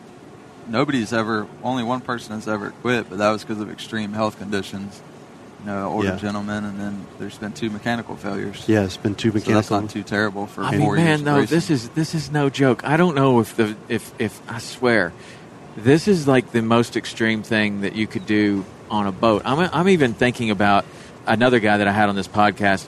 nobody's 0.68 1.12
ever, 1.12 1.46
only 1.62 1.82
one 1.82 2.00
person 2.00 2.34
has 2.34 2.46
ever 2.46 2.70
quit, 2.82 3.08
but 3.08 3.18
that 3.18 3.30
was 3.30 3.42
because 3.44 3.60
of 3.60 3.70
extreme 3.70 4.12
health 4.12 4.38
conditions. 4.38 5.00
Uh, 5.66 5.70
you 5.70 5.78
know, 5.80 5.88
older 5.88 6.08
Yeah. 6.08 6.16
gentleman, 6.16 6.64
and 6.64 6.78
then 6.80 7.06
there's 7.18 7.38
been 7.38 7.52
two 7.52 7.70
mechanical 7.70 8.16
failures. 8.16 8.64
yeah, 8.66 8.82
it's 8.84 8.96
been 8.96 9.14
too 9.14 9.30
So 9.30 9.34
that's 9.38 9.46
mechanical. 9.46 9.80
not 9.82 9.90
too 9.90 10.02
terrible 10.02 10.46
for 10.46 10.62
I 10.64 10.76
four 10.76 10.96
mean, 10.96 11.06
years. 11.06 11.22
man, 11.22 11.36
of 11.36 11.40
no, 11.40 11.44
this 11.46 11.70
is 11.70 11.88
this 11.90 12.14
is 12.14 12.30
no 12.30 12.50
joke. 12.50 12.82
I 12.84 12.96
don't 12.96 13.14
know 13.14 13.40
if 13.40 13.56
the 13.56 13.74
if 13.88 14.12
if 14.18 14.40
I 14.48 14.58
swear, 14.58 15.12
this 15.76 16.06
is 16.08 16.28
like 16.28 16.52
the 16.52 16.62
most 16.62 16.96
extreme 16.96 17.42
thing 17.42 17.80
that 17.82 17.94
you 17.94 18.06
could 18.06 18.26
do 18.26 18.64
on 18.90 19.06
a 19.06 19.12
boat. 19.12 19.42
I'm 19.44 19.58
I'm 19.72 19.88
even 19.88 20.12
thinking 20.14 20.50
about 20.50 20.84
another 21.26 21.60
guy 21.60 21.78
that 21.78 21.88
I 21.88 21.92
had 21.92 22.08
on 22.10 22.14
this 22.16 22.28
podcast, 22.28 22.86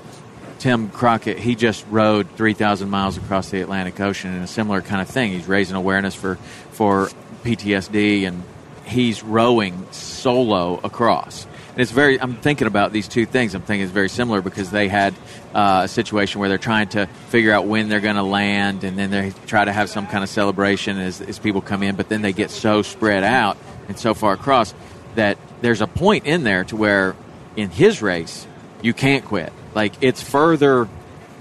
Tim 0.58 0.88
Crockett. 0.90 1.38
He 1.38 1.54
just 1.54 1.84
rode 1.90 2.28
three 2.36 2.52
thousand 2.54 2.90
miles 2.90 3.16
across 3.16 3.48
the 3.50 3.60
Atlantic 3.62 3.98
Ocean 4.00 4.34
in 4.34 4.42
a 4.42 4.46
similar 4.46 4.82
kind 4.82 5.00
of 5.00 5.08
thing. 5.08 5.32
He's 5.32 5.48
raising 5.48 5.76
awareness 5.76 6.14
for 6.14 6.36
for 6.72 7.08
PTSD 7.44 8.26
and 8.26 8.42
he's 8.84 9.22
rowing 9.22 9.86
solo 9.92 10.78
across. 10.84 11.46
And 11.76 11.82
it's 11.82 11.92
very. 11.92 12.18
I'm 12.18 12.36
thinking 12.36 12.66
about 12.66 12.90
these 12.90 13.06
two 13.06 13.26
things. 13.26 13.54
I'm 13.54 13.60
thinking 13.60 13.84
it's 13.84 13.92
very 13.92 14.08
similar 14.08 14.40
because 14.40 14.70
they 14.70 14.88
had 14.88 15.12
uh, 15.52 15.82
a 15.84 15.88
situation 15.88 16.40
where 16.40 16.48
they're 16.48 16.56
trying 16.56 16.88
to 16.88 17.04
figure 17.28 17.52
out 17.52 17.66
when 17.66 17.90
they're 17.90 18.00
going 18.00 18.16
to 18.16 18.22
land, 18.22 18.82
and 18.82 18.98
then 18.98 19.10
they 19.10 19.34
try 19.44 19.62
to 19.62 19.72
have 19.72 19.90
some 19.90 20.06
kind 20.06 20.24
of 20.24 20.30
celebration 20.30 20.98
as, 20.98 21.20
as 21.20 21.38
people 21.38 21.60
come 21.60 21.82
in. 21.82 21.94
But 21.94 22.08
then 22.08 22.22
they 22.22 22.32
get 22.32 22.50
so 22.50 22.80
spread 22.80 23.24
out 23.24 23.58
and 23.88 23.98
so 23.98 24.14
far 24.14 24.32
across 24.32 24.72
that 25.16 25.36
there's 25.60 25.82
a 25.82 25.86
point 25.86 26.24
in 26.24 26.44
there 26.44 26.64
to 26.64 26.76
where 26.76 27.14
in 27.56 27.68
his 27.68 28.00
race 28.00 28.46
you 28.80 28.94
can't 28.94 29.26
quit. 29.26 29.52
Like 29.74 29.92
it's 30.00 30.22
further 30.22 30.88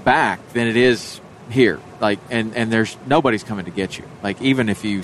back 0.04 0.46
than 0.52 0.68
it 0.68 0.76
is 0.76 1.22
here. 1.50 1.80
Like 2.02 2.20
and 2.30 2.58
and 2.58 2.74
there's 2.74 2.98
nobody's 3.08 3.46
coming 3.46 3.64
to 3.66 3.72
get 3.72 3.98
you. 3.98 4.04
Like 4.22 4.42
even 4.42 4.68
if 4.68 4.84
you, 4.84 5.02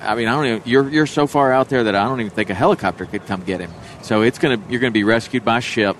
I 0.00 0.14
mean, 0.14 0.28
I 0.28 0.32
don't 0.32 0.46
even. 0.46 0.62
You're 0.64 0.88
you're 0.88 1.06
so 1.06 1.26
far 1.26 1.52
out 1.52 1.68
there 1.68 1.84
that 1.84 1.94
I 1.94 2.04
don't 2.04 2.20
even 2.20 2.30
think 2.30 2.50
a 2.50 2.54
helicopter 2.54 3.06
could 3.06 3.26
come 3.26 3.42
get 3.42 3.60
him. 3.60 3.70
So 4.02 4.22
it's 4.22 4.38
gonna 4.38 4.60
you're 4.68 4.80
gonna 4.80 4.90
be 4.92 5.04
rescued 5.04 5.44
by 5.44 5.60
ship. 5.60 5.96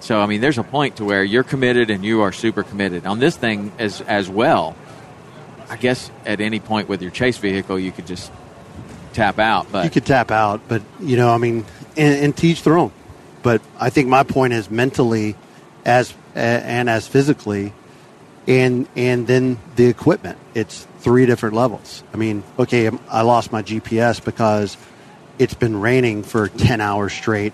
So 0.00 0.20
I 0.20 0.26
mean, 0.26 0.40
there's 0.40 0.58
a 0.58 0.64
point 0.64 0.96
to 0.96 1.04
where 1.04 1.22
you're 1.22 1.44
committed 1.44 1.90
and 1.90 2.04
you 2.04 2.22
are 2.22 2.32
super 2.32 2.62
committed 2.62 3.06
on 3.06 3.18
this 3.18 3.36
thing 3.36 3.72
as 3.78 4.00
as 4.02 4.28
well. 4.28 4.76
I 5.68 5.76
guess 5.76 6.10
at 6.24 6.40
any 6.40 6.60
point 6.60 6.88
with 6.88 7.02
your 7.02 7.10
chase 7.10 7.38
vehicle, 7.38 7.78
you 7.78 7.92
could 7.92 8.06
just 8.06 8.30
tap 9.12 9.38
out. 9.38 9.70
But 9.70 9.84
you 9.84 9.90
could 9.90 10.06
tap 10.06 10.30
out, 10.30 10.60
but 10.68 10.82
you 11.00 11.16
know, 11.16 11.30
I 11.30 11.38
mean, 11.38 11.64
and, 11.96 12.24
and 12.24 12.36
teach 12.36 12.62
their 12.62 12.78
own. 12.78 12.92
But 13.42 13.62
I 13.78 13.90
think 13.90 14.08
my 14.08 14.22
point 14.22 14.52
is 14.52 14.70
mentally, 14.70 15.36
as 15.84 16.12
and 16.34 16.90
as 16.90 17.06
physically, 17.06 17.72
and 18.46 18.88
and 18.96 19.26
then 19.26 19.58
the 19.76 19.86
equipment. 19.86 20.38
It's 20.54 20.86
three 21.06 21.24
different 21.24 21.54
levels. 21.54 22.02
I 22.12 22.16
mean, 22.16 22.42
okay, 22.58 22.90
I 23.08 23.22
lost 23.22 23.52
my 23.52 23.62
GPS 23.62 24.22
because 24.22 24.76
it's 25.38 25.54
been 25.54 25.80
raining 25.80 26.24
for 26.24 26.48
10 26.48 26.80
hours 26.80 27.12
straight 27.12 27.52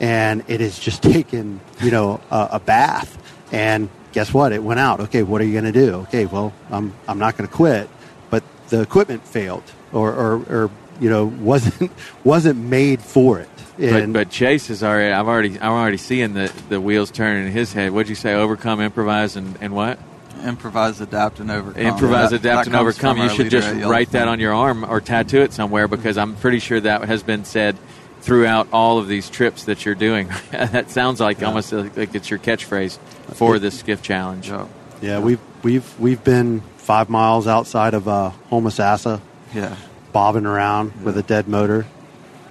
and 0.00 0.42
it 0.48 0.58
has 0.60 0.76
just 0.80 1.00
taken, 1.14 1.60
you 1.80 1.92
know, 1.92 2.20
a, 2.28 2.48
a 2.54 2.60
bath. 2.60 3.16
And 3.52 3.88
guess 4.10 4.34
what? 4.34 4.50
It 4.52 4.64
went 4.64 4.80
out. 4.80 4.98
Okay, 4.98 5.22
what 5.22 5.40
are 5.40 5.44
you 5.44 5.52
going 5.52 5.72
to 5.72 5.86
do? 5.86 5.94
Okay, 6.08 6.26
well, 6.26 6.52
I'm, 6.70 6.92
I'm 7.06 7.20
not 7.20 7.36
going 7.36 7.48
to 7.48 7.54
quit. 7.54 7.88
But 8.30 8.42
the 8.68 8.80
equipment 8.80 9.24
failed 9.24 9.62
or, 9.92 10.12
or, 10.12 10.34
or, 10.50 10.70
you 10.98 11.08
know, 11.08 11.26
wasn't, 11.40 11.92
wasn't 12.24 12.58
made 12.58 13.00
for 13.00 13.38
it. 13.38 13.48
But, 13.78 14.12
but 14.12 14.30
Chase 14.30 14.70
is 14.70 14.82
already. 14.82 15.12
I've 15.12 15.28
already. 15.28 15.54
I'm 15.60 15.70
already 15.70 15.98
seeing 15.98 16.34
the, 16.34 16.52
the 16.68 16.80
wheels 16.80 17.12
turning 17.12 17.46
in 17.46 17.52
his 17.52 17.72
head. 17.72 17.92
What'd 17.92 18.08
you 18.08 18.16
say? 18.16 18.34
Overcome, 18.34 18.80
improvise, 18.80 19.36
and, 19.36 19.56
and 19.60 19.72
what? 19.72 20.00
Improvise, 20.44 21.00
adapt, 21.00 21.40
and 21.40 21.50
overcome. 21.50 21.82
Improvise, 21.82 22.30
That- 22.30 22.36
adapt, 22.40 22.64
that 22.64 22.66
and 22.68 22.76
overcome. 22.76 23.18
You 23.18 23.28
should 23.28 23.50
just 23.50 23.68
write 23.84 24.10
that 24.12 24.28
on 24.28 24.40
your 24.40 24.54
arm 24.54 24.84
or 24.84 25.00
tattoo 25.00 25.40
it 25.40 25.52
somewhere 25.52 25.88
because 25.88 26.16
I'm 26.18 26.36
pretty 26.36 26.58
sure 26.58 26.80
that 26.80 27.04
has 27.04 27.22
been 27.22 27.44
said 27.44 27.76
throughout 28.20 28.68
all 28.72 28.98
of 28.98 29.08
these 29.08 29.30
trips 29.30 29.64
that 29.64 29.84
you're 29.84 29.94
doing. 29.94 30.28
that 30.50 30.90
sounds 30.90 31.20
like 31.20 31.42
almost 31.42 31.72
like 31.72 31.96
like 31.96 32.14
it's 32.14 32.28
your 32.30 32.38
catchphrase 32.38 32.98
for 33.34 33.58
this 33.58 33.78
skiff 33.78 34.02
challenge. 34.02 34.48
Yeah. 34.48 34.66
Yeah, 35.00 35.18
we've 35.20 35.40
we've 35.62 35.98
we've 36.00 36.22
been 36.24 36.60
five 36.76 37.08
miles 37.08 37.46
outside 37.46 37.94
of 37.94 38.08
uh, 38.08 38.32
Homosassa, 38.50 39.20
Yeah. 39.54 39.76
bobbing 40.12 40.46
around 40.46 41.04
with 41.04 41.16
a 41.18 41.22
dead 41.22 41.46
motor. 41.48 41.86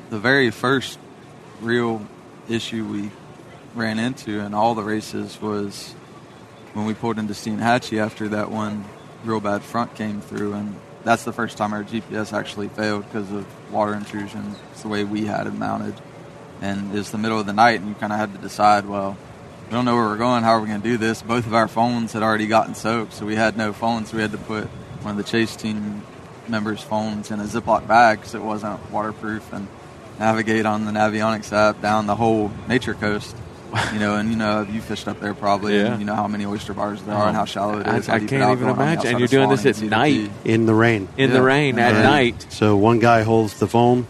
the 0.09 0.19
very 0.19 0.51
first 0.51 0.97
real 1.61 2.01
issue 2.47 2.85
we 2.85 3.11
ran 3.75 3.99
into 3.99 4.39
in 4.39 4.53
all 4.53 4.73
the 4.75 4.83
races 4.83 5.41
was 5.41 5.93
when 6.77 6.85
we 6.85 6.93
pulled 6.93 7.17
into 7.17 7.33
Steinhatchee 7.33 7.97
after 7.97 8.29
that 8.29 8.51
one 8.51 8.85
real 9.25 9.39
bad 9.39 9.63
front 9.63 9.95
came 9.95 10.21
through, 10.21 10.53
and 10.53 10.75
that's 11.03 11.23
the 11.23 11.33
first 11.33 11.57
time 11.57 11.73
our 11.73 11.83
GPS 11.83 12.31
actually 12.33 12.67
failed 12.67 13.03
because 13.05 13.31
of 13.31 13.47
water 13.73 13.95
intrusion. 13.95 14.55
It's 14.71 14.83
the 14.83 14.87
way 14.87 15.03
we 15.03 15.25
had 15.25 15.47
it 15.47 15.55
mounted, 15.55 15.95
and 16.61 16.95
it's 16.95 17.09
the 17.09 17.17
middle 17.17 17.39
of 17.39 17.47
the 17.47 17.53
night, 17.53 17.79
and 17.79 17.89
you 17.89 17.95
kind 17.95 18.13
of 18.13 18.19
had 18.19 18.31
to 18.33 18.37
decide, 18.39 18.85
well. 18.85 19.17
We 19.65 19.71
don't 19.71 19.83
know 19.83 19.95
where 19.95 20.05
we're 20.05 20.15
going. 20.15 20.43
How 20.43 20.51
are 20.51 20.61
we 20.61 20.69
going 20.69 20.81
to 20.81 20.87
do 20.87 20.95
this? 20.97 21.21
Both 21.21 21.45
of 21.45 21.53
our 21.53 21.67
phones 21.67 22.13
had 22.13 22.23
already 22.23 22.47
gotten 22.47 22.73
soaked, 22.73 23.11
so 23.11 23.25
we 23.25 23.35
had 23.35 23.57
no 23.57 23.73
phones. 23.73 24.13
We 24.13 24.21
had 24.21 24.31
to 24.31 24.37
put 24.37 24.63
one 25.01 25.11
of 25.11 25.17
the 25.17 25.29
chase 25.29 25.57
team 25.57 26.03
members' 26.47 26.81
phones 26.81 27.31
in 27.31 27.41
a 27.41 27.43
Ziploc 27.43 27.85
bag 27.85 28.19
because 28.19 28.33
it 28.33 28.41
wasn't 28.41 28.79
waterproof, 28.91 29.51
and 29.51 29.67
navigate 30.19 30.65
on 30.65 30.85
the 30.85 30.91
Navionics 30.91 31.51
app 31.51 31.81
down 31.81 32.07
the 32.07 32.15
whole 32.15 32.49
nature 32.69 32.93
coast. 32.93 33.35
You 33.93 33.99
know, 33.99 34.15
and 34.15 34.29
you 34.29 34.35
know 34.35 34.61
you 34.61 34.81
fished 34.81 35.07
up 35.07 35.19
there 35.19 35.33
probably, 35.33 35.75
Yeah. 35.77 35.87
and 35.91 35.99
you 35.99 36.05
know 36.05 36.15
how 36.15 36.27
many 36.27 36.45
oyster 36.45 36.73
bars 36.73 37.01
there 37.03 37.15
are 37.15 37.27
and 37.27 37.35
how 37.35 37.45
shallow 37.45 37.79
it 37.79 37.87
is. 37.87 38.09
I- 38.09 38.15
I 38.15 38.19
can't 38.19 38.31
even 38.33 38.39
going 38.39 38.49
on 38.71 38.77
the 38.77 38.83
imagine. 38.83 39.07
And 39.11 39.19
you're 39.19 39.27
doing 39.27 39.49
this 39.49 39.65
at 39.65 39.81
night. 39.81 40.31
in 40.45 40.65
the 40.65 40.73
rain. 40.73 41.07
In 41.17 41.31
the 41.31 41.37
Yeah. 41.37 41.41
rain 41.43 41.79
at 41.79 41.93
Yeah. 41.93 42.01
night. 42.03 42.45
So 42.49 42.75
one 42.77 42.99
guy 42.99 43.23
holds 43.23 43.59
the 43.59 43.67
foam, 43.67 44.07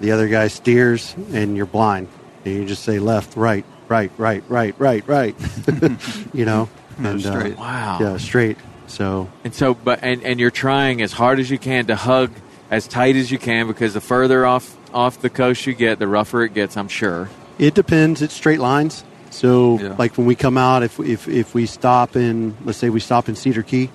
the 0.00 0.10
other 0.12 0.28
guy 0.28 0.48
steers, 0.48 1.14
and 1.32 1.56
you're 1.56 1.66
blind. 1.66 2.08
And 2.44 2.54
you 2.54 2.64
just 2.64 2.82
say 2.84 2.98
left, 2.98 3.36
right, 3.36 3.64
right, 3.88 4.10
right, 4.18 4.42
right, 4.48 4.74
right, 4.78 5.04
right. 5.06 5.34
you 6.32 6.44
know, 6.44 6.68
No, 6.98 7.10
and 7.10 7.24
uh, 7.24 7.30
straight. 7.38 7.58
Wow. 7.58 7.98
yeah, 8.00 8.16
straight. 8.16 8.56
So 8.88 9.28
And 9.44 9.54
so, 9.54 9.74
but 9.74 10.00
and, 10.02 10.22
and 10.24 10.40
you're 10.40 10.50
trying 10.50 11.02
as 11.02 11.12
hard 11.12 11.38
as 11.40 11.50
you 11.50 11.58
can 11.58 11.86
to 11.86 11.94
hug 11.96 12.30
as 12.70 12.86
tight 12.88 13.16
as 13.16 13.30
you 13.30 13.38
can 13.38 13.66
because 13.66 13.94
the 13.94 14.00
further 14.00 14.44
off 14.46 14.74
off 14.92 15.20
the 15.20 15.30
coast 15.30 15.66
you 15.66 15.74
get, 15.74 15.98
the 15.98 16.08
rougher 16.08 16.42
it 16.44 16.54
gets. 16.54 16.76
I'm 16.76 16.88
sure. 16.88 17.28
It 17.58 17.74
depends. 17.74 18.22
It's 18.22 18.34
straight 18.34 18.60
lines. 18.60 19.04
So 19.30 19.78
Yeah. 19.78 19.94
like 19.98 20.16
when 20.16 20.26
we 20.26 20.34
come 20.34 20.56
out, 20.56 20.82
if 20.82 20.98
if 21.00 21.28
if 21.28 21.54
we 21.54 21.66
stop 21.66 22.16
in, 22.16 22.54
let's 22.64 22.78
say 22.78 22.88
we 22.90 23.00
stop 23.00 23.28
in 23.28 23.34
Cedar 23.34 23.62
Key, 23.62 23.90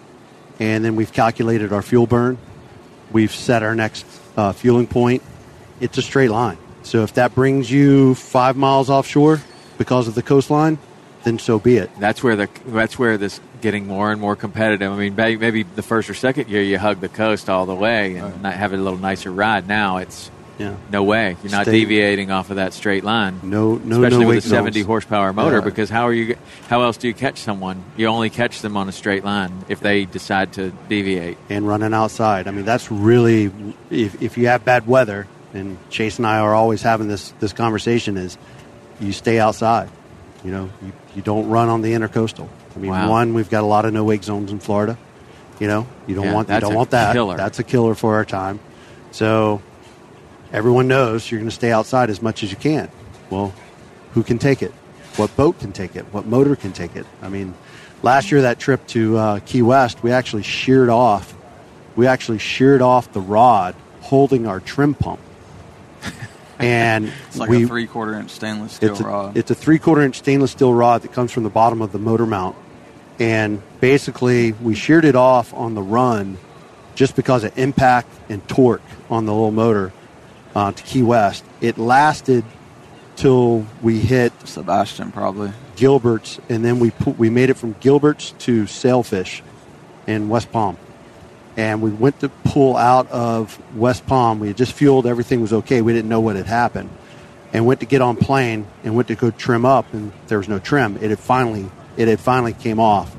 and 0.60 0.86
then 0.86 0.96
we've 0.96 1.12
calculated 1.12 1.74
our 1.74 1.82
fuel 1.82 2.06
burn, 2.08 2.38
we've 3.12 3.34
set 3.34 3.64
our 3.64 3.76
next 3.76 4.06
uh, 4.38 4.52
fueling 4.52 4.88
point. 4.88 5.22
It's 5.80 5.98
a 5.98 6.02
straight 6.02 6.30
line. 6.32 6.58
So 6.84 7.04
if 7.04 7.14
that 7.16 7.34
brings 7.34 7.72
you 7.72 8.14
five 8.16 8.56
miles 8.58 8.90
offshore 8.90 9.42
because 9.78 10.08
of 10.08 10.16
the 10.16 10.22
coastline, 10.22 10.78
then 11.24 11.40
so 11.40 11.58
be 11.60 11.78
it. 11.78 11.90
That's 12.00 12.22
where 12.22 12.36
the 12.36 12.50
that's 12.68 13.00
where 13.00 13.18
this 13.18 13.40
getting 13.62 13.88
more 13.88 14.12
and 14.12 14.20
more 14.22 14.36
competitive. 14.36 14.92
I 14.92 14.96
mean, 14.98 15.16
maybe 15.16 15.64
the 15.64 15.82
first 15.82 16.10
or 16.10 16.14
second 16.14 16.50
year 16.50 16.62
you 16.62 16.78
hug 16.78 17.00
the 17.00 17.10
coast 17.10 17.50
all 17.50 17.66
the 17.66 17.74
way 17.76 18.18
and 18.18 18.42
not 18.44 18.54
have 18.56 18.74
a 18.74 18.78
little 18.78 19.00
nicer 19.00 19.32
ride. 19.32 19.68
Now 19.68 19.98
it's 19.98 20.30
Yeah. 20.60 20.76
no 20.92 21.04
way. 21.04 21.36
You're 21.44 21.52
not 21.52 21.64
Stay- 21.64 21.80
deviating 21.80 22.30
off 22.30 22.50
of 22.52 22.58
that 22.58 22.74
straight 22.74 23.04
line. 23.04 23.40
No, 23.44 23.76
no, 23.76 24.04
especially 24.04 24.24
no 24.26 24.28
with 24.30 24.46
a 24.46 24.48
70 24.48 24.80
zones. 24.82 24.86
horsepower 24.88 25.34
motor. 25.34 25.58
Yeah. 25.58 25.64
Because 25.64 25.90
how 25.90 26.04
are 26.08 26.14
you? 26.14 26.36
How 26.70 26.84
else 26.84 26.98
do 26.98 27.08
you 27.08 27.14
catch 27.14 27.40
someone? 27.40 27.84
You 27.98 28.08
only 28.08 28.30
catch 28.30 28.62
them 28.62 28.78
on 28.78 28.88
a 28.88 28.92
straight 28.92 29.24
line 29.26 29.66
if 29.68 29.80
they 29.80 30.06
decide 30.06 30.54
to 30.54 30.72
deviate. 30.90 31.38
and 31.50 31.68
running 31.68 31.94
outside. 31.94 32.48
I 32.48 32.52
mean, 32.52 32.66
that's 32.66 32.92
really 32.92 33.52
if, 33.90 34.22
if 34.22 34.38
you 34.38 34.48
have 34.48 34.64
bad 34.64 34.86
weather, 34.88 35.28
and 35.56 35.78
Chase 35.90 36.18
and 36.18 36.28
I 36.28 36.40
are 36.40 36.54
always 36.54 36.82
having 36.82 37.08
this 37.08 37.32
this 37.40 37.54
conversation 37.54 38.18
is 38.18 38.38
you 39.00 39.12
stay 39.12 39.40
outside. 39.40 39.90
You 40.44 40.52
know, 40.52 40.70
you, 40.84 40.92
you 41.16 41.22
don't 41.22 41.50
run 41.50 41.70
on 41.70 41.82
the 41.82 41.94
intercoastal. 41.94 42.48
I 42.76 42.80
mean, 42.80 42.92
Wow. 42.92 43.10
one, 43.10 43.34
we've 43.34 43.50
got 43.50 43.64
a 43.64 43.68
lot 43.68 43.86
of 43.86 43.94
no 43.94 44.04
wake 44.04 44.24
zones 44.24 44.52
in 44.52 44.60
Florida. 44.60 44.98
You 45.60 45.68
know, 45.68 45.88
you 46.06 46.16
don't 46.16 46.26
Yeah, 46.26 46.34
want 46.34 46.50
you 46.50 46.60
don't 46.60 46.74
a 46.74 46.76
want 46.76 46.90
that. 46.92 47.14
killer. 47.14 47.38
That's 47.38 47.60
a 47.60 47.64
killer 47.64 47.96
for 47.96 48.16
our 48.16 48.26
time. 48.26 48.60
So 49.12 49.62
everyone 50.54 50.88
knows 50.88 51.30
you're 51.30 51.40
going 51.40 51.50
to 51.50 51.56
stay 51.56 51.72
outside 51.72 52.10
as 52.10 52.22
much 52.22 52.44
as 52.44 52.52
you 52.52 52.58
can. 52.58 52.90
Well, 53.30 53.54
who 54.14 54.24
can 54.24 54.38
take 54.38 54.62
it? 54.62 54.72
What 55.18 55.36
boat 55.36 55.60
can 55.60 55.74
take 55.74 55.96
it? 55.96 56.06
What 56.14 56.26
motor 56.26 56.56
can 56.56 56.72
take 56.72 56.96
it? 56.96 57.06
I 57.22 57.30
mean, 57.30 57.56
last 58.04 58.32
year 58.32 58.44
that 58.44 58.60
trip 58.60 58.86
to 58.88 59.18
uh, 59.18 59.40
Key 59.40 59.64
West, 59.64 60.04
we 60.04 60.12
actually 60.12 60.44
sheared 60.44 60.90
off. 60.90 61.34
We 61.96 62.08
actually 62.08 62.38
sheared 62.40 62.82
off 62.82 63.12
the 63.12 63.22
rod 63.22 63.76
holding 64.02 64.48
our 64.48 64.60
trim 64.60 64.94
pump, 64.94 65.20
and 66.60 67.12
It's 67.28 67.38
like 67.38 67.50
we 67.50 67.64
a 67.64 67.68
three 67.68 67.88
quarter 67.88 68.14
inch 68.16 68.32
stainless 68.32 68.74
steel 68.74 68.92
it's 68.92 69.00
a, 69.00 69.04
rod. 69.04 69.38
it's 69.38 69.52
a 69.52 69.56
three 69.56 69.80
quarter 69.80 70.02
inch 70.02 70.18
stainless 70.18 70.52
steel 70.52 70.74
rod 70.74 71.04
that 71.04 71.14
comes 71.14 71.32
from 71.32 71.44
the 71.44 71.50
bottom 71.50 71.82
of 71.82 71.92
the 71.92 72.00
motor 72.00 72.26
mount. 72.26 72.56
And 73.20 73.62
basically, 73.80 74.54
we 74.54 74.74
sheared 74.74 75.06
it 75.06 75.16
off 75.16 75.54
on 75.54 75.76
the 75.76 75.84
run 75.84 76.38
just 76.96 77.16
because 77.16 77.44
of 77.44 77.58
impact 77.58 78.10
and 78.28 78.46
torque 78.48 78.82
on 79.10 79.26
the 79.26 79.32
little 79.32 79.52
motor 79.52 79.94
uh, 80.56 80.72
to 80.72 80.84
Key 80.84 81.04
West. 81.04 81.44
It 81.62 81.78
lasted 81.78 82.44
till 83.16 83.66
we 83.82 84.00
hit 84.00 84.34
Sebastian 84.48 85.12
probably. 85.12 85.52
Gilbert's, 85.76 86.40
and 86.50 86.64
then 86.64 86.80
we 86.80 86.92
put, 86.92 87.18
we 87.18 87.30
made 87.30 87.50
it 87.50 87.56
from 87.56 87.76
Gilbert's 87.80 88.32
to 88.40 88.68
Sailfish 88.68 89.42
in 90.08 90.30
West 90.30 90.52
Palm. 90.52 90.78
And 91.58 91.82
we 91.82 91.92
went 91.92 92.20
to 92.22 92.30
pull 92.30 92.78
out 92.78 93.10
of 93.12 93.60
West 93.76 94.06
Palm. 94.08 94.40
We 94.40 94.48
had 94.48 94.58
just 94.58 94.74
fueled, 94.74 95.06
everything 95.06 95.42
was 95.42 95.54
okay. 95.54 95.82
We 95.82 95.94
didn't 95.94 96.10
know 96.10 96.20
what 96.20 96.36
had 96.36 96.46
happened. 96.46 96.90
And 97.52 97.66
went 97.68 97.82
to 97.82 97.86
get 97.86 98.02
on 98.02 98.18
plane 98.18 98.66
and 98.84 98.96
went 98.96 99.10
to 99.10 99.16
go 99.16 99.30
trim 99.30 99.64
up, 99.66 99.94
and 99.94 100.12
there 100.28 100.40
was 100.40 100.50
no 100.50 100.58
trim. 100.58 100.98
It 100.98 101.12
had 101.12 101.20
finally 101.20 101.70
it 101.98 102.08
had 102.08 102.20
finally 102.20 102.54
came 102.54 102.80
off. 102.80 103.16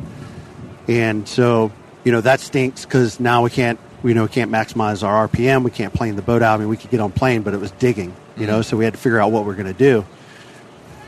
And 0.89 1.28
so, 1.28 1.70
you 2.03 2.12
know, 2.12 2.20
that 2.20 2.41
stinks 2.41 2.85
because 2.85 3.20
now 3.20 3.43
we 3.43 3.51
can't, 3.51 3.78
you 4.05 4.14
know, 4.14 4.22
we 4.24 4.28
can't 4.28 4.50
maximize 4.50 5.02
our 5.02 5.26
RPM. 5.28 5.64
We 5.64 5.70
can't 5.70 5.92
plane 5.94 6.16
the 6.16 6.22
boat 6.22 6.42
out. 6.42 6.55
I 6.55 6.59
mean, 6.59 6.68
we 6.68 6.76
could 6.76 6.90
get 6.90 7.00
on 7.00 7.11
plane, 7.12 7.42
but 7.42 7.55
it 7.55 7.61
was 7.61 7.70
digging, 7.72 8.14
you 8.36 8.46
know, 8.46 8.62
so 8.62 8.76
we 8.76 8.84
had 8.84 8.94
to 8.94 9.00
figure 9.00 9.18
out 9.18 9.32
what 9.32 9.44
we're 9.46 9.55
going 9.55 9.66
to 9.72 9.78
do. 9.78 10.05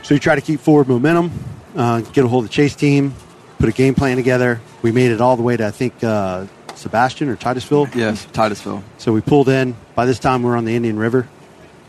So 0.03 0.13
you 0.13 0.19
try 0.19 0.35
to 0.35 0.41
keep 0.41 0.59
forward 0.59 0.87
momentum, 0.87 1.31
uh, 1.75 2.01
get 2.01 2.25
a 2.25 2.27
hold 2.27 2.45
of 2.45 2.49
the 2.49 2.53
chase 2.53 2.75
team, 2.75 3.13
put 3.59 3.69
a 3.69 3.71
game 3.71 3.93
plan 3.95 4.17
together. 4.17 4.61
We 4.81 4.91
made 4.91 5.11
it 5.11 5.21
all 5.21 5.35
the 5.37 5.43
way 5.43 5.55
to, 5.57 5.67
I 5.67 5.71
think, 5.71 6.03
uh, 6.03 6.45
Sebastian 6.75 7.29
or 7.29 7.35
Titusville. 7.35 7.87
Yes, 7.95 8.25
Titusville. 8.33 8.83
So 8.97 9.11
we 9.13 9.21
pulled 9.21 9.49
in. 9.49 9.75
By 9.95 10.05
this 10.05 10.19
time, 10.19 10.43
we 10.43 10.49
are 10.51 10.55
on 10.57 10.65
the 10.65 10.75
Indian 10.75 10.97
River. 10.97 11.27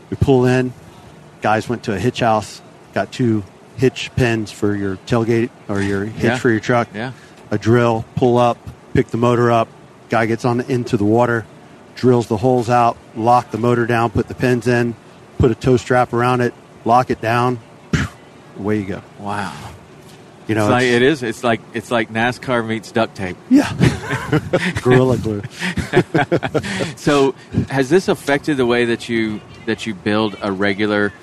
We 0.09 0.17
pulled 0.17 0.47
in. 0.47 0.73
Guys 1.41 1.69
went 1.69 1.83
to 1.83 1.93
a 1.93 1.99
hitch 1.99 2.19
house, 2.19 2.61
got 2.93 3.11
two 3.11 3.43
hitch 3.77 4.11
pins 4.15 4.51
for 4.51 4.75
your 4.75 4.97
tailgate 5.07 5.49
or 5.69 5.81
your 5.81 6.05
hitch 6.05 6.23
Yeah. 6.23 6.37
for 6.37 6.49
your 6.49 6.59
truck. 6.59 6.89
Yeah. 6.93 7.13
A 7.51 7.57
drill, 7.57 8.03
pull 8.15 8.37
up, 8.37 8.57
pick 8.93 9.07
the 9.07 9.17
motor 9.17 9.51
up. 9.51 9.69
Guy 10.09 10.25
gets 10.25 10.45
on 10.45 10.61
into 10.61 10.97
the 10.97 11.05
water, 11.05 11.45
drills 11.95 12.27
the 12.27 12.37
holes 12.37 12.69
out, 12.69 12.97
lock 13.15 13.51
the 13.51 13.57
motor 13.57 13.85
down, 13.85 14.09
put 14.09 14.27
the 14.27 14.35
pins 14.35 14.67
in, 14.67 14.95
put 15.37 15.51
a 15.51 15.55
tow 15.55 15.77
strap 15.77 16.13
around 16.13 16.41
it, 16.41 16.53
lock 16.85 17.09
it 17.09 17.21
down. 17.21 17.59
Away 18.57 18.79
you 18.79 18.85
go. 18.85 19.01
Wow. 19.19 19.55
You 20.47 20.55
know, 20.55 20.63
It's 20.65 20.71
like, 20.71 20.83
it's- 20.83 20.95
it 20.95 21.01
is. 21.03 21.23
It's 21.23 21.43
like 21.43 21.61
it's 21.75 21.91
like 21.91 22.11
NASCAR 22.11 22.65
meets 22.65 22.91
duct 22.91 23.15
tape. 23.15 23.37
yeah, 23.51 23.71
gorilla 24.81 25.17
glue. 25.17 25.43
So, 26.95 27.33
has 27.69 27.89
this 27.89 28.07
affected 28.07 28.57
the 28.57 28.65
way 28.65 28.85
that 28.85 29.07
you 29.09 29.41
that 29.65 29.85
you 29.85 29.93
build 29.93 30.35
a 30.41 30.51
regular 30.51 31.13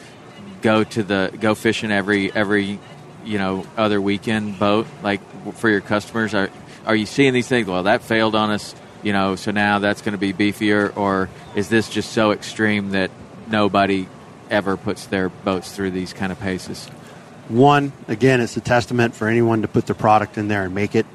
go 0.63 0.85
to 0.85 1.03
the 1.03 1.37
go 1.41 1.55
fishing 1.55 1.91
every 1.91 2.33
every 2.33 2.79
you 3.25 3.39
know 3.39 3.67
other 3.77 4.01
weekend 4.01 4.59
boat 4.59 4.87
like 5.03 5.21
for 5.55 5.69
your 5.69 5.81
customers? 5.81 6.33
Are 6.35 6.49
are 6.87 6.97
you 6.97 7.07
seeing 7.07 7.33
these 7.33 7.49
things? 7.49 7.67
Well, 7.67 7.83
that 7.85 8.03
failed 8.03 8.35
on 8.35 8.51
us, 8.51 8.75
you 9.03 9.13
know, 9.13 9.37
so 9.37 9.51
now 9.51 9.79
that's 9.81 10.03
going 10.03 10.13
to 10.13 10.19
be 10.19 10.33
beefier, 10.33 10.97
or 10.97 11.29
is 11.55 11.69
this 11.69 11.89
just 11.89 12.13
so 12.13 12.31
extreme 12.33 12.91
that 12.91 13.11
nobody 13.49 14.07
ever 14.51 14.77
puts 14.77 15.07
their 15.07 15.29
boats 15.29 15.75
through 15.75 15.91
these 15.91 16.13
kind 16.13 16.31
of 16.33 16.39
paces? 16.41 16.87
One, 17.49 17.93
again, 18.09 18.41
it's 18.41 18.57
a 18.57 18.61
testament 18.61 19.15
for 19.15 19.29
anyone 19.29 19.63
to 19.63 19.69
put 19.69 19.87
their 19.87 19.95
product 19.95 20.39
in 20.39 20.49
there 20.49 20.65
and 20.65 20.75
make 20.75 20.95
it. 20.95 21.07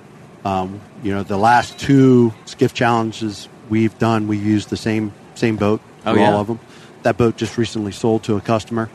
Um, 0.45 0.79
you 1.03 1.13
know, 1.13 1.23
the 1.23 1.37
last 1.37 1.77
two 1.77 2.33
skiff 2.45 2.73
challenges 2.73 3.47
we've 3.69 3.97
done, 3.99 4.27
we 4.27 4.37
used 4.37 4.69
the 4.69 4.77
same 4.77 5.13
same 5.35 5.55
boat 5.57 5.81
Oh, 6.05 6.13
for 6.13 6.19
yeah? 6.19 6.31
all 6.33 6.39
of 6.41 6.47
them. 6.47 6.59
that 7.03 7.17
boat 7.17 7.35
just 7.37 7.57
recently 7.57 7.91
sold 7.91 8.23
to 8.23 8.35
a 8.37 8.41
customer, 8.41 8.89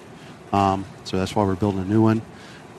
um, 0.52 0.84
so 1.04 1.16
that's 1.16 1.34
why 1.36 1.44
we're 1.44 1.54
building 1.54 1.80
a 1.80 1.84
new 1.84 2.02
one. 2.02 2.22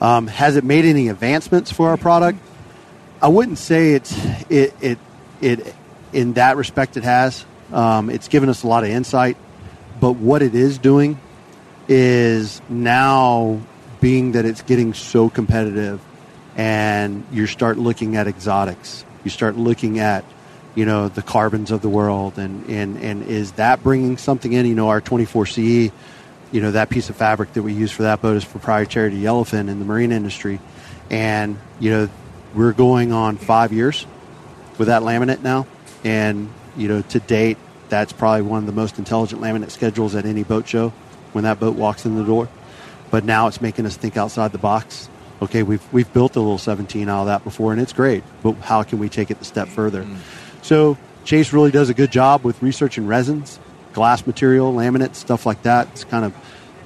Um, 0.00 0.26
has 0.26 0.56
it 0.56 0.64
made 0.64 0.84
any 0.84 1.08
advancements 1.08 1.72
for 1.72 1.88
our 1.90 1.96
product? 1.96 2.38
I 3.20 3.28
wouldn't 3.28 3.58
say 3.58 3.94
it's 3.94 4.16
it 4.48 4.74
it 4.80 4.98
it 5.40 5.74
in 6.12 6.34
that 6.34 6.56
respect 6.56 6.96
it 6.96 7.04
has. 7.04 7.44
Um, 7.72 8.10
it's 8.10 8.28
given 8.28 8.48
us 8.48 8.62
a 8.62 8.66
lot 8.66 8.84
of 8.84 8.90
insight, 8.90 9.36
but 10.00 10.12
what 10.12 10.40
it 10.40 10.54
is 10.54 10.78
doing 10.78 11.18
is 11.88 12.62
now 12.68 13.60
being 14.00 14.32
that 14.32 14.44
it's 14.44 14.62
getting 14.62 14.94
so 14.94 15.28
competitive, 15.28 16.00
and 16.56 17.26
you 17.32 17.46
start 17.46 17.76
looking 17.76 18.16
at 18.16 18.26
exotics. 18.28 19.04
You 19.24 19.30
start 19.30 19.56
looking 19.56 19.98
at 19.98 20.24
you 20.76 20.86
know 20.86 21.08
the 21.08 21.22
carbons 21.22 21.72
of 21.72 21.82
the 21.82 21.88
world, 21.88 22.38
and 22.38 22.68
and 22.70 22.96
and 22.98 23.24
is 23.24 23.52
that 23.52 23.82
bringing 23.82 24.16
something 24.16 24.52
in? 24.52 24.64
You 24.66 24.76
know, 24.76 24.88
our 24.88 25.00
24CE 25.00 25.92
you 26.50 26.62
know 26.62 26.70
that 26.70 26.88
piece 26.88 27.10
of 27.10 27.16
fabric 27.16 27.52
that 27.54 27.62
we 27.62 27.72
use 27.72 27.90
for 27.92 28.04
that 28.04 28.22
boat 28.22 28.36
is 28.36 28.44
proprietary 28.44 29.10
to 29.10 29.16
Yellowfin 29.16 29.68
in 29.68 29.78
the 29.78 29.84
marine 29.84 30.12
industry, 30.12 30.60
and 31.10 31.58
you 31.80 31.90
know 31.90 32.08
we're 32.58 32.72
going 32.72 33.12
on 33.12 33.36
five 33.36 33.72
years 33.72 34.04
with 34.78 34.88
that 34.88 35.02
laminate 35.02 35.42
now, 35.42 35.66
and 36.02 36.50
you 36.76 36.88
know 36.88 37.02
to 37.02 37.20
date 37.20 37.56
that's 37.88 38.12
probably 38.12 38.42
one 38.42 38.58
of 38.58 38.66
the 38.66 38.72
most 38.72 38.98
intelligent 38.98 39.40
laminate 39.40 39.70
schedules 39.70 40.14
at 40.16 40.26
any 40.26 40.42
boat 40.42 40.66
show 40.66 40.90
when 41.32 41.44
that 41.44 41.60
boat 41.60 41.76
walks 41.76 42.04
in 42.04 42.16
the 42.16 42.24
door. 42.24 42.48
But 43.10 43.24
now 43.24 43.46
it's 43.46 43.60
making 43.60 43.86
us 43.86 43.96
think 43.96 44.16
outside 44.16 44.50
the 44.52 44.58
box. 44.58 45.08
Okay, 45.40 45.62
we've 45.62 45.92
we've 45.92 46.12
built 46.12 46.34
a 46.34 46.40
little 46.40 46.58
17 46.58 47.08
out 47.08 47.20
of 47.20 47.26
that 47.26 47.44
before, 47.44 47.72
and 47.72 47.80
it's 47.80 47.92
great. 47.92 48.24
But 48.42 48.54
how 48.54 48.82
can 48.82 48.98
we 48.98 49.08
take 49.08 49.30
it 49.30 49.40
a 49.40 49.44
step 49.44 49.68
further? 49.68 50.02
Mm. 50.02 50.16
So 50.62 50.98
Chase 51.24 51.52
really 51.52 51.70
does 51.70 51.88
a 51.90 51.94
good 51.94 52.10
job 52.10 52.42
with 52.42 52.60
researching 52.60 53.06
resins 53.06 53.60
glass 53.94 54.26
material, 54.26 54.72
laminate, 54.72 55.14
stuff 55.14 55.46
like 55.46 55.62
that. 55.62 55.88
It's 55.92 56.04
kind 56.04 56.24
of 56.24 56.34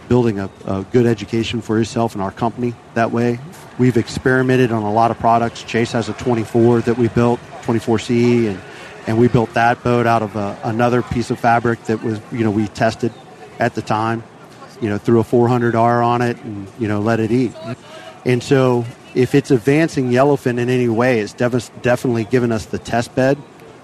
building 0.09 0.39
a, 0.39 0.49
a, 0.67 0.83
good 0.93 1.05
education 1.05 1.61
for 1.61 1.77
himself 1.77 2.15
and 2.15 2.23
our 2.23 2.31
company 2.31 2.75
that 2.95 3.11
way. 3.11 3.39
We've 3.79 3.97
experimented 3.97 4.73
on 4.73 4.83
a 4.83 4.93
lot 4.93 5.11
of 5.11 5.19
products. 5.19 5.63
Chase 5.63 5.93
has 5.93 6.09
a 6.09 6.13
24 6.15 6.83
that 6.83 6.99
we 6.99 7.09
built, 7.09 7.41
24C, 7.63 8.49
and, 8.49 8.61
and 9.07 9.19
we 9.19 9.29
built 9.29 9.55
that 9.55 9.83
boat 9.83 10.07
out 10.07 10.23
of 10.23 10.37
a, 10.37 10.59
another 10.65 11.03
piece 11.03 11.31
of 11.31 11.39
fabric 11.39 11.83
that 11.85 12.03
was, 12.03 12.21
you 12.31 12.45
know, 12.45 12.51
we 12.51 12.69
tested 12.69 13.13
at 13.59 13.75
the 13.75 13.83
time, 13.83 14.23
you 14.81 14.89
know, 14.89 14.99
threw 14.99 15.21
a 15.21 15.25
400R 15.25 16.05
on 16.05 16.23
it 16.23 16.37
and, 16.43 16.69
you 16.79 16.89
know, 16.89 17.01
let 17.01 17.21
it 17.21 17.31
eat. 17.31 17.53
And 18.25 18.43
so 18.43 18.85
if 19.15 19.35
it's 19.35 19.51
advancing 19.51 20.11
yellowfin 20.11 20.59
in 20.59 20.69
any 20.69 20.89
way, 20.89 21.21
it's 21.21 21.33
def- 21.33 21.83
definitely 21.83 22.25
given 22.25 22.53
us 22.53 22.67
the 22.67 22.79
test 22.79 23.15
bed 23.15 23.39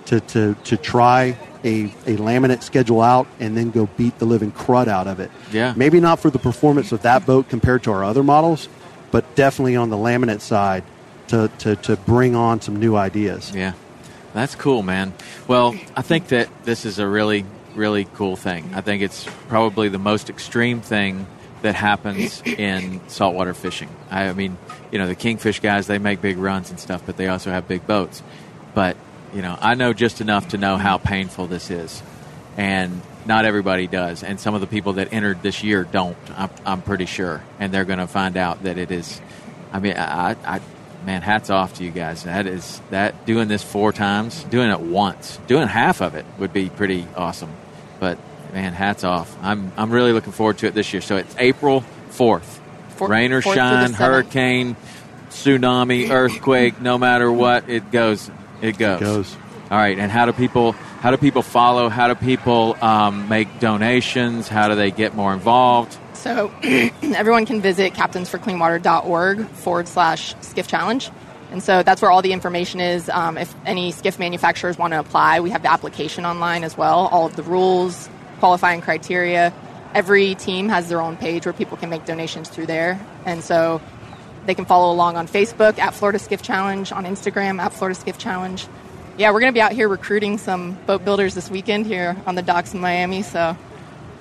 to, 0.07 0.21
to, 0.21 0.55
to 0.65 0.77
try 0.77 1.37
a, 1.65 1.85
a 2.07 2.17
laminate 2.17 2.63
schedule 2.63 3.03
out 3.03 3.27
and 3.41 3.57
then 3.57 3.71
go 3.71 3.87
beat 3.97 4.19
the 4.19 4.25
living 4.25 4.53
crud 4.53 4.89
out 4.89 5.07
of 5.07 5.21
it. 5.21 5.31
Yeah. 5.53 5.75
Maybe 5.77 6.01
not 6.01 6.21
for 6.21 6.31
the 6.31 6.39
performance 6.39 6.93
of 6.93 7.03
that 7.03 7.27
boat 7.27 7.49
compared 7.49 7.83
to 7.85 7.93
our 7.93 8.05
other 8.05 8.23
models, 8.23 8.69
but 9.11 9.35
definitely 9.35 9.77
on 9.77 9.91
the 9.91 9.97
laminate 9.97 10.41
side 10.41 10.85
to, 11.29 11.51
to, 11.59 11.77
to 11.77 11.97
bring 11.97 12.35
on 12.35 12.61
some 12.61 12.77
new 12.77 12.97
ideas. 12.97 13.55
Yeah. 13.55 13.73
That's 14.35 14.55
cool, 14.55 14.83
man. 14.83 15.15
Well, 15.47 15.77
I 15.97 16.03
think 16.03 16.29
that 16.29 16.49
this 16.65 16.85
is 16.85 16.99
a 16.99 17.09
really, 17.09 17.45
really 17.75 18.05
cool 18.15 18.37
thing. 18.37 18.71
I 18.75 18.83
think 18.83 19.03
it's 19.03 19.27
probably 19.49 19.89
the 19.89 19.99
most 19.99 20.31
extreme 20.31 20.81
thing 20.81 21.27
that 21.63 21.75
happens 21.75 22.43
in 22.43 23.01
saltwater 23.09 23.55
fishing. 23.55 23.89
I 24.11 24.33
mean, 24.33 24.57
you 24.93 24.99
know, 24.99 25.07
the 25.07 25.15
kingfish 25.15 25.61
guys, 25.61 25.87
they 25.87 25.99
make 25.99 26.21
big 26.21 26.39
runs 26.39 26.71
and 26.71 26.79
stuff, 26.79 27.03
but 27.05 27.17
they 27.17 27.29
also 27.29 27.51
have 27.51 27.67
big 27.67 27.87
boats. 27.87 28.23
But 28.75 28.97
you 29.35 29.43
know, 29.43 29.59
I 29.61 29.75
know 29.75 29.93
just 29.93 30.21
enough 30.21 30.49
to 30.49 30.59
know 30.59 30.77
how 30.77 30.99
painful 30.99 31.47
this 31.49 31.71
is, 31.71 32.03
and 32.57 33.03
not 33.29 33.45
everybody 33.45 33.87
does. 33.87 34.25
And 34.25 34.41
some 34.41 34.55
of 34.55 34.61
the 34.61 34.67
people 34.67 34.95
that 34.95 35.13
entered 35.13 35.43
this 35.43 35.63
year 35.63 35.85
don't. 35.85 36.17
I'm, 36.37 36.51
I'm 36.65 36.83
pretty 36.83 37.07
sure, 37.07 37.43
and 37.61 37.73
they're 37.73 37.85
going 37.85 37.99
to 37.99 38.07
find 38.07 38.37
out 38.37 38.63
that 38.65 38.79
it 38.79 38.91
is. 38.91 39.21
I 39.71 39.79
mean, 39.79 39.97
I, 39.97 40.35
I, 40.45 40.61
man, 41.05 41.21
hats 41.23 41.51
off 41.51 41.75
to 41.75 41.85
you 41.85 41.91
guys. 41.91 42.25
That 42.25 42.47
is 42.47 42.81
that 42.91 43.27
doing 43.27 43.47
this 43.47 43.63
four 43.63 43.93
times, 43.93 44.43
doing 44.45 44.71
it 44.71 44.81
once, 44.81 45.39
doing 45.47 45.69
half 45.69 46.01
of 46.01 46.15
it 46.15 46.25
would 46.39 46.53
be 46.53 46.71
pretty 46.71 47.07
awesome. 47.15 47.53
But 48.01 48.19
man, 48.55 48.73
hats 48.73 49.05
off. 49.05 49.37
I'm 49.43 49.73
I'm 49.77 49.91
really 49.91 50.13
looking 50.13 50.33
forward 50.33 50.59
to 50.59 50.67
it 50.67 50.75
this 50.75 50.93
year. 50.93 51.03
So 51.03 51.17
it's 51.17 51.37
April 51.39 51.83
fourth. 52.09 52.57
Rain 52.99 53.33
or 53.33 53.43
shine, 53.43 53.93
hurricane, 53.93 54.75
tsunami, 55.31 56.11
earthquake, 56.11 56.81
no 56.81 56.99
matter 56.99 57.31
what, 57.31 57.69
it 57.69 57.93
goes 57.93 58.29
it 58.61 58.77
goes. 58.77 59.01
It 59.01 59.05
goes. 59.05 59.37
All 59.71 59.79
right, 59.79 59.99
and 59.99 60.11
how 60.11 60.27
do 60.27 60.33
people 60.33 60.75
how 61.01 61.13
do 61.13 61.17
people 61.17 61.43
follow? 61.43 61.89
How 61.89 62.09
do 62.09 62.15
people 62.15 62.77
um, 62.83 63.29
make 63.29 63.61
donations? 63.61 64.49
How 64.49 64.69
do 64.69 64.75
they 64.75 64.91
get 64.91 65.15
more 65.15 65.33
involved? 65.33 65.97
So 66.15 66.53
everyone 67.03 67.47
can 67.47 67.61
visit 67.61 67.95
captainsforcleanwater.org 67.95 69.47
forward 69.47 69.87
slash 69.87 70.35
skiff 70.41 70.67
challenge. 70.67 71.11
And 71.53 71.63
so 71.63 71.83
that's 71.85 72.03
where 72.03 72.11
all 72.11 72.21
the 72.21 72.33
information 72.33 72.81
is. 72.81 73.09
Um, 73.09 73.39
if 73.39 73.55
any 73.65 73.93
skiff 73.93 74.19
manufacturers 74.19 74.77
want 74.77 74.93
to 74.93 74.99
apply, 74.99 75.41
we 75.41 75.51
have 75.51 75.63
the 75.63 75.73
application 75.73 76.27
online 76.27 76.65
as 76.65 76.77
well, 76.77 77.07
all 77.07 77.27
of 77.27 77.37
the 77.37 77.45
rules, 77.45 78.11
qualifying 78.41 78.81
criteria. 78.81 79.55
Every 79.95 80.35
team 80.35 80.69
has 80.69 80.89
their 80.89 81.01
own 81.01 81.17
page 81.17 81.47
where 81.47 81.53
people 81.53 81.77
can 81.77 81.91
make 81.91 82.05
donations 82.05 82.49
through 82.49 82.67
there. 82.67 83.01
And 83.25 83.43
so 83.43 83.81
they 84.47 84.55
can 84.55 84.65
follow 84.65 84.93
along 84.93 85.17
on 85.17 85.29
Facebook 85.29 85.79
at 85.79 85.95
Florida 85.95 86.19
Skiff 86.19 86.43
Challenge, 86.43 86.91
on 86.91 87.05
Instagram 87.05 87.61
at 87.61 87.73
Florida 87.73 87.99
Skiff 87.99 88.19
Challenge. 88.19 88.67
Yeah, 89.19 89.33
we're 89.33 89.41
going 89.41 89.53
to 89.53 89.57
be 89.57 89.61
out 89.61 89.73
here 89.73 89.89
recruiting 89.89 90.39
some 90.39 90.79
boat 90.87 91.05
builders 91.05 91.35
this 91.35 91.51
weekend 91.51 91.87
here 91.87 92.17
on 92.25 92.37
the 92.37 92.43
docks 92.43 92.73
in 92.73 92.79
Miami. 92.79 93.23
So, 93.23 93.57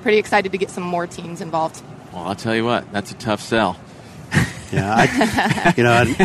pretty 0.01 0.17
excited 0.17 0.51
to 0.53 0.57
get 0.57 0.71
some 0.71 0.83
more 0.83 1.05
teams 1.05 1.39
involved. 1.39 1.83
Well, 2.11 2.23
I'll 2.23 2.35
tell 2.35 2.55
you 2.55 2.65
what, 2.65 2.91
that's 2.91 3.11
a 3.11 3.13
tough 3.13 3.39
sell. 3.39 3.79
yeah, 4.71 4.95
I, 4.97 5.73
you 5.77 5.83
know, 5.83 6.15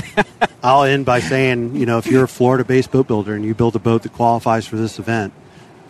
I'll 0.62 0.84
end 0.84 1.04
by 1.04 1.20
saying, 1.20 1.76
you 1.76 1.84
know, 1.84 1.98
if 1.98 2.06
you're 2.06 2.24
a 2.24 2.28
Florida-based 2.28 2.90
boat 2.90 3.06
builder 3.06 3.34
and 3.34 3.44
you 3.44 3.54
build 3.54 3.76
a 3.76 3.78
boat 3.78 4.04
that 4.04 4.14
qualifies 4.14 4.66
for 4.66 4.76
this 4.76 4.98
event, 4.98 5.34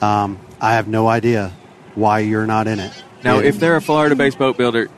um, 0.01 0.41
I 0.61 0.75
have 0.75 0.89
no 0.89 1.07
idea 1.07 1.53
why 1.95 2.19
you're 2.19 2.47
not 2.47 2.67
in 2.67 2.81
it. 2.81 2.93
Now, 3.23 3.39
if 3.39 3.61
they're 3.61 3.77
a 3.77 3.81
Florida-based 3.81 4.39
boat 4.39 4.57
builder, 4.57 4.89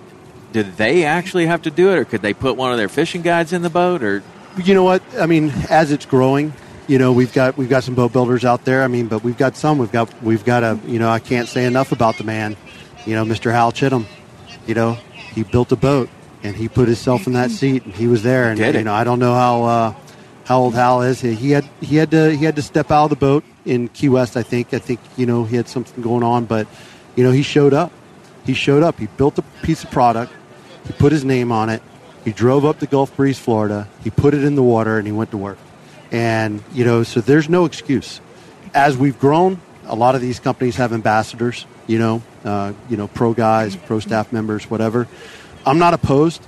did 0.53 0.79
they 0.79 1.05
actually 1.05 1.45
have 1.45 1.61
to 1.63 1.71
do 1.71 1.93
it, 1.93 1.99
or 1.99 2.07
could 2.07 2.23
they 2.23 2.33
put 2.33 2.57
one 2.57 2.73
of 2.73 2.79
their 2.79 2.89
fishing 2.89 3.21
guides 3.21 3.53
in 3.53 3.61
the 3.61 3.69
boat? 3.69 4.03
Or 4.03 4.23
you 4.57 4.73
know 4.73 4.85
what? 4.85 5.03
I 5.19 5.27
mean, 5.27 5.53
as 5.69 5.93
it's 5.93 6.07
growing, 6.07 6.55
you 6.87 6.99
know, 6.99 7.13
we've 7.13 7.33
got 7.33 7.57
we've 7.57 7.69
got 7.69 7.85
some 7.85 7.95
boat 7.95 8.13
builders 8.13 8.45
out 8.45 8.65
there. 8.65 8.83
I 8.83 8.89
mean, 8.89 9.09
but 9.09 9.23
we've 9.25 9.37
got 9.39 9.57
some. 9.57 9.79
We've 9.79 9.93
got 9.93 10.23
we've 10.23 10.45
got 10.45 10.63
a 10.63 10.79
you 10.87 10.99
know 10.99 11.09
I 11.09 11.19
can't 11.19 11.49
say 11.49 11.65
enough 11.65 11.93
about 11.93 12.19
the 12.19 12.25
man. 12.25 12.57
You 13.07 13.15
know, 13.15 13.25
Mr. 13.25 13.53
Hal 13.53 13.73
Chittum. 13.73 14.07
You 14.67 14.75
know, 14.75 14.93
he 15.35 15.43
built 15.43 15.73
a 15.73 15.77
boat 15.77 16.09
and 16.43 16.57
he 16.57 16.69
put 16.69 16.89
himself 16.89 17.27
in 17.27 17.35
that 17.35 17.51
seat 17.51 17.85
and 17.85 17.95
he 17.95 18.07
was 18.07 18.23
there. 18.23 18.51
And 18.51 18.59
you 18.59 18.85
know, 18.85 18.95
I 18.95 19.05
don't 19.05 19.19
know 19.19 19.35
how 19.35 19.65
uh, 19.65 19.95
how 20.45 20.61
old 20.61 20.75
Hal 20.75 21.03
is. 21.03 21.21
He 21.21 21.51
had 21.51 21.65
he 21.81 21.97
had 21.97 22.11
to 22.13 22.35
he 22.35 22.45
had 22.45 22.57
to 22.57 22.63
step 22.63 22.91
out 22.91 23.05
of 23.05 23.11
the 23.11 23.17
boat 23.17 23.45
in 23.65 23.89
Key 23.89 24.09
West. 24.09 24.37
I 24.37 24.43
think 24.43 24.73
I 24.73 24.79
think 24.79 25.01
you 25.17 25.27
know 25.27 25.45
he 25.45 25.57
had 25.57 25.69
something 25.69 26.03
going 26.03 26.23
on, 26.23 26.45
but 26.45 26.67
you 27.17 27.25
know 27.25 27.31
he 27.31 27.43
showed 27.43 27.75
up. 27.75 27.93
He 28.45 28.55
showed 28.55 28.83
up. 28.83 28.99
He 28.99 29.07
built 29.07 29.39
a 29.39 29.43
piece 29.63 29.85
of 29.85 29.91
product 29.91 30.33
he 30.87 30.93
put 30.93 31.13
his 31.13 31.25
name 31.25 31.51
on 31.51 31.69
it. 31.69 31.83
He 32.25 32.33
drove 32.33 32.65
up 32.65 32.79
to 32.81 32.87
Gulf 32.87 33.15
Breeze, 33.17 33.39
Florida. 33.39 33.89
He 34.03 34.11
put 34.11 34.35
it 34.35 34.45
in 34.45 34.55
the 34.55 34.63
water 34.63 34.99
and 34.99 35.07
he 35.07 35.13
went 35.13 35.31
to 35.33 35.37
work. 35.37 35.59
And, 36.15 36.63
you 36.73 36.85
know, 36.85 37.03
so 37.03 37.21
there's 37.21 37.49
no 37.49 37.65
excuse. 37.65 38.21
As 38.73 38.97
we've 38.97 39.19
grown, 39.19 39.61
a 39.85 39.97
lot 39.97 40.15
of 40.15 40.21
these 40.21 40.39
companies 40.39 40.77
have 40.77 40.93
ambassadors, 40.93 41.67
you 41.89 41.99
know, 41.99 42.23
uh, 42.45 42.73
you 42.89 42.97
know, 42.97 43.09
pro 43.09 43.35
guys, 43.35 43.75
pro 43.75 43.99
staff 43.99 44.33
members, 44.33 44.71
whatever. 44.71 45.09
I'm 45.67 45.81
not 45.81 45.93
opposed 45.93 46.41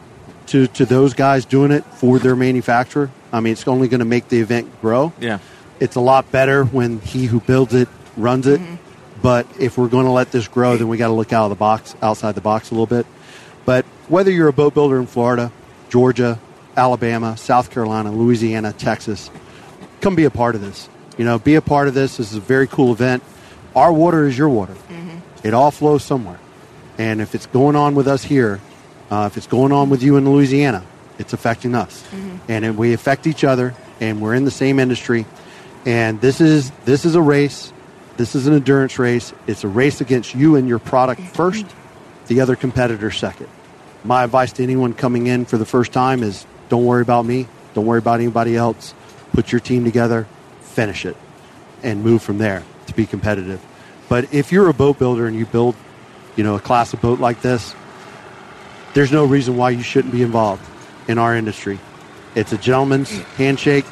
to, 0.46 0.68
to 0.68 0.86
those 0.86 1.14
guys 1.14 1.44
doing 1.44 1.72
it 1.72 1.84
for 1.84 2.20
their 2.20 2.36
manufacturer. 2.36 3.10
I 3.32 3.40
mean, 3.40 3.54
it's 3.54 3.66
only 3.66 3.88
going 3.88 3.98
to 3.98 4.06
make 4.06 4.28
the 4.28 4.38
event 4.38 4.80
grow. 4.80 5.12
Yeah. 5.18 5.40
It's 5.80 5.96
a 5.96 6.00
lot 6.00 6.30
better 6.30 6.64
when 6.64 7.00
he 7.00 7.26
who 7.26 7.40
builds 7.40 7.74
it 7.74 7.88
runs 8.16 8.46
it. 8.46 8.60
Mm-hmm. 8.60 8.76
But 9.20 9.48
if 9.58 9.76
we're 9.76 9.88
going 9.88 10.06
to 10.06 10.12
let 10.12 10.30
this 10.30 10.46
grow, 10.46 10.76
then 10.76 10.86
we 10.86 10.96
got 10.96 11.08
to 11.08 11.14
look 11.14 11.32
out 11.32 11.46
of 11.46 11.50
the 11.50 11.56
box, 11.56 11.96
outside 12.00 12.36
the 12.36 12.40
box 12.40 12.70
a 12.70 12.74
little 12.74 12.86
bit. 12.86 13.04
But 13.64 13.84
whether 14.06 14.30
you're 14.30 14.46
a 14.46 14.52
boat 14.52 14.74
builder 14.74 15.00
in 15.00 15.08
Florida, 15.08 15.50
Georgia, 15.88 16.38
Alabama, 16.76 17.36
South 17.36 17.72
Carolina, 17.72 18.12
Louisiana, 18.12 18.72
Texas, 18.72 19.28
come 20.00 20.14
be 20.14 20.24
a 20.24 20.30
part 20.30 20.54
of 20.54 20.60
this. 20.60 20.88
You 21.18 21.24
know, 21.24 21.38
be 21.38 21.54
a 21.54 21.62
part 21.62 21.88
of 21.88 21.94
this. 21.94 22.16
This 22.18 22.32
is 22.32 22.36
a 22.36 22.40
very 22.40 22.66
cool 22.66 22.92
event. 22.92 23.22
Our 23.74 23.92
water 23.92 24.26
is 24.26 24.36
your 24.36 24.48
water. 24.48 24.74
Mm-hmm. 24.74 25.18
It 25.46 25.54
all 25.54 25.70
flows 25.70 26.02
somewhere. 26.02 26.38
And 26.98 27.20
if 27.20 27.34
it's 27.34 27.46
going 27.46 27.76
on 27.76 27.94
with 27.94 28.08
us 28.08 28.22
here, 28.22 28.60
uh, 29.10 29.28
if 29.30 29.36
it's 29.36 29.46
going 29.46 29.72
on 29.72 29.90
with 29.90 30.02
you 30.02 30.16
in 30.16 30.28
Louisiana, 30.28 30.84
it's 31.18 31.32
affecting 31.32 31.74
us. 31.74 32.02
Mm-hmm. 32.10 32.36
And 32.50 32.76
we 32.78 32.92
affect 32.92 33.26
each 33.26 33.44
other, 33.44 33.74
and 34.00 34.20
we're 34.20 34.34
in 34.34 34.44
the 34.44 34.50
same 34.50 34.78
industry. 34.78 35.26
And 35.84 36.20
this 36.20 36.40
is 36.40 36.70
this 36.84 37.04
is 37.04 37.14
a 37.14 37.22
race. 37.22 37.72
This 38.16 38.34
is 38.34 38.46
an 38.46 38.54
endurance 38.54 38.98
race. 38.98 39.32
It's 39.46 39.62
a 39.62 39.68
race 39.68 40.00
against 40.00 40.34
you 40.34 40.56
and 40.56 40.66
your 40.66 40.78
product 40.78 41.20
first, 41.20 41.66
the 42.28 42.40
other 42.40 42.56
competitor 42.56 43.10
second 43.10 43.48
my 44.06 44.24
advice 44.24 44.52
to 44.52 44.62
anyone 44.62 44.94
coming 44.94 45.26
in 45.26 45.44
for 45.44 45.58
the 45.58 45.66
first 45.66 45.92
time 45.92 46.22
is 46.22 46.46
don't 46.68 46.84
worry 46.84 47.02
about 47.02 47.24
me. 47.24 47.48
Don't 47.74 47.86
worry 47.86 47.98
about 47.98 48.20
anybody 48.20 48.56
else. 48.56 48.94
Put 49.36 49.52
your 49.52 49.60
team 49.60 49.84
together, 49.84 50.26
finish 50.62 51.04
it, 51.04 51.14
and 51.82 52.02
move 52.02 52.22
from 52.22 52.38
there 52.38 52.62
to 52.86 52.94
be 52.94 53.04
competitive. 53.04 53.60
But 54.08 54.32
if 54.32 54.50
you're 54.50 54.70
a 54.70 54.72
boat 54.72 54.98
builder 54.98 55.26
and 55.26 55.36
you 55.36 55.44
build 55.44 55.74
you 56.36 56.42
know, 56.42 56.54
a 56.54 56.58
class 56.58 56.94
of 56.94 57.02
boat 57.02 57.20
like 57.20 57.42
this, 57.42 57.74
there's 58.94 59.12
no 59.12 59.26
reason 59.26 59.58
why 59.58 59.68
you 59.68 59.82
shouldn't 59.82 60.14
be 60.14 60.22
involved 60.22 60.64
in 61.06 61.18
our 61.18 61.36
industry. 61.36 61.78
It's 62.34 62.54
a 62.54 62.56
gentleman's 62.56 63.10
handshake. 63.36 63.84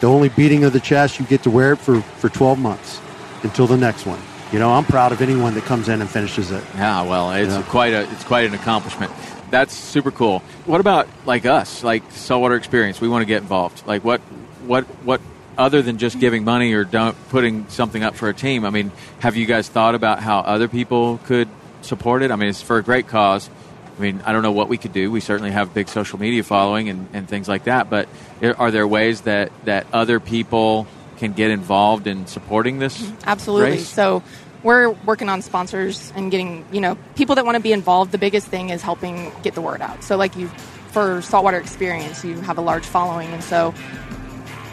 The 0.00 0.06
only 0.06 0.28
beating 0.28 0.64
of 0.64 0.74
the 0.74 0.80
chest, 0.80 1.18
you 1.18 1.24
get 1.24 1.42
to 1.44 1.50
wear 1.50 1.72
it 1.72 1.78
for, 1.78 2.02
for 2.02 2.28
12 2.28 2.58
months 2.58 3.00
until 3.42 3.66
the 3.66 3.78
next 3.78 4.04
one. 4.04 4.20
You 4.52 4.58
know, 4.58 4.70
I'm 4.70 4.84
proud 4.84 5.12
of 5.12 5.22
anyone 5.22 5.54
that 5.54 5.64
comes 5.64 5.88
in 5.88 6.02
and 6.02 6.10
finishes 6.10 6.50
it. 6.50 6.62
Yeah, 6.74 7.00
well, 7.08 7.32
it's 7.32 7.54
Yeah. 7.54 7.62
quite 7.62 7.94
a 7.94 8.02
it's 8.12 8.22
quite 8.24 8.44
an 8.44 8.52
accomplishment. 8.52 9.10
That's 9.50 9.72
super 9.74 10.10
cool. 10.10 10.40
What 10.66 10.80
about 10.82 11.08
like 11.24 11.46
us, 11.46 11.82
like 11.82 12.02
saltwater 12.10 12.54
experience? 12.54 13.00
We 13.00 13.08
want 13.08 13.22
to 13.22 13.26
get 13.26 13.40
involved. 13.40 13.86
Like 13.86 14.04
what 14.04 14.20
what 14.66 14.84
what 15.04 15.20
other 15.56 15.82
than 15.82 15.98
just 15.98 16.18
giving 16.18 16.44
money 16.44 16.72
or 16.72 16.84
putting 17.30 17.68
something 17.68 18.02
up 18.02 18.14
for 18.16 18.28
a 18.28 18.34
team? 18.34 18.64
I 18.64 18.70
mean, 18.70 18.92
have 19.20 19.36
you 19.36 19.46
guys 19.46 19.68
thought 19.68 19.94
about 19.94 20.20
how 20.20 20.40
other 20.40 20.68
people 20.68 21.18
could 21.24 21.48
support 21.82 22.22
it? 22.22 22.30
I 22.30 22.36
mean, 22.36 22.48
it's 22.48 22.62
for 22.62 22.78
a 22.78 22.82
great 22.82 23.08
cause. 23.08 23.48
I 23.96 24.00
mean, 24.00 24.22
I 24.24 24.32
don't 24.32 24.42
know 24.42 24.52
what 24.52 24.68
we 24.68 24.76
could 24.76 24.92
do. 24.92 25.10
We 25.10 25.20
certainly 25.20 25.52
have 25.52 25.72
big 25.72 25.88
social 25.88 26.18
media 26.18 26.42
following 26.42 26.88
and, 26.88 27.08
and 27.12 27.28
things 27.28 27.48
like 27.48 27.64
that. 27.64 27.88
But 27.88 28.08
are 28.42 28.70
there 28.72 28.88
ways 28.88 29.22
that, 29.22 29.52
that 29.66 29.86
other 29.92 30.18
people 30.18 30.88
can 31.18 31.32
get 31.32 31.52
involved 31.52 32.08
in 32.08 32.26
supporting 32.26 32.80
this? 32.80 33.00
Mm-hmm. 33.00 33.28
Absolutely. 33.28 33.70
race? 33.70 33.88
So 33.88 34.24
we're 34.64 34.90
working 34.90 35.28
on 35.28 35.42
sponsors 35.42 36.12
and 36.16 36.30
getting, 36.30 36.64
you 36.72 36.80
know, 36.80 36.98
people 37.14 37.36
that 37.36 37.44
want 37.44 37.56
to 37.56 37.62
be 37.62 37.72
involved. 37.72 38.10
The 38.10 38.18
biggest 38.18 38.48
thing 38.48 38.70
is 38.70 38.82
helping 38.82 39.30
get 39.42 39.54
the 39.54 39.60
word 39.60 39.80
out. 39.80 40.02
So 40.02 40.16
like 40.16 40.34
you, 40.34 40.48
for 40.90 41.22
Saltwater 41.22 41.58
Experience, 41.58 42.24
you 42.24 42.40
have 42.40 42.58
a 42.58 42.62
large 42.62 42.84
following, 42.84 43.28
and 43.28 43.42
so 43.42 43.74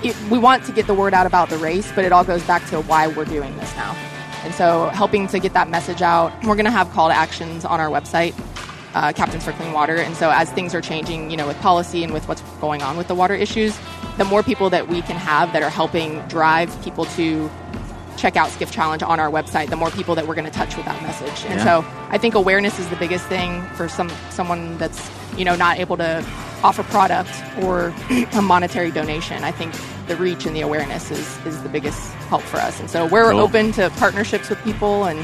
it, 0.03 0.15
we 0.29 0.37
want 0.39 0.63
to 0.65 0.71
get 0.71 0.87
the 0.87 0.93
word 0.93 1.13
out 1.13 1.25
about 1.25 1.49
the 1.49 1.57
race, 1.57 1.91
but 1.93 2.05
it 2.05 2.11
all 2.11 2.23
goes 2.23 2.43
back 2.43 2.65
to 2.69 2.81
why 2.81 3.07
we're 3.07 3.25
doing 3.25 3.55
this 3.57 3.75
now. 3.75 3.95
And 4.43 4.53
so 4.53 4.87
helping 4.89 5.27
to 5.27 5.39
get 5.39 5.53
that 5.53 5.69
message 5.69 6.01
out, 6.01 6.31
we're 6.43 6.55
going 6.55 6.65
to 6.65 6.71
have 6.71 6.89
call 6.91 7.09
to 7.09 7.15
actions 7.15 7.63
on 7.63 7.79
our 7.79 7.89
website, 7.89 8.33
uh, 8.95 9.13
Captains 9.13 9.43
for 9.43 9.51
Clean 9.53 9.71
Water. 9.71 9.97
And 9.97 10.15
so 10.15 10.31
as 10.31 10.49
things 10.51 10.73
are 10.73 10.81
changing, 10.81 11.29
you 11.29 11.37
know, 11.37 11.45
with 11.47 11.57
policy 11.59 12.03
and 12.03 12.11
with 12.11 12.27
what's 12.27 12.41
going 12.59 12.81
on 12.81 12.97
with 12.97 13.07
the 13.07 13.15
water 13.15 13.35
issues, 13.35 13.77
the 14.17 14.25
more 14.25 14.41
people 14.43 14.69
that 14.71 14.87
we 14.87 15.01
can 15.03 15.15
have 15.15 15.53
that 15.53 15.61
are 15.61 15.69
helping 15.69 16.19
drive 16.27 16.69
people 16.83 17.05
to 17.05 17.49
check 18.17 18.35
out 18.35 18.49
Skiff 18.49 18.71
Challenge 18.71 19.03
on 19.03 19.19
our 19.19 19.29
website, 19.29 19.69
the 19.69 19.75
more 19.75 19.89
people 19.91 20.15
that 20.15 20.27
we're 20.27 20.35
going 20.35 20.45
to 20.45 20.51
touch 20.51 20.75
with 20.75 20.85
that 20.85 21.01
message. 21.03 21.45
And 21.45 21.59
Yeah. 21.59 21.81
so 21.81 21.85
I 22.09 22.17
think 22.17 22.35
awareness 22.35 22.77
is 22.79 22.89
the 22.89 22.95
biggest 22.97 23.25
thing 23.27 23.63
for 23.75 23.87
some 23.87 24.11
someone 24.31 24.77
that's 24.77 25.09
you 25.37 25.45
know 25.45 25.55
not 25.55 25.79
able 25.79 25.97
to 25.97 26.25
offer 26.63 26.83
product 26.83 27.31
or 27.63 27.93
a 28.33 28.41
monetary 28.41 28.91
donation. 28.91 29.43
I 29.43 29.51
think 29.51 29.73
the 30.07 30.15
reach 30.15 30.45
and 30.45 30.55
the 30.55 30.61
awareness 30.61 31.09
is 31.11 31.37
is 31.45 31.61
the 31.63 31.69
biggest 31.69 31.99
help 32.29 32.41
for 32.43 32.57
us. 32.57 32.79
And 32.79 32.89
so 32.89 33.05
we're 33.07 33.31
Cool. 33.31 33.39
open 33.41 33.71
to 33.73 33.89
partnerships 33.97 34.49
with 34.49 34.61
people, 34.63 35.05
and 35.05 35.19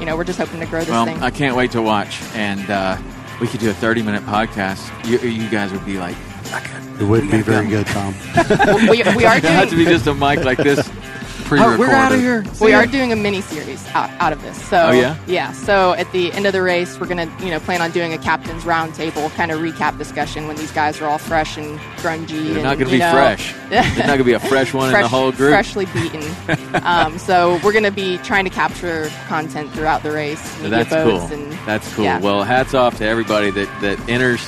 you 0.00 0.06
know 0.06 0.16
we're 0.16 0.24
just 0.24 0.38
hoping 0.38 0.60
to 0.60 0.66
grow 0.66 0.80
this 0.80 0.88
Well, 0.90 1.04
thing. 1.06 1.20
I 1.22 1.30
can't 1.30 1.56
wait 1.56 1.72
to 1.72 1.82
watch, 1.82 2.20
and 2.34 2.68
uh, 2.70 2.96
we 3.40 3.46
could 3.48 3.60
do 3.60 3.70
a 3.70 3.74
thirty-minute 3.74 4.22
podcast. 4.24 4.80
You, 5.08 5.18
you 5.28 5.48
guys 5.50 5.72
would 5.72 5.84
be 5.86 5.98
like, 5.98 6.16
It 7.00 7.04
wouldn't 7.04 7.30
be 7.32 7.40
very 7.42 7.68
good, 7.68 7.86
Tom. 7.86 8.14
we, 8.88 9.02
we 9.16 9.24
are 9.24 9.36
it 9.38 9.44
has 9.44 9.70
to 9.70 9.76
be 9.76 9.84
just 9.84 10.06
a 10.06 10.14
mic 10.14 10.44
like 10.44 10.58
this. 10.58 10.88
Pre-recorded. 11.52 11.76
Oh, 11.76 11.88
we're 11.88 11.94
out 11.94 12.12
of 12.12 12.20
here. 12.20 12.44
See 12.54 12.64
we 12.66 12.70
ya. 12.72 12.78
are 12.78 12.86
doing 12.86 13.12
a 13.12 13.16
mini 13.16 13.40
series 13.40 13.86
out, 13.88 14.10
out 14.20 14.32
of 14.32 14.40
this. 14.42 14.60
So 14.68 14.86
Oh, 14.88 14.92
yeah? 14.92 15.16
yeah. 15.26 15.52
So 15.52 15.92
at 15.94 16.10
the 16.12 16.32
end 16.32 16.46
of 16.46 16.52
the 16.52 16.62
race, 16.62 16.98
we're 16.98 17.06
gonna 17.06 17.30
you 17.40 17.50
know 17.50 17.60
plan 17.60 17.80
on 17.82 17.90
doing 17.90 18.12
a 18.12 18.18
captain's 18.18 18.64
roundtable 18.64 19.30
kind 19.34 19.50
of 19.50 19.60
recap 19.60 19.98
discussion 19.98 20.46
when 20.46 20.56
these 20.56 20.72
guys 20.72 21.00
are 21.00 21.06
all 21.06 21.18
fresh 21.18 21.56
and 21.56 21.78
grungy. 21.96 22.28
They're 22.28 22.54
and, 22.54 22.62
not 22.62 22.78
going 22.78 22.86
to 22.86 22.92
you 22.92 22.96
be 22.96 22.98
know, 22.98 23.12
fresh. 23.12 23.54
There's 23.68 23.98
not 23.98 24.06
going 24.06 24.18
to 24.18 24.24
be 24.24 24.32
a 24.32 24.40
fresh 24.40 24.72
one 24.74 24.94
in 24.94 25.00
the 25.00 25.08
whole 25.08 25.32
group. 25.32 25.50
freshly 25.50 25.86
beaten. 25.86 26.22
um, 26.84 27.18
so 27.18 27.60
we're 27.64 27.72
going 27.72 27.84
to 27.84 27.90
be 27.90 28.18
trying 28.18 28.44
to 28.44 28.50
capture 28.50 29.10
content 29.26 29.70
throughout 29.72 30.02
the 30.02 30.10
race. 30.10 30.40
So 30.40 30.62
media 30.64 30.84
that's 30.84 30.90
cool. 30.90 31.20
And, 31.20 31.52
That's 31.66 31.94
cool. 31.94 32.04
yeah. 32.04 32.20
Well, 32.20 32.42
hats 32.44 32.74
off 32.74 32.98
to 32.98 33.06
everybody 33.06 33.50
that, 33.50 33.80
that 33.80 34.08
enters 34.08 34.40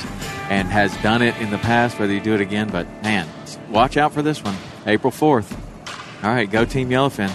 and 0.49 0.67
has 0.67 0.95
done 0.97 1.21
it 1.21 1.35
in 1.37 1.49
the 1.51 1.57
past, 1.57 1.99
whether 1.99 2.13
you 2.13 2.19
do 2.19 2.33
it 2.33 2.41
again. 2.41 2.69
But 2.69 2.87
man, 3.03 3.27
watch 3.69 3.97
out 3.97 4.13
for 4.13 4.21
this 4.21 4.43
one, 4.43 4.55
April 4.85 5.11
4th. 5.11 5.55
All 6.25 6.31
right, 6.33 6.49
go 6.49 6.65
Team 6.65 6.89
Yellowfin. 6.89 7.29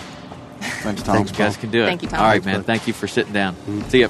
Thanks, 0.83 1.05
Tom. 1.05 1.25
You 1.25 1.33
guys 1.33 1.57
can 1.57 1.71
do 1.71 1.85
it. 1.85 1.87
Thank 1.87 2.03
you, 2.03 2.09
Tom. 2.09 2.19
All 2.19 2.27
right, 2.27 2.33
Thanks, 2.43 2.47
man. 2.47 2.57
bud. 2.57 2.67
Thank 2.67 2.89
you 2.89 2.93
for 2.93 3.07
sitting 3.07 3.33
down. 3.33 3.55
Mm-hmm. 3.55 3.83
See 3.83 4.01
ya. 4.01 4.09